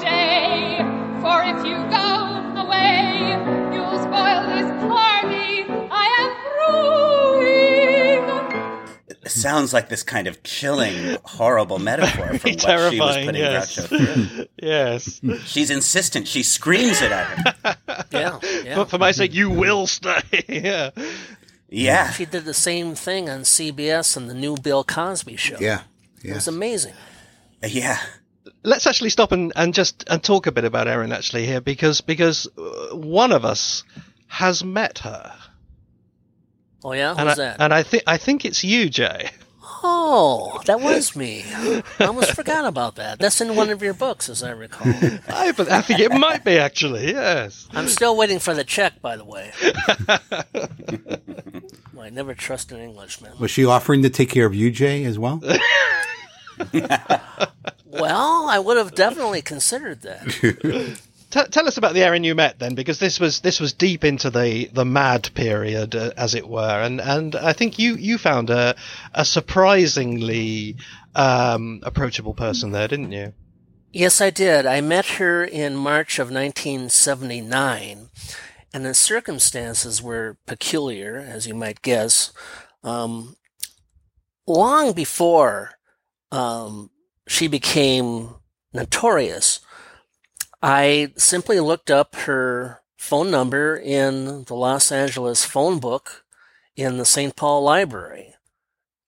sounds 9.30 9.72
like 9.72 9.88
this 9.88 10.02
kind 10.02 10.26
of 10.26 10.42
chilling, 10.42 11.16
horrible 11.24 11.78
metaphor 11.78 12.26
for 12.38 12.48
what 12.48 12.90
she 12.90 13.00
was 13.00 13.16
putting 13.24 13.36
yes. 13.36 13.76
Groucho 13.76 14.26
through. 14.26 14.46
yes. 14.62 15.20
She's 15.46 15.70
insistent. 15.70 16.26
She 16.28 16.42
screams 16.42 17.00
it 17.02 17.12
at 17.12 17.38
him. 17.38 17.76
Yeah, 18.10 18.40
yeah. 18.64 18.76
But 18.76 18.90
for 18.90 18.98
my 18.98 19.10
sake, 19.10 19.32
you 19.32 19.48
will 19.48 19.86
stay. 19.86 20.20
yeah. 20.48 20.90
Yeah. 21.68 22.10
She 22.10 22.26
did 22.26 22.44
the 22.44 22.54
same 22.54 22.94
thing 22.94 23.30
on 23.30 23.40
CBS 23.40 24.16
and 24.16 24.28
the 24.28 24.34
new 24.34 24.56
Bill 24.56 24.84
Cosby 24.84 25.36
show. 25.36 25.56
Yeah. 25.58 25.82
It 26.22 26.34
was 26.34 26.48
amazing. 26.48 26.92
Yeah. 27.66 27.98
Let's 28.62 28.86
actually 28.86 29.10
stop 29.10 29.32
and, 29.32 29.52
and 29.56 29.72
just 29.72 30.04
and 30.08 30.22
talk 30.22 30.46
a 30.46 30.52
bit 30.52 30.64
about 30.64 30.88
Erin 30.88 31.12
actually 31.12 31.46
here 31.46 31.60
because 31.60 32.00
because 32.00 32.46
uh, 32.58 32.94
one 32.94 33.32
of 33.32 33.44
us 33.44 33.82
has 34.26 34.62
met 34.62 34.98
her. 34.98 35.32
Oh 36.84 36.92
yeah, 36.92 37.10
and 37.10 37.28
who's 37.28 37.38
I, 37.38 37.44
that? 37.44 37.60
And 37.60 37.72
I 37.72 37.82
think 37.82 38.02
I 38.06 38.16
think 38.16 38.44
it's 38.44 38.64
you, 38.64 38.88
Jay. 38.88 39.30
oh, 39.84 40.60
that 40.66 40.80
was 40.80 41.16
me. 41.16 41.44
I 41.48 41.82
almost 42.00 42.32
forgot 42.32 42.64
about 42.64 42.96
that. 42.96 43.18
That's 43.18 43.40
in 43.40 43.54
one 43.56 43.70
of 43.70 43.82
your 43.82 43.94
books, 43.94 44.28
as 44.28 44.42
I 44.42 44.50
recall. 44.50 44.86
I, 45.28 45.52
but 45.52 45.70
I 45.70 45.82
think 45.82 46.00
it 46.00 46.12
might 46.12 46.44
be 46.44 46.58
actually. 46.58 47.12
Yes. 47.12 47.68
I'm 47.72 47.88
still 47.88 48.16
waiting 48.16 48.38
for 48.38 48.54
the 48.54 48.64
check, 48.64 49.00
by 49.00 49.16
the 49.16 49.24
way. 49.24 49.52
I 52.00 52.10
never 52.10 52.34
trust 52.34 52.72
an 52.72 52.80
Englishman. 52.80 53.32
Was 53.38 53.52
she 53.52 53.64
offering 53.64 54.02
to 54.02 54.10
take 54.10 54.28
care 54.28 54.44
of 54.44 54.54
you, 54.54 54.72
Jay, 54.72 55.04
as 55.04 55.20
well? 55.20 55.40
Well, 57.92 58.48
I 58.48 58.58
would 58.58 58.76
have 58.76 58.94
definitely 58.94 59.42
considered 59.42 60.02
that. 60.02 60.98
T- 61.32 61.44
tell 61.50 61.66
us 61.66 61.78
about 61.78 61.94
the 61.94 62.02
Erin 62.02 62.24
you 62.24 62.34
met 62.34 62.58
then, 62.58 62.74
because 62.74 62.98
this 62.98 63.18
was 63.18 63.40
this 63.40 63.58
was 63.58 63.72
deep 63.72 64.04
into 64.04 64.28
the, 64.28 64.68
the 64.70 64.84
mad 64.84 65.30
period, 65.34 65.96
uh, 65.96 66.10
as 66.14 66.34
it 66.34 66.46
were, 66.46 66.82
and 66.82 67.00
and 67.00 67.34
I 67.34 67.54
think 67.54 67.78
you 67.78 67.96
you 67.96 68.18
found 68.18 68.50
a 68.50 68.76
a 69.14 69.24
surprisingly 69.24 70.76
um, 71.14 71.80
approachable 71.84 72.34
person 72.34 72.70
there, 72.70 72.86
didn't 72.86 73.12
you? 73.12 73.32
Yes, 73.94 74.20
I 74.20 74.28
did. 74.28 74.66
I 74.66 74.82
met 74.82 75.06
her 75.16 75.42
in 75.42 75.74
March 75.74 76.18
of 76.18 76.30
1979, 76.30 78.10
and 78.74 78.84
the 78.84 78.92
circumstances 78.92 80.02
were 80.02 80.36
peculiar, 80.46 81.16
as 81.16 81.46
you 81.46 81.54
might 81.54 81.80
guess. 81.80 82.30
Um, 82.84 83.36
long 84.46 84.92
before 84.92 85.72
um, 86.30 86.90
she 87.26 87.48
became 87.48 88.34
notorious, 88.74 89.60
I 90.62 91.12
simply 91.16 91.58
looked 91.58 91.90
up 91.90 92.14
her 92.14 92.82
phone 92.96 93.32
number 93.32 93.76
in 93.76 94.44
the 94.44 94.54
Los 94.54 94.92
Angeles 94.92 95.44
phone 95.44 95.80
book 95.80 96.24
in 96.76 96.98
the 96.98 97.04
St. 97.04 97.34
Paul 97.34 97.64
Library. 97.64 98.34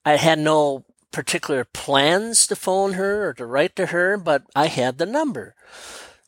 I 0.05 0.17
had 0.17 0.41
no 0.41 0.85
particular 1.13 1.65
plans 1.65 2.49
to 2.49 2.57
phone 2.57 2.95
her 2.95 3.29
or 3.29 3.35
to 3.35 3.47
write 3.47 3.77
to 3.77 3.87
her, 3.87 4.17
but 4.17 4.43
I 4.57 4.67
had 4.67 4.99
the 4.99 5.07
number. 5.07 5.55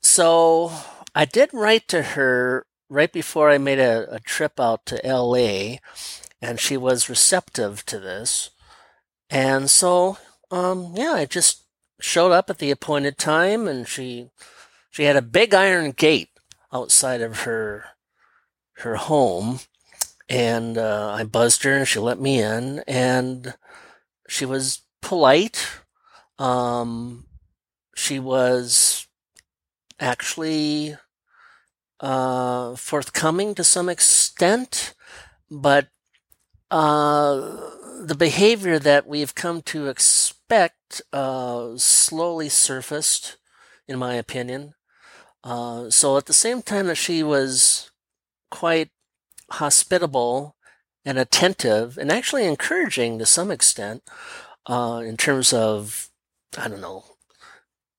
So 0.01 0.72
I 1.12 1.24
did 1.24 1.51
write 1.53 1.89
to 1.89 2.03
her 2.03 2.66
right 2.89 3.12
before 3.12 3.51
I 3.51 3.59
made 3.59 3.81
a, 3.81 4.14
a 4.14 4.20
trip 4.20 4.61
out 4.61 4.87
to 4.87 5.01
LA, 5.05 5.79
and 6.41 6.61
she 6.61 6.77
was 6.77 7.09
receptive 7.09 7.85
to 7.87 7.99
this. 7.99 8.51
And 9.29 9.68
so, 9.68 10.18
um, 10.53 10.93
yeah, 10.95 11.14
I 11.14 11.24
just 11.24 11.64
showed 11.99 12.31
up 12.31 12.49
at 12.49 12.59
the 12.59 12.70
appointed 12.70 13.18
time, 13.18 13.66
and 13.66 13.89
she 13.89 14.31
she 14.97 15.03
had 15.03 15.17
a 15.17 15.21
big 15.21 15.53
iron 15.53 15.91
gate 15.91 16.31
outside 16.73 17.21
of 17.21 17.41
her 17.41 17.85
her 18.79 18.97
home, 18.97 19.61
and 20.27 20.79
uh, 20.79 21.13
I 21.15 21.23
buzzed 21.25 21.65
her, 21.65 21.77
and 21.77 21.87
she 21.87 21.99
let 21.99 22.19
me 22.19 22.41
in, 22.41 22.83
and 22.89 23.55
she 24.27 24.47
was 24.47 24.81
polite. 25.03 25.69
Um, 26.39 27.27
she 27.95 28.19
was 28.19 29.07
actually 30.01 30.97
uh, 32.01 32.75
forthcoming 32.77 33.55
to 33.55 33.65
some 33.65 33.91
extent, 33.91 34.95
but 35.51 35.89
uh, 36.71 37.35
the 38.01 38.17
behavior 38.19 38.79
that 38.79 39.07
we've 39.07 39.35
come 39.35 39.61
to 39.61 39.89
expect 39.89 41.03
uh, 41.13 41.73
slowly 41.77 42.49
surfaced, 42.49 43.37
in 43.87 43.99
my 43.99 44.15
opinion. 44.15 44.73
Uh, 45.47 45.89
so 45.89 46.17
at 46.17 46.27
the 46.27 46.33
same 46.33 46.61
time 46.61 46.89
that 46.89 46.97
she 46.97 47.23
was 47.23 47.93
quite 48.51 48.91
hospitable 49.53 50.57
and 51.05 51.19
attentive 51.19 51.97
and 51.97 52.11
actually 52.11 52.45
encouraging 52.45 53.17
to 53.17 53.25
some 53.25 53.53
extent 53.53 54.03
uh, 54.67 55.01
in 55.05 55.17
terms 55.17 55.53
of, 55.53 56.11
I 56.59 56.67
don't 56.67 56.81
know. 56.81 57.05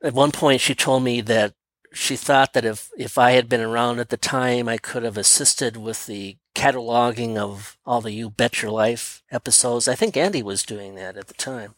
At 0.04 0.14
one 0.14 0.34
point, 0.34 0.60
she 0.60 0.76
told 0.76 1.04
me 1.04 1.22
that 1.22 1.54
she 1.94 2.18
thought 2.18 2.52
that 2.52 2.66
if, 2.66 2.90
if 2.98 3.18
I 3.18 3.32
had 3.32 3.48
been 3.48 3.62
around 3.62 4.00
at 4.00 4.10
the 4.10 4.18
time, 4.18 4.68
I 4.68 4.78
could 4.78 5.04
have 5.04 5.18
assisted 5.18 5.78
with 5.78 6.06
the 6.06 6.36
cataloging 6.54 7.38
of 7.38 7.78
all 7.86 8.02
the 8.02 8.12
You 8.12 8.30
Bet 8.30 8.62
Your 8.62 8.72
Life 8.72 9.24
episodes. 9.32 9.88
I 9.88 9.96
think 9.96 10.18
Andy 10.18 10.44
was 10.44 10.64
doing 10.64 10.96
that 10.96 11.16
at 11.16 11.28
the 11.28 11.34
time. 11.34 11.76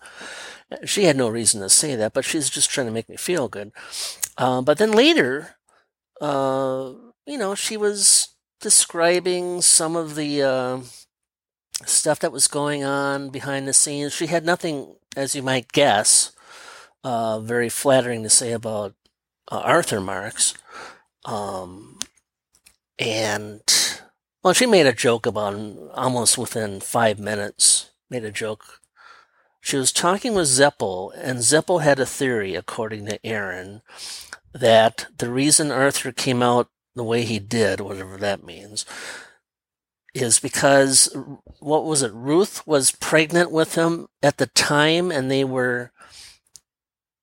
She 0.83 1.03
had 1.03 1.15
no 1.15 1.29
reason 1.29 1.61
to 1.61 1.69
say 1.69 1.95
that, 1.95 2.13
but 2.13 2.25
she's 2.25 2.49
just 2.49 2.71
trying 2.71 2.87
to 2.87 2.93
make 2.93 3.07
me 3.07 3.17
feel 3.17 3.47
good. 3.47 3.71
Uh, 4.35 4.63
but 4.63 4.79
then 4.79 4.91
later, 4.91 5.57
uh, 6.21 6.93
you 7.25 7.37
know, 7.37 7.55
she 7.55 7.77
was 7.77 8.29
describing 8.59 9.61
some 9.61 9.95
of 9.95 10.15
the 10.15 10.41
uh, 10.43 10.79
stuff 11.85 12.19
that 12.19 12.31
was 12.31 12.47
going 12.47 12.83
on 12.83 13.29
behind 13.29 13.67
the 13.67 13.73
scenes. 13.73 14.13
She 14.13 14.27
had 14.27 14.45
nothing, 14.45 14.95
as 15.15 15.35
you 15.35 15.43
might 15.43 15.71
guess, 15.71 16.31
uh, 17.03 17.39
very 17.39 17.69
flattering 17.69 18.23
to 18.23 18.29
say 18.29 18.51
about 18.51 18.95
uh, 19.51 19.59
Arthur 19.59 20.01
Marx. 20.01 20.53
Um, 21.25 21.99
and 22.97 23.61
well, 24.43 24.53
she 24.53 24.65
made 24.65 24.85
a 24.85 24.93
joke 24.93 25.25
about 25.25 25.53
him 25.53 25.89
almost 25.93 26.37
within 26.37 26.79
five 26.79 27.19
minutes. 27.19 27.91
Made 28.09 28.25
a 28.25 28.31
joke. 28.31 28.78
She 29.61 29.77
was 29.77 29.91
talking 29.91 30.33
with 30.33 30.47
Zeppo, 30.47 31.11
and 31.15 31.39
Zeppo 31.39 31.81
had 31.81 31.99
a 31.99 32.05
theory, 32.05 32.55
according 32.55 33.05
to 33.05 33.25
Erin, 33.25 33.81
that 34.53 35.07
the 35.17 35.29
reason 35.29 35.71
Arthur 35.71 36.11
came 36.11 36.41
out 36.41 36.69
the 36.95 37.03
way 37.03 37.23
he 37.23 37.39
did, 37.39 37.81
whatever 37.81 38.17
that 38.17 38.43
means, 38.43 38.85
is 40.13 40.39
because 40.39 41.15
what 41.59 41.85
was 41.85 42.01
it? 42.01 42.11
Ruth 42.13 42.65
was 42.65 42.91
pregnant 42.91 43.51
with 43.51 43.75
him 43.75 44.07
at 44.23 44.37
the 44.37 44.47
time, 44.47 45.11
and 45.11 45.29
they 45.29 45.43
were 45.43 45.91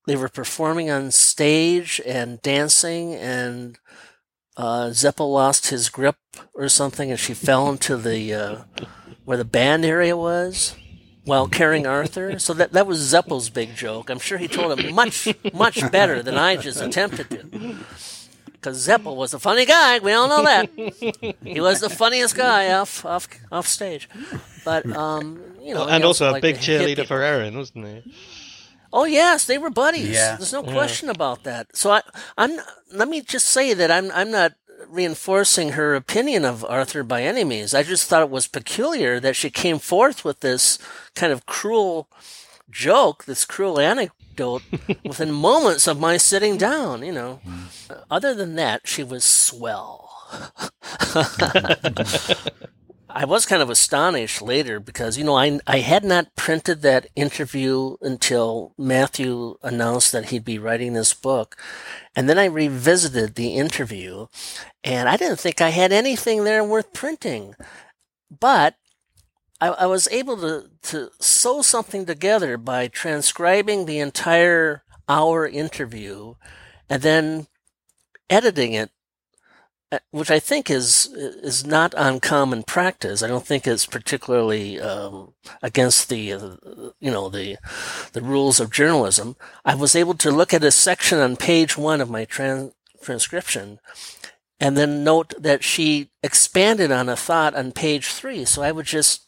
they 0.06 0.14
were 0.14 0.28
performing 0.28 0.88
on 0.88 1.10
stage 1.10 2.00
and 2.06 2.40
dancing, 2.42 3.14
and 3.14 3.78
uh, 4.56 4.90
Zeppo 4.90 5.30
lost 5.30 5.70
his 5.70 5.88
grip 5.88 6.16
or 6.54 6.68
something, 6.68 7.10
and 7.10 7.18
she 7.18 7.34
fell 7.34 7.68
into 7.68 7.96
the 7.96 8.32
uh, 8.32 8.56
where 9.24 9.36
the 9.36 9.44
band 9.44 9.84
area 9.84 10.16
was 10.16 10.76
while 11.26 11.46
carrying 11.48 11.86
Arthur. 11.86 12.38
So 12.38 12.54
that 12.54 12.72
that 12.72 12.86
was 12.86 12.98
Zeppo's 13.12 13.50
big 13.50 13.74
joke. 13.76 14.08
I'm 14.08 14.18
sure 14.18 14.38
he 14.38 14.48
told 14.48 14.78
it 14.78 14.94
much 14.94 15.28
much 15.52 15.78
better 15.92 16.22
than 16.22 16.36
I 16.38 16.56
just 16.56 16.80
attempted 16.80 17.28
to. 17.30 17.76
Because 18.52 18.88
Zeppo 18.88 19.14
was 19.14 19.34
a 19.34 19.38
funny 19.38 19.64
guy, 19.66 19.98
we 20.00 20.12
all 20.12 20.26
know 20.28 20.42
that. 20.42 20.70
He 21.44 21.60
was 21.60 21.80
the 21.80 21.90
funniest 21.90 22.34
guy 22.34 22.72
off 22.72 23.04
off 23.04 23.28
off 23.52 23.66
stage. 23.68 24.08
But 24.64 24.86
um, 24.96 25.40
you 25.60 25.74
know, 25.74 25.86
and 25.86 26.02
he 26.02 26.06
also 26.06 26.30
a 26.30 26.32
liked 26.32 26.42
big 26.42 26.56
cheerleader 26.56 27.06
for 27.06 27.22
Erin, 27.22 27.56
wasn't 27.56 27.86
he? 27.86 28.12
Oh 28.92 29.04
yes, 29.04 29.44
they 29.46 29.58
were 29.58 29.70
buddies. 29.70 30.08
Yeah. 30.14 30.36
There's 30.36 30.52
no 30.52 30.64
Yeah. 30.64 30.72
question 30.72 31.10
about 31.10 31.44
that. 31.44 31.76
So 31.76 31.90
I, 31.90 32.02
I'm. 32.38 32.58
Let 32.92 33.08
me 33.08 33.20
just 33.20 33.46
say 33.46 33.74
that 33.74 33.90
I'm. 33.90 34.10
I'm 34.12 34.30
not 34.30 34.54
reinforcing 34.88 35.70
her 35.70 35.94
opinion 35.94 36.44
of 36.44 36.64
Arthur 36.64 37.02
by 37.02 37.22
any 37.22 37.44
means. 37.44 37.74
I 37.74 37.82
just 37.82 38.08
thought 38.08 38.22
it 38.22 38.30
was 38.30 38.46
peculiar 38.46 39.20
that 39.20 39.36
she 39.36 39.50
came 39.50 39.78
forth 39.78 40.24
with 40.24 40.40
this 40.40 40.78
kind 41.14 41.32
of 41.32 41.46
cruel 41.46 42.08
joke, 42.70 43.24
this 43.24 43.44
cruel 43.44 43.78
anecdote, 43.78 44.62
within 45.04 45.32
moments 45.32 45.86
of 45.86 46.00
my 46.00 46.16
sitting 46.16 46.56
down. 46.56 47.02
You 47.02 47.12
know. 47.12 47.40
Other 48.10 48.34
than 48.34 48.56
that, 48.56 48.86
she 48.86 49.02
was 49.02 49.24
swell. 49.24 50.02
I 53.16 53.24
was 53.24 53.46
kind 53.46 53.62
of 53.62 53.70
astonished 53.70 54.42
later 54.42 54.78
because, 54.78 55.16
you 55.16 55.24
know, 55.24 55.38
I, 55.38 55.58
I 55.66 55.78
had 55.78 56.04
not 56.04 56.36
printed 56.36 56.82
that 56.82 57.06
interview 57.16 57.96
until 58.02 58.74
Matthew 58.76 59.56
announced 59.62 60.12
that 60.12 60.26
he'd 60.26 60.44
be 60.44 60.58
writing 60.58 60.92
this 60.92 61.14
book. 61.14 61.56
And 62.14 62.28
then 62.28 62.38
I 62.38 62.44
revisited 62.44 63.34
the 63.34 63.54
interview 63.54 64.26
and 64.84 65.08
I 65.08 65.16
didn't 65.16 65.40
think 65.40 65.62
I 65.62 65.70
had 65.70 65.92
anything 65.92 66.44
there 66.44 66.62
worth 66.62 66.92
printing. 66.92 67.54
But 68.30 68.74
I, 69.62 69.68
I 69.68 69.86
was 69.86 70.08
able 70.08 70.36
to, 70.42 70.68
to 70.82 71.10
sew 71.18 71.62
something 71.62 72.04
together 72.04 72.58
by 72.58 72.86
transcribing 72.86 73.86
the 73.86 73.98
entire 73.98 74.82
hour 75.08 75.48
interview 75.48 76.34
and 76.90 77.00
then 77.00 77.46
editing 78.28 78.74
it 78.74 78.90
which 80.10 80.30
I 80.30 80.38
think 80.38 80.68
is 80.68 81.06
is 81.14 81.64
not 81.64 81.94
uncommon 81.96 82.64
practice. 82.64 83.22
I 83.22 83.28
don't 83.28 83.46
think 83.46 83.66
it's 83.66 83.86
particularly 83.86 84.80
um, 84.80 85.34
against 85.62 86.08
the 86.08 86.32
uh, 86.32 86.56
you 86.98 87.10
know 87.10 87.28
the 87.28 87.56
the 88.12 88.22
rules 88.22 88.58
of 88.58 88.72
journalism. 88.72 89.36
I 89.64 89.74
was 89.74 89.94
able 89.94 90.14
to 90.14 90.30
look 90.30 90.52
at 90.52 90.64
a 90.64 90.72
section 90.72 91.18
on 91.18 91.36
page 91.36 91.78
one 91.78 92.00
of 92.00 92.10
my 92.10 92.26
tran- 92.26 92.72
transcription, 93.02 93.78
and 94.58 94.76
then 94.76 95.04
note 95.04 95.34
that 95.38 95.62
she 95.62 96.10
expanded 96.22 96.90
on 96.90 97.08
a 97.08 97.16
thought 97.16 97.54
on 97.54 97.70
page 97.72 98.06
three. 98.06 98.44
So 98.44 98.62
I 98.62 98.72
would 98.72 98.86
just 98.86 99.22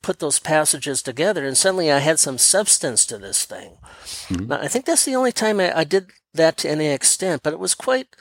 put 0.00 0.20
those 0.20 0.38
passages 0.38 1.02
together, 1.02 1.44
and 1.44 1.56
suddenly 1.56 1.90
I 1.90 1.98
had 1.98 2.20
some 2.20 2.38
substance 2.38 3.04
to 3.06 3.18
this 3.18 3.44
thing. 3.44 3.78
Now, 4.30 4.60
I 4.60 4.68
think 4.68 4.84
that's 4.84 5.04
the 5.04 5.16
only 5.16 5.32
time 5.32 5.58
I, 5.58 5.76
I 5.76 5.84
did 5.84 6.10
that 6.34 6.56
to 6.58 6.70
any 6.70 6.86
extent, 6.86 7.42
but 7.42 7.52
it 7.52 7.58
was 7.58 7.74
quite 7.74 8.14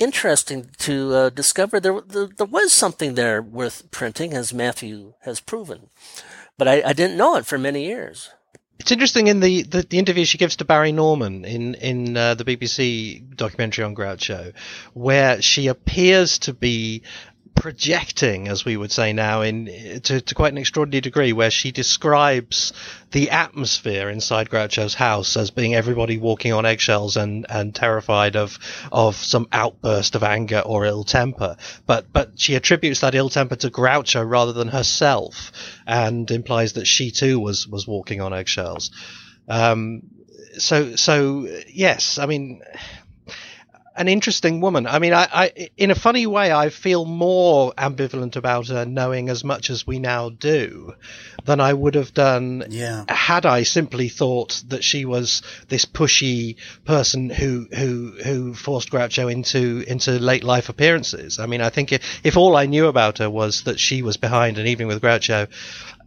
interesting 0.00 0.70
to 0.78 1.14
uh, 1.14 1.28
discover 1.30 1.78
there, 1.78 2.00
there 2.00 2.28
there 2.36 2.46
was 2.46 2.72
something 2.72 3.14
there 3.14 3.40
worth 3.40 3.90
printing, 3.90 4.34
as 4.34 4.52
Matthew 4.52 5.12
has 5.20 5.38
proven. 5.38 5.90
But 6.58 6.66
I, 6.66 6.82
I 6.84 6.92
didn't 6.92 7.16
know 7.16 7.36
it 7.36 7.46
for 7.46 7.58
many 7.58 7.84
years. 7.84 8.30
It's 8.80 8.92
interesting 8.92 9.26
in 9.26 9.40
the, 9.40 9.62
the, 9.62 9.82
the 9.82 9.98
interview 9.98 10.24
she 10.24 10.38
gives 10.38 10.56
to 10.56 10.64
Barry 10.64 10.90
Norman 10.90 11.44
in 11.44 11.74
in 11.74 12.16
uh, 12.16 12.34
the 12.34 12.44
BBC 12.44 13.36
documentary 13.36 13.84
on 13.84 13.94
Groucho, 13.94 14.54
where 14.94 15.42
she 15.42 15.66
appears 15.66 16.38
to 16.40 16.54
be 16.54 17.02
projecting, 17.60 18.48
as 18.48 18.64
we 18.64 18.74
would 18.76 18.90
say 18.90 19.12
now, 19.12 19.42
in 19.42 19.66
to, 20.02 20.20
to 20.20 20.34
quite 20.34 20.50
an 20.50 20.58
extraordinary 20.58 21.02
degree, 21.02 21.32
where 21.32 21.50
she 21.50 21.70
describes 21.70 22.72
the 23.12 23.30
atmosphere 23.30 24.08
inside 24.08 24.48
Groucho's 24.48 24.94
house 24.94 25.36
as 25.36 25.50
being 25.50 25.74
everybody 25.74 26.16
walking 26.16 26.54
on 26.54 26.64
eggshells 26.64 27.18
and, 27.18 27.44
and 27.50 27.74
terrified 27.74 28.34
of 28.34 28.58
of 28.90 29.14
some 29.14 29.46
outburst 29.52 30.14
of 30.14 30.22
anger 30.22 30.60
or 30.60 30.86
ill 30.86 31.04
temper. 31.04 31.56
But 31.86 32.10
but 32.12 32.40
she 32.40 32.54
attributes 32.54 33.00
that 33.00 33.14
ill 33.14 33.28
temper 33.28 33.56
to 33.56 33.70
Groucho 33.70 34.28
rather 34.28 34.54
than 34.54 34.68
herself, 34.68 35.52
and 35.86 36.30
implies 36.30 36.72
that 36.72 36.86
she 36.86 37.10
too 37.10 37.38
was 37.38 37.68
was 37.68 37.86
walking 37.86 38.22
on 38.22 38.32
eggshells. 38.32 38.90
Um, 39.48 40.02
so 40.58 40.96
so 40.96 41.46
yes, 41.68 42.18
I 42.18 42.26
mean 42.26 42.62
an 43.96 44.08
interesting 44.08 44.60
woman. 44.60 44.86
I 44.86 44.98
mean, 44.98 45.12
I, 45.12 45.28
I, 45.32 45.68
in 45.76 45.90
a 45.90 45.94
funny 45.94 46.26
way, 46.26 46.52
I 46.52 46.70
feel 46.70 47.04
more 47.04 47.72
ambivalent 47.76 48.36
about 48.36 48.68
her 48.68 48.86
knowing 48.86 49.28
as 49.28 49.42
much 49.44 49.68
as 49.68 49.86
we 49.86 49.98
now 49.98 50.30
do 50.30 50.94
than 51.44 51.60
I 51.60 51.72
would 51.72 51.94
have 51.94 52.14
done 52.14 52.64
Yeah. 52.68 53.04
had 53.08 53.46
I 53.46 53.64
simply 53.64 54.08
thought 54.08 54.62
that 54.68 54.84
she 54.84 55.04
was 55.04 55.42
this 55.68 55.84
pushy 55.84 56.56
person 56.84 57.30
who 57.30 57.66
who 57.76 58.14
who 58.22 58.54
forced 58.54 58.90
Groucho 58.90 59.30
into 59.30 59.84
into 59.86 60.12
late 60.12 60.44
life 60.44 60.68
appearances. 60.68 61.38
I 61.38 61.46
mean, 61.46 61.60
I 61.60 61.70
think 61.70 61.92
if, 61.92 62.20
if 62.24 62.36
all 62.36 62.56
I 62.56 62.66
knew 62.66 62.86
about 62.86 63.18
her 63.18 63.28
was 63.28 63.62
that 63.64 63.80
she 63.80 64.02
was 64.02 64.16
behind 64.16 64.58
an 64.58 64.66
evening 64.66 64.88
with 64.88 65.02
Groucho, 65.02 65.48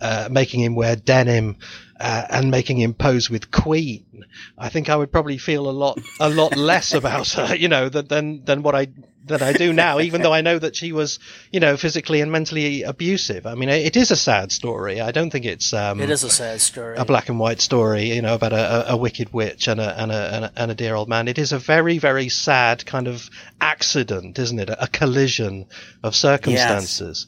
uh, 0.01 0.29
making 0.31 0.61
him 0.61 0.75
wear 0.75 0.95
denim. 0.95 1.57
Uh, 2.03 2.25
and 2.31 2.51
making 2.51 2.77
him 2.81 2.93
pose 2.93 3.29
with 3.29 3.49
Queen, 3.49 4.25
I 4.57 4.67
think 4.67 4.89
I 4.89 4.95
would 4.97 5.09
probably 5.11 5.37
feel 5.37 5.69
a 5.69 5.71
lot, 5.71 5.97
a 6.19 6.27
lot 6.29 6.57
less 6.71 6.93
about 6.93 7.29
her, 7.29 7.55
you 7.55 7.69
know, 7.69 7.87
than 7.87 8.07
than, 8.07 8.43
than 8.43 8.61
what 8.61 8.75
I 8.75 8.87
than 9.25 9.41
I 9.41 9.53
do 9.53 9.71
now. 9.71 10.01
Even 10.01 10.21
though 10.21 10.33
I 10.33 10.41
know 10.41 10.59
that 10.59 10.75
she 10.75 10.91
was, 10.91 11.19
you 11.53 11.61
know, 11.61 11.77
physically 11.77 12.19
and 12.19 12.29
mentally 12.29 12.83
abusive. 12.83 13.45
I 13.47 13.55
mean, 13.55 13.69
it 13.69 13.95
is 13.95 14.11
a 14.11 14.17
sad 14.17 14.51
story. 14.51 14.99
I 14.99 15.11
don't 15.11 15.29
think 15.29 15.45
it's 15.45 15.71
um, 15.73 16.01
It 16.01 16.09
is 16.09 16.25
a 16.25 16.29
sad 16.29 16.59
story. 16.59 16.97
a 16.97 17.05
black 17.05 17.29
and 17.29 17.39
white 17.39 17.61
story, 17.61 18.11
you 18.15 18.21
know, 18.21 18.33
about 18.35 18.51
a, 18.51 18.89
a, 18.91 18.93
a 18.95 18.97
wicked 18.97 19.31
witch 19.31 19.69
and 19.69 19.79
a, 19.79 19.97
and 20.01 20.11
a 20.11 20.33
and 20.35 20.45
a 20.45 20.51
and 20.57 20.71
a 20.71 20.75
dear 20.75 20.95
old 20.95 21.07
man. 21.07 21.29
It 21.29 21.37
is 21.37 21.53
a 21.53 21.59
very 21.59 21.99
very 21.99 22.27
sad 22.27 22.85
kind 22.85 23.07
of 23.07 23.29
accident, 23.61 24.37
isn't 24.39 24.59
it? 24.59 24.69
A, 24.69 24.83
a 24.83 24.87
collision 24.87 25.67
of 26.03 26.15
circumstances. 26.15 27.27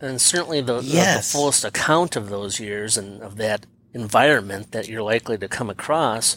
and 0.00 0.20
certainly 0.20 0.60
the, 0.60 0.80
the- 0.80 0.86
Yes. 0.88 1.32
the 1.32 1.38
fullest 1.38 1.64
account 1.64 2.16
of 2.16 2.28
those 2.30 2.58
years 2.60 2.96
and 2.98 3.22
of 3.22 3.36
that 3.36 3.64
environment 3.94 4.72
that 4.72 4.88
you're 4.88 5.02
likely 5.02 5.38
to 5.38 5.48
come 5.48 5.70
across 5.70 6.36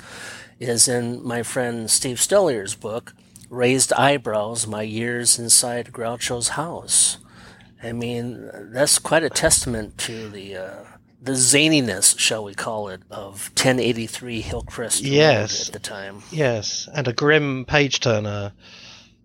is 0.60 0.88
in 0.88 1.24
my 1.26 1.43
friend 1.43 1.89
Steve 1.89 2.18
Stoliar's 2.18 2.76
book, 2.76 3.14
Raised 3.49 3.91
Eyebrows 3.93 4.68
My 4.68 4.84
Years 4.84 5.38
Inside 5.39 5.91
Groucho's 5.91 6.49
House. 6.49 7.18
I 7.84 7.91
mean, 7.91 8.49
that's 8.72 8.99
quite 8.99 9.24
a 9.24 9.30
testament 9.30 9.97
to 9.99 10.30
the. 10.30 10.56
Uh, 10.58 10.84
the 11.24 11.34
zaniness, 11.34 12.18
shall 12.18 12.43
we 12.43 12.56
call 12.56 12.88
it, 12.89 13.04
of 13.12 13.49
1083 13.49 14.41
Hillcrest 14.41 15.04
Road 15.04 15.12
Yes. 15.12 15.68
at 15.68 15.74
the 15.74 15.78
time. 15.78 16.24
Yes, 16.32 16.89
and 16.95 17.08
a 17.08 17.14
grim 17.14 17.64
page 17.64 17.99
turner. 17.99 18.54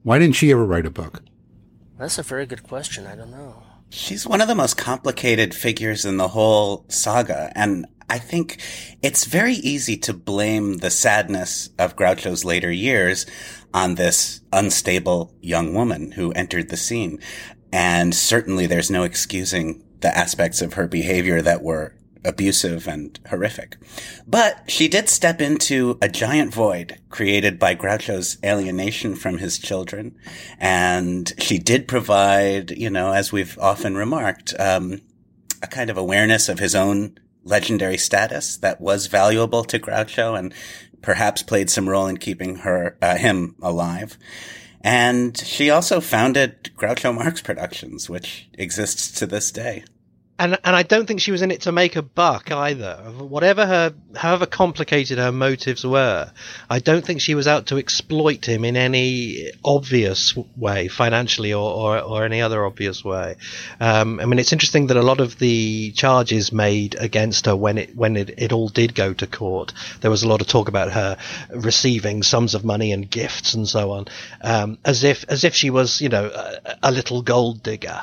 Why 0.03 0.18
didn't 0.18 0.37
she 0.37 0.51
ever 0.53 0.66
write 0.66 0.85
a 0.85 0.91
book? 0.91 1.22
That's 1.99 2.18
a 2.18 2.22
very 2.22 2.45
good 2.45 2.62
question. 2.64 3.07
I 3.07 3.16
don't 3.16 3.31
know. 3.31 3.62
She's 3.89 4.27
one 4.27 4.43
of 4.43 4.47
the 4.49 4.55
most 4.55 4.77
complicated 4.77 5.55
figures 5.55 6.05
in 6.05 6.18
the 6.18 6.29
whole 6.29 6.85
saga, 6.89 7.51
and 7.55 7.87
I 8.09 8.19
think 8.19 8.61
it's 9.03 9.25
very 9.25 9.55
easy 9.55 9.97
to 9.99 10.15
blame 10.15 10.79
the 10.79 10.91
sadness 10.91 11.71
of 11.79 11.97
Groucho's 11.97 12.45
later 12.45 12.71
years 12.71 13.27
on 13.75 13.97
this 13.97 14.41
unstable 14.53 15.35
young 15.41 15.75
woman 15.75 16.13
who 16.13 16.33
entered 16.33 16.69
the 16.69 16.77
scene. 16.77 17.19
And 17.73 18.15
certainly 18.15 18.67
there's 18.67 18.91
no 18.91 19.03
excusing 19.03 19.83
the 20.01 20.17
aspects 20.17 20.63
of 20.63 20.75
her 20.75 20.87
behavior 20.87 21.43
that 21.43 21.63
were 21.63 21.95
abusive 22.25 22.89
and 22.89 23.19
horrific. 23.29 23.77
But 24.27 24.71
she 24.71 24.89
did 24.89 25.09
step 25.09 25.41
into 25.41 25.99
a 26.03 26.09
giant 26.09 26.53
void 26.53 26.99
created 27.09 27.59
by 27.59 27.75
Groucho's 27.75 28.39
alienation 28.45 29.15
from 29.15 29.39
his 29.39 29.59
children. 29.59 30.17
And 30.59 31.33
she 31.39 31.59
did 31.59 31.89
provide, 31.89 32.73
you 32.73 32.91
know, 32.91 33.13
as 33.13 33.33
we've 33.33 33.59
often 33.59 33.97
remarked, 33.97 34.55
um, 34.59 35.01
a 35.63 35.67
kind 35.67 35.89
of 35.89 35.97
awareness 35.97 36.49
of 36.49 36.59
his 36.59 36.75
own 36.75 37.19
legendary 37.47 37.97
status 37.97 38.57
that 38.59 38.81
was 38.81 39.07
valuable 39.07 39.65
to 39.65 39.79
Groucho 39.79 40.39
and 40.39 40.53
perhaps 41.01 41.43
played 41.43 41.71
some 41.71 41.89
role 41.89 42.07
in 42.07 42.19
keeping 42.19 42.57
her 42.57 42.97
uh, 43.01 43.17
him 43.17 43.55
alive. 43.63 44.19
And 44.83 45.37
she 45.37 45.71
also 45.71 46.01
founded 46.01 46.71
Groucho 46.77 47.15
Marx 47.15 47.41
Productions, 47.41 48.11
which 48.11 48.49
exists 48.55 49.11
to 49.19 49.27
this 49.27 49.51
day 49.51 49.85
and 50.39 50.59
and 50.64 50.76
I 50.76 50.82
don't 50.82 51.07
think 51.07 51.20
she 51.20 51.32
was 51.32 51.43
in 51.43 51.51
it 51.51 51.62
to 51.62 51.72
make 51.72 51.97
a 51.97 52.03
buck 52.03 52.51
either. 52.51 52.97
Whatever 53.18 53.66
her, 53.66 53.95
however 54.14 54.45
complicated 54.45 55.18
her 55.18 55.32
motives 55.32 55.84
were, 55.84 56.30
I 56.68 56.78
don't 56.78 57.05
think 57.05 57.20
she 57.20 57.34
was 57.34 57.47
out 57.47 57.66
to 57.66 57.78
exploit 57.78 58.47
him 58.47 58.64
in 58.64 58.76
any 58.76 59.51
obvious 59.64 60.37
way, 60.57 60.89
financially 60.89 61.55
or 61.55 61.70
or, 61.70 62.01
or 62.01 62.24
any 62.24 62.43
other 62.43 62.64
obvious 62.66 63.03
way. 63.03 63.37
Um, 63.80 64.20
I 64.20 64.26
mean, 64.26 64.39
it's 64.39 64.53
interesting 64.53 64.89
that 64.89 64.97
a 64.97 65.03
lot 65.03 65.20
of 65.20 65.39
the 65.39 65.93
charges 65.93 66.53
made 66.53 66.97
against 66.97 67.47
her 67.47 67.57
when 67.57 67.78
it 67.78 67.97
when 67.97 68.16
it, 68.16 68.34
it 68.39 68.53
all 68.53 68.68
did 68.68 68.95
go 68.95 69.14
to 69.14 69.26
court, 69.26 69.72
there 70.03 70.11
was 70.11 70.22
a 70.22 70.28
lot 70.28 70.43
of 70.43 70.47
talk 70.47 70.68
about 70.68 70.93
her 70.93 71.16
receiving 71.51 72.22
sums 72.22 72.55
of 72.55 72.64
money 72.64 72.93
and 72.93 73.11
gifts 73.11 73.55
and 73.55 73.66
so 73.66 73.93
on, 73.93 74.07
um, 74.43 74.78
as 74.84 75.03
if 75.03 75.24
as 75.28 75.45
if 75.45 75.55
she 75.55 75.70
was 75.70 76.03
you 76.03 76.11
know 76.11 76.26
a, 76.26 76.76
a 76.82 76.93
little 76.93 77.22
gold 77.22 77.62
digger 77.62 78.03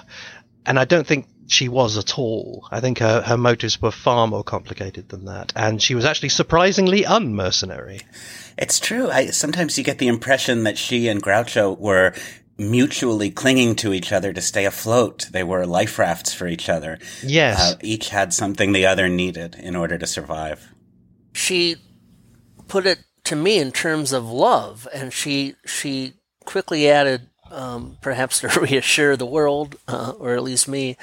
and 0.65 0.79
I 0.79 0.85
don't 0.85 1.05
think 1.05 1.27
she 1.47 1.67
was 1.69 1.97
at 1.97 2.17
all. 2.17 2.67
I 2.71 2.79
think 2.79 2.99
her, 2.99 3.21
her 3.21 3.37
motives 3.37 3.81
were 3.81 3.91
far 3.91 4.27
more 4.27 4.43
complicated 4.43 5.09
than 5.09 5.25
that. 5.25 5.53
And 5.55 5.81
she 5.81 5.95
was 5.95 6.05
actually 6.05 6.29
surprisingly 6.29 7.03
unmercenary. 7.03 8.01
It's 8.57 8.79
true. 8.79 9.09
I, 9.09 9.27
sometimes 9.27 9.77
you 9.77 9.83
get 9.83 9.97
the 9.97 10.07
impression 10.07 10.63
that 10.63 10.77
she 10.77 11.07
and 11.07 11.21
Groucho 11.21 11.77
were 11.77 12.13
mutually 12.57 13.31
clinging 13.31 13.75
to 13.75 13.93
each 13.93 14.11
other 14.11 14.31
to 14.31 14.41
stay 14.41 14.65
afloat. 14.65 15.27
They 15.31 15.43
were 15.43 15.65
life 15.65 15.97
rafts 15.97 16.33
for 16.33 16.47
each 16.47 16.69
other. 16.69 16.99
Yes. 17.23 17.73
Uh, 17.73 17.77
each 17.81 18.09
had 18.09 18.33
something 18.33 18.71
the 18.71 18.85
other 18.85 19.09
needed 19.09 19.55
in 19.55 19.75
order 19.75 19.97
to 19.97 20.07
survive. 20.07 20.73
She 21.33 21.77
put 22.67 22.85
it 22.85 22.99
to 23.25 23.35
me 23.35 23.57
in 23.57 23.71
terms 23.71 24.13
of 24.13 24.29
love, 24.29 24.87
and 24.93 25.11
she 25.11 25.55
she 25.65 26.13
quickly 26.45 26.89
added 26.89 27.29
um, 27.53 27.97
perhaps 28.01 28.39
to 28.41 28.59
reassure 28.59 29.15
the 29.15 29.25
world, 29.25 29.75
uh, 29.87 30.13
or 30.17 30.33
at 30.35 30.43
least 30.43 30.67
me, 30.67 30.97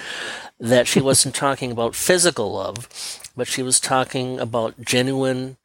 that 0.58 0.86
she 0.86 1.00
wasn't 1.00 1.34
talking 1.34 1.70
about 1.70 1.94
physical 1.94 2.52
love, 2.52 2.88
but 3.36 3.48
she 3.48 3.62
was 3.62 3.80
talking 3.80 4.38
about 4.38 4.80
genuine 4.82 5.56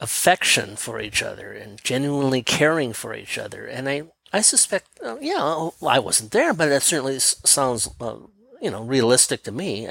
affection 0.00 0.76
for 0.76 1.00
each 1.00 1.22
other 1.22 1.52
and 1.52 1.82
genuinely 1.82 2.42
caring 2.42 2.92
for 2.92 3.14
each 3.14 3.38
other. 3.38 3.64
And 3.64 3.88
I, 3.88 4.02
I 4.32 4.40
suspect, 4.40 4.88
uh, 5.02 5.16
yeah, 5.20 5.38
well, 5.38 5.74
I 5.88 5.98
wasn't 5.98 6.32
there, 6.32 6.52
but 6.52 6.68
that 6.68 6.82
certainly 6.82 7.18
sounds, 7.20 7.88
uh, 8.00 8.16
you 8.60 8.70
know, 8.70 8.82
realistic 8.82 9.44
to 9.44 9.52
me. 9.52 9.88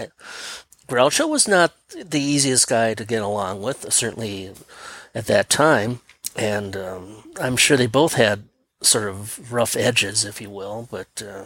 Groucho 0.88 1.30
was 1.30 1.48
not 1.48 1.74
the 1.96 2.20
easiest 2.20 2.68
guy 2.68 2.94
to 2.94 3.06
get 3.06 3.22
along 3.22 3.62
with, 3.62 3.92
certainly 3.94 4.52
at 5.16 5.26
that 5.28 5.50
time. 5.50 6.02
And 6.36 6.76
um, 6.76 7.24
I'm 7.40 7.58
sure 7.58 7.78
they 7.78 7.88
both 7.88 8.16
had 8.16 8.44
sort 8.84 9.08
of 9.08 9.52
rough 9.52 9.76
edges, 9.76 10.26
if 10.26 10.42
you 10.42 10.50
will. 10.50 10.88
But 10.90 11.22
uh, 11.22 11.46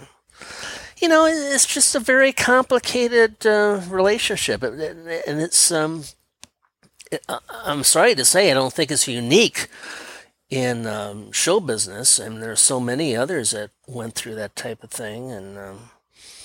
you 0.97 1.07
know, 1.07 1.25
it's 1.25 1.65
just 1.65 1.95
a 1.95 1.99
very 1.99 2.31
complicated 2.31 3.45
uh, 3.45 3.81
relationship, 3.89 4.63
and 4.63 5.41
it's. 5.41 5.71
Um, 5.71 6.03
I'm 7.49 7.83
sorry 7.83 8.15
to 8.15 8.25
say, 8.25 8.51
I 8.51 8.53
don't 8.53 8.73
think 8.73 8.91
it's 8.91 9.07
unique 9.07 9.69
in 10.49 10.85
um, 10.85 11.31
show 11.31 11.61
business, 11.61 12.19
I 12.19 12.25
and 12.25 12.43
are 12.43 12.55
so 12.57 12.81
many 12.81 13.15
others 13.15 13.51
that 13.51 13.71
went 13.87 14.13
through 14.13 14.35
that 14.35 14.55
type 14.55 14.83
of 14.83 14.91
thing, 14.91 15.31
and. 15.31 15.57
Um, 15.57 15.79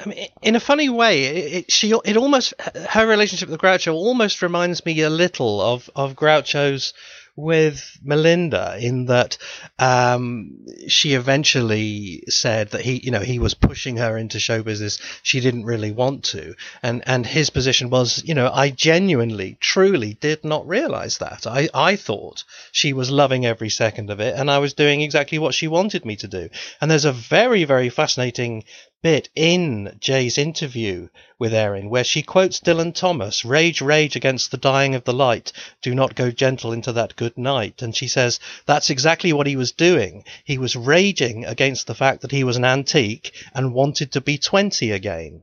I 0.01 0.09
mean, 0.09 0.27
in 0.41 0.57
a 0.57 0.61
funny 0.61 0.89
way, 0.89 1.25
it, 1.25 1.53
it, 1.53 1.71
she 1.71 1.93
it 2.05 2.17
almost 2.17 2.55
her 2.89 3.07
relationship 3.07 3.49
with 3.49 3.61
Groucho 3.61 3.93
almost 3.93 4.43
reminds 4.43 4.85
me 4.85 5.01
a 5.03 5.11
little 5.11 5.61
of 5.61 5.91
of 5.95 6.17
Groucho's 6.17 6.93
with 7.35 7.99
Melinda 8.03 8.77
in 8.79 9.07
that 9.07 9.39
um, 9.79 10.67
she 10.89 11.15
eventually 11.15 12.25
said 12.29 12.71
that 12.71 12.83
he, 12.83 13.01
you 13.03 13.11
know, 13.11 13.21
he 13.21 13.39
was 13.39 13.55
pushing 13.55 13.97
her 13.97 14.19
into 14.19 14.39
show 14.39 14.63
business. 14.63 14.99
She 15.23 15.41
didn't 15.41 15.65
really 15.65 15.93
want 15.93 16.25
to, 16.25 16.55
and 16.83 17.03
and 17.07 17.27
his 17.27 17.51
position 17.51 17.89
was, 17.91 18.23
you 18.25 18.35
know, 18.35 18.51
I 18.53 18.71
genuinely, 18.71 19.57
truly 19.61 20.15
did 20.15 20.45
not 20.45 20.69
realize 20.69 21.19
that. 21.19 21.47
I 21.47 21.69
I 21.73 21.97
thought 21.97 22.45
she 22.71 22.93
was 22.93 23.11
loving 23.11 23.47
every 23.47 23.71
second 23.71 24.11
of 24.11 24.21
it, 24.21 24.35
and 24.37 24.51
I 24.51 24.59
was 24.59 24.75
doing 24.75 25.01
exactly 25.01 25.39
what 25.39 25.55
she 25.55 25.69
wanted 25.69 26.05
me 26.05 26.17
to 26.17 26.29
do. 26.29 26.51
And 26.81 26.91
there's 26.91 27.07
a 27.07 27.13
very 27.13 27.65
very 27.65 27.89
fascinating 27.89 28.65
bit 29.03 29.29
in 29.35 29.97
Jay's 30.01 30.39
interview 30.39 31.09
with 31.39 31.53
Erin 31.53 31.91
where 31.91 32.05
she 32.05 32.23
quotes 32.23 32.61
Dylan 32.61 32.95
Thomas, 32.95 33.45
rage, 33.45 33.81
rage 33.81 34.17
against 34.17 34.51
the 34.51 34.57
dying 34.57 34.95
of 34.95 35.05
the 35.05 35.13
light. 35.13 35.53
Do 35.83 35.95
not 35.95 36.15
go 36.15 36.31
gentle 36.31 36.73
into 36.73 36.93
that 36.93 37.17
good 37.17 37.37
night. 37.37 37.83
And 37.83 37.95
she 37.95 38.09
says 38.09 38.41
that's 38.65 38.91
exactly 38.91 39.33
what 39.33 39.47
he 39.47 39.57
was 39.57 39.73
doing. 39.73 40.25
He 40.45 40.59
was 40.59 40.77
raging 40.77 41.45
against 41.45 41.87
the 41.87 41.95
fact 41.95 42.23
that 42.23 42.31
he 42.31 42.45
was 42.45 42.57
an 42.57 42.65
antique 42.65 43.33
and 43.55 43.75
wanted 43.75 44.13
to 44.13 44.21
be 44.21 44.39
20 44.39 44.93
again. 44.93 45.43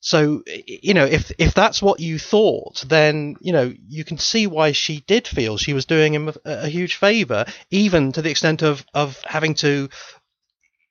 So, 0.00 0.44
you 0.46 0.94
know, 0.94 1.06
if 1.06 1.32
if 1.38 1.54
that's 1.54 1.82
what 1.82 1.98
you 1.98 2.20
thought, 2.20 2.84
then 2.88 3.34
you 3.40 3.52
know 3.52 3.74
you 3.88 4.04
can 4.04 4.16
see 4.16 4.46
why 4.46 4.70
she 4.70 5.02
did 5.08 5.26
feel 5.26 5.56
she 5.56 5.72
was 5.72 5.86
doing 5.86 6.14
him 6.14 6.28
a, 6.28 6.34
a 6.44 6.68
huge 6.68 6.94
favor, 6.94 7.44
even 7.72 8.12
to 8.12 8.22
the 8.22 8.30
extent 8.30 8.62
of 8.62 8.86
of 8.94 9.20
having 9.24 9.54
to 9.54 9.88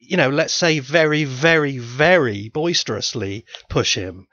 you 0.07 0.17
know, 0.17 0.29
let's 0.29 0.53
say 0.53 0.79
very, 0.79 1.25
very, 1.25 1.77
very 1.77 2.49
boisterously 2.49 3.45
push 3.69 3.95
him. 3.95 4.27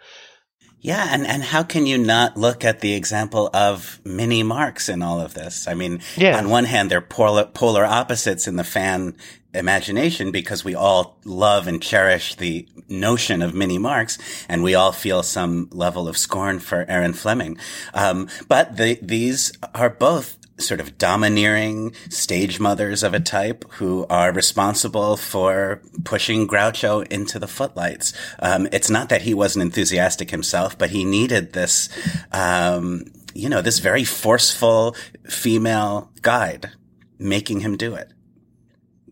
Yeah, 0.79 1.09
and, 1.11 1.27
and 1.27 1.43
how 1.43 1.63
can 1.63 1.87
you 1.87 1.97
not 1.97 2.37
look 2.37 2.63
at 2.63 2.81
the 2.81 2.93
example 2.93 3.49
of 3.55 4.01
Minnie 4.05 4.43
Marx 4.43 4.89
in 4.91 5.03
all 5.03 5.19
of 5.19 5.33
this? 5.33 5.67
I 5.67 5.73
mean, 5.73 6.01
yeah. 6.15 6.37
on 6.39 6.51
one 6.51 6.67
hand, 6.67 6.91
they're 6.91 7.01
polar, 7.01 7.47
polar 7.47 7.87
opposites 7.87 8.47
in 8.47 8.57
the 8.57 8.65
fan 8.65 9.17
imagination 9.55 10.31
because 10.31 10.63
we 10.63 10.75
all 10.75 11.19
love 11.25 11.67
and 11.67 11.83
cherish 11.83 12.35
the 12.35 12.69
notion 12.89 13.41
of 13.41 13.55
Minnie 13.55 13.79
Marx, 13.79 14.19
and 14.47 14.63
we 14.63 14.75
all 14.75 14.93
feel 14.93 15.23
some 15.23 15.69
level 15.73 16.07
of 16.07 16.19
scorn 16.19 16.59
for 16.59 16.85
Erin 16.87 17.15
Fleming. 17.15 17.57
Um, 17.95 18.29
but 18.47 18.77
the, 18.77 18.99
these 19.01 19.53
are 19.75 19.89
both 19.91 20.37
sort 20.59 20.81
of 20.81 20.97
domineering 20.99 21.95
stage 22.11 22.61
mothers 22.61 23.03
of 23.03 23.15
a 23.15 23.21
type 23.21 23.65
who 23.73 24.07
are 24.09 24.33
responsible 24.33 25.17
for 25.17 25.83
pushing 26.05 26.47
Groucho 26.47 27.07
into 27.09 27.39
the 27.39 27.49
footlights. 27.49 28.13
Um, 28.39 28.69
it's 28.73 28.91
not 28.91 29.09
that 29.09 29.23
he 29.23 29.35
wasn't 29.35 29.65
enthusiastic 29.65 30.31
himself, 30.31 30.79
but 30.79 30.91
he 30.91 31.05
needed 31.05 31.53
this, 31.53 31.89
um, 32.33 33.05
you 33.35 33.49
know, 33.49 33.63
this 33.63 33.81
very 33.81 34.05
forceful 34.05 34.95
female 35.29 36.11
guide 36.23 36.71
making 37.19 37.61
him 37.61 37.77
do 37.77 37.95
it, 37.95 38.13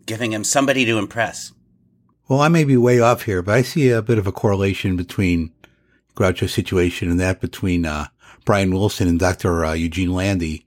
giving 0.06 0.32
him 0.32 0.44
somebody 0.44 0.84
to 0.84 0.98
impress. 0.98 1.52
Well, 2.28 2.40
I 2.40 2.48
may 2.48 2.64
be 2.64 2.76
way 2.76 3.00
off 3.00 3.22
here, 3.22 3.42
but 3.42 3.54
I 3.54 3.62
see 3.62 3.90
a 3.90 4.02
bit 4.02 4.18
of 4.18 4.26
a 4.26 4.32
correlation 4.32 4.96
between 4.96 5.52
Groucho's 6.16 6.52
situation 6.52 7.10
and 7.10 7.18
that 7.20 7.40
between 7.40 7.84
uh, 7.84 8.06
Brian 8.44 8.72
Wilson 8.72 9.08
and 9.08 9.18
Dr. 9.18 9.64
Uh, 9.64 9.72
Eugene 9.72 10.12
Landy 10.12 10.66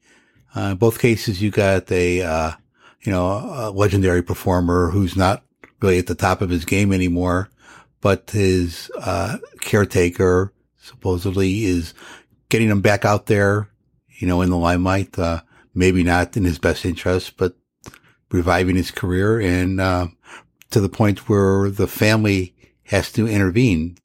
uh, 0.56 0.72
in 0.72 0.78
both 0.78 0.99
cases, 0.99 1.41
you 1.41 1.51
got 1.51 1.91
a, 1.91 2.22
uh, 2.22 2.51
you 3.01 3.12
know, 3.12 3.28
a 3.28 3.72
legendary 3.72 4.24
performer 4.24 4.89
who's 4.89 5.16
not 5.16 5.43
really 5.82 5.99
at 5.99 6.08
the 6.08 6.16
top 6.16 6.41
of 6.41 6.49
his 6.49 6.66
game 6.66 6.93
anymore, 6.93 7.49
but 8.01 8.30
his, 8.32 8.89
uh, 8.99 9.38
caretaker 9.62 10.53
supposedly 10.80 11.66
is 11.66 11.93
getting 12.49 12.70
him 12.70 12.82
back 12.82 13.06
out 13.06 13.26
there, 13.26 13.70
you 14.20 14.28
know, 14.28 14.41
in 14.41 14.49
the 14.49 14.58
limelight, 14.58 15.18
uh, 15.20 15.41
maybe 15.74 16.03
not 16.03 16.38
in 16.38 16.45
his 16.45 16.60
best 16.60 16.86
interest, 16.86 17.38
but 17.38 17.56
reviving 18.32 18.76
his 18.76 18.91
career 18.91 19.39
and, 19.39 19.82
uh, 19.82 20.08
to 20.72 20.80
the 20.80 20.89
point 20.89 21.28
where 21.30 21.70
the 21.70 21.88
family 21.88 22.56
has 22.84 23.12
to 23.12 23.28
intervene. 23.28 23.97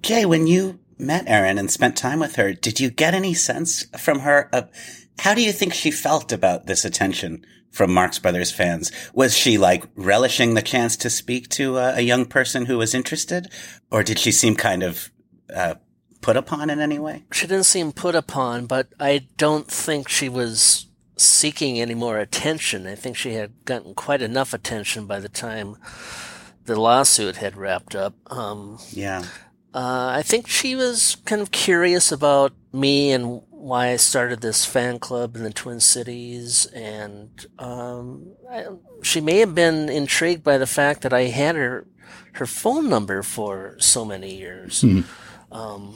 Jay, 0.00 0.24
when 0.24 0.46
you 0.46 0.78
met 0.98 1.24
Erin 1.26 1.58
and 1.58 1.70
spent 1.70 1.96
time 1.96 2.20
with 2.20 2.36
her, 2.36 2.52
did 2.52 2.80
you 2.80 2.90
get 2.90 3.14
any 3.14 3.34
sense 3.34 3.84
from 3.98 4.20
her 4.20 4.48
of 4.52 4.70
how 5.20 5.34
do 5.34 5.42
you 5.42 5.52
think 5.52 5.72
she 5.72 5.90
felt 5.90 6.32
about 6.32 6.66
this 6.66 6.84
attention 6.84 7.44
from 7.70 7.92
Marx 7.92 8.18
Brothers 8.18 8.50
fans? 8.50 8.90
Was 9.14 9.36
she 9.36 9.58
like 9.58 9.84
relishing 9.94 10.54
the 10.54 10.62
chance 10.62 10.96
to 10.98 11.10
speak 11.10 11.48
to 11.50 11.76
a, 11.78 11.96
a 11.96 12.00
young 12.00 12.24
person 12.24 12.66
who 12.66 12.78
was 12.78 12.94
interested, 12.94 13.48
or 13.90 14.02
did 14.02 14.18
she 14.18 14.32
seem 14.32 14.56
kind 14.56 14.82
of 14.82 15.10
uh, 15.54 15.74
put 16.20 16.36
upon 16.36 16.70
in 16.70 16.80
any 16.80 16.98
way? 16.98 17.24
She 17.32 17.46
didn't 17.46 17.64
seem 17.64 17.92
put 17.92 18.14
upon, 18.14 18.66
but 18.66 18.88
I 18.98 19.26
don't 19.36 19.68
think 19.68 20.08
she 20.08 20.28
was 20.28 20.86
seeking 21.16 21.80
any 21.80 21.94
more 21.94 22.18
attention. 22.18 22.86
I 22.86 22.94
think 22.94 23.16
she 23.16 23.34
had 23.34 23.64
gotten 23.64 23.94
quite 23.94 24.22
enough 24.22 24.52
attention 24.52 25.06
by 25.06 25.18
the 25.20 25.28
time 25.28 25.76
the 26.64 26.78
lawsuit 26.78 27.36
had 27.36 27.56
wrapped 27.56 27.94
up. 27.94 28.14
Um, 28.30 28.78
yeah. 28.90 29.24
Uh, 29.76 30.14
I 30.16 30.22
think 30.22 30.48
she 30.48 30.74
was 30.74 31.18
kind 31.26 31.42
of 31.42 31.50
curious 31.50 32.10
about 32.10 32.54
me 32.72 33.12
and 33.12 33.42
why 33.50 33.88
I 33.88 33.96
started 33.96 34.40
this 34.40 34.64
fan 34.64 34.98
club 34.98 35.36
in 35.36 35.42
the 35.42 35.52
Twin 35.52 35.80
Cities, 35.80 36.64
and 36.72 37.28
um, 37.58 38.28
I, 38.50 38.68
she 39.02 39.20
may 39.20 39.36
have 39.40 39.54
been 39.54 39.90
intrigued 39.90 40.42
by 40.42 40.56
the 40.56 40.66
fact 40.66 41.02
that 41.02 41.12
I 41.12 41.24
had 41.24 41.56
her 41.56 41.86
her 42.32 42.46
phone 42.46 42.88
number 42.88 43.22
for 43.22 43.76
so 43.78 44.06
many 44.06 44.34
years. 44.38 44.80
Hmm. 44.80 45.00
Um, 45.52 45.92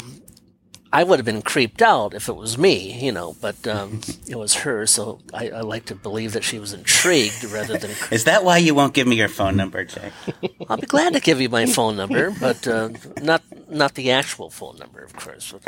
I 0.92 1.04
would 1.04 1.18
have 1.20 1.26
been 1.26 1.42
creeped 1.42 1.82
out 1.82 2.14
if 2.14 2.28
it 2.28 2.34
was 2.34 2.58
me, 2.58 2.98
you 3.00 3.12
know, 3.12 3.36
but 3.40 3.64
um, 3.68 4.00
it 4.26 4.34
was 4.36 4.54
her, 4.56 4.86
so 4.86 5.20
I, 5.32 5.50
I 5.50 5.60
like 5.60 5.84
to 5.86 5.94
believe 5.94 6.32
that 6.32 6.42
she 6.42 6.58
was 6.58 6.72
intrigued 6.72 7.44
rather 7.44 7.78
than. 7.78 7.90
Is 8.10 8.24
that 8.24 8.42
why 8.44 8.58
you 8.58 8.74
won't 8.74 8.92
give 8.94 9.06
me 9.06 9.14
your 9.16 9.28
phone 9.28 9.56
number, 9.56 9.84
Jay? 9.84 10.10
I'll 10.68 10.78
be 10.78 10.86
glad 10.86 11.12
to 11.12 11.20
give 11.20 11.40
you 11.40 11.48
my 11.48 11.66
phone 11.66 11.96
number, 11.96 12.32
but 12.32 12.66
uh, 12.66 12.90
not 13.22 13.42
not 13.70 13.94
the 13.94 14.10
actual 14.10 14.50
phone 14.50 14.78
number, 14.78 15.02
of 15.02 15.14
course. 15.14 15.54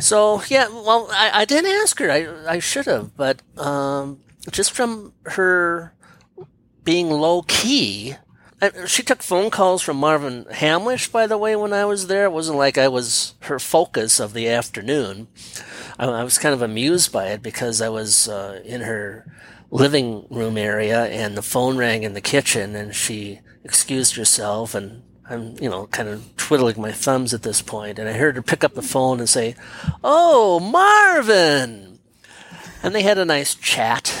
So 0.00 0.42
yeah, 0.48 0.68
well, 0.68 1.08
I, 1.12 1.42
I 1.42 1.44
didn't 1.44 1.70
ask 1.70 1.98
her. 1.98 2.10
I 2.10 2.54
I 2.54 2.58
should 2.60 2.86
have, 2.86 3.14
but 3.16 3.42
um, 3.58 4.20
just 4.50 4.72
from 4.72 5.12
her 5.26 5.92
being 6.82 7.10
low 7.10 7.42
key. 7.42 8.16
She 8.86 9.02
took 9.02 9.22
phone 9.22 9.50
calls 9.50 9.82
from 9.82 9.96
Marvin 9.96 10.44
Hamlisch, 10.44 11.10
by 11.10 11.26
the 11.26 11.36
way, 11.36 11.56
when 11.56 11.72
I 11.72 11.84
was 11.84 12.06
there. 12.06 12.26
It 12.26 12.32
wasn't 12.32 12.58
like 12.58 12.78
I 12.78 12.86
was 12.86 13.34
her 13.40 13.58
focus 13.58 14.20
of 14.20 14.34
the 14.34 14.48
afternoon. 14.48 15.26
I, 15.98 16.06
I 16.06 16.24
was 16.24 16.38
kind 16.38 16.54
of 16.54 16.62
amused 16.62 17.10
by 17.12 17.28
it 17.28 17.42
because 17.42 17.80
I 17.80 17.88
was 17.88 18.28
uh, 18.28 18.62
in 18.64 18.82
her 18.82 19.26
living 19.70 20.26
room 20.30 20.56
area 20.56 21.06
and 21.06 21.36
the 21.36 21.42
phone 21.42 21.76
rang 21.76 22.04
in 22.04 22.12
the 22.12 22.20
kitchen 22.20 22.76
and 22.76 22.94
she 22.94 23.40
excused 23.64 24.16
herself 24.16 24.74
and 24.74 25.02
I'm, 25.28 25.56
you 25.60 25.70
know, 25.70 25.86
kind 25.86 26.08
of 26.08 26.36
twiddling 26.36 26.80
my 26.80 26.92
thumbs 26.92 27.32
at 27.32 27.42
this 27.42 27.62
point, 27.62 27.98
and 27.98 28.08
I 28.08 28.12
heard 28.12 28.36
her 28.36 28.42
pick 28.42 28.64
up 28.64 28.74
the 28.74 28.82
phone 28.82 29.18
and 29.18 29.28
say, 29.28 29.54
"Oh, 30.04 30.60
Marvin," 30.60 32.00
and 32.82 32.94
they 32.94 33.02
had 33.02 33.18
a 33.18 33.24
nice 33.24 33.54
chat. 33.54 34.14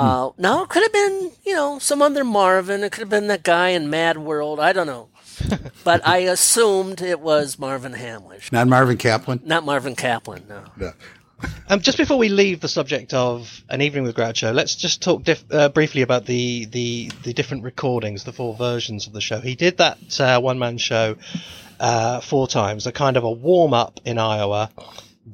Uh, 0.00 0.30
now 0.38 0.62
it 0.62 0.68
could 0.68 0.82
have 0.82 0.92
been, 0.92 1.30
you 1.44 1.54
know, 1.54 1.78
some 1.78 2.00
other 2.02 2.24
Marvin. 2.24 2.82
It 2.82 2.92
could 2.92 3.00
have 3.02 3.08
been 3.10 3.26
that 3.28 3.42
guy 3.42 3.70
in 3.70 3.90
Mad 3.90 4.16
World. 4.18 4.58
I 4.60 4.72
don't 4.72 4.86
know, 4.86 5.08
but 5.84 6.06
I 6.06 6.18
assumed 6.18 7.00
it 7.02 7.20
was 7.20 7.58
Marvin 7.58 7.92
Hamlisch, 7.92 8.50
Not 8.52 8.66
Marvin 8.68 8.96
Kaplan. 8.96 9.40
not 9.44 9.64
Marvin 9.64 9.94
Kaplan. 9.96 10.44
No. 10.48 10.64
No. 10.76 10.92
Um, 11.68 11.80
just 11.80 11.96
before 11.96 12.18
we 12.18 12.28
leave 12.28 12.60
the 12.60 12.68
subject 12.68 13.14
of 13.14 13.62
an 13.70 13.80
evening 13.80 14.02
with 14.04 14.14
Groucho, 14.14 14.52
let's 14.54 14.74
just 14.76 15.00
talk 15.02 15.22
diff- 15.22 15.44
uh, 15.50 15.70
briefly 15.70 16.02
about 16.02 16.26
the, 16.26 16.66
the 16.66 17.10
the 17.24 17.32
different 17.32 17.64
recordings, 17.64 18.24
the 18.24 18.32
four 18.32 18.54
versions 18.54 19.06
of 19.06 19.14
the 19.14 19.22
show. 19.22 19.40
He 19.40 19.54
did 19.54 19.78
that 19.78 20.20
uh, 20.20 20.38
one 20.40 20.58
man 20.58 20.76
show 20.76 21.16
uh, 21.78 22.20
four 22.20 22.46
times, 22.46 22.86
a 22.86 22.92
kind 22.92 23.16
of 23.16 23.24
a 23.24 23.30
warm 23.30 23.72
up 23.72 24.00
in 24.04 24.18
Iowa, 24.18 24.68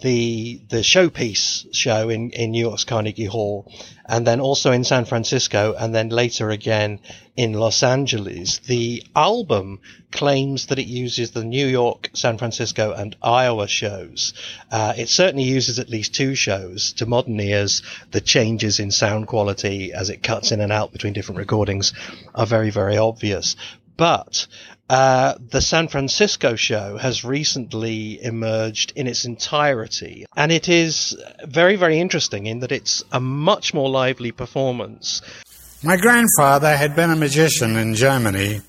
the 0.00 0.60
the 0.68 0.78
showpiece 0.78 1.66
show 1.74 2.08
in 2.08 2.30
in 2.30 2.50
New 2.50 2.60
York's 2.60 2.84
Carnegie 2.84 3.24
Hall, 3.24 3.70
and 4.06 4.26
then 4.26 4.40
also 4.40 4.72
in 4.72 4.84
San 4.84 5.04
Francisco, 5.04 5.74
and 5.78 5.94
then 5.94 6.08
later 6.08 6.50
again 6.50 7.00
in 7.36 7.52
Los 7.52 7.82
Angeles. 7.82 8.58
The 8.58 9.04
album 9.14 9.80
claims 10.10 10.66
that 10.66 10.78
it 10.78 10.86
uses 10.86 11.30
the 11.30 11.44
New 11.44 11.66
York, 11.66 12.10
San 12.14 12.38
Francisco, 12.38 12.92
and 12.92 13.16
Iowa 13.22 13.68
shows. 13.68 14.32
Uh, 14.70 14.94
it 14.96 15.08
certainly 15.08 15.44
uses 15.44 15.78
at 15.78 15.90
least 15.90 16.14
two 16.14 16.34
shows. 16.34 16.92
To 16.94 17.06
modern 17.06 17.38
ears, 17.40 17.82
the 18.10 18.20
changes 18.20 18.80
in 18.80 18.90
sound 18.90 19.26
quality 19.26 19.92
as 19.92 20.08
it 20.10 20.22
cuts 20.22 20.52
in 20.52 20.60
and 20.60 20.72
out 20.72 20.92
between 20.92 21.12
different 21.12 21.38
recordings 21.38 21.92
are 22.34 22.46
very, 22.46 22.70
very 22.70 22.96
obvious. 22.96 23.56
But 23.96 24.46
uh, 24.88 25.34
the 25.50 25.60
San 25.60 25.88
Francisco 25.88 26.54
show 26.54 26.96
has 26.96 27.24
recently 27.24 28.22
emerged 28.22 28.92
in 28.94 29.06
its 29.06 29.24
entirety, 29.24 30.26
and 30.36 30.52
it 30.52 30.68
is 30.68 31.16
very, 31.44 31.76
very 31.76 31.98
interesting 31.98 32.46
in 32.46 32.60
that 32.60 32.70
it's 32.70 33.02
a 33.10 33.20
much 33.20 33.74
more 33.74 33.90
lively 33.90 34.30
performance. 34.30 35.22
My 35.82 35.96
grandfather 35.96 36.76
had 36.76 36.94
been 36.94 37.10
a 37.10 37.16
magician 37.16 37.76
in 37.76 37.94
Germany, 37.94 38.60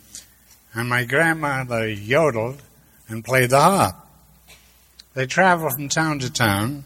and 0.74 0.90
my 0.90 1.06
grandmother 1.06 1.88
yodeled 1.88 2.62
and 3.08 3.24
played 3.24 3.52
the 3.52 3.62
harp. 3.62 3.96
They 5.14 5.26
traveled 5.26 5.74
from 5.74 5.90
town 5.90 6.20
to 6.20 6.32
town 6.32 6.84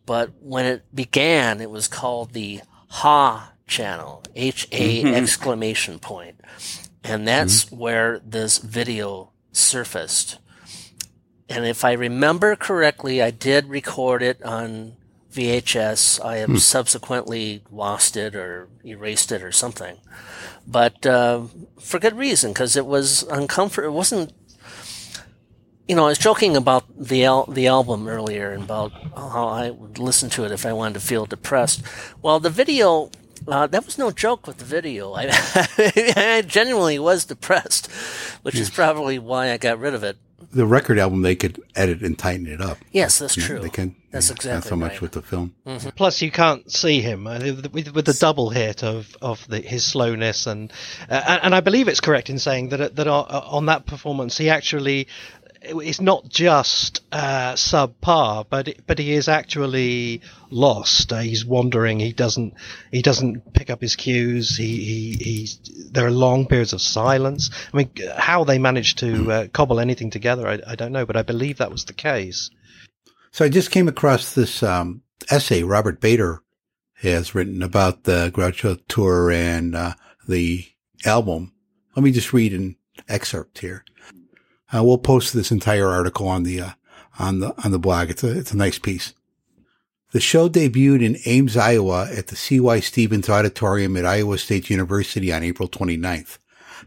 But 0.07 0.31
when 0.41 0.65
it 0.65 0.85
began, 0.95 1.61
it 1.61 1.71
was 1.71 1.87
called 1.87 2.33
the 2.33 2.63
Ha 2.89 3.53
channel, 3.67 4.23
H 4.35 4.67
A 4.73 5.03
mm-hmm. 5.03 5.15
exclamation 5.15 5.99
point. 5.99 6.41
And 7.05 7.29
that's 7.29 7.67
mm-hmm. 7.67 7.77
where 7.77 8.19
this 8.21 8.59
video 8.59 9.33
surfaced. 9.53 10.39
And 11.49 11.67
if 11.67 11.85
I 11.85 11.93
remember 11.93 12.57
correctly, 12.57 13.21
I 13.21 13.31
did 13.31 13.69
record 13.69 14.23
it 14.23 14.43
on 14.43 14.97
VHS. 15.33 16.25
I 16.25 16.39
have 16.39 16.61
subsequently 16.61 17.63
lost 17.71 18.17
it 18.17 18.35
or 18.35 18.69
erased 18.85 19.33
it 19.33 19.43
or 19.43 19.53
something. 19.53 19.99
But 20.67 21.05
uh, 21.07 21.45
for 21.81 21.99
good 21.99 22.17
reason, 22.17 22.53
because 22.53 22.77
it 22.77 22.87
was 22.87 23.23
uncomfortable. 23.25 23.89
It 23.89 23.97
wasn't 23.97 24.33
you 25.91 25.97
know, 25.97 26.05
I 26.07 26.11
was 26.11 26.19
joking 26.19 26.57
about 26.57 26.85
the 26.97 27.25
al- 27.25 27.47
the 27.47 27.67
album 27.67 28.07
earlier 28.07 28.53
and 28.53 28.63
about 28.63 28.93
how 29.17 29.49
I 29.49 29.71
would 29.71 29.99
listen 29.99 30.31
to 30.31 30.45
it 30.45 30.53
if 30.53 30.65
I 30.65 30.73
wanted 30.73 30.95
to 30.95 31.01
feel 31.01 31.27
depressed. 31.27 31.83
Well, 32.23 32.39
the 32.39 32.49
video, 32.49 33.11
uh, 33.49 33.67
that 33.67 33.87
was 33.87 33.99
no 33.99 34.13
joke 34.13 34.47
with 34.47 34.59
the 34.59 34.65
video. 34.65 35.15
I, 35.15 35.31
I 36.17 36.45
genuinely 36.47 37.01
was 37.01 37.25
depressed, 37.25 37.91
which 38.43 38.55
is 38.55 38.71
probably 38.71 39.19
why 39.19 39.51
I 39.51 39.57
got 39.57 39.81
rid 39.81 39.95
of 39.95 40.05
it. 40.05 40.17
The 40.53 40.67
record 40.67 40.99
album 40.99 41.23
they 41.23 41.37
could 41.37 41.63
edit 41.77 42.03
and 42.03 42.19
tighten 42.19 42.47
it 42.47 42.61
up. 42.61 42.79
Yes, 42.93 43.19
that's 43.19 43.37
You 43.37 43.43
know, 43.43 43.47
true. 43.49 43.59
They 43.61 43.69
can. 43.69 43.97
That's 44.11 44.29
yeah, 44.29 44.35
exactly 44.35 44.55
Not 44.55 44.65
so 44.65 44.77
much 44.77 44.93
right. 44.93 45.03
with 45.03 45.13
the 45.13 45.23
film. 45.23 45.55
Plus, 45.95 46.21
you 46.21 46.33
can't 46.33 46.71
see 46.71 47.01
him 47.01 47.29
uh, 47.29 47.39
with, 47.39 47.95
with 47.95 48.05
the 48.05 48.17
double 48.19 48.51
hit 48.51 48.83
of 48.83 49.17
of 49.23 49.47
the, 49.47 49.61
his 49.61 49.85
slowness, 49.85 50.47
and 50.47 50.73
uh, 51.09 51.23
and 51.27 51.41
and 51.45 51.55
I 51.55 51.61
believe 51.61 51.87
it's 51.87 52.01
correct 52.01 52.29
in 52.29 52.39
saying 52.39 52.71
that 52.71 52.97
that 52.97 53.07
on, 53.07 53.27
on 53.27 53.67
that 53.67 53.87
performance 53.87 54.37
he 54.37 54.51
actually 54.51 55.07
it's 55.63 56.01
not 56.01 56.29
just 56.29 57.03
uh, 57.13 57.53
subpar, 57.53 58.47
but 58.49 58.69
it, 58.69 58.87
but 58.87 58.99
he 58.99 59.13
is 59.13 59.29
actually 59.29 60.23
lost. 60.51 61.13
Uh, 61.13 61.19
he's 61.19 61.45
wandering. 61.45 62.01
He 62.01 62.13
doesn't 62.13 62.55
he 62.91 63.03
doesn't 63.03 63.53
pick 63.53 63.71
up 63.71 63.81
his 63.81 63.97
cues. 63.97 64.57
He 64.57 65.15
he 65.21 65.49
there 65.91 66.07
are 66.07 66.11
long 66.11 66.47
periods 66.47 66.73
of 66.73 66.81
silence. 66.81 67.51
I 67.73 67.77
mean, 67.77 67.91
how 68.17 68.45
they 68.45 68.59
managed 68.59 68.99
to 68.99 69.33
uh, 69.33 69.47
cobble 69.49 69.81
anything 69.81 70.11
together, 70.11 70.49
I, 70.49 70.61
I 70.67 70.75
don't 70.77 70.93
know, 70.93 71.07
but 71.07 71.17
I 71.17 71.23
believe 71.23 71.59
that 71.59 71.71
was 71.71 71.85
the 71.85 71.93
case. 71.93 72.51
So 73.33 73.45
I 73.45 73.49
just 73.49 73.71
came 73.71 73.89
across 73.89 74.35
this 74.35 74.63
um, 74.63 75.03
essay 75.31 75.63
Robert 75.63 76.01
Bader 76.01 76.43
has 76.95 77.35
written 77.35 77.63
about 77.63 78.05
the 78.05 78.31
Groucho 78.35 78.81
tour 78.89 79.31
and 79.31 79.75
uh, 79.75 79.95
the 80.29 80.67
album. 81.05 81.53
Let 81.97 82.03
me 82.03 82.13
just 82.13 82.33
read 82.33 82.53
an 82.53 82.77
excerpt 83.09 83.59
here. 83.59 83.85
Uh, 84.73 84.85
we'll 84.85 84.99
post 84.99 85.35
this 85.35 85.51
entire 85.51 85.89
article 85.89 86.29
on 86.29 86.45
the 86.45 86.61
uh, 86.61 86.71
on 87.19 87.41
the 87.41 87.55
on 87.65 87.73
the 87.73 87.79
blog. 87.79 88.11
It's 88.11 88.25
a 88.25 88.39
it's 88.39 88.53
a 88.53 88.57
nice 88.57 88.79
piece. 88.79 89.15
The 90.13 90.21
show 90.21 90.49
debuted 90.49 91.05
in 91.05 91.19
Ames, 91.25 91.57
Iowa 91.57 92.09
at 92.11 92.29
the 92.29 92.37
C.Y. 92.37 92.81
Stephens 92.81 93.29
Auditorium 93.29 93.97
at 93.97 94.05
Iowa 94.05 94.39
State 94.39 94.69
University 94.69 95.33
on 95.33 95.45
April 95.45 95.69
29th. 95.69 96.39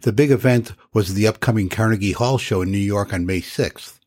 The 0.01 0.11
big 0.11 0.29
event 0.29 0.73
was 0.91 1.13
the 1.13 1.27
upcoming 1.27 1.69
Carnegie 1.69 2.11
Hall 2.11 2.37
show 2.37 2.61
in 2.61 2.71
New 2.71 2.77
York 2.77 3.13
on 3.13 3.25
May 3.25 3.39
6th. 3.39 3.99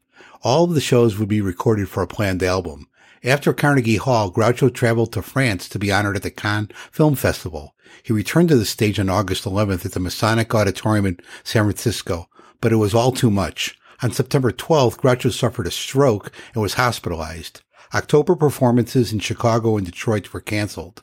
All 0.42 0.64
of 0.64 0.74
the 0.74 0.82
shows 0.82 1.18
would 1.18 1.28
be 1.28 1.40
recorded 1.40 1.88
for 1.88 2.02
a 2.02 2.06
planned 2.06 2.42
album, 2.42 2.88
After 3.24 3.52
Carnegie 3.52 3.96
Hall, 3.96 4.30
Groucho 4.30 4.72
traveled 4.72 5.12
to 5.14 5.22
France 5.22 5.68
to 5.70 5.78
be 5.78 5.90
honored 5.90 6.16
at 6.16 6.22
the 6.22 6.30
Cannes 6.30 6.70
Film 6.92 7.14
Festival. 7.14 7.74
He 8.02 8.12
returned 8.12 8.50
to 8.50 8.56
the 8.56 8.64
stage 8.64 9.00
on 9.00 9.08
August 9.08 9.44
11th 9.44 9.86
at 9.86 9.92
the 9.92 10.00
Masonic 10.00 10.54
Auditorium 10.54 11.06
in 11.06 11.18
San 11.42 11.64
Francisco, 11.64 12.28
but 12.60 12.72
it 12.72 12.76
was 12.76 12.94
all 12.94 13.12
too 13.12 13.30
much. 13.30 13.78
On 14.02 14.10
September 14.10 14.52
12th, 14.52 14.98
Groucho 14.98 15.32
suffered 15.32 15.66
a 15.66 15.70
stroke 15.70 16.30
and 16.54 16.62
was 16.62 16.74
hospitalized. 16.74 17.62
October 17.94 18.36
performances 18.36 19.12
in 19.12 19.20
Chicago 19.20 19.76
and 19.76 19.86
Detroit 19.86 20.32
were 20.32 20.40
canceled. 20.40 21.02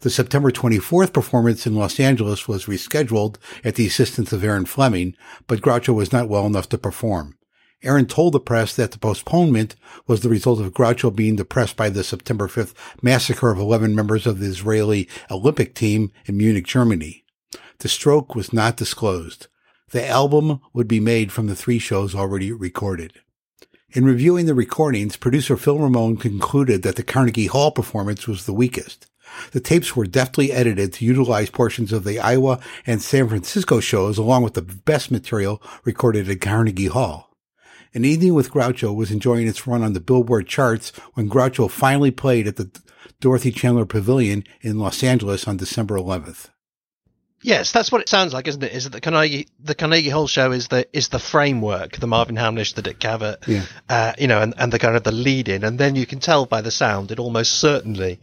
The 0.00 0.10
September 0.10 0.50
24th 0.50 1.12
performance 1.12 1.66
in 1.66 1.74
Los 1.74 1.98
Angeles 2.00 2.48
was 2.48 2.66
rescheduled 2.66 3.36
at 3.64 3.74
the 3.74 3.86
assistance 3.86 4.32
of 4.32 4.44
Erin 4.44 4.66
Fleming, 4.66 5.14
but 5.46 5.60
Groucho 5.60 5.94
was 5.94 6.12
not 6.12 6.28
well 6.28 6.46
enough 6.46 6.68
to 6.70 6.78
perform. 6.78 7.36
Aaron 7.82 8.06
told 8.06 8.32
the 8.32 8.40
press 8.40 8.74
that 8.74 8.90
the 8.90 8.98
postponement 8.98 9.76
was 10.06 10.20
the 10.20 10.28
result 10.28 10.60
of 10.60 10.72
Groucho 10.72 11.14
being 11.14 11.36
depressed 11.36 11.76
by 11.76 11.88
the 11.88 12.02
September 12.02 12.48
5th 12.48 12.74
massacre 13.02 13.50
of 13.50 13.58
11 13.58 13.94
members 13.94 14.26
of 14.26 14.40
the 14.40 14.46
Israeli 14.46 15.08
Olympic 15.30 15.74
team 15.74 16.10
in 16.26 16.36
Munich, 16.36 16.66
Germany. 16.66 17.24
The 17.78 17.88
stroke 17.88 18.34
was 18.34 18.52
not 18.52 18.76
disclosed. 18.76 19.46
The 19.90 20.06
album 20.06 20.60
would 20.72 20.88
be 20.88 21.00
made 21.00 21.32
from 21.32 21.46
the 21.46 21.56
three 21.56 21.78
shows 21.78 22.14
already 22.14 22.52
recorded. 22.52 23.14
In 23.90 24.04
reviewing 24.04 24.44
the 24.44 24.54
recordings, 24.54 25.16
producer 25.16 25.56
Phil 25.56 25.78
Ramone 25.78 26.18
concluded 26.18 26.82
that 26.82 26.96
the 26.96 27.02
Carnegie 27.02 27.46
Hall 27.46 27.70
performance 27.70 28.28
was 28.28 28.44
the 28.44 28.52
weakest. 28.52 29.06
The 29.52 29.60
tapes 29.60 29.96
were 29.96 30.06
deftly 30.06 30.52
edited 30.52 30.92
to 30.94 31.06
utilize 31.06 31.48
portions 31.48 31.90
of 31.90 32.04
the 32.04 32.18
Iowa 32.18 32.60
and 32.86 33.00
San 33.00 33.28
Francisco 33.28 33.80
shows 33.80 34.18
along 34.18 34.42
with 34.42 34.54
the 34.54 34.62
best 34.62 35.10
material 35.10 35.62
recorded 35.84 36.28
at 36.28 36.42
Carnegie 36.42 36.88
Hall. 36.88 37.34
An 37.94 38.04
Evening 38.04 38.34
with 38.34 38.50
Groucho 38.50 38.94
was 38.94 39.10
enjoying 39.10 39.48
its 39.48 39.66
run 39.66 39.82
on 39.82 39.94
the 39.94 40.00
Billboard 40.00 40.46
charts 40.46 40.90
when 41.14 41.30
Groucho 41.30 41.70
finally 41.70 42.10
played 42.10 42.46
at 42.46 42.56
the 42.56 42.70
Dorothy 43.20 43.50
Chandler 43.50 43.86
Pavilion 43.86 44.44
in 44.60 44.78
Los 44.78 45.02
Angeles 45.02 45.48
on 45.48 45.56
December 45.56 45.96
11th. 45.96 46.50
Yes, 47.40 47.70
that's 47.70 47.92
what 47.92 48.00
it 48.00 48.08
sounds 48.08 48.32
like, 48.32 48.48
isn't 48.48 48.62
it? 48.64 48.72
Is 48.72 48.84
that 48.84 48.90
the 48.90 49.00
Carnegie 49.00 49.46
the 49.62 49.74
Carnegie 49.76 50.08
Hall 50.10 50.26
show 50.26 50.50
is 50.52 50.68
the 50.68 50.86
is 50.92 51.08
the 51.08 51.20
framework, 51.20 51.96
the 51.96 52.06
Marvin 52.08 52.36
Hamlisch, 52.36 52.74
the 52.74 52.82
Dick 52.82 52.98
Cavett, 52.98 53.46
Yeah. 53.46 53.64
uh, 53.88 54.12
you 54.18 54.26
know, 54.26 54.40
and, 54.42 54.54
and 54.58 54.72
the 54.72 54.78
kind 54.80 54.96
of 54.96 55.04
the 55.04 55.12
lead 55.12 55.48
in, 55.48 55.62
and 55.62 55.78
then 55.78 55.94
you 55.94 56.04
can 56.04 56.18
tell 56.18 56.46
by 56.46 56.62
the 56.62 56.70
sound 56.72 57.12
it 57.12 57.18
almost 57.20 57.52
certainly 57.52 58.20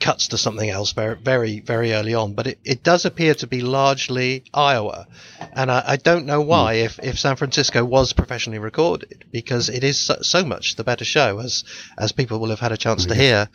cuts 0.00 0.28
to 0.28 0.38
something 0.38 0.68
else 0.68 0.92
very 0.92 1.16
very 1.16 1.58
very 1.60 1.92
early 1.92 2.14
on. 2.14 2.34
But 2.34 2.46
it, 2.46 2.58
it 2.64 2.82
does 2.84 3.04
appear 3.04 3.34
to 3.34 3.48
be 3.48 3.62
largely 3.62 4.44
Iowa, 4.54 5.08
and 5.52 5.68
I, 5.70 5.82
I 5.86 5.96
don't 5.96 6.26
know 6.26 6.40
why 6.40 6.74
if, 6.74 7.00
if 7.02 7.18
San 7.18 7.34
Francisco 7.34 7.84
was 7.84 8.12
professionally 8.12 8.58
recorded 8.60 9.24
because 9.32 9.68
it 9.68 9.82
is 9.82 9.98
so, 9.98 10.18
so 10.22 10.44
much 10.44 10.76
the 10.76 10.84
better 10.84 11.04
show 11.04 11.40
as 11.40 11.64
as 11.98 12.12
people 12.12 12.38
will 12.38 12.50
have 12.50 12.60
had 12.60 12.72
a 12.72 12.76
chance 12.76 13.06
to 13.06 13.14
hear 13.16 13.48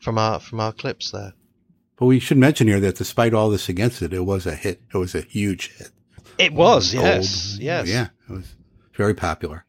from 0.00 0.18
our 0.18 0.38
from 0.38 0.60
our 0.60 0.72
clips 0.72 1.10
there. 1.10 1.32
But 1.96 2.06
we 2.06 2.18
should 2.18 2.38
mention 2.38 2.66
here 2.68 2.80
that 2.80 2.96
despite 2.96 3.34
all 3.34 3.50
this 3.50 3.68
against 3.68 4.02
it, 4.02 4.12
it 4.12 4.24
was 4.24 4.46
a 4.46 4.54
hit. 4.54 4.82
It 4.92 4.98
was 4.98 5.14
a 5.14 5.22
huge 5.22 5.72
hit. 5.76 5.90
It 6.38 6.52
was, 6.52 6.92
yes, 6.92 7.56
yes. 7.58 7.88
Yeah, 7.88 8.08
it 8.28 8.32
was 8.32 8.54
very 8.94 9.14
popular. 9.14 9.64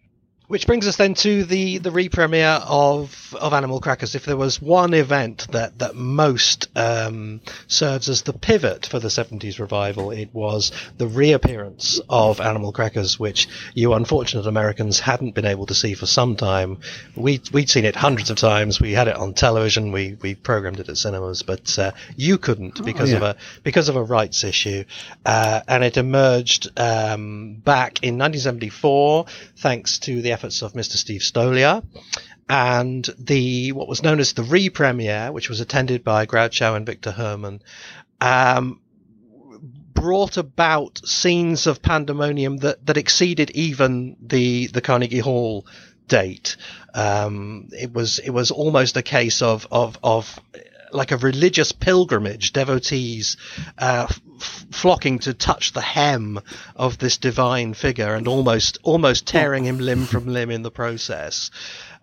Which 0.47 0.65
brings 0.65 0.87
us 0.87 0.95
then 0.95 1.13
to 1.15 1.43
the 1.43 1.79
the 1.79 1.91
re-premiere 1.91 2.61
of 2.65 3.35
of 3.37 3.51
Animal 3.51 3.81
Crackers. 3.81 4.15
If 4.15 4.23
there 4.23 4.37
was 4.37 4.61
one 4.61 4.93
event 4.93 5.45
that 5.51 5.79
that 5.79 5.93
most 5.93 6.69
um, 6.73 7.41
serves 7.67 8.07
as 8.07 8.21
the 8.21 8.31
pivot 8.31 8.85
for 8.85 8.97
the 8.99 9.09
'70s 9.09 9.59
revival, 9.59 10.11
it 10.11 10.29
was 10.31 10.71
the 10.97 11.05
reappearance 11.05 11.99
of 12.07 12.39
Animal 12.39 12.71
Crackers, 12.71 13.19
which 13.19 13.49
you 13.73 13.93
unfortunate 13.93 14.47
Americans 14.47 15.01
hadn't 15.01 15.35
been 15.35 15.45
able 15.45 15.65
to 15.65 15.75
see 15.75 15.95
for 15.95 16.05
some 16.05 16.37
time. 16.37 16.77
We 17.17 17.41
we'd 17.51 17.69
seen 17.69 17.83
it 17.83 17.97
hundreds 17.97 18.29
of 18.29 18.37
times. 18.37 18.79
We 18.79 18.93
had 18.93 19.09
it 19.09 19.17
on 19.17 19.33
television. 19.33 19.91
We 19.91 20.17
we 20.21 20.33
programmed 20.33 20.79
it 20.79 20.87
at 20.87 20.97
cinemas, 20.97 21.43
but 21.43 21.77
uh, 21.77 21.91
you 22.15 22.37
couldn't 22.37 22.85
because 22.85 23.11
of 23.11 23.21
a 23.21 23.35
because 23.63 23.89
of 23.89 23.97
a 23.97 24.03
rights 24.03 24.45
issue, 24.45 24.85
uh, 25.25 25.59
and 25.67 25.83
it 25.83 25.97
emerged 25.97 26.71
um, 26.79 27.55
back 27.55 28.01
in 28.01 28.17
1974 28.17 29.25
thanks 29.57 29.99
to 29.99 30.21
the 30.21 30.36
efforts 30.37 30.61
of 30.61 30.73
Mr. 30.73 30.97
Steve 30.97 31.21
Stoliar 31.21 31.83
and 32.47 33.09
the 33.17 33.71
what 33.71 33.87
was 33.87 34.03
known 34.03 34.19
as 34.19 34.33
the 34.33 34.43
re-premiere, 34.43 35.31
which 35.31 35.49
was 35.49 35.61
attended 35.61 36.03
by 36.03 36.27
Groucho 36.27 36.75
and 36.75 36.85
Victor 36.85 37.11
Heerman. 37.11 37.61
Um, 38.21 38.79
brought 39.95 40.37
about 40.37 41.01
scenes 41.07 41.65
of 41.65 41.81
pandemonium 41.81 42.57
that, 42.57 42.85
that 42.85 42.97
exceeded 42.97 43.49
even 43.51 44.15
the 44.21 44.67
the 44.67 44.81
Carnegie 44.81 45.17
Hall 45.17 45.65
date. 46.07 46.55
Um, 46.93 47.69
it 47.71 47.91
was 47.91 48.19
it 48.19 48.29
was 48.29 48.51
almost 48.51 48.95
a 48.95 49.01
case 49.01 49.41
of 49.41 49.67
of 49.71 49.97
of 50.03 50.39
like 50.91 51.11
a 51.11 51.17
religious 51.17 51.71
pilgrimage, 51.71 52.53
devotees 52.53 53.37
uh, 53.79 54.07
flocking 54.37 55.19
to 55.19 55.33
touch 55.33 55.73
the 55.73 55.81
hem 55.81 56.39
of 56.75 56.97
this 56.97 57.17
divine 57.17 57.73
figure 57.73 58.13
and 58.13 58.27
almost 58.27 58.77
almost 58.83 59.27
tearing 59.27 59.65
him 59.65 59.79
limb 59.79 60.05
from 60.05 60.27
limb 60.27 60.51
in 60.51 60.63
the 60.63 60.71
process. 60.71 61.51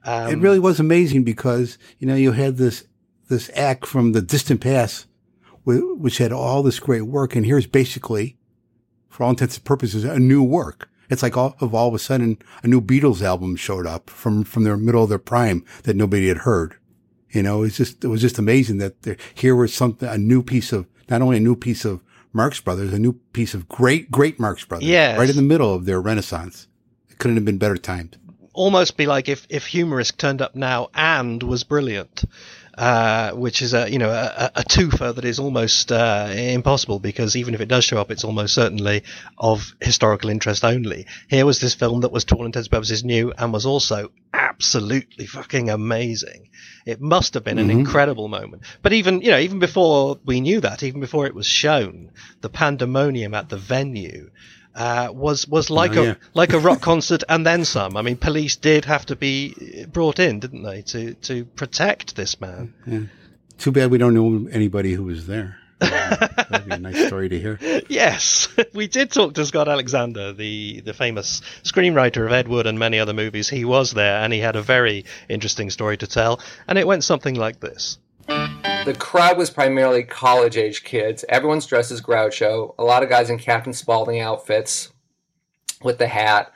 Um, 0.05 0.31
it 0.31 0.39
really 0.39 0.59
was 0.59 0.81
amazing 0.81 1.25
because 1.25 1.79
you 1.99 2.07
know 2.07 2.15
you 2.15 2.33
had 2.33 2.57
this 2.57 2.85
this 3.29 3.51
act 3.55 3.87
from 3.87 4.13
the 4.13 4.23
distant 4.23 4.61
past, 4.61 5.07
which 5.65 6.19
had 6.19 6.33
all 6.33 6.63
this 6.63 6.81
great 6.81 7.03
work, 7.03 7.35
and 7.35 7.47
here's 7.47 7.67
basically, 7.67 8.37
for 9.09 9.25
all 9.25 9.31
intents 9.31 9.57
and 9.57 9.65
purposes, 9.65 10.05
a 10.05 10.19
new 10.19 10.43
work. 10.43 10.91
It's 11.11 11.23
like 11.23 11.37
all 11.37 11.57
of 11.61 11.75
all 11.75 11.89
of 11.89 11.95
a 11.95 11.99
sudden 11.99 12.39
a 12.63 12.69
new 12.69 12.81
Beatles 12.81 13.23
album 13.23 13.57
showed 13.57 13.87
up 13.87 14.11
from 14.11 14.45
from 14.45 14.65
their 14.65 14.77
middle 14.77 15.05
of 15.05 15.09
their 15.09 15.19
prime 15.19 15.65
that 15.85 15.97
nobody 15.97 16.29
had 16.29 16.39
heard. 16.39 16.77
You 17.31 17.43
know, 17.43 17.63
it's 17.63 17.77
just 17.77 18.05
it 18.05 18.09
was 18.09 18.21
just 18.21 18.39
amazing 18.39 18.79
that 18.79 19.03
there, 19.03 19.17
here 19.35 19.57
was 19.57 19.75
something 19.75 20.09
a 20.09 20.19
new 20.19 20.43
piece 20.43 20.73
of 20.73 20.87
not 21.09 21.23
only 21.23 21.39
a 21.39 21.41
new 21.41 21.57
piece 21.57 21.85
of 21.85 22.01
Marx 22.35 22.61
Brothers, 22.61 22.93
a 22.93 22.99
new 22.99 23.13
piece 23.33 23.55
of 23.55 23.69
great 23.69 24.11
great 24.11 24.39
Marx 24.41 24.65
Brothers, 24.65 24.89
Yes. 24.89 25.17
right 25.19 25.31
in 25.31 25.37
the 25.37 25.43
middle 25.43 25.73
of 25.73 25.85
their 25.87 26.01
renaissance. 26.01 26.67
It 27.09 27.19
couldn't 27.19 27.37
have 27.37 27.45
been 27.45 27.59
better 27.59 27.77
timed. 27.77 28.19
almost 28.53 28.97
be 28.97 29.07
like 29.07 29.29
if 29.29 29.47
if 29.49 29.67
Humor 29.67 29.97
Risk 29.97 30.17
turned 30.17 30.41
up 30.43 30.55
now 30.55 30.89
and 30.95 31.43
was 31.43 31.65
brilliant 31.65 32.25
uh, 32.77 33.31
which 33.33 33.63
is 33.63 33.75
a 33.75 33.91
you 33.91 33.99
know 33.99 34.11
a, 34.11 34.51
a 34.57 34.63
twofer 34.63 35.15
that 35.15 35.25
is 35.25 35.39
almost 35.39 35.93
uh, 35.93 36.29
impossible 36.35 36.99
because 36.99 37.37
even 37.37 37.55
if 37.55 37.61
it 37.61 37.69
does 37.69 37.85
show 37.85 37.99
up, 38.01 38.11
it's 38.11 38.25
almost 38.25 38.55
certainly 38.55 39.03
of 39.39 39.75
historical 39.81 40.31
interest 40.31 40.65
only. 40.65 41.07
Here 41.29 41.47
was 41.47 41.61
this 41.61 41.75
film 41.75 42.01
that 42.01 42.13
was, 42.13 42.25
to 42.27 42.35
all 42.37 42.47
intents 42.47 42.67
and 42.69 42.73
purposes, 42.73 43.05
new 43.05 43.33
and 43.37 43.53
was 43.53 43.67
also 43.67 44.11
absolutely 44.33 45.27
fucking 45.27 45.71
amazing. 45.71 46.49
It 46.87 47.01
must 47.01 47.35
have 47.35 47.45
been 47.45 47.59
an 47.59 47.69
Mhm. 47.69 47.79
incredible 47.81 48.29
moment. 48.29 48.63
But 48.83 48.93
even 48.93 49.21
you 49.23 49.31
know 49.31 49.39
even 49.39 49.59
before 49.59 50.19
we 50.25 50.41
knew 50.41 50.61
that, 50.61 50.83
even 50.83 51.01
before 51.01 51.27
it 51.27 51.35
was 51.35 51.47
shown, 51.47 52.11
the 52.41 52.49
pandemonium 52.49 53.35
at 53.35 53.49
the 53.49 53.57
venue. 53.57 54.31
Uh, 54.75 55.09
was 55.13 55.47
was 55.47 55.71
like 55.71 55.97
Oh, 55.97 56.03
a 56.03 56.07
yeah. 56.07 56.15
like 56.35 56.53
a 56.53 56.59
rock 56.59 56.81
concert 56.91 57.23
and 57.29 57.47
then 57.47 57.65
some. 57.65 57.97
I 57.97 58.03
mean, 58.03 58.17
police 58.17 58.57
did 58.57 58.85
have 58.87 59.07
to 59.07 59.17
be 59.17 59.85
brought 59.93 60.19
in, 60.19 60.41
didn't 60.41 60.63
they, 60.65 60.83
to 60.83 61.15
to 61.15 61.45
protect 61.45 62.17
this 62.17 62.41
man? 62.41 62.75
Yeah. 62.87 63.01
Too 63.59 63.71
bad 63.71 63.91
we 63.93 63.99
don't 63.99 64.15
know 64.15 64.49
anybody 64.51 64.93
who 64.95 65.05
was 65.05 65.27
there. 65.29 65.59
That'd 65.79 66.67
be 66.67 66.73
a 66.75 66.79
nice 66.79 67.07
story 67.07 67.29
to 67.29 67.39
hear. 67.39 67.59
Yes, 67.89 68.49
we 68.75 68.87
did 68.89 69.11
talk 69.13 69.35
to 69.35 69.45
Scott 69.45 69.69
Alexander, 69.69 70.33
the 70.33 70.81
the 70.81 70.93
famous 70.95 71.41
screenwriter 71.63 72.27
of 72.27 72.33
Ed 72.33 72.49
Wood 72.49 72.67
and 72.67 72.79
many 72.79 72.99
other 72.99 73.13
movies. 73.13 73.49
He 73.49 73.65
was 73.65 73.93
there, 73.93 74.23
and 74.23 74.33
he 74.33 74.41
had 74.41 74.57
a 74.57 74.63
very 74.63 75.05
interesting 75.29 75.71
story 75.71 75.97
to 75.99 76.07
tell. 76.07 76.41
And 76.67 76.79
it 76.79 76.87
went 76.87 77.05
something 77.05 77.35
like 77.37 77.61
this. 77.61 77.99
The 78.85 78.93
crowd 78.93 79.39
was 79.39 79.49
primarily 79.49 80.03
college 80.03 80.59
age 80.59 80.85
kids. 80.85 81.25
Everyone's 81.31 81.65
dressed 81.65 81.91
as 81.91 82.03
Groucho. 82.03 82.75
A 82.79 82.85
lot 82.85 83.03
of 83.03 83.09
guys 83.09 83.31
in 83.31 83.39
Captain 83.39 83.73
Spaulding 83.73 84.21
outfits 84.21 84.93
with 85.83 85.97
the 85.97 86.07
hat. 86.07 86.53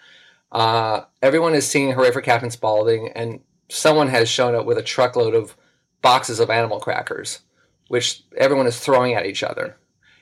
Uh, 0.53 1.03
everyone 1.23 1.55
is 1.55 1.67
singing 1.67 1.93
Hooray 1.93 2.11
for 2.11 2.21
Captain 2.21 2.51
Spaulding, 2.51 3.09
and 3.15 3.41
someone 3.71 4.09
has 4.09 4.29
shown 4.29 4.55
up 4.55 4.67
with 4.67 4.77
a 4.77 4.83
truckload 4.83 5.35
of 5.35 5.57
boxes 6.03 6.39
of 6.39 6.51
animal 6.51 6.81
crackers, 6.81 7.41
which 7.89 8.23
everyone 8.37 8.67
is 8.67 8.79
throwing 8.79 9.15
at 9.15 9.25
each 9.25 9.43
other. 9.43 9.79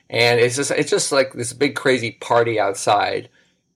And 0.09 0.39
it's 0.39 0.55
just 0.55 0.71
it's 0.71 0.89
just 0.89 1.11
like 1.11 1.33
this 1.33 1.51
big 1.51 1.75
crazy 1.75 2.11
party 2.11 2.57
outside. 2.57 3.27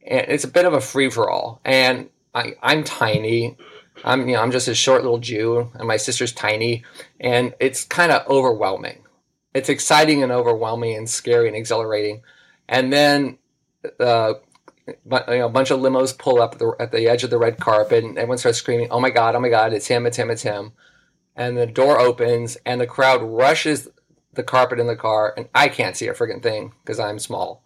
And 0.08 0.26
it's 0.30 0.46
a 0.46 0.52
bit 0.52 0.64
of 0.64 0.72
a 0.72 0.80
free 0.80 1.10
for 1.10 1.30
all. 1.30 1.60
And 1.66 2.10
I, 2.34 2.54
I'm 2.64 2.86
tiny. 2.86 3.58
I'm 4.04 4.28
you 4.28 4.36
know 4.36 4.42
I'm 4.42 4.52
just 4.52 4.68
a 4.68 4.76
short 4.76 5.04
little 5.04 5.20
Jew, 5.20 5.72
and 5.76 5.88
my 5.88 5.98
sister's 5.98 6.34
tiny, 6.34 6.84
and 7.20 7.54
it's 7.60 7.84
kind 7.84 8.12
of 8.12 8.28
overwhelming. 8.28 9.04
It's 9.54 9.70
exciting 9.70 10.24
and 10.24 10.32
overwhelming 10.32 10.96
and 10.96 11.10
scary 11.10 11.48
and 11.48 11.56
exhilarating, 11.56 12.22
and 12.68 12.92
then 12.92 13.38
uh, 14.00 14.34
you 14.88 14.96
know, 15.06 15.46
a 15.46 15.50
bunch 15.50 15.72
of 15.72 15.80
limos 15.80 16.18
pull 16.18 16.42
up 16.42 16.54
at 16.54 16.60
the, 16.60 16.76
at 16.80 16.92
the 16.92 17.08
edge 17.08 17.24
of 17.24 17.30
the 17.30 17.38
red 17.38 17.60
carpet, 17.60 18.04
and 18.04 18.18
everyone 18.18 18.38
starts 18.38 18.58
screaming, 18.58 18.88
"Oh 18.92 19.00
my 19.00 19.10
god! 19.10 19.36
Oh 19.36 19.40
my 19.40 19.50
god! 19.50 19.74
It's 19.74 19.88
him! 19.88 20.06
It's 20.06 20.18
him! 20.18 20.30
It's 20.30 20.44
him!" 20.44 20.74
And 21.36 21.58
the 21.58 21.66
door 21.68 22.00
opens, 22.00 22.58
and 22.66 22.82
the 22.82 22.88
crowd 22.88 23.22
rushes 23.22 23.88
the 24.34 24.44
carpet 24.44 24.80
in 24.80 24.88
the 24.88 24.96
car, 24.96 25.34
and 25.36 25.50
I 25.54 25.68
can't 25.68 25.96
see 25.96 26.08
a 26.08 26.14
friggin' 26.14 26.44
thing 26.44 26.74
because 26.84 27.00
I'm 27.00 27.20
small, 27.20 27.64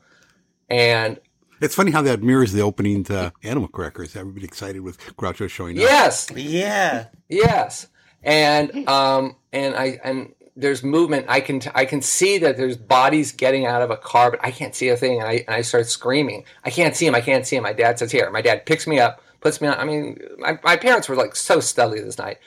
and 0.69 1.19
It's 1.61 1.75
funny 1.75 1.91
how 1.91 2.01
that 2.03 2.21
mirrors 2.21 2.51
the 2.51 2.61
opening 2.61 3.03
to 3.05 3.31
Animal 3.43 3.67
Crackers. 3.69 4.15
Everybody 4.15 4.45
excited 4.45 4.81
with 4.81 4.99
Groucho 5.15 5.49
showing 5.49 5.77
up. 5.77 5.81
Yes. 5.83 6.29
Yeah. 6.35 7.07
Yes. 7.29 7.87
and 8.23 8.87
um, 8.89 9.35
and 9.53 9.75
I 9.75 9.99
and 10.03 10.33
there's 10.57 10.83
movement. 10.83 11.25
I 11.29 11.39
can 11.41 11.61
I 11.73 11.85
can 11.85 12.01
see 12.01 12.37
that 12.39 12.57
there's 12.57 12.77
bodies 12.77 13.31
getting 13.31 13.65
out 13.65 13.81
of 13.81 13.91
a 13.91 13.97
car, 13.97 14.31
but 14.31 14.39
I 14.43 14.51
can't 14.51 14.75
see 14.75 14.89
a 14.89 14.97
thing. 14.97 15.19
And 15.19 15.27
I 15.27 15.33
and 15.47 15.55
I 15.55 15.61
start 15.61 15.87
screaming. 15.87 16.43
I 16.63 16.69
can't 16.69 16.95
see 16.95 17.05
him. 17.05 17.15
I 17.15 17.21
can't 17.21 17.45
see 17.45 17.55
him. 17.55 17.63
My 17.63 17.73
dad 17.73 17.99
says, 17.99 18.11
"Here." 18.11 18.29
My 18.31 18.41
dad 18.41 18.65
picks 18.65 18.87
me 18.87 18.99
up, 18.99 19.21
puts 19.41 19.61
me 19.61 19.67
on. 19.67 19.77
I 19.77 19.85
mean, 19.85 20.19
my, 20.37 20.59
my 20.63 20.75
parents 20.77 21.07
were 21.07 21.15
like 21.15 21.35
so 21.35 21.59
studly 21.59 22.03
this 22.03 22.17
night. 22.17 22.37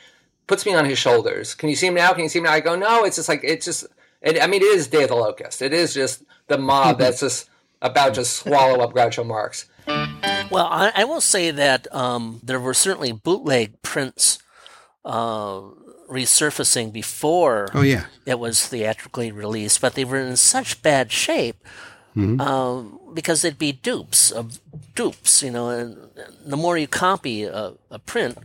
Puts 0.47 0.65
me 0.65 0.75
on 0.75 0.85
his 0.87 0.99
shoulders. 0.99 1.55
Can 1.55 1.69
you 1.69 1.77
see 1.77 1.87
him 1.89 1.95
now? 1.95 2.13
Can 2.13 2.23
you 2.23 2.29
see 2.29 2.39
him 2.39 2.47
now? 2.47 2.53
I 2.53 2.61
go, 2.61 2.75
no. 2.77 3.05
It's 3.05 3.17
just 3.17 3.29
like 3.29 3.41
it's 3.45 3.65
just. 3.65 3.87
It, 4.21 4.43
I 4.43 4.47
mean, 4.49 4.63
it 4.63 4.67
is 4.67 4.89
Day 4.89 5.05
of 5.05 5.11
the 5.11 5.15
Locust. 5.15 5.63
It 5.63 5.73
is 5.73 5.95
just 5.95 6.25
the 6.49 6.59
mob 6.59 6.99
that's 7.01 7.21
just 7.21 7.49
about 7.83 8.15
to 8.15 8.25
swallow 8.25 8.81
up 8.81 8.93
Groucho 8.93 9.25
Marx. 9.27 9.67
Well, 10.51 10.67
I, 10.67 10.93
I 10.95 11.05
will 11.05 11.21
say 11.21 11.51
that 11.51 11.93
um, 11.95 12.41
there 12.43 12.61
were 12.61 12.75
certainly 12.75 13.13
bootleg 13.13 13.81
prints 13.83 14.39
uh, 15.05 15.61
resurfacing 16.11 16.93
before 16.93 17.69
Oh 17.75 17.83
yeah. 17.83 18.07
it 18.27 18.39
was 18.39 18.67
theatrically 18.67 19.31
released, 19.31 19.81
but 19.81 19.95
they 19.95 20.05
were 20.05 20.19
in 20.19 20.37
such 20.37 20.83
bad 20.83 21.13
shape 21.13 21.57
Mhm. 22.17 22.41
um, 22.41 22.99
because 23.15 23.43
they'd 23.43 23.59
be 23.59 23.71
dupes 23.73 24.31
of 24.33 24.59
dupes, 24.97 25.43
you 25.43 25.51
know. 25.51 25.69
And 25.71 26.11
the 26.45 26.57
more 26.57 26.77
you 26.77 26.89
copy 26.89 27.45
a, 27.45 27.75
a 27.91 27.99
print, 27.99 28.37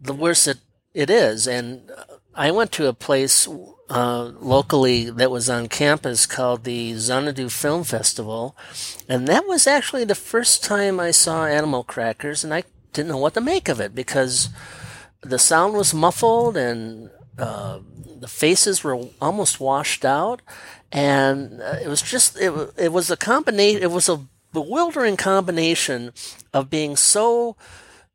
the 0.00 0.12
worse 0.12 0.46
it, 0.46 0.58
it 0.92 1.08
is. 1.08 1.46
And 1.46 1.90
I 2.36 2.50
went 2.50 2.72
to 2.72 2.88
a 2.88 2.92
place 2.92 3.48
uh, 3.90 4.32
locally 4.40 5.10
that 5.10 5.30
was 5.30 5.48
on 5.48 5.68
campus 5.68 6.26
called 6.26 6.64
the 6.64 6.94
Xanadu 6.94 7.48
Film 7.48 7.84
Festival, 7.84 8.56
and 9.08 9.28
that 9.28 9.46
was 9.46 9.66
actually 9.66 10.04
the 10.04 10.14
first 10.14 10.64
time 10.64 10.98
I 10.98 11.10
saw 11.10 11.46
Animal 11.46 11.84
Crackers, 11.84 12.42
and 12.42 12.52
I 12.52 12.64
didn't 12.92 13.08
know 13.08 13.18
what 13.18 13.34
to 13.34 13.40
make 13.40 13.68
of 13.68 13.80
it 13.80 13.94
because 13.94 14.48
the 15.20 15.38
sound 15.38 15.74
was 15.74 15.94
muffled 15.94 16.56
and 16.56 17.10
uh, 17.38 17.80
the 18.18 18.28
faces 18.28 18.82
were 18.82 19.00
almost 19.20 19.60
washed 19.60 20.04
out, 20.04 20.42
and 20.90 21.60
uh, 21.60 21.76
it 21.82 21.88
was 21.88 22.02
just 22.02 22.38
it, 22.40 22.52
it 22.76 22.92
was 22.92 23.10
a 23.10 23.16
combination. 23.16 23.82
It 23.82 23.90
was 23.90 24.08
a 24.08 24.26
bewildering 24.52 25.16
combination 25.16 26.12
of 26.52 26.70
being 26.70 26.96
so 26.96 27.56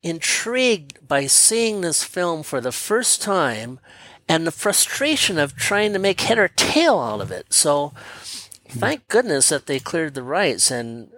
intrigued 0.02 1.08
by 1.08 1.26
seeing 1.28 1.82
this 1.82 2.04
film 2.04 2.44
for 2.44 2.62
the 2.62 2.72
first 2.72 3.22
time 3.22 3.80
and 4.28 4.46
the 4.46 4.52
frustration 4.52 5.38
of 5.38 5.56
trying 5.56 5.94
to 5.94 6.00
make 6.00 6.22
head 6.22 6.38
or 6.38 6.48
tail 6.50 7.00
out 7.00 7.22
of 7.22 7.32
it. 7.32 7.54
So 7.54 7.94
thank 8.68 9.08
goodness 9.08 9.50
that 9.50 9.66
they 9.66 9.80
cleared 9.80 10.14
the 10.14 10.24
rights 10.24 10.70
and 10.72 11.10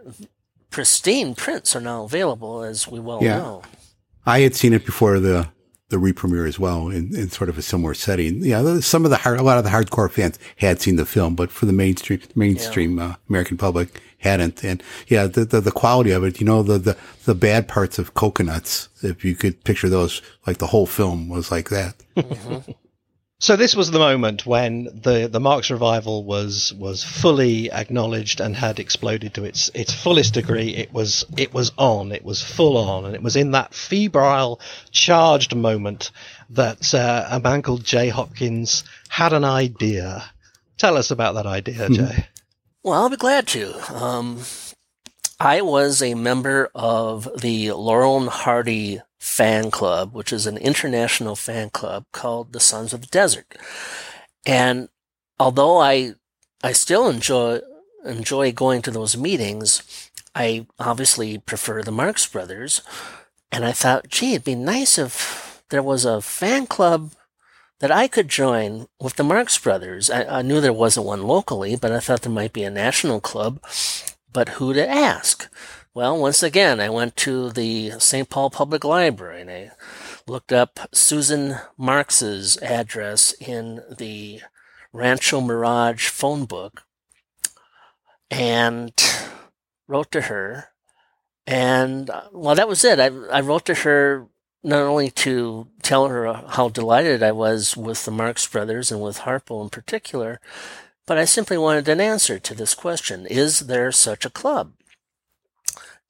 pristine 0.69 1.35
prints 1.35 1.75
are 1.75 1.81
now 1.81 2.05
available 2.05 2.63
as 2.63 2.87
we 2.87 2.99
well 2.99 3.19
Yeah. 3.21 3.37
know. 3.37 3.61
I 4.25 4.39
had 4.39 4.55
seen 4.55 4.73
it 4.73 4.85
before 4.85 5.19
the 5.19 5.49
the 5.91 5.99
re-premiere 5.99 6.47
as 6.47 6.57
well 6.57 6.89
in, 6.89 7.15
in 7.15 7.29
sort 7.29 7.49
of 7.49 7.57
a 7.57 7.61
similar 7.61 7.93
setting. 7.93 8.43
Yeah, 8.43 8.79
some 8.79 9.05
of 9.05 9.11
the 9.11 9.17
hard, 9.17 9.39
a 9.39 9.43
lot 9.43 9.57
of 9.57 9.63
the 9.63 9.69
hardcore 9.69 10.09
fans 10.09 10.39
had 10.57 10.81
seen 10.81 10.95
the 10.95 11.05
film, 11.05 11.35
but 11.35 11.51
for 11.51 11.67
the 11.67 11.73
mainstream 11.73 12.21
mainstream 12.33 12.97
uh, 12.97 13.15
American 13.29 13.57
public 13.57 14.01
hadn't. 14.19 14.63
And 14.63 14.81
yeah, 15.07 15.27
the, 15.27 15.45
the 15.45 15.61
the 15.61 15.71
quality 15.71 16.11
of 16.11 16.23
it, 16.23 16.39
you 16.39 16.45
know, 16.45 16.63
the 16.63 16.79
the 16.79 16.97
the 17.25 17.35
bad 17.35 17.67
parts 17.67 17.99
of 17.99 18.13
Cocoanuts, 18.13 18.87
if 19.03 19.23
you 19.23 19.35
could 19.35 19.63
picture 19.63 19.89
those, 19.89 20.21
like 20.47 20.57
the 20.57 20.67
whole 20.67 20.87
film 20.87 21.29
was 21.29 21.51
like 21.51 21.69
that. 21.69 21.95
So 23.41 23.55
this 23.55 23.75
was 23.75 23.89
the 23.89 23.97
moment 23.97 24.45
when 24.45 24.83
the, 24.83 25.27
the 25.27 25.39
Marx 25.39 25.71
revival 25.71 26.23
was 26.23 26.71
was 26.73 27.03
fully 27.03 27.71
acknowledged 27.71 28.39
and 28.39 28.55
had 28.55 28.79
exploded 28.79 29.33
to 29.33 29.45
its 29.45 29.71
its 29.73 29.91
fullest 29.91 30.35
degree. 30.35 30.75
It 30.75 30.93
was 30.93 31.25
it 31.35 31.51
was 31.51 31.71
on, 31.75 32.11
it 32.11 32.23
was 32.23 32.43
full 32.43 32.77
on, 32.77 33.03
and 33.03 33.15
it 33.15 33.23
was 33.23 33.35
in 33.35 33.51
that 33.51 33.73
febrile, 33.73 34.59
charged 34.91 35.55
moment 35.55 36.11
that 36.51 36.93
uh, 36.93 37.29
a 37.31 37.39
man 37.39 37.63
called 37.63 37.83
Jay 37.83 38.09
Hopkins 38.09 38.83
had 39.09 39.33
an 39.33 39.43
idea. 39.43 40.23
Tell 40.77 40.95
us 40.95 41.09
about 41.09 41.33
that 41.33 41.47
idea, 41.47 41.89
Jay. 41.89 42.27
Well, 42.83 43.01
I'll 43.01 43.09
be 43.09 43.17
glad 43.17 43.47
to. 43.47 43.95
Um, 43.95 44.43
I 45.39 45.61
was 45.61 46.03
a 46.03 46.13
member 46.13 46.69
of 46.75 47.27
the 47.41 47.71
Laurel 47.71 48.19
and 48.19 48.29
Hardy 48.29 49.01
fan 49.21 49.69
club, 49.69 50.13
which 50.13 50.33
is 50.33 50.47
an 50.47 50.57
international 50.57 51.35
fan 51.35 51.69
club 51.69 52.05
called 52.11 52.51
the 52.51 52.59
Sons 52.59 52.91
of 52.91 53.01
the 53.01 53.07
Desert. 53.07 53.55
And 54.47 54.89
although 55.39 55.77
I 55.77 56.15
I 56.63 56.73
still 56.73 57.07
enjoy 57.07 57.61
enjoy 58.03 58.51
going 58.51 58.81
to 58.81 58.89
those 58.89 59.15
meetings, 59.15 60.09
I 60.33 60.65
obviously 60.79 61.37
prefer 61.37 61.83
the 61.83 61.91
Marx 61.91 62.25
Brothers. 62.25 62.81
And 63.51 63.63
I 63.63 63.73
thought, 63.73 64.09
gee, 64.09 64.33
it'd 64.33 64.43
be 64.43 64.55
nice 64.55 64.97
if 64.97 65.61
there 65.69 65.83
was 65.83 66.03
a 66.03 66.21
fan 66.21 66.65
club 66.65 67.11
that 67.79 67.91
I 67.91 68.07
could 68.07 68.27
join 68.27 68.87
with 68.99 69.17
the 69.17 69.23
Marx 69.23 69.55
Brothers. 69.59 70.09
I, 70.09 70.39
I 70.39 70.41
knew 70.41 70.59
there 70.59 70.73
wasn't 70.73 71.05
one 71.05 71.27
locally, 71.27 71.75
but 71.75 71.91
I 71.91 71.99
thought 71.99 72.23
there 72.23 72.31
might 72.31 72.53
be 72.53 72.63
a 72.63 72.71
national 72.71 73.21
club. 73.21 73.59
But 74.33 74.49
who 74.49 74.73
to 74.73 74.89
ask? 74.89 75.47
Well, 75.93 76.17
once 76.17 76.41
again, 76.41 76.79
I 76.79 76.89
went 76.89 77.17
to 77.17 77.49
the 77.49 77.99
St. 77.99 78.29
Paul 78.29 78.49
Public 78.49 78.85
Library 78.85 79.41
and 79.41 79.51
I 79.51 79.71
looked 80.25 80.53
up 80.53 80.79
Susan 80.93 81.57
Marx's 81.77 82.55
address 82.61 83.33
in 83.33 83.83
the 83.89 84.39
Rancho 84.93 85.41
Mirage 85.41 86.07
phone 86.07 86.45
book 86.45 86.83
and 88.29 88.93
wrote 89.85 90.13
to 90.13 90.21
her. 90.21 90.69
And 91.45 92.09
well, 92.31 92.55
that 92.55 92.69
was 92.69 92.85
it. 92.85 92.97
I, 92.97 93.07
I 93.07 93.41
wrote 93.41 93.65
to 93.65 93.73
her 93.73 94.27
not 94.63 94.83
only 94.83 95.11
to 95.11 95.67
tell 95.81 96.07
her 96.07 96.31
how 96.51 96.69
delighted 96.69 97.21
I 97.21 97.33
was 97.33 97.75
with 97.75 98.05
the 98.05 98.11
Marx 98.11 98.47
Brothers 98.47 98.93
and 98.93 99.01
with 99.01 99.19
Harpo 99.19 99.61
in 99.61 99.69
particular, 99.69 100.39
but 101.05 101.17
I 101.17 101.25
simply 101.25 101.57
wanted 101.57 101.89
an 101.89 101.99
answer 101.99 102.39
to 102.39 102.53
this 102.53 102.75
question 102.75 103.25
Is 103.25 103.61
there 103.61 103.91
such 103.91 104.23
a 104.23 104.29
club? 104.29 104.71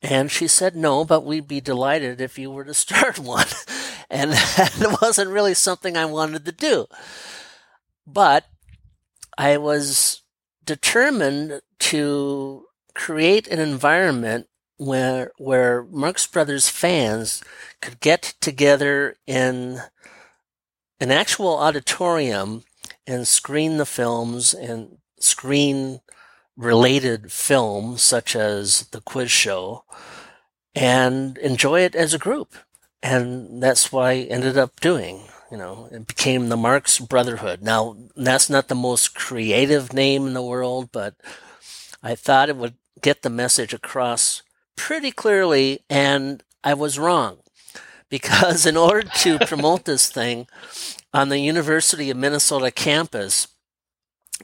And 0.01 0.31
she 0.31 0.47
said, 0.47 0.75
No, 0.75 1.05
but 1.05 1.25
we'd 1.25 1.47
be 1.47 1.61
delighted 1.61 2.21
if 2.21 2.39
you 2.39 2.49
were 2.51 2.65
to 2.65 2.73
start 2.73 3.19
one. 3.19 3.47
and 4.09 4.31
that 4.31 4.97
wasn't 5.01 5.31
really 5.31 5.53
something 5.53 5.95
I 5.95 6.05
wanted 6.05 6.45
to 6.45 6.51
do. 6.51 6.87
But 8.05 8.45
I 9.37 9.57
was 9.57 10.21
determined 10.65 11.61
to 11.79 12.65
create 12.93 13.47
an 13.47 13.59
environment 13.59 14.47
where 14.77 15.31
where 15.37 15.83
Marx 15.83 16.25
Brothers 16.25 16.67
fans 16.67 17.43
could 17.81 17.99
get 17.99 18.33
together 18.41 19.15
in 19.27 19.79
an 20.99 21.11
actual 21.11 21.57
auditorium 21.57 22.63
and 23.05 23.27
screen 23.27 23.77
the 23.77 23.85
films 23.85 24.53
and 24.53 24.97
screen 25.19 26.01
related 26.61 27.31
films 27.31 28.01
such 28.01 28.35
as 28.35 28.87
the 28.91 29.01
quiz 29.01 29.31
show 29.31 29.83
and 30.75 31.37
enjoy 31.39 31.81
it 31.81 31.95
as 31.95 32.13
a 32.13 32.19
group. 32.19 32.55
And 33.03 33.61
that's 33.61 33.91
what 33.91 34.05
I 34.05 34.17
ended 34.17 34.57
up 34.57 34.79
doing. 34.79 35.23
You 35.51 35.57
know, 35.57 35.89
it 35.91 36.07
became 36.07 36.47
the 36.47 36.57
Marx 36.57 36.99
Brotherhood. 36.99 37.61
Now, 37.61 37.97
that's 38.15 38.49
not 38.49 38.67
the 38.67 38.75
most 38.75 39.15
creative 39.15 39.91
name 39.91 40.27
in 40.27 40.33
the 40.33 40.41
world, 40.41 40.89
but 40.91 41.15
I 42.01 42.15
thought 42.15 42.47
it 42.47 42.55
would 42.55 42.75
get 43.01 43.23
the 43.23 43.29
message 43.29 43.73
across 43.73 44.43
pretty 44.77 45.11
clearly, 45.11 45.81
and 45.89 46.43
I 46.63 46.73
was 46.73 46.99
wrong. 46.99 47.39
Because 48.07 48.65
in 48.65 48.77
order 48.77 49.09
to 49.21 49.39
promote 49.45 49.85
this 49.85 50.09
thing 50.09 50.47
on 51.13 51.29
the 51.29 51.39
University 51.39 52.09
of 52.09 52.17
Minnesota 52.17 52.71
campus, 52.71 53.47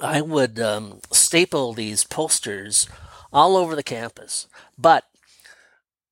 I 0.02 0.22
would 0.22 0.60
um, 0.60 1.00
staple 1.12 1.74
these 1.74 2.04
posters 2.04 2.88
all 3.32 3.56
over 3.56 3.76
the 3.76 3.84
campus. 3.84 4.48
But 4.78 5.06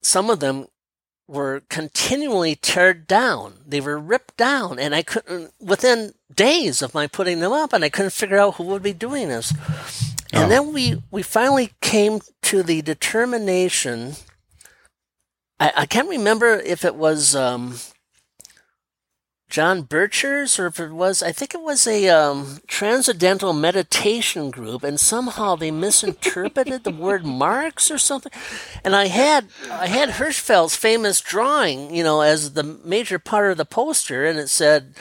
some 0.01 0.29
of 0.29 0.39
them 0.39 0.67
were 1.27 1.63
continually 1.69 2.55
teared 2.55 3.07
down. 3.07 3.55
They 3.65 3.81
were 3.81 3.97
ripped 3.97 4.37
down, 4.37 4.77
and 4.77 4.93
I 4.93 5.01
couldn't, 5.01 5.53
within 5.59 6.13
days 6.33 6.81
of 6.81 6.93
my 6.93 7.07
putting 7.07 7.39
them 7.39 7.51
up, 7.51 7.73
and 7.73 7.83
I 7.83 7.89
couldn't 7.89 8.11
figure 8.13 8.37
out 8.37 8.55
who 8.55 8.63
would 8.65 8.83
be 8.83 8.93
doing 8.93 9.29
this. 9.29 9.53
And 10.31 10.51
then 10.51 10.73
we, 10.73 11.01
we 11.11 11.23
finally 11.23 11.71
came 11.81 12.19
to 12.43 12.61
the 12.61 12.81
determination. 12.81 14.13
I, 15.59 15.71
I 15.77 15.85
can't 15.85 16.09
remember 16.09 16.59
if 16.59 16.85
it 16.85 16.95
was 16.95 17.35
um, 17.35 17.79
John 19.49 19.83
Birchers 19.83 20.59
or 20.59 20.67
if 20.67 20.79
it 20.79 20.91
was, 20.91 21.21
I 21.21 21.31
think 21.31 21.53
it 21.53 21.61
was 21.61 21.85
a 21.87 22.09
um, 22.09 22.59
transcendental 22.67 23.53
meditation 23.53 24.51
group, 24.51 24.83
and 24.83 24.99
somehow 24.99 25.55
they 25.55 25.71
misinterpreted 25.71 26.83
the 26.83 26.91
word 26.91 27.25
Marx 27.25 27.89
or 27.91 27.97
something. 27.97 28.31
And 28.83 28.95
I 28.95 29.07
had 29.07 29.47
I 29.71 29.87
had 29.87 30.09
Hirschfeld's 30.09 30.75
famous 30.75 31.21
drawing, 31.21 31.95
you 31.95 32.03
know, 32.03 32.21
as 32.21 32.53
the 32.53 32.63
major 32.63 33.19
part 33.19 33.51
of 33.51 33.57
the 33.57 33.65
poster, 33.65 34.25
and 34.25 34.39
it 34.39 34.49
said 34.49 34.95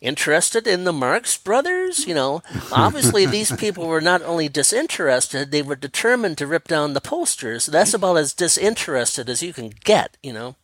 interested 0.00 0.66
in 0.66 0.84
the 0.84 0.92
Marx 0.92 1.36
brothers? 1.36 2.06
You 2.06 2.14
know, 2.14 2.42
obviously 2.72 3.26
these 3.26 3.52
people 3.52 3.86
were 3.86 4.00
not 4.00 4.22
only 4.22 4.48
disinterested, 4.48 5.50
they 5.50 5.62
were 5.62 5.76
determined 5.76 6.38
to 6.38 6.46
rip 6.46 6.68
down 6.68 6.92
the 6.92 7.00
posters. 7.00 7.66
That's 7.66 7.94
about 7.94 8.16
as 8.16 8.32
disinterested 8.32 9.28
as 9.28 9.42
you 9.42 9.52
can 9.52 9.72
get, 9.84 10.16
you 10.22 10.32
know. 10.32 10.56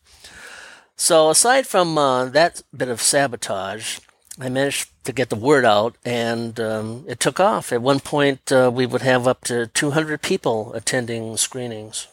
So 0.95 1.29
aside 1.29 1.67
from 1.67 1.97
uh, 1.97 2.25
that 2.25 2.63
bit 2.75 2.87
of 2.87 3.01
sabotage, 3.01 3.99
I 4.39 4.49
managed 4.49 4.89
to 5.05 5.13
get 5.13 5.29
the 5.29 5.35
word 5.35 5.65
out, 5.65 5.95
and 6.03 6.59
um, 6.59 7.05
it 7.07 7.19
took 7.19 7.39
off. 7.39 7.71
At 7.71 7.81
one 7.81 7.99
point, 7.99 8.51
uh, 8.51 8.69
we 8.73 8.85
would 8.85 9.01
have 9.01 9.27
up 9.27 9.43
to 9.45 9.67
200 9.67 10.21
people 10.21 10.73
attending 10.73 11.37
screenings. 11.37 12.07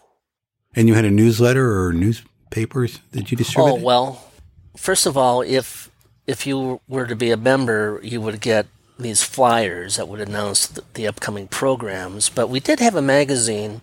And 0.74 0.88
you 0.88 0.94
had 0.94 1.04
a 1.04 1.10
newsletter 1.10 1.84
or 1.84 1.92
newspapers 1.92 3.00
that 3.12 3.30
you 3.30 3.36
distributed? 3.36 3.80
Oh 3.80 3.84
well, 3.84 4.30
first 4.76 5.06
of 5.06 5.16
all, 5.16 5.42
if 5.42 5.90
if 6.26 6.46
you 6.46 6.80
were 6.88 7.06
to 7.06 7.16
be 7.16 7.30
a 7.30 7.36
member, 7.36 8.00
you 8.02 8.20
would 8.20 8.40
get 8.40 8.66
these 8.98 9.22
flyers 9.22 9.96
that 9.96 10.08
would 10.08 10.20
announce 10.20 10.66
the, 10.66 10.84
the 10.94 11.06
upcoming 11.06 11.48
programs. 11.48 12.28
But 12.28 12.48
we 12.48 12.60
did 12.60 12.78
have 12.80 12.94
a 12.94 13.02
magazine, 13.02 13.80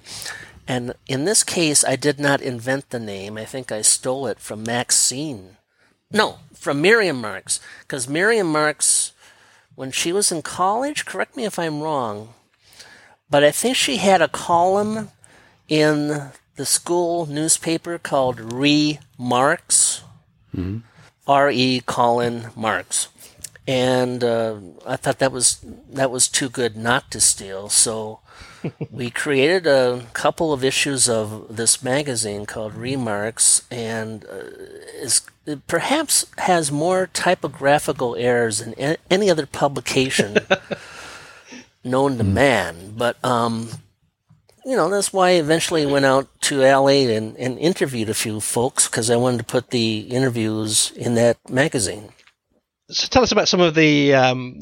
and 0.70 0.94
in 1.08 1.26
this 1.26 1.44
case, 1.44 1.84
I 1.84 1.96
did 1.96 2.20
not 2.20 2.42
invent 2.42 2.92
the 2.92 3.00
name. 3.00 3.40
I 3.40 3.44
think 3.44 3.72
I 3.72 3.82
stole 3.82 4.28
it 4.28 4.40
from 4.40 4.62
Maxine. 4.64 5.58
No, 6.12 6.38
from 6.54 6.80
Miriam 6.80 7.20
Marx, 7.20 7.60
because 7.82 8.08
Miriam 8.08 8.52
Marx, 8.52 9.12
when 9.74 9.90
she 9.92 10.14
was 10.14 10.32
in 10.32 10.44
college, 10.44 11.06
correct 11.06 11.36
me 11.36 11.44
if 11.44 11.58
I'm 11.58 11.82
wrong, 11.82 12.36
but 13.32 13.44
I 13.44 13.50
think 13.50 13.76
she 13.78 13.98
had 13.98 14.22
a 14.22 14.28
column 14.28 15.10
in 15.68 16.30
the 16.56 16.66
school 16.66 17.26
newspaper 17.26 17.98
called 17.98 18.54
Re 18.54 19.00
Marx. 19.18 20.02
Mhm. 20.56 20.84
R. 21.28 21.50
E. 21.50 21.82
colon 21.86 22.52
Marx, 22.56 23.08
and 23.68 24.24
uh, 24.24 24.56
I 24.86 24.96
thought 24.96 25.20
that 25.20 25.32
was 25.32 25.64
that 25.92 26.12
was 26.12 26.28
too 26.28 26.50
good 26.50 26.76
not 26.76 27.12
to 27.12 27.20
steal. 27.20 27.70
So 27.70 28.20
we 28.92 29.10
created 29.10 29.68
a 29.68 30.06
couple 30.14 30.52
of 30.54 30.64
issues 30.64 31.08
of 31.08 31.56
this 31.56 31.84
magazine 31.84 32.46
called 32.46 32.76
Remarks, 32.76 33.64
and 33.70 34.26
uh, 34.26 34.50
is 34.96 35.22
it 35.46 35.66
perhaps 35.68 36.26
has 36.38 36.72
more 36.72 37.08
typographical 37.08 38.16
errors 38.16 38.60
than 38.60 38.74
a- 38.78 38.98
any 39.10 39.30
other 39.30 39.46
publication 39.46 40.38
known 41.84 42.18
to 42.18 42.24
man. 42.24 42.94
But 42.96 43.24
um, 43.24 43.70
you 44.66 44.76
know, 44.76 44.90
that's 44.90 45.14
why 45.14 45.30
I 45.30 45.34
eventually 45.34 45.86
went 45.86 46.06
out 46.06 46.28
to 46.42 46.62
LA 46.62 47.08
and, 47.10 47.36
and 47.38 47.58
interviewed 47.58 48.10
a 48.10 48.14
few 48.14 48.40
folks 48.40 48.88
because 48.88 49.10
I 49.10 49.16
wanted 49.16 49.40
to 49.40 49.44
put 49.44 49.72
the 49.72 50.00
interviews 50.02 50.92
in 50.96 51.16
that 51.16 51.38
magazine. 51.50 52.10
So 52.90 53.08
tell 53.08 53.24
us 53.24 53.32
about 53.32 53.48
some 53.48 53.62
of 53.62 53.76
the 53.76 54.16
um, 54.16 54.58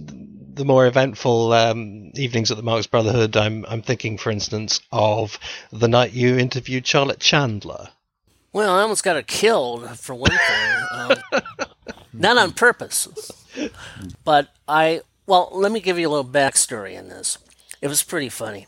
the 0.54 0.66
more 0.66 0.86
eventful 0.86 1.54
um, 1.54 2.12
evenings 2.16 2.52
at 2.52 2.58
the 2.58 2.64
Marx 2.64 2.88
Brotherhood. 2.88 3.38
I'm 3.38 3.66
I'm 3.68 3.82
thinking, 3.82 4.18
for 4.18 4.32
instance, 4.32 4.82
of 4.92 5.40
the 5.72 5.88
night 5.88 6.14
you 6.14 6.38
interviewed 6.38 6.86
Charlotte 6.86 7.20
Chandler. 7.20 7.90
Well, 8.54 8.74
I 8.74 8.82
almost 8.82 9.04
got 9.04 9.16
her 9.16 9.22
killed 9.22 10.00
for 10.00 10.16
one 10.16 10.32
thing. 10.32 10.86
um, 10.92 11.42
not 12.14 12.38
on 12.38 12.54
purpose. 12.54 13.08
But 14.24 14.50
I, 14.68 15.02
well, 15.26 15.50
let 15.52 15.72
me 15.72 15.80
give 15.80 16.00
you 16.00 16.08
a 16.08 16.10
little 16.10 16.32
backstory 16.32 16.94
in 16.94 17.10
this. 17.10 17.38
It 17.82 17.88
was 17.88 18.04
pretty 18.04 18.30
funny. 18.30 18.68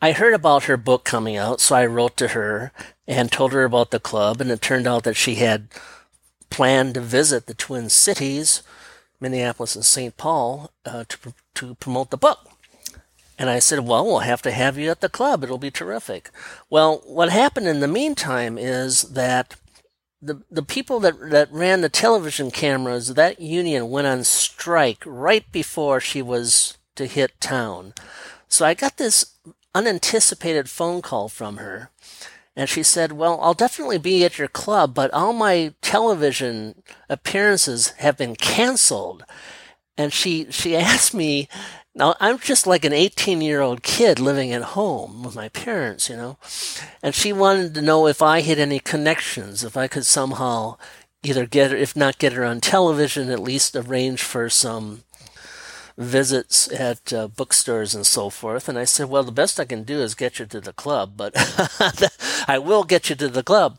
I 0.00 0.12
heard 0.12 0.34
about 0.34 0.64
her 0.64 0.76
book 0.76 1.04
coming 1.04 1.36
out, 1.36 1.60
so 1.60 1.74
I 1.74 1.86
wrote 1.86 2.16
to 2.18 2.28
her 2.28 2.72
and 3.06 3.32
told 3.32 3.52
her 3.52 3.64
about 3.64 3.90
the 3.90 3.98
club, 3.98 4.40
and 4.40 4.50
it 4.50 4.60
turned 4.60 4.86
out 4.86 5.04
that 5.04 5.16
she 5.16 5.36
had 5.36 5.68
planned 6.54 6.94
to 6.94 7.00
visit 7.00 7.46
the 7.46 7.54
Twin 7.54 7.88
Cities, 7.88 8.62
Minneapolis 9.18 9.74
and 9.74 9.84
St. 9.84 10.16
Paul, 10.16 10.70
uh, 10.86 11.02
to, 11.08 11.34
to 11.54 11.74
promote 11.74 12.10
the 12.10 12.16
book. 12.16 12.48
And 13.36 13.50
I 13.50 13.58
said, 13.58 13.80
Well, 13.80 14.04
we'll 14.04 14.20
have 14.20 14.40
to 14.42 14.52
have 14.52 14.78
you 14.78 14.88
at 14.88 15.00
the 15.00 15.08
club. 15.08 15.42
It'll 15.42 15.58
be 15.58 15.72
terrific. 15.72 16.30
Well, 16.70 17.02
what 17.06 17.30
happened 17.30 17.66
in 17.66 17.80
the 17.80 17.88
meantime 17.88 18.56
is 18.56 19.02
that 19.02 19.56
the, 20.22 20.42
the 20.48 20.62
people 20.62 21.00
that, 21.00 21.30
that 21.30 21.52
ran 21.52 21.80
the 21.80 21.88
television 21.88 22.52
cameras, 22.52 23.14
that 23.14 23.40
union 23.40 23.90
went 23.90 24.06
on 24.06 24.22
strike 24.22 25.02
right 25.04 25.50
before 25.50 25.98
she 25.98 26.22
was 26.22 26.78
to 26.94 27.06
hit 27.06 27.40
town. 27.40 27.94
So 28.46 28.64
I 28.64 28.74
got 28.74 28.96
this 28.96 29.34
unanticipated 29.74 30.70
phone 30.70 31.02
call 31.02 31.28
from 31.28 31.56
her. 31.56 31.90
And 32.56 32.68
she 32.68 32.82
said, 32.82 33.12
Well, 33.12 33.38
I'll 33.40 33.54
definitely 33.54 33.98
be 33.98 34.24
at 34.24 34.38
your 34.38 34.48
club, 34.48 34.94
but 34.94 35.12
all 35.12 35.32
my 35.32 35.74
television 35.82 36.82
appearances 37.08 37.90
have 37.98 38.16
been 38.16 38.36
canceled. 38.36 39.24
And 39.96 40.12
she, 40.12 40.50
she 40.50 40.76
asked 40.76 41.14
me, 41.14 41.48
now 41.96 42.16
I'm 42.18 42.38
just 42.38 42.66
like 42.66 42.84
an 42.84 42.92
18 42.92 43.40
year 43.40 43.60
old 43.60 43.82
kid 43.82 44.18
living 44.18 44.52
at 44.52 44.62
home 44.62 45.22
with 45.22 45.36
my 45.36 45.48
parents, 45.48 46.08
you 46.08 46.16
know, 46.16 46.38
and 47.02 47.14
she 47.14 47.32
wanted 47.32 47.74
to 47.74 47.82
know 47.82 48.06
if 48.06 48.20
I 48.20 48.40
had 48.40 48.58
any 48.58 48.80
connections, 48.80 49.62
if 49.62 49.76
I 49.76 49.86
could 49.86 50.04
somehow 50.04 50.76
either 51.22 51.46
get 51.46 51.70
her, 51.70 51.76
if 51.76 51.94
not 51.94 52.18
get 52.18 52.32
her 52.32 52.44
on 52.44 52.60
television, 52.60 53.30
at 53.30 53.38
least 53.38 53.76
arrange 53.76 54.22
for 54.22 54.48
some 54.50 55.04
visits 55.96 56.70
at 56.72 57.12
uh, 57.12 57.28
bookstores 57.28 57.94
and 57.94 58.06
so 58.06 58.30
forth. 58.30 58.68
And 58.68 58.78
I 58.78 58.84
said, 58.84 59.08
well, 59.08 59.22
the 59.22 59.32
best 59.32 59.60
I 59.60 59.64
can 59.64 59.84
do 59.84 60.00
is 60.00 60.14
get 60.14 60.38
you 60.38 60.46
to 60.46 60.60
the 60.60 60.72
club, 60.72 61.12
but 61.16 61.32
I 62.48 62.58
will 62.58 62.84
get 62.84 63.10
you 63.10 63.16
to 63.16 63.28
the 63.28 63.42
club. 63.42 63.78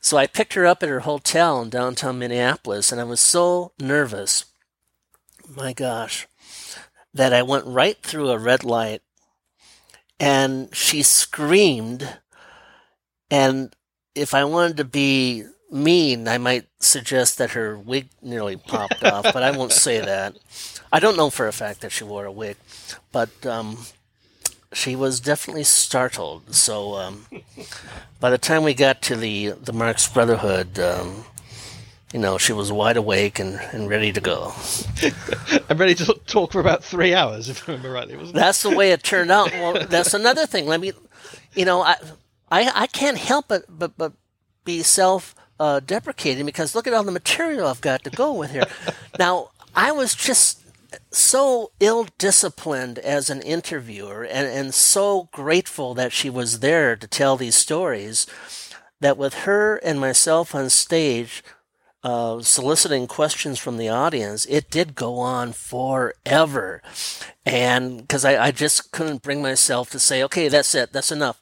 So 0.00 0.16
I 0.16 0.26
picked 0.26 0.54
her 0.54 0.66
up 0.66 0.82
at 0.82 0.88
her 0.88 1.00
hotel 1.00 1.62
in 1.62 1.70
downtown 1.70 2.18
Minneapolis, 2.18 2.90
and 2.90 3.00
I 3.00 3.04
was 3.04 3.20
so 3.20 3.72
nervous, 3.80 4.46
my 5.56 5.72
gosh, 5.72 6.26
that 7.12 7.32
I 7.32 7.42
went 7.42 7.66
right 7.66 7.96
through 8.02 8.30
a 8.30 8.38
red 8.38 8.64
light 8.64 9.02
and 10.18 10.74
she 10.74 11.02
screamed. 11.02 12.18
And 13.30 13.74
if 14.14 14.34
I 14.34 14.44
wanted 14.44 14.76
to 14.78 14.84
be 14.84 15.44
mean, 15.74 16.28
I 16.28 16.38
might 16.38 16.66
suggest 16.80 17.38
that 17.38 17.50
her 17.50 17.76
wig 17.76 18.08
nearly 18.22 18.56
popped 18.56 19.02
off, 19.04 19.24
but 19.24 19.42
I 19.42 19.50
won't 19.50 19.72
say 19.72 20.00
that. 20.00 20.36
I 20.92 21.00
don't 21.00 21.16
know 21.16 21.30
for 21.30 21.48
a 21.48 21.52
fact 21.52 21.80
that 21.80 21.92
she 21.92 22.04
wore 22.04 22.24
a 22.24 22.32
wig, 22.32 22.56
but 23.10 23.44
um, 23.44 23.78
she 24.72 24.94
was 24.94 25.20
definitely 25.20 25.64
startled. 25.64 26.54
So 26.54 26.94
um, 26.94 27.26
by 28.20 28.30
the 28.30 28.38
time 28.38 28.62
we 28.62 28.74
got 28.74 29.02
to 29.02 29.16
the 29.16 29.50
the 29.50 29.72
Marx 29.72 30.06
Brotherhood, 30.08 30.78
um, 30.78 31.24
you 32.12 32.20
know, 32.20 32.38
she 32.38 32.52
was 32.52 32.70
wide 32.70 32.96
awake 32.96 33.40
and, 33.40 33.58
and 33.72 33.88
ready 33.88 34.12
to 34.12 34.20
go. 34.20 34.52
I'm 35.68 35.78
ready 35.78 35.96
to 35.96 36.14
talk 36.26 36.52
for 36.52 36.60
about 36.60 36.84
three 36.84 37.12
hours, 37.12 37.48
if 37.48 37.68
I 37.68 37.72
remember 37.72 37.90
rightly. 37.90 38.16
Wasn't 38.16 38.36
it? 38.36 38.38
That's 38.38 38.62
the 38.62 38.70
way 38.70 38.92
it 38.92 39.02
turned 39.02 39.32
out. 39.32 39.50
Well, 39.50 39.86
that's 39.88 40.14
another 40.14 40.46
thing. 40.46 40.66
Let 40.66 40.80
me, 40.80 40.92
you 41.54 41.64
know, 41.64 41.82
I 41.82 41.96
I, 42.52 42.70
I 42.74 42.86
can't 42.86 43.18
help 43.18 43.50
it 43.50 43.64
but 43.68 43.98
but 43.98 44.12
be 44.64 44.82
self 44.82 45.34
uh, 45.60 45.80
deprecating 45.80 46.46
because 46.46 46.74
look 46.74 46.86
at 46.86 46.94
all 46.94 47.04
the 47.04 47.12
material 47.12 47.66
I've 47.66 47.80
got 47.80 48.04
to 48.04 48.10
go 48.10 48.32
with 48.32 48.50
here. 48.50 48.66
now 49.18 49.50
I 49.74 49.92
was 49.92 50.14
just 50.14 50.64
so 51.10 51.72
ill 51.80 52.06
disciplined 52.18 52.98
as 52.98 53.30
an 53.30 53.42
interviewer 53.42 54.24
and, 54.24 54.46
and 54.46 54.74
so 54.74 55.28
grateful 55.32 55.94
that 55.94 56.12
she 56.12 56.30
was 56.30 56.60
there 56.60 56.96
to 56.96 57.06
tell 57.06 57.36
these 57.36 57.56
stories 57.56 58.26
that 59.00 59.18
with 59.18 59.34
her 59.34 59.76
and 59.76 60.00
myself 60.00 60.54
on 60.54 60.70
stage 60.70 61.42
uh, 62.04 62.42
soliciting 62.42 63.06
questions 63.06 63.58
from 63.58 63.78
the 63.78 63.88
audience, 63.88 64.44
it 64.46 64.70
did 64.70 64.94
go 64.94 65.18
on 65.18 65.52
forever. 65.52 66.82
And 67.46 68.02
because 68.02 68.24
I, 68.24 68.46
I 68.46 68.50
just 68.50 68.92
couldn't 68.92 69.22
bring 69.22 69.40
myself 69.40 69.90
to 69.90 69.98
say, 69.98 70.22
okay, 70.24 70.48
that's 70.48 70.74
it, 70.74 70.92
that's 70.92 71.10
enough. 71.10 71.40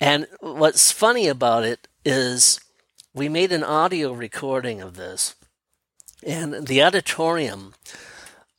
And 0.00 0.26
what's 0.40 0.90
funny 0.90 1.28
about 1.28 1.64
it 1.64 1.86
is 2.04 2.60
we 3.14 3.28
made 3.28 3.52
an 3.52 3.64
audio 3.64 4.12
recording 4.12 4.80
of 4.80 4.96
this, 4.96 5.34
and 6.24 6.66
the 6.66 6.82
auditorium, 6.82 7.74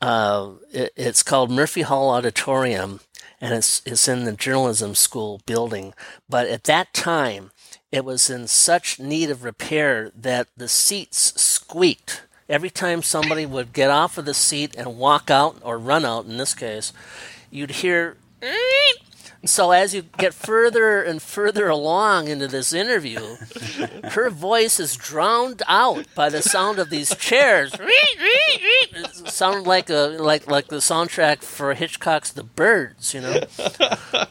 uh, 0.01 0.51
it, 0.71 0.91
it's 0.95 1.23
called 1.23 1.51
Murphy 1.51 1.81
Hall 1.81 2.09
Auditorium, 2.09 2.99
and 3.39 3.53
it's, 3.53 3.81
it's 3.85 4.07
in 4.07 4.25
the 4.25 4.33
journalism 4.33 4.95
school 4.95 5.41
building. 5.45 5.93
But 6.27 6.47
at 6.47 6.65
that 6.65 6.93
time, 6.93 7.51
it 7.91 8.03
was 8.03 8.29
in 8.29 8.47
such 8.47 8.99
need 8.99 9.29
of 9.29 9.43
repair 9.43 10.11
that 10.15 10.47
the 10.57 10.67
seats 10.67 11.39
squeaked. 11.39 12.23
Every 12.47 12.69
time 12.69 13.03
somebody 13.03 13.45
would 13.45 13.73
get 13.73 13.91
off 13.91 14.17
of 14.17 14.25
the 14.25 14.33
seat 14.33 14.75
and 14.75 14.97
walk 14.97 15.29
out, 15.29 15.57
or 15.61 15.77
run 15.77 16.03
out 16.03 16.25
in 16.25 16.37
this 16.37 16.53
case, 16.53 16.91
you'd 17.51 17.71
hear. 17.71 18.17
So 19.45 19.71
as 19.71 19.93
you 19.93 20.01
get 20.17 20.33
further 20.33 21.01
and 21.01 21.21
further 21.21 21.69
along 21.69 22.27
into 22.27 22.47
this 22.47 22.73
interview, 22.73 23.37
her 24.11 24.29
voice 24.29 24.81
is 24.81 24.97
drowned 24.97 25.61
out 25.67 26.05
by 26.13 26.29
the 26.29 26.41
sound 26.41 26.77
of 26.77 26.89
these 26.89 27.15
chairs. 27.15 27.71
It 27.73 29.27
sounded 29.29 29.65
like 29.65 29.89
a 29.89 30.17
like 30.19 30.49
like 30.51 30.67
the 30.67 30.77
soundtrack 30.77 31.41
for 31.41 31.73
Hitchcock's 31.73 32.31
The 32.31 32.43
Birds, 32.43 33.13
you 33.13 33.21
know. 33.21 33.43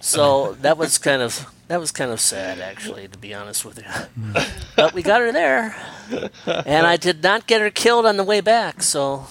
So 0.00 0.52
that 0.60 0.76
was 0.76 0.98
kind 0.98 1.22
of 1.22 1.46
that 1.68 1.80
was 1.80 1.90
kind 1.90 2.10
of 2.10 2.20
sad, 2.20 2.60
actually, 2.60 3.08
to 3.08 3.18
be 3.18 3.32
honest 3.32 3.64
with 3.64 3.78
you. 3.78 4.34
But 4.76 4.92
we 4.92 5.02
got 5.02 5.20
her 5.20 5.32
there, 5.32 5.74
and 6.46 6.86
I 6.86 6.96
did 6.96 7.22
not 7.22 7.46
get 7.46 7.62
her 7.62 7.70
killed 7.70 8.04
on 8.04 8.18
the 8.18 8.24
way 8.24 8.42
back. 8.42 8.82
So 8.82 9.26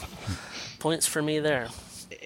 points 0.79 1.05
for 1.05 1.21
me 1.21 1.39
there. 1.39 1.67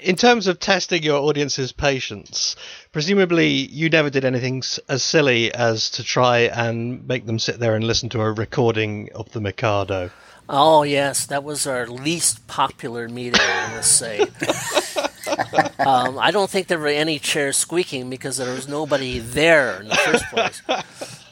In 0.03 0.15
terms 0.15 0.48
of 0.48 0.60
testing 0.60 1.03
your 1.03 1.22
audience's 1.22 1.72
patience, 1.72 2.56
presumably 2.91 3.47
you 3.49 3.89
never 3.89 4.09
did 4.09 4.26
anything 4.26 4.59
s- 4.59 4.80
as 4.89 5.03
silly 5.03 5.53
as 5.53 5.89
to 5.91 6.03
try 6.03 6.39
and 6.39 7.07
make 7.07 7.26
them 7.26 7.39
sit 7.39 7.59
there 7.59 7.76
and 7.76 7.84
listen 7.85 8.09
to 8.09 8.22
a 8.22 8.31
recording 8.31 9.09
of 9.15 9.31
the 9.31 9.41
Mikado. 9.41 10.11
Oh 10.49 10.84
yes, 10.84 11.26
that 11.27 11.43
was 11.43 11.65
our 11.65 11.88
least 11.88 12.45
popular 12.47 13.07
meeting. 13.07 13.39
I 13.41 13.76
must 13.76 13.97
say. 13.97 14.19
um, 15.80 16.19
I 16.19 16.31
don't 16.31 16.49
think 16.49 16.68
there 16.68 16.80
were 16.80 16.88
any 16.88 17.19
chairs 17.19 17.55
squeaking 17.57 18.09
because 18.09 18.38
there 18.38 18.53
was 18.53 18.68
nobody 18.68 19.19
there 19.19 19.80
in 19.81 19.88
the 19.88 19.95
first 19.95 20.26
place. 20.26 21.26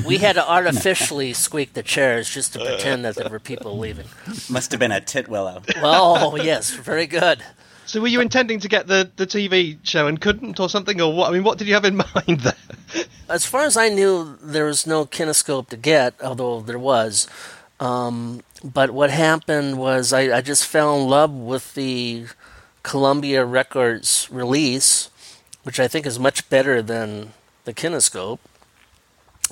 we 0.06 0.18
had 0.18 0.34
to 0.34 0.48
artificially 0.48 1.32
squeak 1.32 1.72
the 1.72 1.82
chairs 1.82 2.30
just 2.30 2.52
to 2.52 2.58
pretend 2.64 3.04
that 3.04 3.16
there 3.16 3.28
were 3.28 3.40
people 3.40 3.76
leaving. 3.78 4.06
Must 4.48 4.70
have 4.70 4.78
been 4.78 4.92
a 4.92 5.00
titwillow. 5.00 5.64
Oh 5.82 6.36
yes, 6.36 6.70
very 6.70 7.06
good. 7.06 7.42
So 7.90 8.00
were 8.00 8.06
you 8.06 8.20
intending 8.20 8.60
to 8.60 8.68
get 8.68 8.86
the, 8.86 9.10
the 9.16 9.26
TV 9.26 9.76
show 9.82 10.06
and 10.06 10.20
couldn't 10.20 10.60
or 10.60 10.68
something, 10.68 11.00
or 11.00 11.12
what? 11.12 11.28
I 11.28 11.32
mean, 11.32 11.42
what 11.42 11.58
did 11.58 11.66
you 11.66 11.74
have 11.74 11.84
in 11.84 11.96
mind 12.14 12.38
there? 12.38 13.04
As 13.28 13.44
far 13.44 13.62
as 13.62 13.76
I 13.76 13.88
knew, 13.88 14.38
there 14.40 14.66
was 14.66 14.86
no 14.86 15.04
kinescope 15.04 15.70
to 15.70 15.76
get, 15.76 16.14
although 16.22 16.60
there 16.60 16.78
was. 16.78 17.26
Um, 17.80 18.44
but 18.62 18.92
what 18.92 19.10
happened 19.10 19.76
was 19.76 20.12
I, 20.12 20.36
I 20.36 20.40
just 20.40 20.66
fell 20.66 21.00
in 21.00 21.08
love 21.08 21.32
with 21.32 21.74
the 21.74 22.26
Columbia 22.84 23.44
Records 23.44 24.28
release, 24.30 25.10
which 25.64 25.80
I 25.80 25.88
think 25.88 26.06
is 26.06 26.16
much 26.16 26.48
better 26.48 26.82
than 26.82 27.32
the 27.64 27.74
kinescope. 27.74 28.38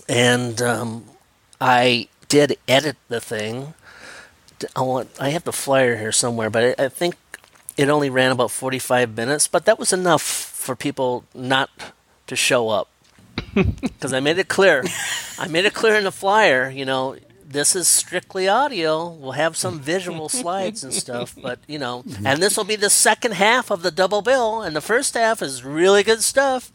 And 0.09 0.63
um, 0.63 1.07
I 1.61 2.07
did 2.29 2.57
edit 2.69 2.99
the 3.09 3.21
thing. 3.21 3.75
I 4.77 4.83
want 4.83 5.11
I 5.19 5.31
have 5.31 5.43
the 5.43 5.53
flyer 5.53 5.97
here 5.97 6.13
somewhere, 6.13 6.51
but 6.51 6.77
I, 6.79 6.85
I 6.85 6.89
think 6.89 7.17
it 7.79 7.89
only 7.89 8.11
ran 8.11 8.33
about 8.33 8.51
45 8.51 9.17
minutes, 9.17 9.47
but 9.47 9.65
that 9.65 9.79
was 9.79 9.93
enough 9.93 10.21
for 10.23 10.77
people 10.77 11.25
not 11.35 11.71
to 12.27 12.37
show 12.37 12.69
up. 12.69 12.91
Because 13.81 14.13
I 14.13 14.21
made 14.21 14.39
it 14.39 14.49
clear. 14.49 14.85
I 15.39 15.49
made 15.49 15.65
it 15.65 15.75
clear 15.75 15.95
in 15.97 16.05
the 16.05 16.13
flyer, 16.13 16.69
you 16.71 16.85
know, 16.85 17.17
this 17.45 17.75
is 17.75 17.89
strictly 17.89 18.47
audio. 18.47 19.09
We'll 19.09 19.33
have 19.33 19.57
some 19.57 19.81
visual 19.81 20.29
slides 20.29 20.85
and 20.85 20.93
stuff, 20.93 21.35
but, 21.43 21.59
you 21.67 21.79
know, 21.79 22.05
and 22.25 22.43
this 22.43 22.57
will 22.57 22.65
be 22.65 22.77
the 22.77 22.91
second 22.91 23.33
half 23.35 23.71
of 23.71 23.83
the 23.83 23.91
double 23.91 24.23
bill, 24.23 24.61
and 24.63 24.77
the 24.77 24.81
first 24.81 25.15
half 25.15 25.41
is 25.41 25.65
really 25.65 26.03
good 26.03 26.23
stuff. 26.23 26.71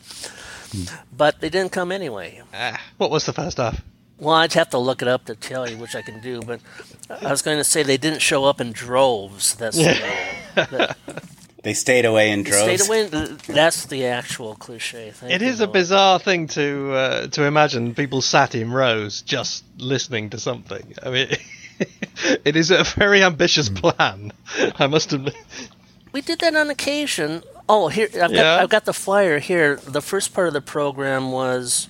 But 1.15 1.39
they 1.39 1.49
didn't 1.49 1.71
come 1.71 1.91
anyway. 1.91 2.41
Ah, 2.53 2.81
what 2.97 3.11
was 3.11 3.25
the 3.25 3.33
first 3.33 3.57
half? 3.57 3.81
Well, 4.19 4.35
I'd 4.35 4.53
have 4.53 4.69
to 4.69 4.77
look 4.77 5.01
it 5.01 5.07
up 5.07 5.25
to 5.25 5.35
tell 5.35 5.69
you, 5.69 5.77
which 5.77 5.95
I 5.95 6.01
can 6.01 6.21
do. 6.21 6.41
But 6.41 6.61
I 7.09 7.29
was 7.31 7.41
going 7.41 7.57
to 7.57 7.63
say 7.63 7.83
they 7.83 7.97
didn't 7.97 8.21
show 8.21 8.45
up 8.45 8.61
in 8.61 8.71
droves. 8.71 9.55
That's 9.55 9.77
the, 9.77 10.95
They 11.63 11.73
stayed 11.73 12.03
away 12.05 12.29
in 12.31 12.43
droves. 12.43 12.83
stayed 12.83 12.87
away. 13.09 13.37
That's 13.47 13.85
the 13.85 14.05
actual 14.07 14.55
cliche. 14.55 15.11
Thank 15.11 15.31
It 15.31 15.41
you, 15.41 15.47
is 15.47 15.61
a 15.61 15.67
bizarre 15.67 16.19
thing 16.19 16.47
to 16.47 16.91
uh, 16.93 17.27
to 17.27 17.45
imagine 17.45 17.95
people 17.95 18.21
sat 18.21 18.53
in 18.53 18.71
rows 18.71 19.21
just 19.21 19.63
listening 19.77 20.29
to 20.31 20.39
something. 20.39 20.93
I 21.01 21.09
mean, 21.09 21.27
it 22.43 22.57
is 22.57 22.69
a 22.69 22.83
very 22.83 23.23
ambitious 23.23 23.69
plan. 23.69 24.33
I 24.75 24.87
must 24.87 25.13
admit. 25.13 25.35
We 26.11 26.19
did 26.21 26.39
that 26.41 26.53
on 26.53 26.69
occasion. 26.69 27.43
Oh, 27.69 27.87
here 27.87 28.07
I've 28.13 28.19
got, 28.19 28.31
Yeah? 28.31 28.57
I've 28.61 28.69
got 28.69 28.83
the 28.83 28.93
flyer 28.93 29.39
here. 29.39 29.77
The 29.77 30.01
first 30.01 30.33
part 30.33 30.47
of 30.47 30.53
the 30.53 30.61
program 30.61 31.31
was 31.31 31.87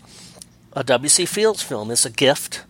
a 0.75 0.83
W.C. 0.83 1.25
Fields 1.25 1.61
film. 1.61 1.91
It's 1.91 2.05
a 2.05 2.09
gift, 2.09 2.63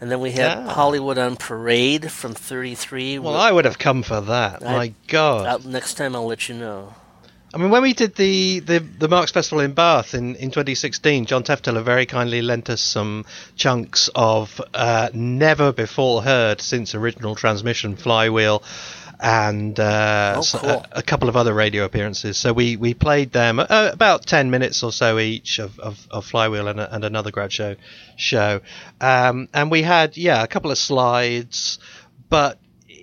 and 0.00 0.10
then 0.10 0.20
we 0.20 0.32
had 0.32 0.58
Ah. 0.58 0.72
Hollywood 0.74 1.18
on 1.18 1.36
Parade 1.36 2.10
from 2.10 2.34
'33. 2.34 3.18
Well, 3.18 3.36
I 3.36 3.50
would 3.52 3.64
have 3.64 3.78
come 3.78 4.02
for 4.02 4.20
that. 4.20 4.62
I- 4.66 4.72
My 4.76 4.94
God. 5.08 5.64
Next 5.64 5.94
time 5.94 6.14
I'll 6.16 6.26
let 6.26 6.48
you 6.48 6.54
know. 6.54 6.94
I 7.52 7.56
mean, 7.56 7.70
when 7.70 7.82
we 7.82 7.92
did 7.92 8.16
the, 8.16 8.58
the, 8.58 8.80
the 8.80 9.06
Marx 9.06 9.30
Festival 9.30 9.60
in 9.60 9.74
Bath 9.74 10.12
in, 10.12 10.34
in 10.34 10.50
2016, 10.50 11.24
John 11.26 11.44
Tefteller 11.44 11.84
very 11.84 12.04
kindly 12.04 12.42
lent 12.42 12.68
us 12.68 12.80
some 12.80 13.24
chunks 13.54 14.10
of 14.16 14.60
uh, 14.74 15.10
never 15.14 15.70
before 15.72 16.22
heard 16.24 16.60
since 16.60 16.96
original 16.96 17.36
transmission 17.36 17.94
Flywheel 17.94 18.60
and 19.24 19.80
uh, 19.80 20.34
Oh, 20.36 20.58
cool. 20.58 20.68
a, 20.70 20.88
a 20.98 21.02
couple 21.02 21.30
of 21.30 21.36
other 21.36 21.54
radio 21.54 21.84
appearances. 21.86 22.36
So 22.36 22.52
we, 22.52 22.76
we 22.76 22.92
played 22.92 23.32
them 23.32 23.58
uh, 23.58 23.90
about 23.90 24.26
10 24.26 24.50
minutes 24.50 24.82
or 24.82 24.92
so 24.92 25.18
each 25.18 25.58
of, 25.58 25.78
of, 25.80 26.06
of 26.10 26.26
Flywheel 26.26 26.68
and, 26.68 26.78
and 26.78 27.04
another 27.04 27.30
grad 27.30 27.50
show 27.50 27.76
show. 28.16 28.60
Um, 29.00 29.48
and 29.54 29.70
we 29.70 29.80
had, 29.80 30.18
yeah, 30.18 30.42
a 30.42 30.46
couple 30.46 30.70
of 30.70 30.76
slides, 30.76 31.78
but 32.28 32.58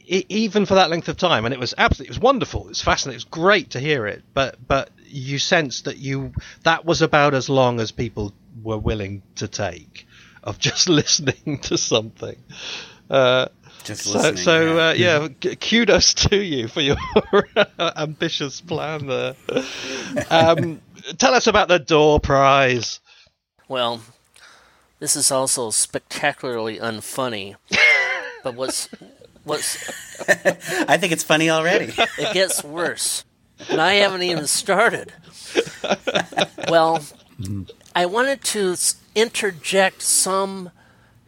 even 0.06 0.68
for 0.68 0.76
that 0.76 0.92
length 0.92 1.08
of 1.10 1.18
time, 1.18 1.46
and 1.46 1.56
it 1.56 1.60
was 1.60 1.74
absolutely, 1.76 2.10
it 2.10 2.12
was 2.12 2.20
wonderful. 2.20 2.66
It 2.66 2.70
was 2.70 2.82
fascinating. 2.84 3.16
It 3.16 3.26
was 3.26 3.42
great 3.44 3.72
to 3.72 3.80
hear 3.80 4.06
it, 4.06 4.22
but 4.36 4.56
but 4.68 4.90
you 5.08 5.40
sensed 5.40 5.86
that 5.86 5.98
you 5.98 6.34
that 6.64 6.86
was 6.86 7.02
about 7.02 7.34
as 7.34 7.50
long 7.50 7.80
as 7.80 7.92
people 7.92 8.34
were 8.62 8.78
willing 8.78 9.24
to 9.38 9.48
take 9.48 10.06
of 10.44 10.60
just 10.68 10.88
listening 10.90 11.60
to 11.64 11.78
something. 11.78 12.36
Uh, 13.10 13.48
Just 13.84 14.04
so, 14.04 14.14
listening. 14.20 14.38
so 14.38 14.76
yeah. 14.76 14.88
uh, 14.88 14.94
yeah, 14.94 15.28
g- 15.40 15.56
kudos 15.56 16.14
to 16.30 16.38
you 16.38 16.68
for 16.68 16.82
your 16.82 16.98
ambitious 17.98 18.62
plan 18.62 19.08
there. 19.08 19.36
Um, 20.30 20.82
tell 21.18 21.34
us 21.34 21.48
about 21.48 21.68
the 21.68 21.80
door 21.80 22.20
prize. 22.20 23.00
Well, 23.68 24.02
this 25.00 25.16
is 25.16 25.32
also 25.32 25.70
spectacularly 25.72 26.78
unfunny. 26.78 27.56
but 28.44 28.56
what's 28.56 28.90
what's 29.44 29.78
I 30.88 30.98
think 30.98 31.12
it's 31.14 31.24
funny 31.24 31.50
already. 31.50 31.94
it 32.18 32.34
gets 32.34 32.64
worse. 32.64 33.24
And 33.70 33.80
I 33.80 33.94
haven't 33.96 34.24
even 34.24 34.48
started. 34.48 35.14
Well, 36.68 37.04
I 37.96 38.06
wanted 38.08 38.44
to 38.46 38.76
interject 39.16 40.02
some 40.02 40.72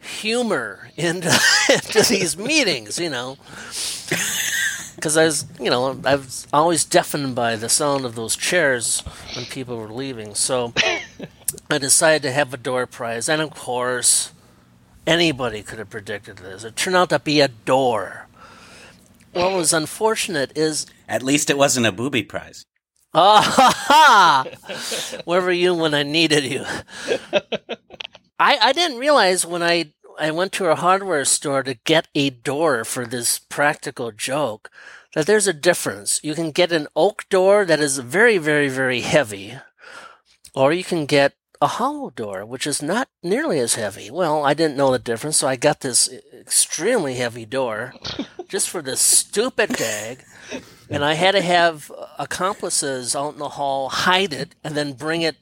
humor 0.04 0.88
into, 0.96 1.32
into 1.72 2.02
these 2.08 2.36
meetings, 2.36 2.98
you 2.98 3.10
know. 3.10 3.36
Because 4.94 5.16
I 5.16 5.24
was, 5.24 5.44
you 5.60 5.70
know, 5.70 6.00
I 6.04 6.16
was 6.16 6.46
always 6.52 6.84
deafened 6.84 7.34
by 7.34 7.56
the 7.56 7.68
sound 7.68 8.04
of 8.04 8.14
those 8.14 8.36
chairs 8.36 9.00
when 9.34 9.44
people 9.46 9.76
were 9.76 9.92
leaving. 9.92 10.34
So 10.34 10.72
I 11.70 11.78
decided 11.78 12.22
to 12.22 12.32
have 12.32 12.54
a 12.54 12.58
door 12.58 12.86
prize. 12.86 13.28
And 13.28 13.42
of 13.42 13.50
course, 13.50 14.32
anybody 15.06 15.62
could 15.62 15.78
have 15.78 15.90
predicted 15.90 16.38
this. 16.38 16.64
It 16.64 16.76
turned 16.76 16.96
out 16.96 17.10
to 17.10 17.18
be 17.18 17.40
a 17.40 17.48
door. 17.48 18.28
What 19.32 19.52
was 19.52 19.72
unfortunate 19.72 20.56
is 20.56 20.86
At 21.08 21.22
least 21.22 21.50
it 21.50 21.58
wasn't 21.58 21.86
a 21.86 21.92
booby 21.92 22.22
prize. 22.22 22.64
Ah 23.12 23.42
ha 23.42 23.74
ha! 23.86 25.20
Where 25.24 25.40
were 25.40 25.52
you 25.52 25.74
when 25.74 25.94
I 25.94 26.02
needed 26.02 26.44
you? 26.44 26.64
I 28.38 28.58
I 28.60 28.72
didn't 28.72 28.98
realize 28.98 29.46
when 29.46 29.62
I 29.62 29.92
I 30.18 30.30
went 30.30 30.52
to 30.52 30.70
a 30.70 30.76
hardware 30.76 31.24
store 31.24 31.62
to 31.62 31.74
get 31.74 32.08
a 32.14 32.30
door 32.30 32.84
for 32.84 33.06
this 33.06 33.38
practical 33.38 34.12
joke 34.12 34.70
that 35.14 35.26
there's 35.26 35.46
a 35.46 35.52
difference. 35.52 36.20
You 36.22 36.34
can 36.34 36.50
get 36.50 36.72
an 36.72 36.88
oak 36.96 37.28
door 37.28 37.64
that 37.64 37.80
is 37.80 37.98
very 37.98 38.38
very 38.38 38.68
very 38.68 39.00
heavy, 39.00 39.58
or 40.54 40.72
you 40.72 40.84
can 40.84 41.06
get 41.06 41.34
a 41.60 41.66
hollow 41.66 42.10
door 42.10 42.44
which 42.44 42.66
is 42.66 42.82
not 42.82 43.08
nearly 43.22 43.58
as 43.58 43.74
heavy. 43.74 44.10
Well, 44.10 44.44
I 44.44 44.54
didn't 44.54 44.76
know 44.76 44.90
the 44.92 44.98
difference, 44.98 45.38
so 45.38 45.48
I 45.48 45.56
got 45.56 45.80
this 45.80 46.10
extremely 46.32 47.14
heavy 47.14 47.46
door 47.46 47.94
just 48.48 48.68
for 48.68 48.82
this 48.82 49.00
stupid 49.00 49.76
gag. 49.76 50.24
And 50.90 51.04
I 51.04 51.14
had 51.14 51.32
to 51.32 51.40
have 51.40 51.90
uh, 51.90 52.06
accomplices 52.18 53.16
out 53.16 53.32
in 53.32 53.38
the 53.38 53.50
hall 53.50 53.88
hide 53.88 54.32
it 54.32 54.54
and 54.62 54.76
then 54.76 54.92
bring 54.92 55.22
it 55.22 55.36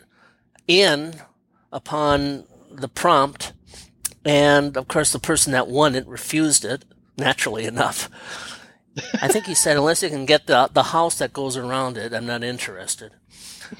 in 0.68 1.14
upon 1.72 2.44
the 2.76 2.88
prompt. 2.88 3.52
And 4.24 4.76
of 4.76 4.88
course, 4.88 5.12
the 5.12 5.18
person 5.18 5.52
that 5.52 5.68
won 5.68 5.94
it 5.94 6.06
refused 6.06 6.64
it, 6.64 6.84
naturally 7.16 7.64
enough. 7.64 8.08
I 9.20 9.28
think 9.28 9.46
he 9.46 9.54
said, 9.54 9.76
unless 9.76 10.02
you 10.02 10.10
can 10.10 10.26
get 10.26 10.46
the, 10.46 10.68
the 10.72 10.82
house 10.82 11.18
that 11.18 11.32
goes 11.32 11.56
around 11.56 11.96
it, 11.96 12.12
I'm 12.12 12.26
not 12.26 12.44
interested. 12.44 13.12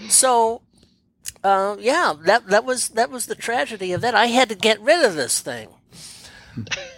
So, 0.08 0.62
uh, 1.44 1.76
yeah, 1.78 2.14
that, 2.24 2.46
that 2.46 2.64
was 2.64 2.90
that 2.90 3.10
was 3.10 3.26
the 3.26 3.34
tragedy 3.34 3.92
of 3.92 4.00
that. 4.00 4.14
I 4.14 4.26
had 4.26 4.48
to 4.48 4.54
get 4.54 4.80
rid 4.80 5.04
of 5.04 5.14
this 5.14 5.40
thing, 5.40 5.68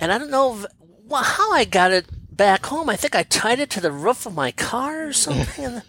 and 0.01 0.13
I 0.13 0.19
don't 0.19 0.31
know 0.31 0.55
if, 0.57 0.67
well, 1.05 1.25
how 1.25 1.53
I 1.53 1.65
got 1.65 1.91
it 1.91 2.07
back 2.37 2.67
home. 2.67 2.89
I 2.89 2.97
think 2.97 3.15
I 3.15 3.23
tied 3.23 3.59
it 3.59 3.71
to 3.71 3.81
the 3.81 3.93
roof 3.93 4.27
of 4.27 4.35
my 4.35 4.51
car 4.53 5.07
or 5.09 5.13
something, 5.13 5.65
and, 5.65 5.83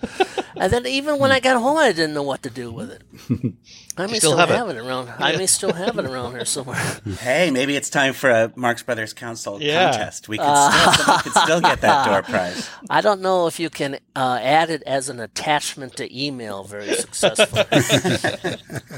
and 0.56 0.72
then 0.74 0.86
even 0.86 1.20
when 1.20 1.32
I 1.32 1.40
got 1.40 1.60
home, 1.62 1.78
I 1.78 1.92
didn't 1.92 2.14
know 2.14 2.24
what 2.24 2.44
to 2.44 2.50
do 2.50 2.72
with 2.72 2.92
it. 2.92 3.02
I 3.98 4.08
may 4.08 4.18
still 4.18 4.32
still, 4.32 4.38
have 4.38 4.50
have, 4.50 4.68
it? 4.70 4.76
it? 4.76 4.86
around. 4.86 5.10
I 5.20 5.38
may 5.38 5.46
still 5.46 5.72
have 5.72 5.98
it 5.98 6.06
around 6.06 6.34
here 6.34 6.44
somewhere. 6.46 6.76
Hey, 7.20 7.50
maybe 7.50 7.76
it's 7.78 7.90
time 7.90 8.14
for 8.14 8.30
a 8.30 8.52
Marx 8.56 8.84
Brothers 8.84 9.14
Council 9.14 9.62
Yeah. 9.62 9.92
contest. 9.92 10.28
We 10.28 10.38
could, 10.38 10.44
still, 10.46 10.94
somebody 10.94 11.24
could 11.24 11.42
still 11.44 11.62
get 11.62 11.82
that 11.82 12.06
door 12.08 12.22
prize. 12.34 12.70
I 12.90 13.00
don't 13.02 13.22
know 13.22 13.48
if 13.48 13.60
you 13.60 13.70
can 13.70 13.96
uh, 14.16 14.40
add 14.42 14.70
it 14.70 14.84
as 14.86 15.08
an 15.10 15.20
attachment 15.22 15.96
to 15.98 16.06
email 16.26 16.66
very 16.66 16.94
successfully. 16.94 17.64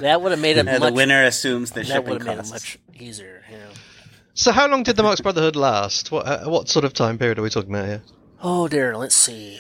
that 0.02 0.20
would 0.22 0.32
have 0.32 0.42
made 0.42 0.58
it 0.58 0.66
the 0.66 0.80
much. 0.80 0.94
winner 0.94 1.24
assumes 1.24 1.72
the 1.72 1.82
that 1.82 1.86
shipping 1.88 2.10
would 2.10 2.24
have 2.24 2.38
made 2.38 2.46
it 2.46 2.50
much 2.50 2.80
easier. 2.96 3.44
You 3.52 3.58
know. 3.58 3.67
So, 4.38 4.52
how 4.52 4.68
long 4.68 4.84
did 4.84 4.96
the 4.96 5.04
Marx 5.04 5.20
Brotherhood 5.20 5.56
last? 5.56 6.12
What 6.12 6.28
uh, 6.28 6.48
what 6.48 6.70
sort 6.70 6.86
of 6.86 6.94
time 6.94 7.18
period 7.18 7.40
are 7.40 7.42
we 7.42 7.50
talking 7.50 7.72
about 7.72 7.88
here? 7.88 8.04
Oh 8.40 8.68
dear, 8.68 8.96
let's 8.96 9.16
see. 9.16 9.60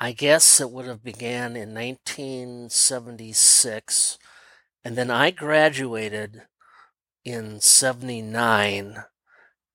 I 0.00 0.10
guess 0.12 0.60
it 0.60 0.70
would 0.72 0.86
have 0.86 1.04
began 1.04 1.56
in 1.56 1.72
1976, 1.74 4.18
and 4.84 4.96
then 4.96 5.10
I 5.10 5.30
graduated 5.30 6.42
in 7.24 7.60
79, 7.60 9.04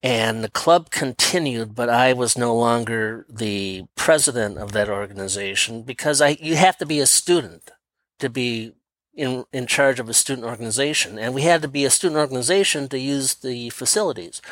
And 0.02 0.44
the 0.44 0.50
club 0.50 0.90
continued, 0.90 1.74
but 1.74 1.88
I 1.88 2.12
was 2.12 2.36
no 2.36 2.54
longer 2.54 3.24
the 3.30 3.86
president 3.96 4.58
of 4.58 4.72
that 4.72 4.90
organization 4.90 5.82
because 5.82 6.20
I 6.20 6.36
you 6.40 6.56
have 6.56 6.76
to 6.78 6.86
be 6.86 7.00
a 7.00 7.06
student 7.06 7.70
to 8.18 8.28
be 8.28 8.72
in 9.16 9.44
in 9.52 9.66
charge 9.66 9.98
of 9.98 10.08
a 10.08 10.14
student 10.14 10.46
organization, 10.46 11.18
and 11.18 11.34
we 11.34 11.42
had 11.42 11.62
to 11.62 11.68
be 11.68 11.84
a 11.84 11.90
student 11.90 12.18
organization 12.18 12.88
to 12.88 12.98
use 12.98 13.34
the 13.34 13.70
facilities. 13.70 14.42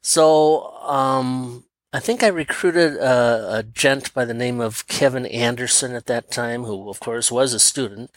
So 0.00 0.74
um, 0.82 1.64
I 1.92 2.00
think 2.00 2.22
I 2.22 2.28
recruited 2.28 2.96
a, 2.96 3.58
a 3.58 3.62
gent 3.62 4.12
by 4.12 4.24
the 4.24 4.34
name 4.34 4.60
of 4.60 4.86
Kevin 4.88 5.26
Anderson 5.26 5.94
at 5.94 6.06
that 6.06 6.30
time, 6.30 6.64
who 6.64 6.90
of 6.90 7.00
course 7.00 7.30
was 7.30 7.54
a 7.54 7.60
student, 7.60 8.10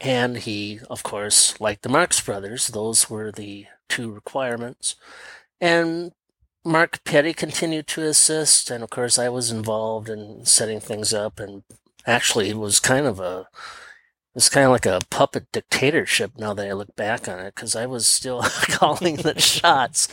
and 0.00 0.38
he 0.38 0.80
of 0.90 1.02
course 1.02 1.58
liked 1.60 1.82
the 1.82 1.88
Marx 1.88 2.20
Brothers. 2.20 2.68
Those 2.68 3.08
were 3.08 3.32
the 3.32 3.66
two 3.88 4.12
requirements, 4.12 4.94
and 5.60 6.12
Mark 6.64 7.02
Petty 7.04 7.32
continued 7.32 7.86
to 7.88 8.02
assist, 8.02 8.70
and 8.70 8.84
of 8.84 8.90
course 8.90 9.18
I 9.18 9.28
was 9.30 9.50
involved 9.50 10.08
in 10.08 10.44
setting 10.44 10.80
things 10.80 11.14
up, 11.14 11.40
and 11.40 11.62
actually 12.06 12.50
it 12.50 12.58
was 12.58 12.78
kind 12.78 13.06
of 13.06 13.18
a 13.18 13.48
it's 14.34 14.48
kind 14.48 14.64
of 14.64 14.72
like 14.72 14.86
a 14.86 15.00
puppet 15.10 15.52
dictatorship 15.52 16.32
now 16.38 16.54
that 16.54 16.66
I 16.66 16.72
look 16.72 16.96
back 16.96 17.28
on 17.28 17.38
it 17.38 17.54
because 17.54 17.76
I 17.76 17.84
was 17.84 18.06
still 18.06 18.42
calling 18.68 19.16
the 19.16 19.38
shots. 19.38 20.08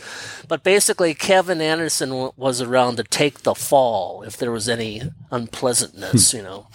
But 0.46 0.62
basically, 0.62 1.14
Kevin 1.14 1.62
Anderson 1.62 2.10
w- 2.10 2.32
was 2.36 2.60
around 2.60 2.96
to 2.96 3.02
take 3.02 3.40
the 3.40 3.54
fall 3.54 4.22
if 4.22 4.36
there 4.36 4.50
was 4.52 4.68
any 4.68 5.02
unpleasantness, 5.30 6.32
hmm. 6.32 6.36
you 6.36 6.42
know, 6.42 6.66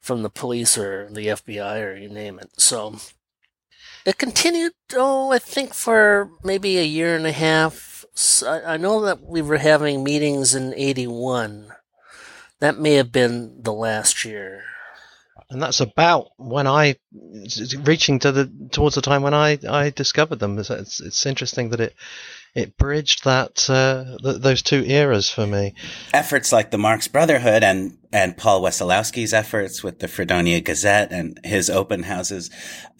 from 0.00 0.22
the 0.22 0.30
police 0.30 0.76
or 0.76 1.08
the 1.10 1.28
FBI 1.28 1.84
or 1.84 1.96
you 1.96 2.08
name 2.08 2.40
it. 2.40 2.50
So 2.60 2.96
it 4.04 4.18
continued, 4.18 4.72
oh, 4.94 5.30
I 5.30 5.38
think 5.38 5.74
for 5.74 6.28
maybe 6.42 6.76
a 6.78 6.84
year 6.84 7.14
and 7.14 7.26
a 7.26 7.32
half. 7.32 8.04
So 8.14 8.50
I, 8.50 8.74
I 8.74 8.76
know 8.78 9.00
that 9.02 9.22
we 9.22 9.42
were 9.42 9.58
having 9.58 10.02
meetings 10.02 10.56
in 10.56 10.74
81. 10.74 11.68
That 12.58 12.80
may 12.80 12.94
have 12.94 13.12
been 13.12 13.62
the 13.62 13.72
last 13.72 14.24
year 14.24 14.64
and 15.50 15.62
that's 15.62 15.80
about 15.80 16.28
when 16.36 16.66
I 16.66 16.96
reaching 17.82 18.18
to 18.20 18.32
the 18.32 18.68
towards 18.70 18.94
the 18.94 19.02
time 19.02 19.22
when 19.22 19.34
I, 19.34 19.58
I 19.68 19.90
discovered 19.90 20.38
them. 20.38 20.58
It's, 20.58 20.70
it's, 20.70 21.00
it's 21.00 21.26
interesting 21.26 21.70
that 21.70 21.80
it 21.80 21.94
it 22.54 22.76
bridged 22.76 23.24
that 23.24 23.68
uh, 23.68 24.16
th- 24.22 24.40
those 24.40 24.62
two 24.62 24.84
eras 24.84 25.28
for 25.28 25.46
me. 25.46 25.74
Efforts 26.12 26.52
like 26.52 26.70
the 26.70 26.78
Marx 26.78 27.08
Brotherhood 27.08 27.64
and 27.64 27.98
and 28.12 28.36
Paul 28.36 28.62
Wesolowski's 28.62 29.34
efforts 29.34 29.82
with 29.82 29.98
the 29.98 30.06
Freedonia 30.06 30.60
Gazette 30.60 31.12
and 31.12 31.38
his 31.42 31.68
open 31.68 32.04
houses, 32.04 32.50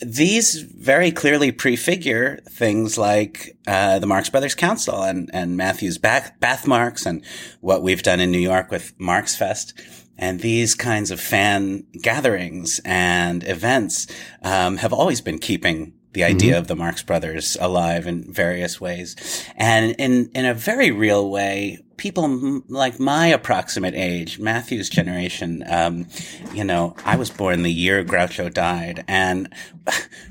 these 0.00 0.60
very 0.60 1.12
clearly 1.12 1.52
prefigure 1.52 2.40
things 2.50 2.98
like 2.98 3.56
uh, 3.68 4.00
the 4.00 4.08
Marx 4.08 4.28
Brothers 4.28 4.56
Council 4.56 5.02
and 5.02 5.30
and 5.32 5.56
Matthew's 5.56 5.98
Bath, 5.98 6.32
Bath 6.40 6.66
Marx 6.66 7.06
and 7.06 7.24
what 7.60 7.82
we've 7.82 8.02
done 8.02 8.20
in 8.20 8.32
New 8.32 8.38
York 8.38 8.72
with 8.72 8.92
Marx 8.98 9.36
Fest 9.36 9.72
and 10.18 10.40
these 10.40 10.74
kinds 10.74 11.10
of 11.10 11.20
fan 11.20 11.84
gatherings 12.00 12.80
and 12.84 13.42
events 13.44 14.06
um, 14.42 14.78
have 14.78 14.92
always 14.92 15.20
been 15.20 15.38
keeping 15.38 15.92
the 16.14 16.24
idea 16.24 16.52
mm-hmm. 16.52 16.60
of 16.60 16.68
the 16.68 16.76
Marx 16.76 17.02
Brothers 17.02 17.56
alive 17.60 18.06
in 18.06 18.32
various 18.32 18.80
ways, 18.80 19.16
and 19.56 19.96
in 19.98 20.30
in 20.34 20.46
a 20.46 20.54
very 20.54 20.90
real 20.90 21.30
way. 21.30 21.78
People 21.96 22.24
m- 22.24 22.64
like 22.68 22.98
my 22.98 23.28
approximate 23.28 23.94
age, 23.94 24.40
Matthew's 24.40 24.88
generation, 24.88 25.62
um, 25.68 26.08
you 26.52 26.64
know, 26.64 26.96
I 27.04 27.14
was 27.14 27.30
born 27.30 27.62
the 27.62 27.72
year 27.72 28.04
Groucho 28.04 28.52
died, 28.52 29.04
and 29.06 29.52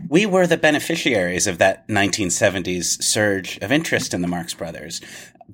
we 0.10 0.26
were 0.26 0.46
the 0.46 0.58
beneficiaries 0.58 1.48
of 1.48 1.60
that 1.60 1.88
1970s 1.88 3.02
surge 3.02 3.58
of 3.60 3.72
interest 3.72 4.14
in 4.14 4.22
the 4.22 4.28
Marx 4.28 4.54
Brothers 4.54 5.00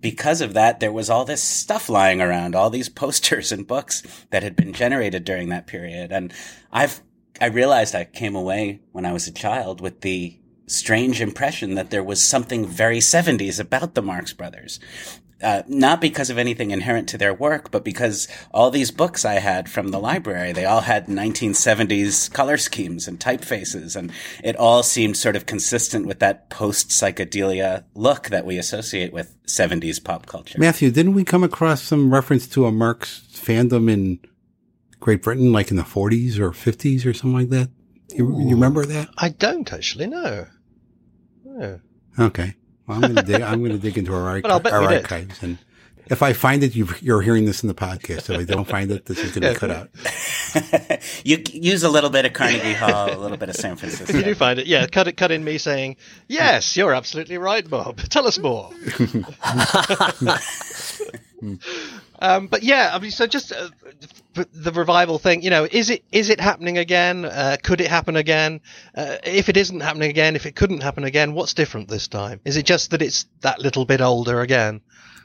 because 0.01 0.41
of 0.41 0.53
that, 0.53 0.79
there 0.79 0.91
was 0.91 1.09
all 1.09 1.25
this 1.25 1.43
stuff 1.43 1.89
lying 1.89 2.21
around, 2.21 2.55
all 2.55 2.69
these 2.69 2.89
posters 3.03 3.51
and 3.51 3.67
books 3.67 4.03
that 4.31 4.43
had 4.43 4.55
been 4.55 4.73
generated 4.73 5.23
during 5.23 5.49
that 5.49 5.67
period. 5.67 6.11
And 6.11 6.33
I've, 6.71 7.01
I 7.41 7.47
realized 7.47 7.95
I 7.95 8.05
came 8.05 8.35
away 8.35 8.81
when 8.91 9.05
I 9.05 9.13
was 9.13 9.27
a 9.27 9.33
child 9.33 9.81
with 9.81 10.01
the 10.01 10.39
strange 10.67 11.19
impression 11.19 11.75
that 11.75 11.89
there 11.89 12.03
was 12.03 12.21
something 12.21 12.65
very 12.65 12.99
70s 12.99 13.59
about 13.59 13.95
the 13.95 14.01
Marx 14.01 14.33
Brothers. 14.33 14.79
Uh, 15.41 15.63
not 15.67 16.01
because 16.01 16.29
of 16.29 16.37
anything 16.37 16.71
inherent 16.71 17.07
to 17.07 17.17
their 17.17 17.33
work, 17.33 17.71
but 17.71 17.85
because 17.85 18.27
all 18.51 18.69
these 18.69 18.91
books 18.91 19.23
I 19.23 19.35
had 19.35 19.69
from 19.69 19.87
the 19.89 19.99
library, 19.99 20.51
they 20.51 20.65
all 20.65 20.81
had 20.81 21.07
1970s 21.07 22.31
color 22.33 22.57
schemes 22.57 23.07
and 23.07 23.17
typefaces, 23.19 23.95
and 23.95 24.11
it 24.43 24.57
all 24.57 24.83
seemed 24.83 25.15
sort 25.15 25.37
of 25.37 25.45
consistent 25.45 26.05
with 26.05 26.19
that 26.19 26.49
post 26.49 26.89
psychedelia 26.89 27.85
look 27.95 28.27
that 28.29 28.45
we 28.45 28.57
associate 28.57 29.13
with 29.13 29.33
70s 29.45 30.03
pop 30.03 30.25
culture. 30.25 30.59
Matthew, 30.59 30.91
didn't 30.91 31.13
we 31.13 31.23
come 31.23 31.43
across 31.45 31.83
some 31.83 32.13
reference 32.13 32.45
to 32.49 32.65
a 32.65 32.71
Marx 32.71 33.25
fandom 33.31 33.89
in 33.89 34.19
Great 34.99 35.23
Britain, 35.23 35.53
like 35.53 35.71
in 35.71 35.77
the 35.77 35.83
40s 35.83 36.37
or 36.37 36.51
50s 36.51 37.05
or 37.05 37.13
something 37.13 37.39
like 37.39 37.49
that? 37.49 37.69
You, 38.09 38.37
you 38.41 38.55
remember 38.55 38.85
that? 38.85 39.09
I 39.17 39.29
don't 39.29 39.71
actually 39.71 40.07
know. 40.07 40.47
No. 41.45 41.79
Okay. 42.17 42.55
Well, 42.89 42.95
I'm 42.95 43.01
going 43.01 43.15
to 43.15 43.21
dig. 43.21 43.41
I'm 43.41 43.59
going 43.59 43.71
to 43.71 43.77
dig 43.77 43.99
into 43.99 44.15
our, 44.15 44.27
archi- 44.27 44.49
our 44.49 44.83
archives, 44.83 45.43
and 45.43 45.59
if 46.07 46.23
I 46.23 46.33
find 46.33 46.63
it, 46.63 46.75
you 46.75 46.87
are 47.15 47.21
hearing 47.21 47.45
this 47.45 47.61
in 47.61 47.67
the 47.67 47.75
podcast. 47.75 48.31
If 48.31 48.39
I 48.39 48.43
don't 48.43 48.67
find 48.67 48.89
it, 48.89 49.05
this 49.05 49.19
is 49.19 49.31
going 49.31 49.43
to 49.43 49.53
be 49.53 49.59
cut 49.59 49.69
out. 49.69 49.89
you 51.23 51.37
use 51.53 51.83
a 51.83 51.89
little 51.89 52.09
bit 52.09 52.25
of 52.25 52.33
Carnegie 52.33 52.73
Hall, 52.73 53.15
a 53.15 53.19
little 53.19 53.37
bit 53.37 53.47
of 53.49 53.55
San 53.55 53.75
Francisco. 53.75 54.17
you 54.17 54.23
do 54.23 54.33
find 54.33 54.57
it, 54.57 54.65
yeah. 54.65 54.87
Cut 54.87 55.07
it. 55.07 55.17
Cut 55.17 55.29
in 55.29 55.43
me 55.43 55.59
saying, 55.59 55.97
"Yes, 56.27 56.75
you're 56.75 56.95
absolutely 56.95 57.37
right, 57.37 57.69
Bob. 57.69 57.99
Tell 58.09 58.25
us 58.25 58.39
more." 58.39 58.71
um, 62.19 62.47
but 62.47 62.63
yeah, 62.63 62.91
I 62.93 62.99
mean, 62.99 63.11
so 63.11 63.27
just 63.27 63.51
uh, 63.51 63.69
the 64.33 64.71
revival 64.71 65.19
thing, 65.19 65.41
you 65.41 65.49
know, 65.49 65.67
is 65.69 65.89
it 65.89 66.03
is 66.11 66.29
it 66.29 66.39
happening 66.39 66.77
again? 66.77 67.25
Uh, 67.25 67.57
could 67.61 67.81
it 67.81 67.87
happen 67.87 68.15
again? 68.15 68.61
Uh, 68.95 69.17
if 69.23 69.49
it 69.49 69.57
isn't 69.57 69.79
happening 69.79 70.09
again, 70.09 70.35
if 70.35 70.45
it 70.45 70.55
couldn't 70.55 70.83
happen 70.83 71.03
again, 71.03 71.33
what's 71.33 71.53
different 71.53 71.87
this 71.87 72.07
time? 72.07 72.39
Is 72.45 72.57
it 72.57 72.65
just 72.65 72.91
that 72.91 73.01
it's 73.01 73.25
that 73.41 73.59
little 73.59 73.85
bit 73.85 74.01
older 74.01 74.41
again? 74.41 74.81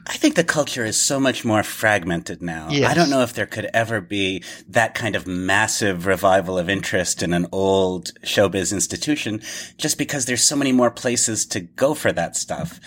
I 0.07 0.17
think 0.17 0.35
the 0.35 0.43
culture 0.43 0.85
is 0.85 0.99
so 0.99 1.19
much 1.19 1.43
more 1.43 1.63
fragmented 1.63 2.41
now. 2.41 2.69
Yes. 2.69 2.91
I 2.91 2.93
don't 2.93 3.09
know 3.09 3.21
if 3.21 3.33
there 3.33 3.47
could 3.47 3.67
ever 3.73 4.01
be 4.01 4.43
that 4.69 4.93
kind 4.93 5.15
of 5.15 5.25
massive 5.25 6.05
revival 6.05 6.59
of 6.59 6.69
interest 6.69 7.23
in 7.23 7.33
an 7.33 7.47
old 7.51 8.13
showbiz 8.21 8.71
institution 8.71 9.41
just 9.77 9.97
because 9.97 10.25
there's 10.25 10.43
so 10.43 10.55
many 10.55 10.71
more 10.71 10.91
places 10.91 11.45
to 11.47 11.59
go 11.59 11.95
for 11.95 12.11
that 12.11 12.35
stuff. 12.35 12.79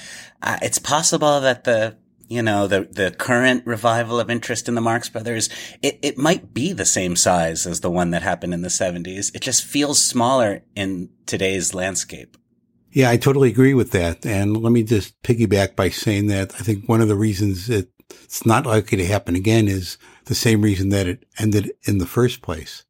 Uh, 0.42 0.58
it's 0.62 0.78
possible 0.78 1.40
that 1.40 1.64
the 1.64 1.96
you 2.28 2.42
know, 2.42 2.66
the, 2.66 2.82
the 2.90 3.10
current 3.10 3.66
revival 3.66 4.20
of 4.20 4.30
interest 4.30 4.68
in 4.68 4.74
the 4.74 4.80
Marx 4.80 5.08
Brothers, 5.08 5.48
it, 5.82 5.98
it 6.02 6.18
might 6.18 6.52
be 6.52 6.72
the 6.72 6.84
same 6.84 7.16
size 7.16 7.66
as 7.66 7.80
the 7.80 7.90
one 7.90 8.10
that 8.10 8.22
happened 8.22 8.52
in 8.52 8.60
the 8.60 8.68
70s. 8.68 9.34
It 9.34 9.40
just 9.40 9.64
feels 9.64 10.02
smaller 10.02 10.62
in 10.76 11.08
today's 11.24 11.74
landscape. 11.74 12.36
Yeah, 12.92 13.10
I 13.10 13.16
totally 13.16 13.50
agree 13.50 13.74
with 13.74 13.92
that. 13.92 14.26
And 14.26 14.56
let 14.56 14.72
me 14.72 14.82
just 14.82 15.20
piggyback 15.22 15.74
by 15.74 15.88
saying 15.88 16.26
that 16.26 16.54
I 16.54 16.58
think 16.58 16.88
one 16.88 17.00
of 17.00 17.08
the 17.08 17.16
reasons 17.16 17.70
it's 17.70 18.46
not 18.46 18.66
likely 18.66 18.98
to 18.98 19.06
happen 19.06 19.34
again 19.34 19.66
is 19.66 19.98
the 20.26 20.34
same 20.34 20.62
reason 20.62 20.90
that 20.90 21.06
it 21.06 21.24
ended 21.38 21.72
in 21.84 21.98
the 21.98 22.06
first 22.06 22.42
place. 22.42 22.84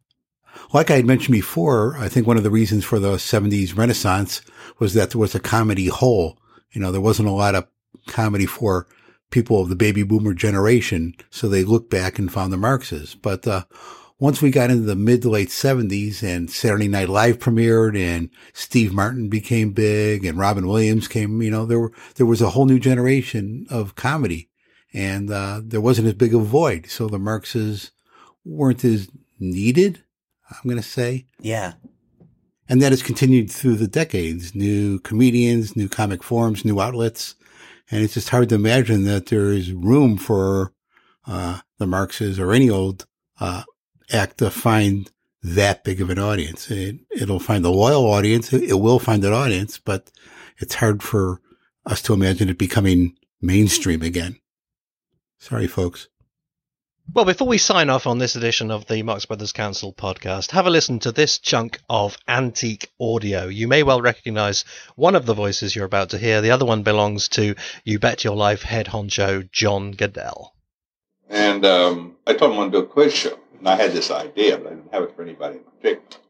Like 0.72 0.90
I 0.90 0.96
had 0.96 1.06
mentioned 1.06 1.32
before, 1.32 1.96
I 1.98 2.08
think 2.08 2.26
one 2.26 2.36
of 2.36 2.42
the 2.42 2.50
reasons 2.50 2.84
for 2.84 2.98
the 2.98 3.14
70s 3.14 3.76
renaissance 3.76 4.42
was 4.78 4.94
that 4.94 5.10
there 5.10 5.20
was 5.20 5.34
a 5.34 5.40
comedy 5.40 5.86
hole. 5.86 6.38
You 6.72 6.80
know, 6.80 6.90
there 6.90 7.00
wasn't 7.00 7.28
a 7.28 7.32
lot 7.32 7.54
of 7.54 7.66
comedy 8.06 8.46
for 8.46 8.86
people 9.30 9.60
of 9.60 9.68
the 9.68 9.76
baby 9.76 10.02
boomer 10.02 10.34
generation. 10.34 11.14
So 11.30 11.48
they 11.48 11.64
looked 11.64 11.90
back 11.90 12.18
and 12.18 12.32
found 12.32 12.52
the 12.52 12.56
Marxes. 12.56 13.14
But, 13.14 13.46
uh, 13.46 13.64
once 14.20 14.42
we 14.42 14.50
got 14.50 14.70
into 14.70 14.82
the 14.82 14.96
mid 14.96 15.22
to 15.22 15.30
late 15.30 15.50
seventies 15.50 16.24
and 16.24 16.50
Saturday 16.50 16.88
Night 16.88 17.08
Live 17.08 17.38
premiered 17.38 17.96
and 17.96 18.30
Steve 18.52 18.92
Martin 18.92 19.28
became 19.28 19.70
big 19.70 20.24
and 20.24 20.36
Robin 20.36 20.66
Williams 20.66 21.06
came, 21.06 21.40
you 21.40 21.50
know, 21.52 21.64
there 21.66 21.78
were, 21.78 21.92
there 22.16 22.26
was 22.26 22.42
a 22.42 22.50
whole 22.50 22.66
new 22.66 22.80
generation 22.80 23.66
of 23.70 23.94
comedy 23.94 24.50
and, 24.92 25.30
uh, 25.30 25.60
there 25.62 25.80
wasn't 25.80 26.08
as 26.08 26.14
big 26.14 26.34
a 26.34 26.38
void. 26.38 26.86
So 26.88 27.06
the 27.06 27.18
Marxes 27.18 27.92
weren't 28.44 28.84
as 28.84 29.08
needed, 29.38 30.02
I'm 30.50 30.68
going 30.68 30.82
to 30.82 30.82
say. 30.82 31.26
Yeah. 31.38 31.74
And 32.68 32.82
that 32.82 32.92
has 32.92 33.02
continued 33.02 33.50
through 33.50 33.76
the 33.76 33.88
decades. 33.88 34.54
New 34.54 34.98
comedians, 34.98 35.76
new 35.76 35.88
comic 35.88 36.22
forms, 36.22 36.64
new 36.64 36.80
outlets. 36.80 37.34
And 37.90 38.02
it's 38.02 38.14
just 38.14 38.28
hard 38.28 38.48
to 38.50 38.54
imagine 38.54 39.04
that 39.04 39.26
there 39.26 39.50
is 39.50 39.72
room 39.72 40.16
for 40.18 40.72
uh, 41.26 41.60
the 41.78 41.86
Marxes 41.86 42.38
or 42.38 42.52
any 42.52 42.68
old 42.68 43.06
uh, 43.40 43.62
act 44.12 44.38
to 44.38 44.50
find 44.50 45.10
that 45.42 45.84
big 45.84 46.00
of 46.00 46.10
an 46.10 46.18
audience. 46.18 46.70
It, 46.70 46.96
it'll 47.10 47.40
find 47.40 47.64
a 47.64 47.70
loyal 47.70 48.06
audience. 48.06 48.52
It 48.52 48.80
will 48.80 48.98
find 48.98 49.24
an 49.24 49.32
audience, 49.32 49.78
but 49.78 50.10
it's 50.58 50.74
hard 50.74 51.02
for 51.02 51.40
us 51.86 52.02
to 52.02 52.12
imagine 52.12 52.48
it 52.48 52.58
becoming 52.58 53.16
mainstream 53.40 54.02
again. 54.02 54.38
Sorry, 55.38 55.66
folks. 55.66 56.08
Well, 57.14 57.24
before 57.24 57.48
we 57.48 57.56
sign 57.56 57.88
off 57.88 58.06
on 58.06 58.18
this 58.18 58.36
edition 58.36 58.70
of 58.70 58.84
the 58.86 59.02
Marx 59.02 59.24
Brothers 59.24 59.52
Council 59.52 59.94
podcast, 59.94 60.50
have 60.50 60.66
a 60.66 60.70
listen 60.70 60.98
to 61.00 61.10
this 61.10 61.38
chunk 61.38 61.80
of 61.88 62.18
antique 62.28 62.90
audio. 63.00 63.46
You 63.46 63.66
may 63.66 63.82
well 63.82 64.02
recognize 64.02 64.66
one 64.94 65.14
of 65.16 65.24
the 65.24 65.32
voices 65.32 65.74
you're 65.74 65.86
about 65.86 66.10
to 66.10 66.18
hear. 66.18 66.42
The 66.42 66.50
other 66.50 66.66
one 66.66 66.82
belongs 66.82 67.28
to 67.28 67.54
You 67.82 67.98
Bet 67.98 68.24
Your 68.24 68.36
Life 68.36 68.60
head 68.60 68.88
honcho 68.88 69.50
John 69.50 69.92
Guedel. 69.92 70.52
And 71.30 71.64
um, 71.64 72.16
I 72.26 72.34
told 72.34 72.50
him 72.50 72.56
I 72.56 72.58
wanted 72.58 72.72
to 72.72 72.78
do 72.80 72.84
a 72.84 72.88
quiz 72.88 73.14
show. 73.14 73.38
And 73.58 73.66
I 73.66 73.76
had 73.76 73.92
this 73.92 74.10
idea, 74.10 74.58
but 74.58 74.66
I 74.66 74.74
didn't 74.74 74.92
have 74.92 75.04
it 75.04 75.16
for 75.16 75.22
anybody 75.22 75.56
in 75.56 75.64
particular. 75.64 76.22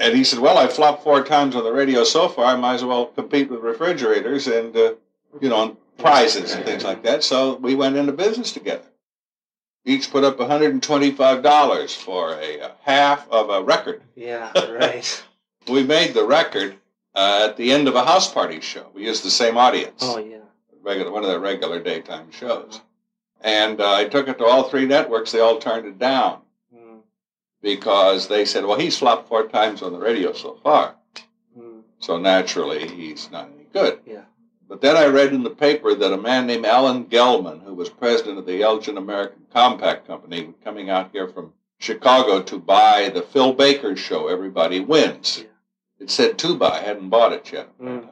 And 0.00 0.16
he 0.16 0.24
said, 0.24 0.40
Well, 0.40 0.58
I 0.58 0.66
flopped 0.66 1.04
four 1.04 1.22
times 1.22 1.54
on 1.54 1.62
the 1.62 1.72
radio 1.72 2.02
so 2.02 2.28
far. 2.28 2.46
I 2.46 2.56
might 2.56 2.74
as 2.74 2.84
well 2.84 3.06
compete 3.06 3.48
with 3.48 3.60
refrigerators 3.60 4.48
and, 4.48 4.76
uh, 4.76 4.94
you 5.40 5.48
know, 5.48 5.76
prizes 5.98 6.52
and 6.52 6.64
things 6.64 6.82
like 6.82 7.04
that. 7.04 7.22
So 7.22 7.54
we 7.54 7.76
went 7.76 7.96
into 7.96 8.12
business 8.12 8.50
together. 8.50 8.84
Each 9.86 10.10
put 10.10 10.24
up 10.24 10.38
$125 10.38 11.94
for 11.96 12.32
a, 12.34 12.58
a 12.60 12.72
half 12.82 13.28
of 13.30 13.50
a 13.50 13.62
record. 13.62 14.02
Yeah, 14.16 14.50
right. 14.70 15.24
We 15.68 15.82
made 15.82 16.12
the 16.12 16.24
record 16.26 16.76
uh, 17.14 17.46
at 17.48 17.56
the 17.56 17.72
end 17.72 17.88
of 17.88 17.94
a 17.94 18.04
house 18.04 18.30
party 18.30 18.60
show. 18.60 18.90
We 18.92 19.04
used 19.06 19.24
the 19.24 19.30
same 19.30 19.56
audience. 19.56 20.00
oh 20.02 20.18
yeah. 20.18 20.40
regular 20.82 21.10
one 21.10 21.22
of 21.22 21.30
their 21.30 21.40
regular 21.40 21.80
daytime 21.82 22.30
shows. 22.32 22.82
And 23.40 23.80
uh, 23.80 23.90
I 23.92 24.04
took 24.04 24.28
it 24.28 24.36
to 24.38 24.44
all 24.44 24.64
three 24.64 24.84
networks. 24.84 25.32
They 25.32 25.40
all 25.40 25.58
turned 25.58 25.86
it 25.86 25.98
down 25.98 26.42
Mm, 26.74 27.00
because 27.62 28.28
they 28.28 28.44
said, 28.44 28.66
"Well, 28.66 28.78
he's 28.78 28.98
flopped 28.98 29.28
four 29.28 29.46
times 29.48 29.80
on 29.80 29.92
the 29.94 29.98
radio 29.98 30.34
so 30.34 30.58
far, 30.62 30.96
mm, 31.58 31.80
so 31.98 32.18
naturally 32.18 32.86
he's 32.86 33.30
not 33.30 33.48
any 33.54 33.66
good." 33.72 34.00
yeah. 34.04 34.24
But 34.68 34.80
then 34.80 34.96
I 34.96 35.06
read 35.06 35.32
in 35.32 35.42
the 35.42 35.50
paper 35.50 35.94
that 35.94 36.12
a 36.12 36.16
man 36.16 36.46
named 36.46 36.64
Alan 36.64 37.04
Gelman, 37.04 37.62
who 37.62 37.74
was 37.74 37.90
president 37.90 38.38
of 38.38 38.46
the 38.46 38.62
Elgin 38.62 38.96
American 38.96 39.46
Compact 39.52 40.06
Company, 40.06 40.44
was 40.44 40.54
coming 40.64 40.88
out 40.90 41.10
here 41.12 41.28
from 41.28 41.52
Chicago 41.78 42.42
to 42.42 42.58
buy 42.58 43.10
the 43.10 43.22
Phil 43.22 43.52
Baker 43.52 43.94
show, 43.94 44.28
Everybody 44.28 44.80
Wins. 44.80 45.40
Yeah. 45.40 46.04
It 46.04 46.10
said 46.10 46.38
to 46.38 46.56
buy, 46.56 46.78
I 46.78 46.80
hadn't 46.80 47.10
bought 47.10 47.32
it 47.32 47.52
yet. 47.52 47.78
Mm. 47.78 48.08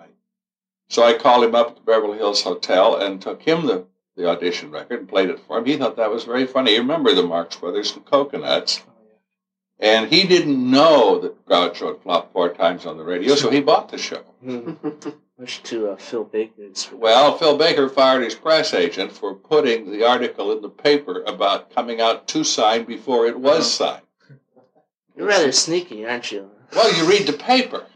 So 0.88 1.02
I 1.02 1.14
called 1.14 1.44
him 1.44 1.54
up 1.54 1.68
at 1.68 1.76
the 1.76 1.80
Beverly 1.82 2.18
Hills 2.18 2.42
Hotel 2.42 2.96
and 2.96 3.20
took 3.20 3.42
him 3.42 3.66
the, 3.66 3.86
the 4.14 4.28
audition 4.28 4.70
record 4.70 5.00
and 5.00 5.08
played 5.08 5.30
it 5.30 5.40
for 5.40 5.58
him. 5.58 5.64
He 5.64 5.76
thought 5.78 5.96
that 5.96 6.10
was 6.10 6.24
very 6.24 6.46
funny. 6.46 6.72
You 6.72 6.80
remember 6.80 7.14
the 7.14 7.22
Marx 7.22 7.56
Brothers 7.56 7.94
and 7.96 8.04
Cocoanuts. 8.04 8.82
And 9.78 10.12
he 10.12 10.26
didn't 10.28 10.70
know 10.70 11.18
that 11.20 11.44
Groucho 11.46 11.88
had 11.88 12.02
flopped 12.02 12.32
four 12.32 12.50
times 12.54 12.86
on 12.86 12.98
the 12.98 13.04
radio, 13.04 13.34
so 13.34 13.50
he 13.50 13.60
bought 13.60 13.88
the 13.88 13.98
show. 13.98 14.22
Mm. 14.44 15.14
Much 15.38 15.62
to 15.64 15.88
uh, 15.88 15.96
Phil 15.96 16.24
Baker's. 16.24 16.90
Well, 16.92 17.36
Phil 17.38 17.56
Baker 17.56 17.88
fired 17.88 18.22
his 18.22 18.34
press 18.34 18.74
agent 18.74 19.12
for 19.12 19.34
putting 19.34 19.90
the 19.90 20.06
article 20.06 20.52
in 20.52 20.62
the 20.62 20.68
paper 20.68 21.22
about 21.26 21.74
coming 21.74 22.00
out 22.00 22.28
to 22.28 22.44
sign 22.44 22.84
before 22.84 23.26
it 23.26 23.38
was 23.38 23.72
signed. 23.72 24.02
You're 25.16 25.26
rather 25.26 25.52
sneaky, 25.52 26.06
aren't 26.06 26.30
you? 26.30 26.50
Well, 26.74 26.94
you 26.96 27.08
read 27.08 27.26
the 27.26 27.32
paper. 27.32 27.86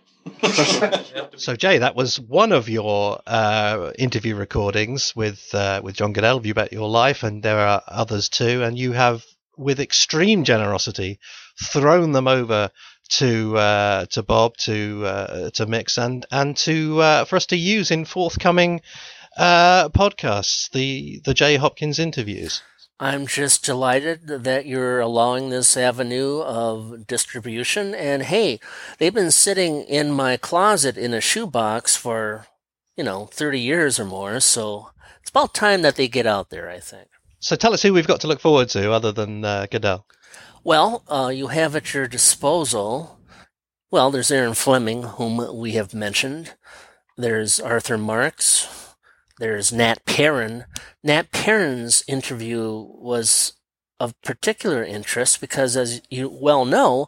So, 1.37 1.55
Jay, 1.55 1.79
that 1.79 1.95
was 1.95 2.19
one 2.19 2.51
of 2.51 2.69
your 2.69 3.21
uh, 3.27 3.93
interview 3.99 4.35
recordings 4.35 5.15
with 5.15 5.55
uh, 5.55 5.81
with 5.85 5.97
John 5.97 6.15
Guedel 6.15 6.39
of 6.39 6.47
You 6.47 6.55
Bet 6.55 6.73
Your 6.73 6.89
Life, 6.89 7.23
and 7.23 7.43
there 7.43 7.59
are 7.59 7.83
others 7.87 8.29
too. 8.29 8.63
And 8.63 8.79
you 8.79 8.93
have, 8.93 9.25
with 9.57 9.81
extreme 9.81 10.45
generosity, 10.45 11.21
thrown 11.63 12.13
them 12.13 12.27
over 12.27 12.71
to 13.09 13.57
uh, 13.57 14.07
to 14.07 14.23
Bob 14.23 14.57
to 14.59 15.05
uh, 15.05 15.51
to 15.51 15.67
mix 15.67 15.99
and 15.99 16.27
and 16.31 16.57
to 16.59 17.01
uh, 17.01 17.25
for 17.25 17.37
us 17.37 17.47
to 17.47 17.57
use 17.57 17.91
in 17.91 18.05
forthcoming 18.05 18.81
uh, 19.37 19.89
podcasts, 19.91 20.71
the 20.71 21.21
the 21.25 21.35
Jay 21.35 21.57
Hopkins 21.57 21.99
interviews. 21.99 22.63
I'm 22.99 23.27
just 23.27 23.63
delighted 23.63 24.27
that 24.27 24.65
you're 24.65 25.01
allowing 25.01 25.51
this 25.51 25.77
avenue 25.77 26.41
of 26.41 27.07
distribution. 27.07 27.95
And 27.95 28.23
hey, 28.23 28.59
they've 28.97 29.13
been 29.13 29.31
sitting 29.31 29.83
in 29.83 30.11
my 30.13 30.39
closet 30.39 30.97
in 30.97 31.13
a 31.13 31.21
shoebox 31.21 31.95
for, 31.95 32.47
you 32.97 33.05
know, 33.05 33.27
30 33.27 33.61
years 33.61 34.01
or 34.01 34.07
more. 34.07 34.41
So 34.41 34.93
it's 35.21 35.29
about 35.29 35.53
time 35.53 35.83
that 35.83 35.97
they 35.97 36.09
get 36.09 36.25
out 36.25 36.49
there, 36.49 36.71
I 36.71 36.79
think. 36.79 37.09
So, 37.39 37.55
tell 37.55 37.75
us 37.75 37.83
who 37.83 37.93
we've 37.93 38.07
got 38.07 38.23
to 38.23 38.27
look 38.27 38.41
forward 38.41 38.71
to 38.71 38.91
other 38.91 39.13
than 39.13 39.45
uh, 39.45 39.67
Guedel. 39.71 40.05
Well, 40.67 41.05
uh, 41.07 41.31
you 41.33 41.47
have 41.47 41.77
at 41.77 41.95
your 41.95 42.09
disposal, 42.09 43.21
well, 43.93 44.11
there's 44.11 44.33
Erin 44.33 44.55
Fleming, 44.55 45.05
whom 45.05 45.57
we 45.57 45.75
have 45.75 45.95
mentioned. 45.95 46.55
There's 47.17 47.61
Arthur 47.61 47.97
Marx. 47.97 48.67
There's 49.39 49.73
Nat 49.73 50.05
Perrin. 50.07 50.65
Nat 51.05 51.31
Perrin's 51.31 52.03
interview 52.09 52.85
was 52.89 53.53
of 54.01 54.21
particular 54.23 54.83
interest 54.83 55.41
because, 55.41 55.77
as 55.77 56.03
you 56.11 56.29
well 56.29 56.65
know, 56.65 57.07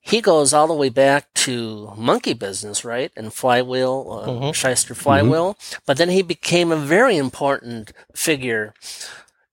he 0.00 0.20
goes 0.20 0.52
all 0.52 0.66
the 0.66 0.74
way 0.74 0.90
back 0.90 1.32
to 1.32 1.94
monkey 1.96 2.34
business, 2.34 2.84
right? 2.84 3.10
And 3.16 3.32
flywheel, 3.32 4.20
uh, 4.22 4.28
Mhm. 4.28 4.54
Shyster 4.54 4.94
flywheel. 4.94 5.56
But 5.86 5.96
then 5.96 6.10
he 6.10 6.20
became 6.20 6.70
a 6.70 6.76
very 6.76 7.16
important 7.16 7.90
figure 8.14 8.74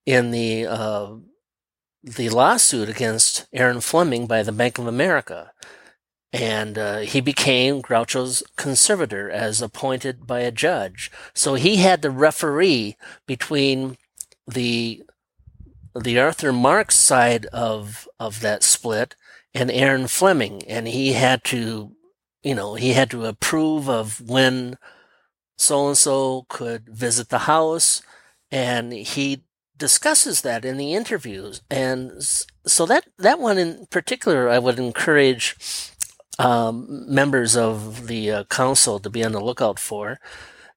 in 0.04 0.30
the 0.30 0.66
uh, 0.66 1.14
the 2.06 2.28
lawsuit 2.28 2.88
against 2.88 3.46
Erin 3.52 3.80
Fleming 3.80 4.26
by 4.26 4.42
the 4.44 4.52
Bank 4.52 4.78
of 4.78 4.86
America. 4.86 5.52
And 6.32 6.78
uh, 6.78 6.98
he 6.98 7.20
became 7.20 7.82
Groucho's 7.82 8.42
conservator 8.56 9.28
as 9.28 9.60
appointed 9.60 10.26
by 10.26 10.40
a 10.40 10.52
judge. 10.52 11.10
So 11.34 11.54
he 11.54 11.76
had 11.76 12.02
the 12.02 12.10
referee 12.10 12.96
between 13.26 13.96
the 14.46 15.02
the 15.98 16.18
Arthur 16.18 16.52
Marx 16.52 16.94
side 16.94 17.46
of 17.46 18.06
of 18.20 18.40
that 18.40 18.62
split 18.62 19.16
and 19.54 19.70
Erin 19.70 20.08
Fleming, 20.08 20.62
and 20.68 20.86
he 20.86 21.14
had 21.14 21.42
to, 21.44 21.92
you 22.42 22.54
know, 22.54 22.74
he 22.74 22.92
had 22.92 23.10
to 23.10 23.24
approve 23.24 23.88
of 23.88 24.20
when 24.20 24.76
so 25.56 25.88
and 25.88 25.96
so 25.96 26.44
could 26.50 26.90
visit 26.90 27.30
the 27.30 27.40
house, 27.40 28.02
and 28.50 28.92
he 28.92 29.42
discusses 29.76 30.40
that 30.42 30.64
in 30.64 30.76
the 30.76 30.94
interviews, 30.94 31.62
and 31.70 32.22
so 32.66 32.86
that 32.86 33.06
that 33.18 33.38
one 33.38 33.58
in 33.58 33.86
particular, 33.86 34.48
I 34.48 34.58
would 34.58 34.78
encourage 34.78 35.56
um, 36.38 37.04
members 37.12 37.56
of 37.56 38.06
the 38.06 38.30
uh, 38.30 38.44
council 38.44 38.98
to 39.00 39.10
be 39.10 39.24
on 39.24 39.32
the 39.32 39.40
lookout 39.40 39.78
for. 39.78 40.18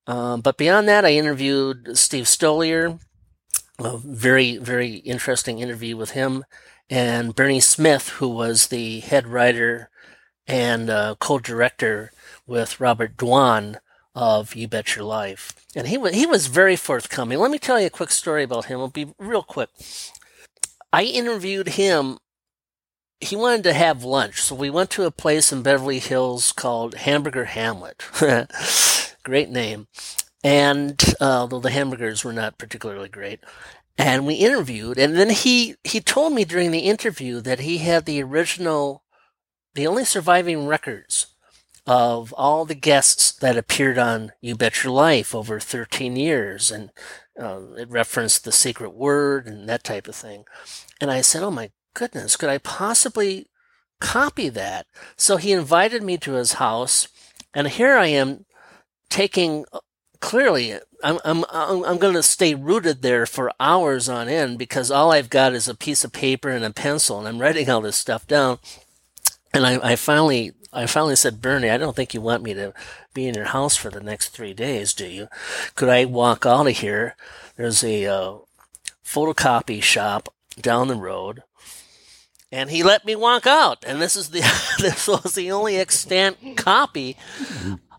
Um, 0.08 0.42
but 0.42 0.58
beyond 0.58 0.88
that, 0.88 1.06
I 1.06 1.14
interviewed 1.14 1.98
Steve 1.98 2.26
Stoliar, 2.26 3.00
a 3.80 3.98
very 3.98 4.58
very 4.58 4.96
interesting 4.96 5.60
interview 5.60 5.96
with 5.98 6.12
him, 6.12 6.46
and 6.90 7.36
Bernie 7.36 7.60
Smith, 7.60 8.10
who 8.10 8.30
was 8.30 8.68
the 8.68 9.02
head 9.02 9.28
writer 9.28 9.90
and 10.48 10.90
uh, 10.90 11.16
co-director 11.20 12.12
with 12.48 12.80
Robert 12.80 13.16
Dwan 13.16 13.78
of 14.20 14.54
You 14.54 14.68
Bet 14.68 14.98
Your 14.98 15.06
Life. 15.06 15.54
And 15.74 15.88
he 15.88 15.98
was 15.98 16.14
he 16.14 16.26
was 16.26 16.48
very 16.48 16.76
forthcoming. 16.76 17.40
Let 17.40 17.52
me 17.52 17.58
tell 17.58 17.80
you 17.80 17.88
a 17.88 17.92
quick 17.92 18.12
story 18.12 18.44
about 18.44 18.66
him. 18.66 18.76
It'll 18.76 18.90
be 18.90 19.14
real 19.18 19.44
quick. 19.44 19.70
I 20.92 21.04
interviewed 21.04 21.70
him. 21.70 22.18
He 23.22 23.36
wanted 23.36 23.64
to 23.64 23.74
have 23.74 24.04
lunch, 24.04 24.42
so 24.42 24.56
we 24.56 24.70
went 24.70 24.90
to 24.92 25.06
a 25.06 25.12
place 25.12 25.52
in 25.52 25.62
Beverly 25.62 26.00
Hills 26.00 26.52
called 26.52 26.96
Hamburger 26.96 27.46
Hamlet. 27.46 28.04
great 29.24 29.50
name. 29.50 29.88
And 30.44 31.02
uh, 31.20 31.42
although 31.42 31.60
the 31.60 31.70
hamburgers 31.72 32.24
were 32.24 32.34
not 32.34 32.58
particularly 32.58 33.10
great, 33.10 33.40
and 33.98 34.26
we 34.26 34.36
interviewed, 34.36 34.98
and 34.98 35.16
then 35.16 35.30
he 35.30 35.76
he 35.86 36.02
told 36.02 36.34
me 36.34 36.44
during 36.44 36.72
the 36.72 36.80
interview 36.80 37.40
that 37.42 37.62
he 37.62 37.80
had 37.80 38.06
the 38.06 38.22
original, 38.22 39.04
the 39.76 39.88
only 39.88 40.04
surviving 40.04 40.68
records 40.68 41.28
of 41.90 42.32
all 42.34 42.66
the 42.66 42.76
guests 42.76 43.32
that 43.32 43.58
appeared 43.58 43.98
on 43.98 44.32
You 44.42 44.56
Bet 44.56 44.84
Your 44.84 44.94
Life 44.94 45.34
over 45.34 45.60
13 45.60 46.16
years. 46.16 46.70
And 46.70 46.92
uh, 47.42 47.62
it 47.80 47.90
referenced 47.90 48.46
the 48.46 48.52
secret 48.52 48.94
word 48.94 49.48
and 49.48 49.68
that 49.68 49.84
type 49.84 50.08
of 50.08 50.16
thing. 50.16 50.44
And 51.02 51.10
I 51.10 51.22
said, 51.22 51.42
Oh 51.42 51.50
my 51.50 51.72
goodness, 51.96 52.38
could 52.38 52.50
I 52.50 52.60
possibly 52.60 53.48
copy 54.00 54.50
that? 54.50 54.86
So 55.18 55.38
he 55.38 55.52
invited 55.52 56.04
me 56.04 56.20
to 56.20 56.34
his 56.34 56.54
house. 56.54 57.08
And 57.56 57.68
here 57.68 57.98
I 57.98 58.06
am 58.06 58.46
taking 59.10 59.66
clearly 60.20 60.76
I'm 61.04 61.18
I'm 61.26 61.44
I'm, 61.50 61.98
going 61.98 62.14
to 62.14 62.22
stay 62.22 62.54
rooted 62.54 63.02
there 63.02 63.26
for 63.26 63.52
hours 63.60 64.08
on 64.08 64.30
end 64.30 64.60
because 64.60 64.92
all 64.92 65.12
I've 65.12 65.32
got 65.32 65.56
is 65.56 65.68
a 65.68 65.74
piece 65.74 66.04
of 66.04 66.12
paper 66.12 66.50
and 66.50 66.64
a 66.64 66.72
pencil 66.72 67.18
and 67.18 67.28
I'm 67.28 67.40
writing 67.40 67.68
all 67.68 67.82
this 67.82 67.96
stuff 67.96 68.28
down. 68.28 68.60
And 69.52 69.66
I, 69.66 69.94
I 69.94 69.96
finally 69.96 70.52
I 70.72 70.86
finally 70.86 71.16
said, 71.16 71.42
Bernie, 71.42 71.70
I 71.70 71.78
don't 71.78 71.96
think 71.96 72.14
you 72.14 72.22
want 72.22 72.44
me 72.44 72.54
to 72.54 72.74
be 73.14 73.28
in 73.28 73.36
your 73.36 73.46
house 73.46 73.76
for 73.76 73.90
the 73.90 74.02
next 74.02 74.30
three 74.30 74.54
days, 74.54 74.94
do 74.94 75.08
you? 75.08 75.28
Could 75.76 75.90
I 75.90 76.06
walk 76.06 76.46
out 76.46 76.68
of 76.68 76.78
here? 76.78 77.16
There's 77.56 77.84
a 77.84 78.06
uh, 78.06 78.38
photocopy 79.04 79.82
shop 79.82 80.34
down 80.62 80.88
the 80.88 80.96
road. 80.96 81.44
And 82.52 82.70
he 82.70 82.84
let 82.84 83.06
me 83.06 83.16
walk 83.16 83.46
out. 83.46 83.84
And 83.86 84.02
this 84.02 84.16
is 84.16 84.30
the 84.30 84.40
this 84.80 85.08
was 85.08 85.36
the 85.36 85.52
only 85.52 85.78
extant 85.78 86.58
copy 86.58 87.16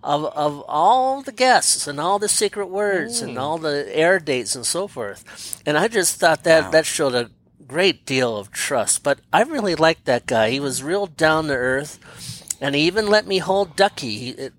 of 0.03 0.25
of 0.25 0.65
all 0.67 1.23
the 1.23 1.33
guests 1.33 1.87
and 1.87 2.01
all 2.01 2.19
the 2.19 2.29
secret 2.29 2.67
words 2.67 3.21
and 3.21 3.39
all 3.39 3.59
the 3.59 3.89
air 3.97 4.19
dates 4.19 4.57
and 4.57 4.67
so 4.67 4.89
forth. 4.89 5.63
And 5.65 5.79
I 5.79 5.89
just 5.89 6.17
thought 6.17 6.45
that 6.45 6.73
that 6.73 6.87
showed 6.87 7.15
a 7.15 7.31
great 7.71 8.05
deal 8.05 8.37
of 8.37 8.51
trust. 8.51 9.05
But 9.05 9.21
I 9.33 9.43
really 9.43 9.77
liked 9.77 10.05
that 10.07 10.27
guy. 10.27 10.51
He 10.51 10.59
was 10.59 10.83
real 10.83 11.07
down 11.07 11.47
to 11.47 11.55
earth, 11.55 12.40
and 12.61 12.75
he 12.75 12.83
even 12.83 13.07
let 13.07 13.27
me 13.27 13.39
hold 13.39 13.77
Ducky. 13.77 14.19
He, 14.19 14.47
uh, 14.47 14.51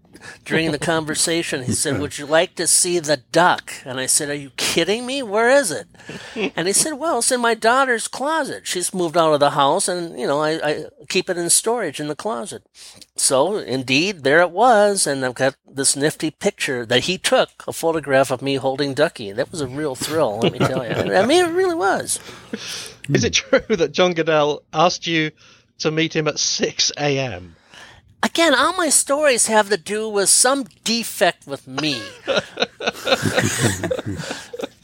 during 0.46 0.72
the 0.72 0.80
conversation, 0.80 1.64
he 1.64 1.72
said, 1.72 2.00
Would 2.00 2.18
you 2.18 2.26
like 2.26 2.56
to 2.56 2.68
see 2.68 3.00
the 3.00 3.18
duck? 3.18 3.74
And 3.86 4.00
I 4.00 4.06
said, 4.06 4.30
Are 4.30 4.36
you 4.36 4.52
kidding 4.58 5.06
me? 5.06 5.24
Where 5.24 5.50
is 5.50 5.72
it? 5.72 5.88
And 6.56 6.68
he 6.68 6.74
said, 6.74 6.94
Well, 6.94 7.20
it's 7.20 7.32
in 7.32 7.42
my 7.42 7.54
daughter's 7.54 8.08
closet. 8.08 8.68
She's 8.68 8.94
moved 8.94 9.18
out 9.18 9.34
of 9.34 9.40
the 9.40 9.52
house, 9.52 9.88
and, 9.88 10.20
you 10.20 10.28
know, 10.28 10.42
I, 10.42 10.52
I 10.68 10.86
keep 11.10 11.30
it 11.30 11.38
in 11.38 11.50
storage 11.50 12.00
in 12.00 12.08
the 12.08 12.16
closet. 12.16 12.64
So, 13.16 13.58
indeed, 13.58 14.24
there 14.24 14.42
it 14.42 14.52
was. 14.52 15.08
And 15.08 15.26
I've 15.26 15.36
got 15.36 15.56
this 15.66 15.96
nifty 15.96 16.32
picture 16.32 16.86
that 16.86 17.06
he 17.06 17.18
took 17.18 17.50
a 17.68 17.74
photograph 17.74 18.32
of 18.32 18.42
me 18.42 18.56
holding 18.56 18.94
Ducky. 18.94 19.32
That 19.32 19.52
was 19.52 19.62
a 19.62 19.68
real 19.68 19.96
thrill, 19.96 20.40
let 20.40 20.54
me 20.54 20.60
tell 20.60 20.86
you. 20.86 20.92
I 21.16 21.26
mean, 21.26 21.46
it 21.46 21.52
really 21.54 21.76
was. 21.76 22.20
Is 23.10 23.24
it 23.24 23.34
true 23.34 23.76
that 23.76 23.92
John 23.92 24.14
Guedel 24.14 24.64
asked 24.74 25.08
you 25.08 25.32
to 25.80 25.92
meet 25.92 26.16
him 26.16 26.28
at 26.28 26.40
6 26.40 26.92
a.m.? 26.98 27.56
Again, 28.24 28.54
all 28.54 28.74
my 28.74 28.90
stories 28.90 29.48
have 29.48 29.70
to 29.70 29.78
do 29.78 30.08
with 30.08 30.30
some 30.30 30.66
defect 30.84 31.48
with 31.48 31.68
me. 31.68 32.02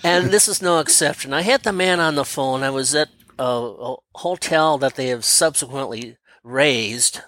and 0.03 0.31
this 0.31 0.47
is 0.47 0.61
no 0.61 0.80
exception. 0.80 1.34
I 1.34 1.41
had 1.41 1.64
the 1.64 1.72
man 1.72 1.99
on 1.99 2.15
the 2.15 2.26
phone. 2.26 2.64
I 2.64 2.72
was 2.72 2.95
at 2.95 3.09
a, 3.38 3.43
a 3.43 3.95
hotel 4.15 4.77
that 4.80 4.95
they 4.95 5.07
have 5.07 5.23
subsequently 5.23 6.18
raised, 6.43 7.22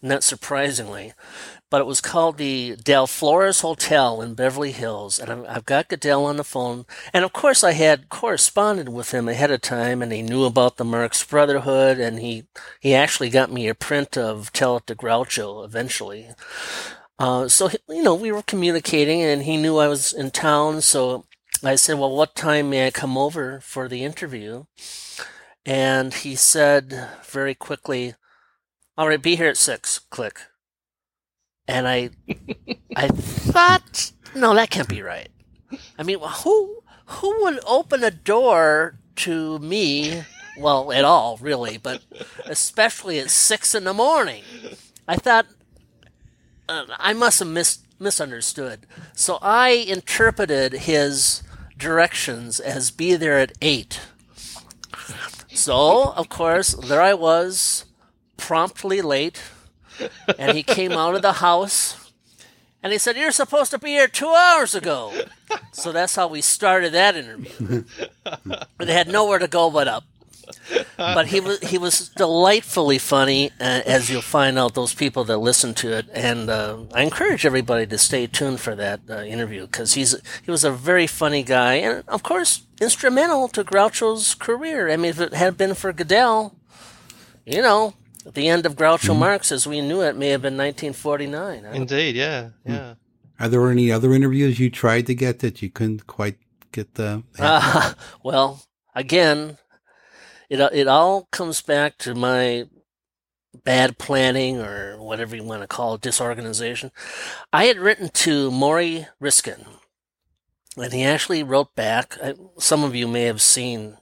not 0.00 0.24
surprisingly, 0.24 1.12
but 1.72 1.80
it 1.80 1.86
was 1.86 2.02
called 2.02 2.36
the 2.36 2.76
Del 2.76 3.06
Flores 3.06 3.62
Hotel 3.62 4.20
in 4.20 4.34
Beverly 4.34 4.72
Hills. 4.72 5.18
And 5.18 5.46
I've 5.46 5.64
got 5.64 5.88
Guedel 5.88 6.26
on 6.26 6.36
the 6.36 6.44
phone. 6.44 6.84
And 7.14 7.24
of 7.24 7.32
course, 7.32 7.64
I 7.64 7.72
had 7.72 8.10
corresponded 8.10 8.90
with 8.90 9.14
him 9.14 9.26
ahead 9.26 9.50
of 9.50 9.62
time, 9.62 10.02
and 10.02 10.12
he 10.12 10.20
knew 10.20 10.44
about 10.44 10.76
the 10.76 10.84
Marx 10.84 11.24
Brotherhood, 11.24 11.98
and 11.98 12.18
he, 12.18 12.44
he 12.78 12.94
actually 12.94 13.30
got 13.30 13.50
me 13.50 13.68
a 13.68 13.74
print 13.74 14.18
of 14.18 14.52
Tell 14.52 14.76
It 14.76 14.86
to 14.88 14.94
Groucho 14.94 15.64
eventually. 15.64 16.28
Uh, 17.18 17.48
so, 17.48 17.70
you 17.88 18.02
know, 18.02 18.16
we 18.16 18.32
were 18.32 18.42
communicating, 18.42 19.22
and 19.22 19.44
he 19.44 19.56
knew 19.56 19.78
I 19.78 19.88
was 19.88 20.12
in 20.12 20.30
town. 20.30 20.82
So 20.82 21.24
I 21.64 21.76
said, 21.76 21.98
Well, 21.98 22.14
what 22.14 22.34
time 22.34 22.68
may 22.68 22.86
I 22.86 22.90
come 22.90 23.16
over 23.16 23.60
for 23.60 23.88
the 23.88 24.04
interview? 24.04 24.64
And 25.64 26.12
he 26.12 26.36
said 26.36 27.08
very 27.24 27.54
quickly, 27.54 28.14
All 28.98 29.08
right, 29.08 29.22
be 29.22 29.36
here 29.36 29.48
at 29.48 29.56
six. 29.56 29.98
Click 29.98 30.38
and 31.72 31.88
I, 31.88 32.10
I 32.94 33.08
thought, 33.08 34.12
no, 34.34 34.54
that 34.54 34.70
can't 34.70 34.88
be 34.88 35.02
right. 35.02 35.28
I 35.98 36.02
mean, 36.02 36.18
who 36.20 36.82
who 37.06 37.44
would 37.44 37.60
open 37.66 38.04
a 38.04 38.10
door 38.10 38.98
to 39.16 39.58
me? 39.58 40.22
Well, 40.58 40.92
at 40.92 41.04
all, 41.04 41.38
really, 41.40 41.78
but 41.78 42.02
especially 42.44 43.18
at 43.18 43.30
six 43.30 43.74
in 43.74 43.84
the 43.84 43.94
morning. 43.94 44.42
I 45.08 45.16
thought 45.16 45.46
uh, 46.68 46.84
I 46.98 47.14
must 47.14 47.38
have 47.38 47.48
mis- 47.48 47.78
misunderstood. 47.98 48.86
So 49.14 49.38
I 49.40 49.70
interpreted 49.70 50.72
his 50.74 51.42
directions 51.78 52.60
as 52.60 52.90
be 52.90 53.14
there 53.14 53.38
at 53.38 53.52
eight. 53.62 54.00
So, 55.54 56.12
of 56.12 56.28
course, 56.28 56.74
there 56.74 57.00
I 57.00 57.14
was, 57.14 57.86
promptly 58.36 59.00
late 59.00 59.40
and 60.38 60.56
he 60.56 60.62
came 60.62 60.92
out 60.92 61.14
of 61.14 61.22
the 61.22 61.34
house 61.34 62.10
and 62.82 62.92
he 62.92 62.98
said, 62.98 63.16
You're 63.16 63.32
supposed 63.32 63.70
to 63.70 63.78
be 63.78 63.90
here 63.90 64.08
two 64.08 64.28
hours 64.28 64.74
ago. 64.74 65.12
So 65.72 65.92
that's 65.92 66.16
how 66.16 66.28
we 66.28 66.40
started 66.40 66.92
that 66.92 67.16
interview. 67.16 67.84
But 68.24 68.88
it 68.88 68.88
had 68.88 69.08
nowhere 69.08 69.38
to 69.38 69.48
go 69.48 69.70
but 69.70 69.86
up. 69.88 70.04
But 70.96 71.28
he 71.28 71.40
was 71.40 71.60
he 71.60 71.78
was 71.78 72.08
delightfully 72.10 72.98
funny, 72.98 73.50
uh, 73.60 73.82
as 73.86 74.10
you'll 74.10 74.22
find 74.22 74.58
out. 74.58 74.74
Those 74.74 74.94
people 74.94 75.24
that 75.24 75.38
listen 75.38 75.74
to 75.74 75.92
it, 75.92 76.06
and 76.12 76.50
uh, 76.50 76.78
I 76.94 77.02
encourage 77.02 77.46
everybody 77.46 77.86
to 77.86 77.98
stay 77.98 78.26
tuned 78.26 78.60
for 78.60 78.74
that 78.74 79.00
uh, 79.08 79.22
interview 79.22 79.66
because 79.66 79.94
he's 79.94 80.16
he 80.44 80.50
was 80.50 80.64
a 80.64 80.70
very 80.70 81.06
funny 81.06 81.42
guy, 81.42 81.74
and 81.74 82.04
of 82.08 82.22
course 82.22 82.62
instrumental 82.80 83.48
to 83.48 83.64
Groucho's 83.64 84.34
career. 84.34 84.90
I 84.90 84.96
mean, 84.96 85.10
if 85.10 85.20
it 85.20 85.34
had 85.34 85.56
been 85.56 85.74
for 85.74 85.92
Guedel, 85.92 86.54
you 87.46 87.62
know, 87.62 87.94
the 88.24 88.48
end 88.48 88.66
of 88.66 88.76
Groucho 88.76 89.10
mm-hmm. 89.10 89.20
Marx, 89.20 89.52
as 89.52 89.66
we 89.66 89.80
knew 89.80 90.02
it, 90.02 90.16
may 90.16 90.28
have 90.28 90.42
been 90.42 90.56
1949. 90.56 91.64
Indeed, 91.66 92.16
yeah, 92.16 92.50
hmm. 92.64 92.72
yeah. 92.72 92.94
Are 93.40 93.48
there 93.48 93.70
any 93.70 93.90
other 93.90 94.12
interviews 94.12 94.60
you 94.60 94.70
tried 94.70 95.06
to 95.06 95.14
get 95.14 95.40
that 95.40 95.62
you 95.62 95.70
couldn't 95.70 96.06
quite 96.06 96.38
get 96.70 96.94
the? 96.94 97.22
Uh, 97.38 97.94
well, 98.22 98.62
again, 98.94 99.58
it 100.48 100.60
it 100.60 100.86
all 100.86 101.28
comes 101.32 101.60
back 101.62 101.98
to 101.98 102.14
my 102.14 102.66
bad 103.64 103.98
planning 103.98 104.60
or 104.60 105.02
whatever 105.02 105.36
you 105.36 105.44
want 105.44 105.62
to 105.62 105.66
call 105.66 105.94
it, 105.94 106.00
disorganization. 106.00 106.90
I 107.52 107.64
had 107.64 107.78
written 107.78 108.08
to 108.10 108.50
Morrie 108.50 109.08
Ryskind, 109.20 109.66
and 110.76 110.92
he 110.92 111.02
actually 111.02 111.42
wrote 111.42 111.74
back. 111.74 112.16
Some 112.58 112.84
of 112.84 112.94
you 112.94 113.08
may 113.08 113.24
have 113.24 113.42
seen 113.42 113.98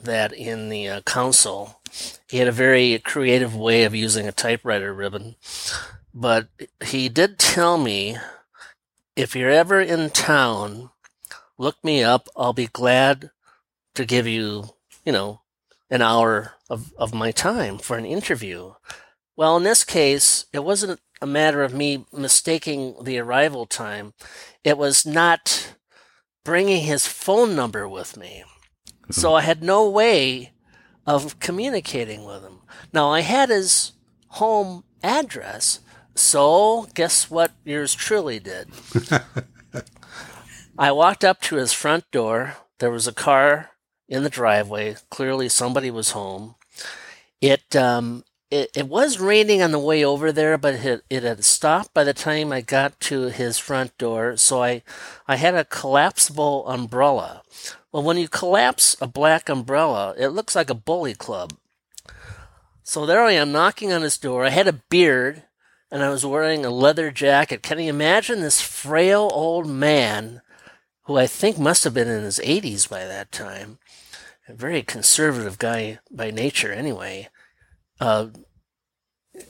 that 0.00 0.32
in 0.32 0.68
the 0.68 0.88
uh, 0.88 1.00
council 1.02 1.80
he 2.28 2.38
had 2.38 2.48
a 2.48 2.52
very 2.52 2.98
creative 2.98 3.54
way 3.54 3.84
of 3.84 3.94
using 3.94 4.26
a 4.26 4.32
typewriter 4.32 4.92
ribbon. 4.92 5.36
But 6.14 6.48
he 6.84 7.08
did 7.08 7.38
tell 7.38 7.78
me 7.78 8.16
if 9.16 9.36
you're 9.36 9.50
ever 9.50 9.80
in 9.80 10.10
town, 10.10 10.90
look 11.58 11.82
me 11.84 12.02
up. 12.02 12.28
I'll 12.36 12.52
be 12.52 12.66
glad 12.66 13.30
to 13.94 14.04
give 14.04 14.26
you, 14.26 14.70
you 15.04 15.12
know, 15.12 15.40
an 15.90 16.02
hour 16.02 16.54
of, 16.70 16.92
of 16.96 17.14
my 17.14 17.30
time 17.30 17.78
for 17.78 17.98
an 17.98 18.06
interview. 18.06 18.72
Well, 19.36 19.56
in 19.56 19.62
this 19.62 19.84
case, 19.84 20.46
it 20.52 20.64
wasn't 20.64 21.00
a 21.20 21.26
matter 21.26 21.62
of 21.62 21.74
me 21.74 22.06
mistaking 22.12 22.96
the 23.02 23.18
arrival 23.18 23.66
time. 23.66 24.14
It 24.64 24.78
was 24.78 25.06
not 25.06 25.74
bringing 26.44 26.82
his 26.82 27.06
phone 27.06 27.54
number 27.54 27.86
with 27.88 28.16
me. 28.16 28.44
So 29.10 29.28
mm-hmm. 29.28 29.36
I 29.36 29.40
had 29.42 29.62
no 29.62 29.88
way 29.88 30.51
of 31.06 31.38
communicating 31.40 32.24
with 32.24 32.42
him. 32.42 32.58
Now, 32.92 33.10
I 33.10 33.20
had 33.20 33.48
his 33.48 33.92
home 34.28 34.84
address, 35.02 35.80
so 36.14 36.88
guess 36.94 37.30
what 37.30 37.52
yours 37.64 37.94
truly 37.94 38.38
did? 38.38 38.68
I 40.78 40.92
walked 40.92 41.24
up 41.24 41.40
to 41.42 41.56
his 41.56 41.72
front 41.72 42.10
door. 42.10 42.56
There 42.78 42.90
was 42.90 43.06
a 43.06 43.12
car 43.12 43.70
in 44.08 44.22
the 44.22 44.30
driveway. 44.30 44.96
Clearly, 45.10 45.48
somebody 45.48 45.90
was 45.90 46.10
home. 46.10 46.54
It 47.40 47.74
um, 47.76 48.24
it, 48.52 48.70
it 48.76 48.88
was 48.88 49.18
raining 49.18 49.62
on 49.62 49.72
the 49.72 49.78
way 49.78 50.04
over 50.04 50.30
there, 50.30 50.58
but 50.58 50.74
it, 50.74 51.02
it 51.08 51.22
had 51.22 51.42
stopped 51.42 51.94
by 51.94 52.04
the 52.04 52.12
time 52.12 52.52
I 52.52 52.60
got 52.60 53.00
to 53.00 53.28
his 53.28 53.56
front 53.58 53.96
door. 53.96 54.36
So 54.36 54.62
I, 54.62 54.82
I 55.26 55.36
had 55.36 55.54
a 55.54 55.64
collapsible 55.64 56.68
umbrella. 56.68 57.42
Well, 57.92 58.02
when 58.02 58.16
you 58.16 58.26
collapse 58.26 58.96
a 59.00 59.06
black 59.06 59.50
umbrella, 59.50 60.14
it 60.18 60.28
looks 60.28 60.56
like 60.56 60.70
a 60.70 60.74
bully 60.74 61.14
club. 61.14 61.52
So 62.82 63.06
there 63.06 63.22
I 63.22 63.32
am 63.32 63.52
knocking 63.52 63.92
on 63.92 64.02
his 64.02 64.18
door. 64.18 64.44
I 64.44 64.50
had 64.50 64.66
a 64.66 64.72
beard 64.72 65.42
and 65.90 66.02
I 66.02 66.08
was 66.08 66.24
wearing 66.24 66.64
a 66.64 66.70
leather 66.70 67.10
jacket. 67.10 67.62
Can 67.62 67.78
you 67.78 67.90
imagine 67.90 68.40
this 68.40 68.62
frail 68.62 69.30
old 69.32 69.66
man 69.66 70.40
who 71.02 71.18
I 71.18 71.26
think 71.26 71.58
must 71.58 71.84
have 71.84 71.92
been 71.92 72.08
in 72.08 72.22
his 72.22 72.40
80s 72.42 72.88
by 72.88 73.04
that 73.04 73.30
time? 73.30 73.78
A 74.48 74.54
very 74.54 74.82
conservative 74.82 75.58
guy 75.58 75.98
by 76.10 76.30
nature, 76.30 76.72
anyway. 76.72 77.28
Uh, 78.00 78.28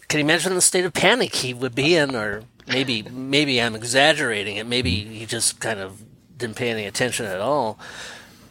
can 0.09 0.19
you 0.19 0.24
imagine 0.24 0.55
the 0.55 0.60
state 0.60 0.85
of 0.85 0.93
panic 0.93 1.36
he 1.36 1.55
would 1.55 1.74
be 1.74 1.94
in? 1.94 2.16
Or 2.16 2.43
maybe, 2.66 3.02
maybe 3.02 3.62
I'm 3.62 3.77
exaggerating 3.77 4.56
it. 4.56 4.66
Maybe 4.66 4.90
he 4.90 5.27
just 5.27 5.60
kind 5.60 5.78
of 5.78 6.02
didn't 6.36 6.56
pay 6.56 6.70
any 6.70 6.86
attention 6.86 7.27
at 7.27 7.40
all. 7.40 7.78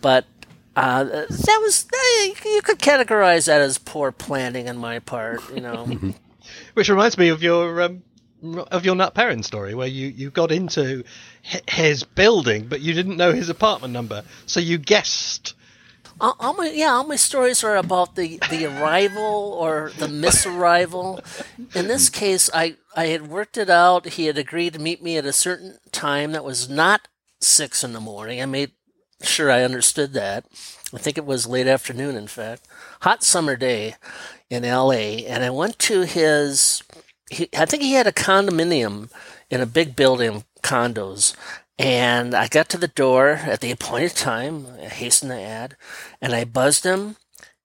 But 0.01 0.25
uh, 0.75 1.03
that 1.03 1.59
was 1.61 1.85
you 2.45 2.61
could 2.61 2.79
categorize 2.79 3.47
that 3.47 3.61
as 3.61 3.77
poor 3.77 4.11
planning 4.11 4.69
on 4.69 4.77
my 4.77 4.99
part, 4.99 5.41
you 5.53 5.61
know. 5.61 5.85
Which 6.73 6.89
reminds 6.89 7.17
me 7.17 7.29
of 7.29 7.43
your 7.43 7.81
um, 7.81 8.03
of 8.43 8.85
your 8.85 8.95
Nat 8.95 9.13
Perrin 9.13 9.43
story, 9.43 9.75
where 9.75 9.87
you, 9.87 10.07
you 10.07 10.31
got 10.31 10.51
into 10.51 11.03
his 11.67 12.03
building, 12.03 12.67
but 12.67 12.81
you 12.81 12.93
didn't 12.93 13.17
know 13.17 13.33
his 13.33 13.49
apartment 13.49 13.93
number, 13.93 14.23
so 14.45 14.59
you 14.59 14.77
guessed. 14.77 15.53
All, 16.19 16.35
all 16.39 16.53
my 16.53 16.69
yeah, 16.69 16.91
all 16.91 17.03
my 17.05 17.15
stories 17.15 17.63
are 17.63 17.75
about 17.75 18.15
the, 18.15 18.39
the 18.49 18.65
arrival 18.65 19.57
or 19.59 19.91
the 19.97 20.07
misarrival. 20.07 21.23
In 21.75 21.87
this 21.87 22.09
case, 22.09 22.49
I 22.53 22.75
I 22.95 23.07
had 23.07 23.27
worked 23.27 23.57
it 23.57 23.69
out. 23.69 24.05
He 24.05 24.25
had 24.25 24.37
agreed 24.37 24.73
to 24.73 24.79
meet 24.79 25.03
me 25.03 25.17
at 25.17 25.25
a 25.25 25.33
certain 25.33 25.77
time 25.91 26.31
that 26.31 26.43
was 26.43 26.69
not 26.69 27.07
six 27.39 27.83
in 27.83 27.93
the 27.93 27.99
morning. 27.99 28.41
I 28.41 28.45
made 28.45 28.71
sure 29.23 29.51
I 29.51 29.63
understood 29.63 30.13
that. 30.13 30.45
I 30.93 30.97
think 30.97 31.17
it 31.17 31.25
was 31.25 31.47
late 31.47 31.67
afternoon, 31.67 32.15
in 32.15 32.27
fact. 32.27 32.67
Hot 33.01 33.23
summer 33.23 33.55
day 33.55 33.95
in 34.49 34.63
LA. 34.63 35.23
And 35.27 35.43
I 35.43 35.49
went 35.49 35.79
to 35.79 36.01
his, 36.01 36.83
he, 37.29 37.47
I 37.57 37.65
think 37.65 37.83
he 37.83 37.93
had 37.93 38.07
a 38.07 38.11
condominium 38.11 39.09
in 39.49 39.61
a 39.61 39.65
big 39.65 39.95
building 39.95 40.43
condos. 40.61 41.35
And 41.79 42.35
I 42.35 42.47
got 42.47 42.69
to 42.69 42.77
the 42.77 42.87
door 42.87 43.29
at 43.29 43.61
the 43.61 43.71
appointed 43.71 44.15
time, 44.15 44.67
I 44.79 44.85
hastened 44.85 45.31
to 45.31 45.41
add, 45.41 45.75
and 46.21 46.33
I 46.33 46.43
buzzed 46.43 46.83
him. 46.83 47.15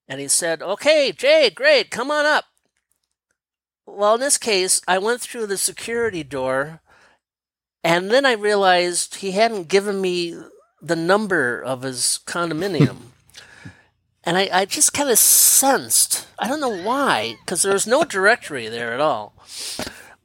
And 0.08 0.20
he 0.20 0.28
said, 0.28 0.62
Okay, 0.62 1.12
Jay, 1.12 1.50
great, 1.50 1.90
come 1.90 2.10
on 2.10 2.24
up. 2.24 2.46
Well, 3.86 4.14
in 4.14 4.20
this 4.20 4.38
case, 4.38 4.80
I 4.88 4.98
went 4.98 5.20
through 5.20 5.46
the 5.46 5.58
security 5.58 6.22
door, 6.22 6.80
and 7.84 8.10
then 8.10 8.24
I 8.24 8.32
realized 8.32 9.16
he 9.16 9.32
hadn't 9.32 9.68
given 9.68 10.00
me 10.00 10.34
the 10.80 10.96
number 10.96 11.60
of 11.60 11.82
his 11.82 12.20
condominium. 12.26 13.12
and 14.24 14.36
I, 14.36 14.48
I 14.52 14.64
just 14.64 14.92
kind 14.92 15.10
of 15.10 15.18
sensed, 15.18 16.26
I 16.38 16.48
don't 16.48 16.60
know 16.60 16.82
why, 16.82 17.36
because 17.44 17.62
there 17.62 17.72
was 17.72 17.86
no 17.86 18.04
directory 18.04 18.68
there 18.68 18.92
at 18.92 19.00
all. 19.00 19.34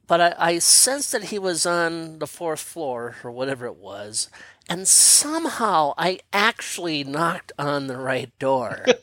But 0.06 0.20
I, 0.20 0.34
I 0.38 0.58
sensed 0.58 1.12
that 1.12 1.24
he 1.24 1.38
was 1.38 1.64
on 1.64 2.18
the 2.18 2.26
fourth 2.26 2.60
floor 2.60 3.16
or 3.24 3.30
whatever 3.30 3.66
it 3.66 3.76
was. 3.76 4.28
And 4.68 4.86
somehow 4.86 5.94
I 5.96 6.20
actually 6.32 7.04
knocked 7.04 7.52
on 7.58 7.86
the 7.86 7.96
right 7.96 8.30
door. 8.38 8.84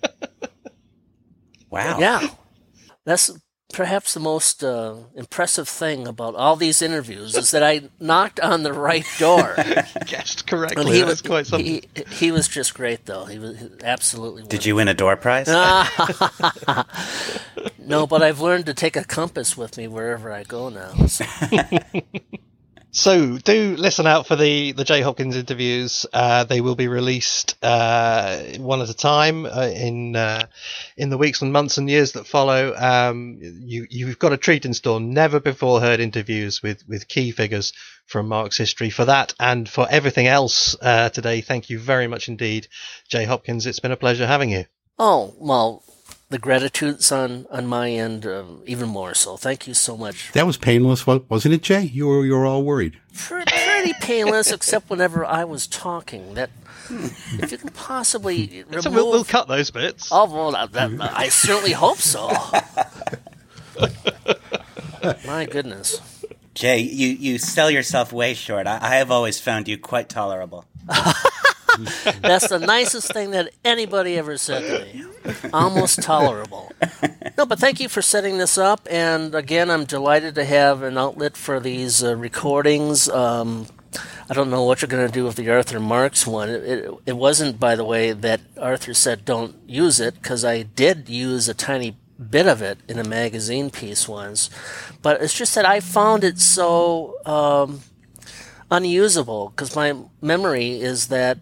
Wow. 1.69 1.99
Yeah. 1.99 2.27
That's 3.05 3.31
perhaps 3.73 4.13
the 4.13 4.19
most 4.19 4.63
uh, 4.63 4.95
impressive 5.15 5.67
thing 5.69 6.07
about 6.07 6.35
all 6.35 6.55
these 6.55 6.81
interviews 6.81 7.35
is 7.35 7.51
that 7.51 7.63
I 7.63 7.89
knocked 7.99 8.39
on 8.39 8.63
the 8.63 8.73
right 8.73 9.05
door. 9.17 9.55
Guessed 10.05 10.41
And 10.41 10.49
correctly. 10.49 10.95
he 10.95 10.99
That's 11.01 11.09
was 11.11 11.21
quite 11.21 11.47
something. 11.47 11.65
he, 11.65 11.83
he 12.11 12.31
was 12.31 12.47
just 12.47 12.73
great 12.73 13.05
though. 13.05 13.25
He 13.25 13.39
was 13.39 13.57
absolutely 13.83 14.43
Did 14.43 14.65
you 14.65 14.75
win 14.75 14.87
a 14.87 14.93
door 14.93 15.15
prize? 15.17 15.47
no, 17.79 18.07
but 18.07 18.21
I've 18.23 18.39
learned 18.41 18.65
to 18.67 18.73
take 18.73 18.95
a 18.95 19.03
compass 19.03 19.57
with 19.57 19.77
me 19.77 19.87
wherever 19.87 20.31
I 20.31 20.43
go 20.43 20.69
now. 20.69 20.93
So. 21.07 21.25
So 22.91 23.37
do 23.37 23.75
listen 23.77 24.07
out 24.07 24.25
for 24.25 24.35
the 24.35 24.71
the 24.71 24.83
Jay 24.83 25.01
Hopkins 25.01 25.35
interviews. 25.35 26.07
Uh, 26.11 26.43
they 26.45 26.59
will 26.59 26.75
be 26.75 26.87
released 26.87 27.55
uh, 27.61 28.39
one 28.57 28.81
at 28.81 28.89
a 28.89 28.95
time 28.95 29.45
uh, 29.45 29.69
in 29.73 30.15
uh, 30.15 30.47
in 30.97 31.11
the 31.11 31.17
weeks 31.17 31.43
and 31.43 31.53
months 31.53 31.77
and 31.77 31.87
years 31.87 32.13
that 32.13 32.25
follow. 32.25 32.73
Um, 32.75 33.37
you 33.41 33.85
you've 33.89 34.17
got 34.17 34.33
a 34.33 34.37
treat 34.37 34.65
in 34.65 34.73
store. 34.73 34.99
Never 34.99 35.39
before 35.39 35.79
heard 35.81 35.99
interviews 35.99 36.63
with 36.63 36.87
with 36.87 37.07
key 37.07 37.29
figures 37.29 37.73
from 38.07 38.27
Marx 38.27 38.57
history. 38.57 38.89
For 38.89 39.05
that 39.05 39.35
and 39.39 39.69
for 39.69 39.87
everything 39.89 40.25
else 40.25 40.75
uh, 40.81 41.09
today, 41.09 41.41
thank 41.41 41.69
you 41.69 41.77
very 41.77 42.07
much 42.07 42.27
indeed, 42.27 42.67
Jay 43.07 43.23
Hopkins. 43.23 43.67
It's 43.67 43.79
been 43.79 43.91
a 43.91 43.97
pleasure 43.97 44.25
having 44.25 44.49
you. 44.49 44.65
Oh 44.97 45.35
well, 45.37 45.83
the 46.29 46.37
gratitude's 46.37 47.11
on 47.11 47.47
on 47.51 47.65
my 47.65 47.91
end 47.91 48.25
um, 48.25 48.61
even 48.65 48.87
more 48.87 49.13
so. 49.13 49.35
Thank 49.35 49.67
you 49.67 49.73
so 49.73 49.97
much. 49.97 50.31
That 50.33 50.45
was 50.45 50.57
painless, 50.57 51.05
wasn't 51.05 51.55
it, 51.55 51.63
Jay? 51.63 51.81
You 51.81 52.07
were 52.07 52.25
you 52.25 52.33
were 52.33 52.45
all 52.45 52.63
worried. 52.63 52.97
Pretty 53.13 53.93
painless, 53.99 54.51
except 54.51 54.89
whenever 54.89 55.25
I 55.25 55.43
was 55.43 55.67
talking. 55.67 56.35
That 56.35 56.49
if 56.89 57.51
you 57.51 57.57
can 57.57 57.69
possibly 57.69 58.63
remove. 58.67 58.83
So 58.83 58.91
we'll, 58.91 59.09
we'll 59.09 59.23
cut 59.23 59.47
those 59.47 59.71
bits. 59.71 60.09
Oh 60.11 60.31
well, 60.31 60.51
that, 60.51 60.71
that, 60.73 61.17
I 61.17 61.29
certainly 61.29 61.73
hope 61.73 61.97
so. 61.97 62.27
My 65.25 65.45
goodness. 65.45 66.01
Jay, 66.53 66.79
you, 66.79 67.07
you 67.09 67.37
sell 67.37 67.71
yourself 67.71 68.11
way 68.11 68.33
short. 68.33 68.67
I, 68.67 68.79
I 68.81 68.95
have 68.95 69.11
always 69.11 69.39
found 69.39 69.69
you 69.69 69.77
quite 69.77 70.09
tolerable. 70.09 70.65
That's 70.85 72.49
the 72.49 72.59
nicest 72.59 73.13
thing 73.13 73.31
that 73.31 73.53
anybody 73.63 74.17
ever 74.17 74.37
said 74.37 74.61
to 74.61 74.93
me. 74.93 75.05
Almost 75.53 76.01
tolerable. 76.01 76.71
No, 77.37 77.45
but 77.45 77.59
thank 77.59 77.79
you 77.79 77.89
for 77.89 78.01
setting 78.01 78.37
this 78.37 78.57
up. 78.57 78.87
And 78.89 79.35
again, 79.35 79.69
I'm 79.69 79.85
delighted 79.85 80.35
to 80.35 80.45
have 80.45 80.81
an 80.83 80.97
outlet 80.97 81.37
for 81.37 81.59
these 81.59 82.03
uh, 82.03 82.15
recordings. 82.15 83.09
Um, 83.09 83.67
I 84.29 84.33
don't 84.33 84.49
know 84.49 84.63
what 84.63 84.81
you're 84.81 84.89
going 84.89 85.07
to 85.07 85.11
do 85.11 85.25
with 85.25 85.35
the 85.35 85.49
Arthur 85.49 85.79
Marx 85.79 86.27
one. 86.27 86.49
It, 86.49 86.63
it, 86.63 86.93
it 87.07 87.17
wasn't, 87.17 87.59
by 87.59 87.75
the 87.75 87.83
way, 87.83 88.11
that 88.11 88.41
Arthur 88.59 88.93
said 88.93 89.25
don't 89.25 89.55
use 89.67 89.99
it, 89.99 90.15
because 90.15 90.45
I 90.45 90.63
did 90.63 91.09
use 91.09 91.49
a 91.49 91.53
tiny 91.53 91.97
bit 92.29 92.47
of 92.47 92.61
it 92.61 92.77
in 92.87 92.99
a 92.99 93.03
magazine 93.03 93.69
piece 93.69 94.07
once. 94.07 94.49
But 95.01 95.21
it's 95.21 95.33
just 95.33 95.55
that 95.55 95.65
I 95.65 95.79
found 95.79 96.23
it 96.23 96.39
so 96.39 97.15
um, 97.25 97.81
unusable, 98.69 99.49
because 99.49 99.75
my 99.75 99.95
memory 100.21 100.79
is 100.79 101.07
that 101.07 101.39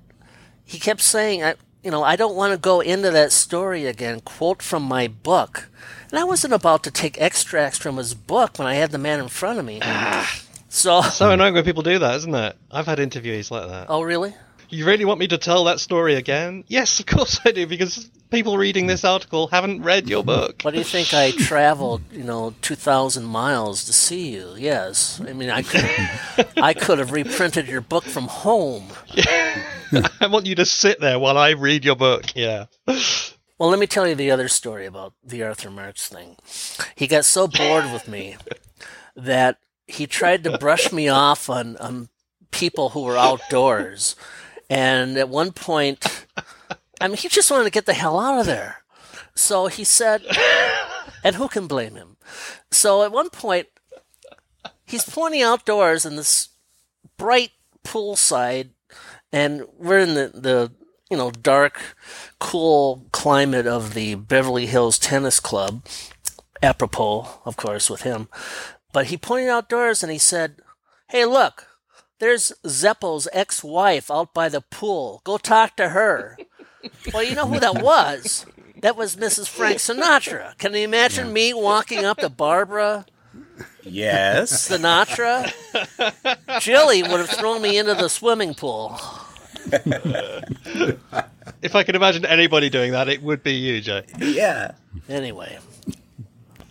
he 0.63 0.79
kept 0.79 1.01
saying, 1.01 1.43
I, 1.43 1.55
you 1.83 1.91
know, 1.91 2.03
I 2.03 2.15
don't 2.15 2.35
want 2.35 2.53
to 2.53 2.57
go 2.57 2.79
into 2.81 3.11
that 3.11 3.31
story 3.31 3.85
again, 3.85 4.19
quote 4.21 4.61
from 4.61 4.83
my 4.83 5.07
book. 5.07 5.69
And 6.09 6.19
I 6.19 6.23
wasn't 6.23 6.53
about 6.53 6.83
to 6.83 6.91
take 6.91 7.19
extracts 7.19 7.77
from 7.77 7.97
his 7.97 8.13
book 8.13 8.57
when 8.57 8.67
I 8.67 8.75
had 8.75 8.91
the 8.91 8.97
man 8.97 9.19
in 9.19 9.27
front 9.27 9.59
of 9.59 9.65
me. 9.65 9.79
Ah. 9.81 10.41
so, 10.69 11.01
So 11.01 11.31
annoying 11.31 11.53
when 11.53 11.63
people 11.63 11.83
do 11.83 11.99
that, 11.99 12.15
isn't 12.15 12.33
it? 12.35 12.55
I've 12.71 12.85
had 12.85 12.99
interviewees 12.99 13.51
like 13.51 13.67
that. 13.67 13.87
oh, 13.89 14.01
really? 14.01 14.33
You 14.69 14.85
really 14.85 15.05
want 15.05 15.19
me 15.19 15.27
to 15.27 15.37
tell 15.37 15.63
that 15.65 15.79
story 15.79 16.15
again? 16.15 16.63
Yes, 16.67 16.99
of 16.99 17.05
course 17.05 17.39
I 17.45 17.51
do, 17.51 17.65
because 17.65 18.09
people 18.29 18.57
reading 18.57 18.87
this 18.87 19.05
article 19.05 19.47
haven't 19.47 19.83
read 19.83 20.09
your 20.09 20.23
book. 20.23 20.61
What 20.63 20.71
do 20.71 20.77
you 20.77 20.83
think 20.83 21.13
I 21.13 21.31
traveled, 21.31 22.01
you 22.11 22.23
know, 22.23 22.53
2,000 22.61 23.23
miles 23.23 23.85
to 23.85 23.93
see 23.93 24.33
you? 24.33 24.55
Yes. 24.57 25.21
I 25.25 25.33
mean, 25.33 25.49
I 25.49 25.61
could, 25.61 25.89
I 26.57 26.73
could 26.73 26.99
have 26.99 27.11
reprinted 27.11 27.67
your 27.67 27.81
book 27.81 28.03
from 28.03 28.27
home. 28.27 28.87
I 30.19 30.27
want 30.27 30.45
you 30.45 30.55
to 30.55 30.65
sit 30.65 30.99
there 30.99 31.19
while 31.19 31.37
I 31.37 31.51
read 31.51 31.85
your 31.85 31.95
book. 31.95 32.35
Yeah. 32.35 32.65
Well, 33.57 33.69
let 33.69 33.79
me 33.79 33.87
tell 33.87 34.07
you 34.07 34.15
the 34.15 34.31
other 34.31 34.49
story 34.49 34.85
about 34.85 35.13
the 35.23 35.43
Arthur 35.43 35.71
Marx 35.71 36.07
thing. 36.09 36.35
He 36.95 37.07
got 37.07 37.25
so 37.25 37.47
bored 37.47 37.91
with 37.91 38.07
me 38.07 38.35
that 39.15 39.59
he 39.87 40.05
tried 40.05 40.43
to 40.43 40.57
brush 40.57 40.91
me 40.91 41.07
off 41.07 41.49
on, 41.49 41.77
on 41.77 42.09
people 42.51 42.89
who 42.89 43.01
were 43.01 43.17
outdoors. 43.17 44.15
And 44.69 45.17
at 45.17 45.29
one 45.29 45.51
point, 45.51 46.25
I 47.01 47.07
mean, 47.07 47.17
he 47.17 47.29
just 47.29 47.51
wanted 47.51 47.65
to 47.65 47.69
get 47.69 47.85
the 47.85 47.93
hell 47.93 48.19
out 48.19 48.39
of 48.39 48.45
there. 48.45 48.83
So 49.35 49.67
he 49.67 49.83
said, 49.83 50.23
and 51.23 51.35
who 51.35 51.47
can 51.47 51.67
blame 51.67 51.95
him? 51.95 52.17
So 52.71 53.03
at 53.03 53.11
one 53.11 53.29
point, 53.29 53.67
he's 54.85 55.03
pointing 55.03 55.43
outdoors 55.43 56.05
in 56.05 56.15
this 56.15 56.49
bright 57.17 57.51
poolside, 57.83 58.69
and 59.31 59.63
we're 59.77 59.99
in 59.99 60.13
the, 60.15 60.31
the 60.33 60.71
you 61.09 61.17
know 61.17 61.31
dark, 61.31 61.95
cool 62.39 63.05
climate 63.11 63.67
of 63.67 63.93
the 63.93 64.15
Beverly 64.15 64.65
Hills 64.65 64.97
Tennis 64.99 65.39
Club. 65.39 65.85
Apropos, 66.63 67.39
of 67.45 67.55
course, 67.55 67.89
with 67.89 68.01
him. 68.01 68.29
But 68.91 69.07
he 69.07 69.17
pointed 69.17 69.49
outdoors 69.49 70.01
and 70.01 70.11
he 70.11 70.17
said, 70.17 70.55
"Hey, 71.09 71.25
look, 71.25 71.66
there's 72.19 72.51
Zeppo's 72.65 73.27
ex-wife 73.33 74.09
out 74.11 74.33
by 74.33 74.49
the 74.49 74.61
pool. 74.61 75.21
Go 75.23 75.37
talk 75.37 75.75
to 75.77 75.89
her." 75.89 76.37
well, 77.13 77.23
you 77.23 77.35
know 77.35 77.47
who 77.47 77.59
that 77.59 77.81
was? 77.81 78.45
That 78.81 78.95
was 78.95 79.15
Mrs. 79.15 79.47
Frank 79.47 79.77
Sinatra. 79.77 80.57
Can 80.57 80.73
you 80.73 80.79
imagine 80.81 81.33
me 81.33 81.53
walking 81.53 82.05
up 82.05 82.17
to 82.19 82.29
Barbara 82.29 83.05
Yes. 83.83 84.69
Sinatra? 84.69 85.51
Jilly 86.61 87.01
would 87.01 87.19
have 87.19 87.29
thrown 87.29 87.61
me 87.61 87.77
into 87.77 87.95
the 87.95 88.07
swimming 88.09 88.53
pool. 88.53 88.99
If 91.61 91.75
I 91.75 91.83
could 91.83 91.95
imagine 91.95 92.25
anybody 92.25 92.69
doing 92.69 92.91
that, 92.91 93.09
it 93.09 93.23
would 93.23 93.41
be 93.43 93.53
you, 93.53 93.81
Jay. 93.81 94.03
yeah. 94.19 94.73
Anyway, 95.09 95.57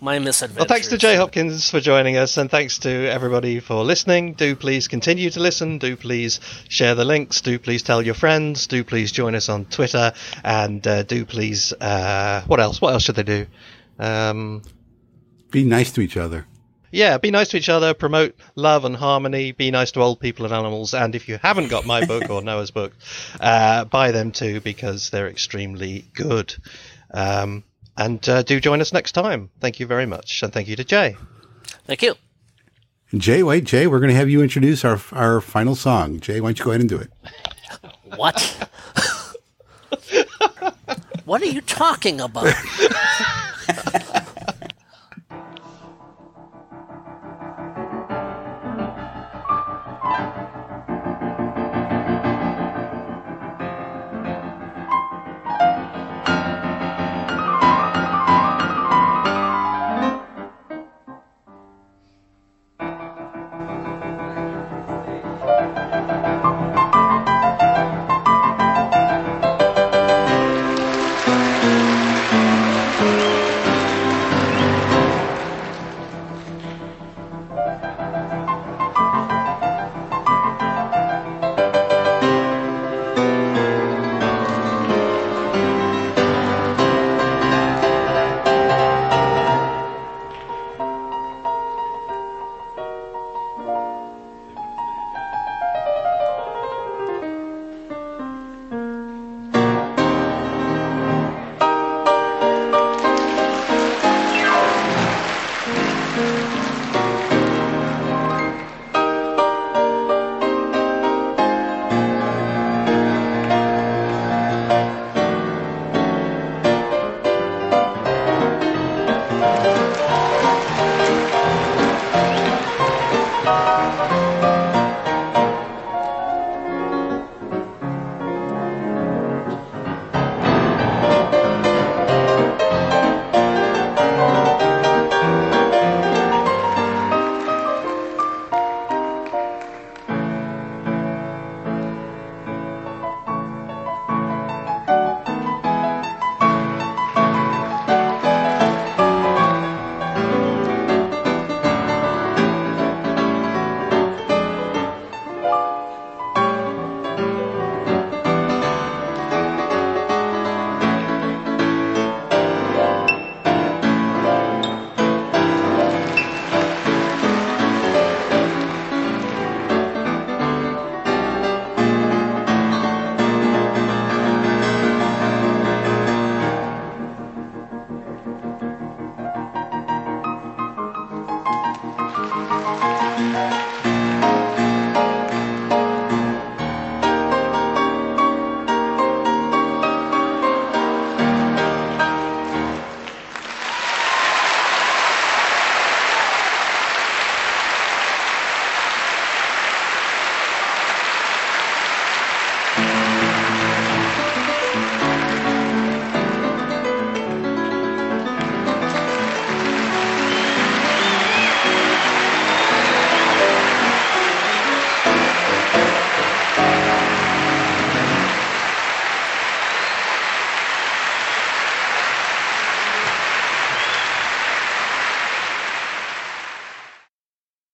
my 0.06 0.20
misadventure. 0.20 0.60
Well, 0.60 0.68
thanks 0.68 0.86
to 0.88 0.98
Jay 0.98 1.16
Hopkins 1.16 1.68
for 1.68 1.80
joining 1.80 2.16
us, 2.16 2.36
and 2.36 2.48
thanks 2.48 2.78
to 2.78 2.90
everybody 3.10 3.58
for 3.58 3.82
listening. 3.82 4.34
Do 4.34 4.54
please 4.54 4.86
continue 4.86 5.28
to 5.30 5.40
listen. 5.40 5.78
Do 5.78 5.96
please 5.96 6.38
share 6.68 6.94
the 6.94 7.04
links. 7.04 7.40
Do 7.40 7.58
please 7.58 7.82
tell 7.82 8.00
your 8.00 8.14
friends. 8.14 8.68
Do 8.68 8.84
please 8.84 9.10
join 9.10 9.34
us 9.34 9.48
on 9.48 9.64
Twitter, 9.64 10.12
and 10.44 10.86
uh, 10.86 11.02
do 11.02 11.24
please. 11.24 11.72
Uh, 11.72 12.42
what 12.46 12.60
else? 12.60 12.80
What 12.80 12.92
else 12.92 13.02
should 13.02 13.16
they 13.16 13.24
do? 13.24 13.46
Um, 13.98 14.62
Be 15.50 15.64
nice 15.64 15.90
to 15.92 16.00
each 16.00 16.16
other. 16.16 16.46
yeah, 16.92 17.18
be 17.18 17.32
nice 17.32 17.48
to 17.48 17.56
each 17.56 17.68
other. 17.68 17.92
Promote 17.92 18.36
love 18.54 18.84
and 18.84 18.94
harmony. 18.94 19.50
Be 19.50 19.72
nice 19.72 19.90
to 19.92 20.00
old 20.00 20.20
people 20.20 20.44
and 20.44 20.54
animals. 20.54 20.94
And 20.94 21.16
if 21.16 21.28
you 21.28 21.36
haven't 21.42 21.66
got 21.68 21.84
my 21.84 22.04
book 22.06 22.30
or 22.30 22.42
Noah's 22.42 22.70
book, 22.70 22.92
uh, 23.40 23.84
buy 23.86 24.12
them 24.12 24.30
too 24.30 24.60
because 24.60 25.10
they're 25.10 25.28
extremely 25.28 26.04
good. 26.14 26.54
Um, 27.12 27.64
and 27.96 28.28
uh, 28.28 28.42
do 28.42 28.60
join 28.60 28.80
us 28.80 28.92
next 28.92 29.12
time. 29.12 29.50
Thank 29.60 29.80
you 29.80 29.86
very 29.86 30.06
much, 30.06 30.42
and 30.42 30.52
thank 30.52 30.68
you 30.68 30.76
to 30.76 30.84
Jay. 30.84 31.16
Thank 31.86 32.02
you. 32.02 32.14
Jay, 33.14 33.42
wait, 33.42 33.64
Jay, 33.64 33.86
we're 33.86 34.00
going 34.00 34.10
to 34.10 34.16
have 34.16 34.28
you 34.28 34.42
introduce 34.42 34.84
our 34.84 35.00
our 35.12 35.40
final 35.40 35.74
song. 35.74 36.20
Jay, 36.20 36.40
why 36.40 36.48
don't 36.48 36.58
you 36.58 36.64
go 36.64 36.70
ahead 36.72 36.80
and 36.80 36.90
do 36.90 36.98
it? 36.98 37.10
What? 38.16 38.70
what 41.24 41.42
are 41.42 41.46
you 41.46 41.60
talking 41.60 42.20
about? 42.20 42.54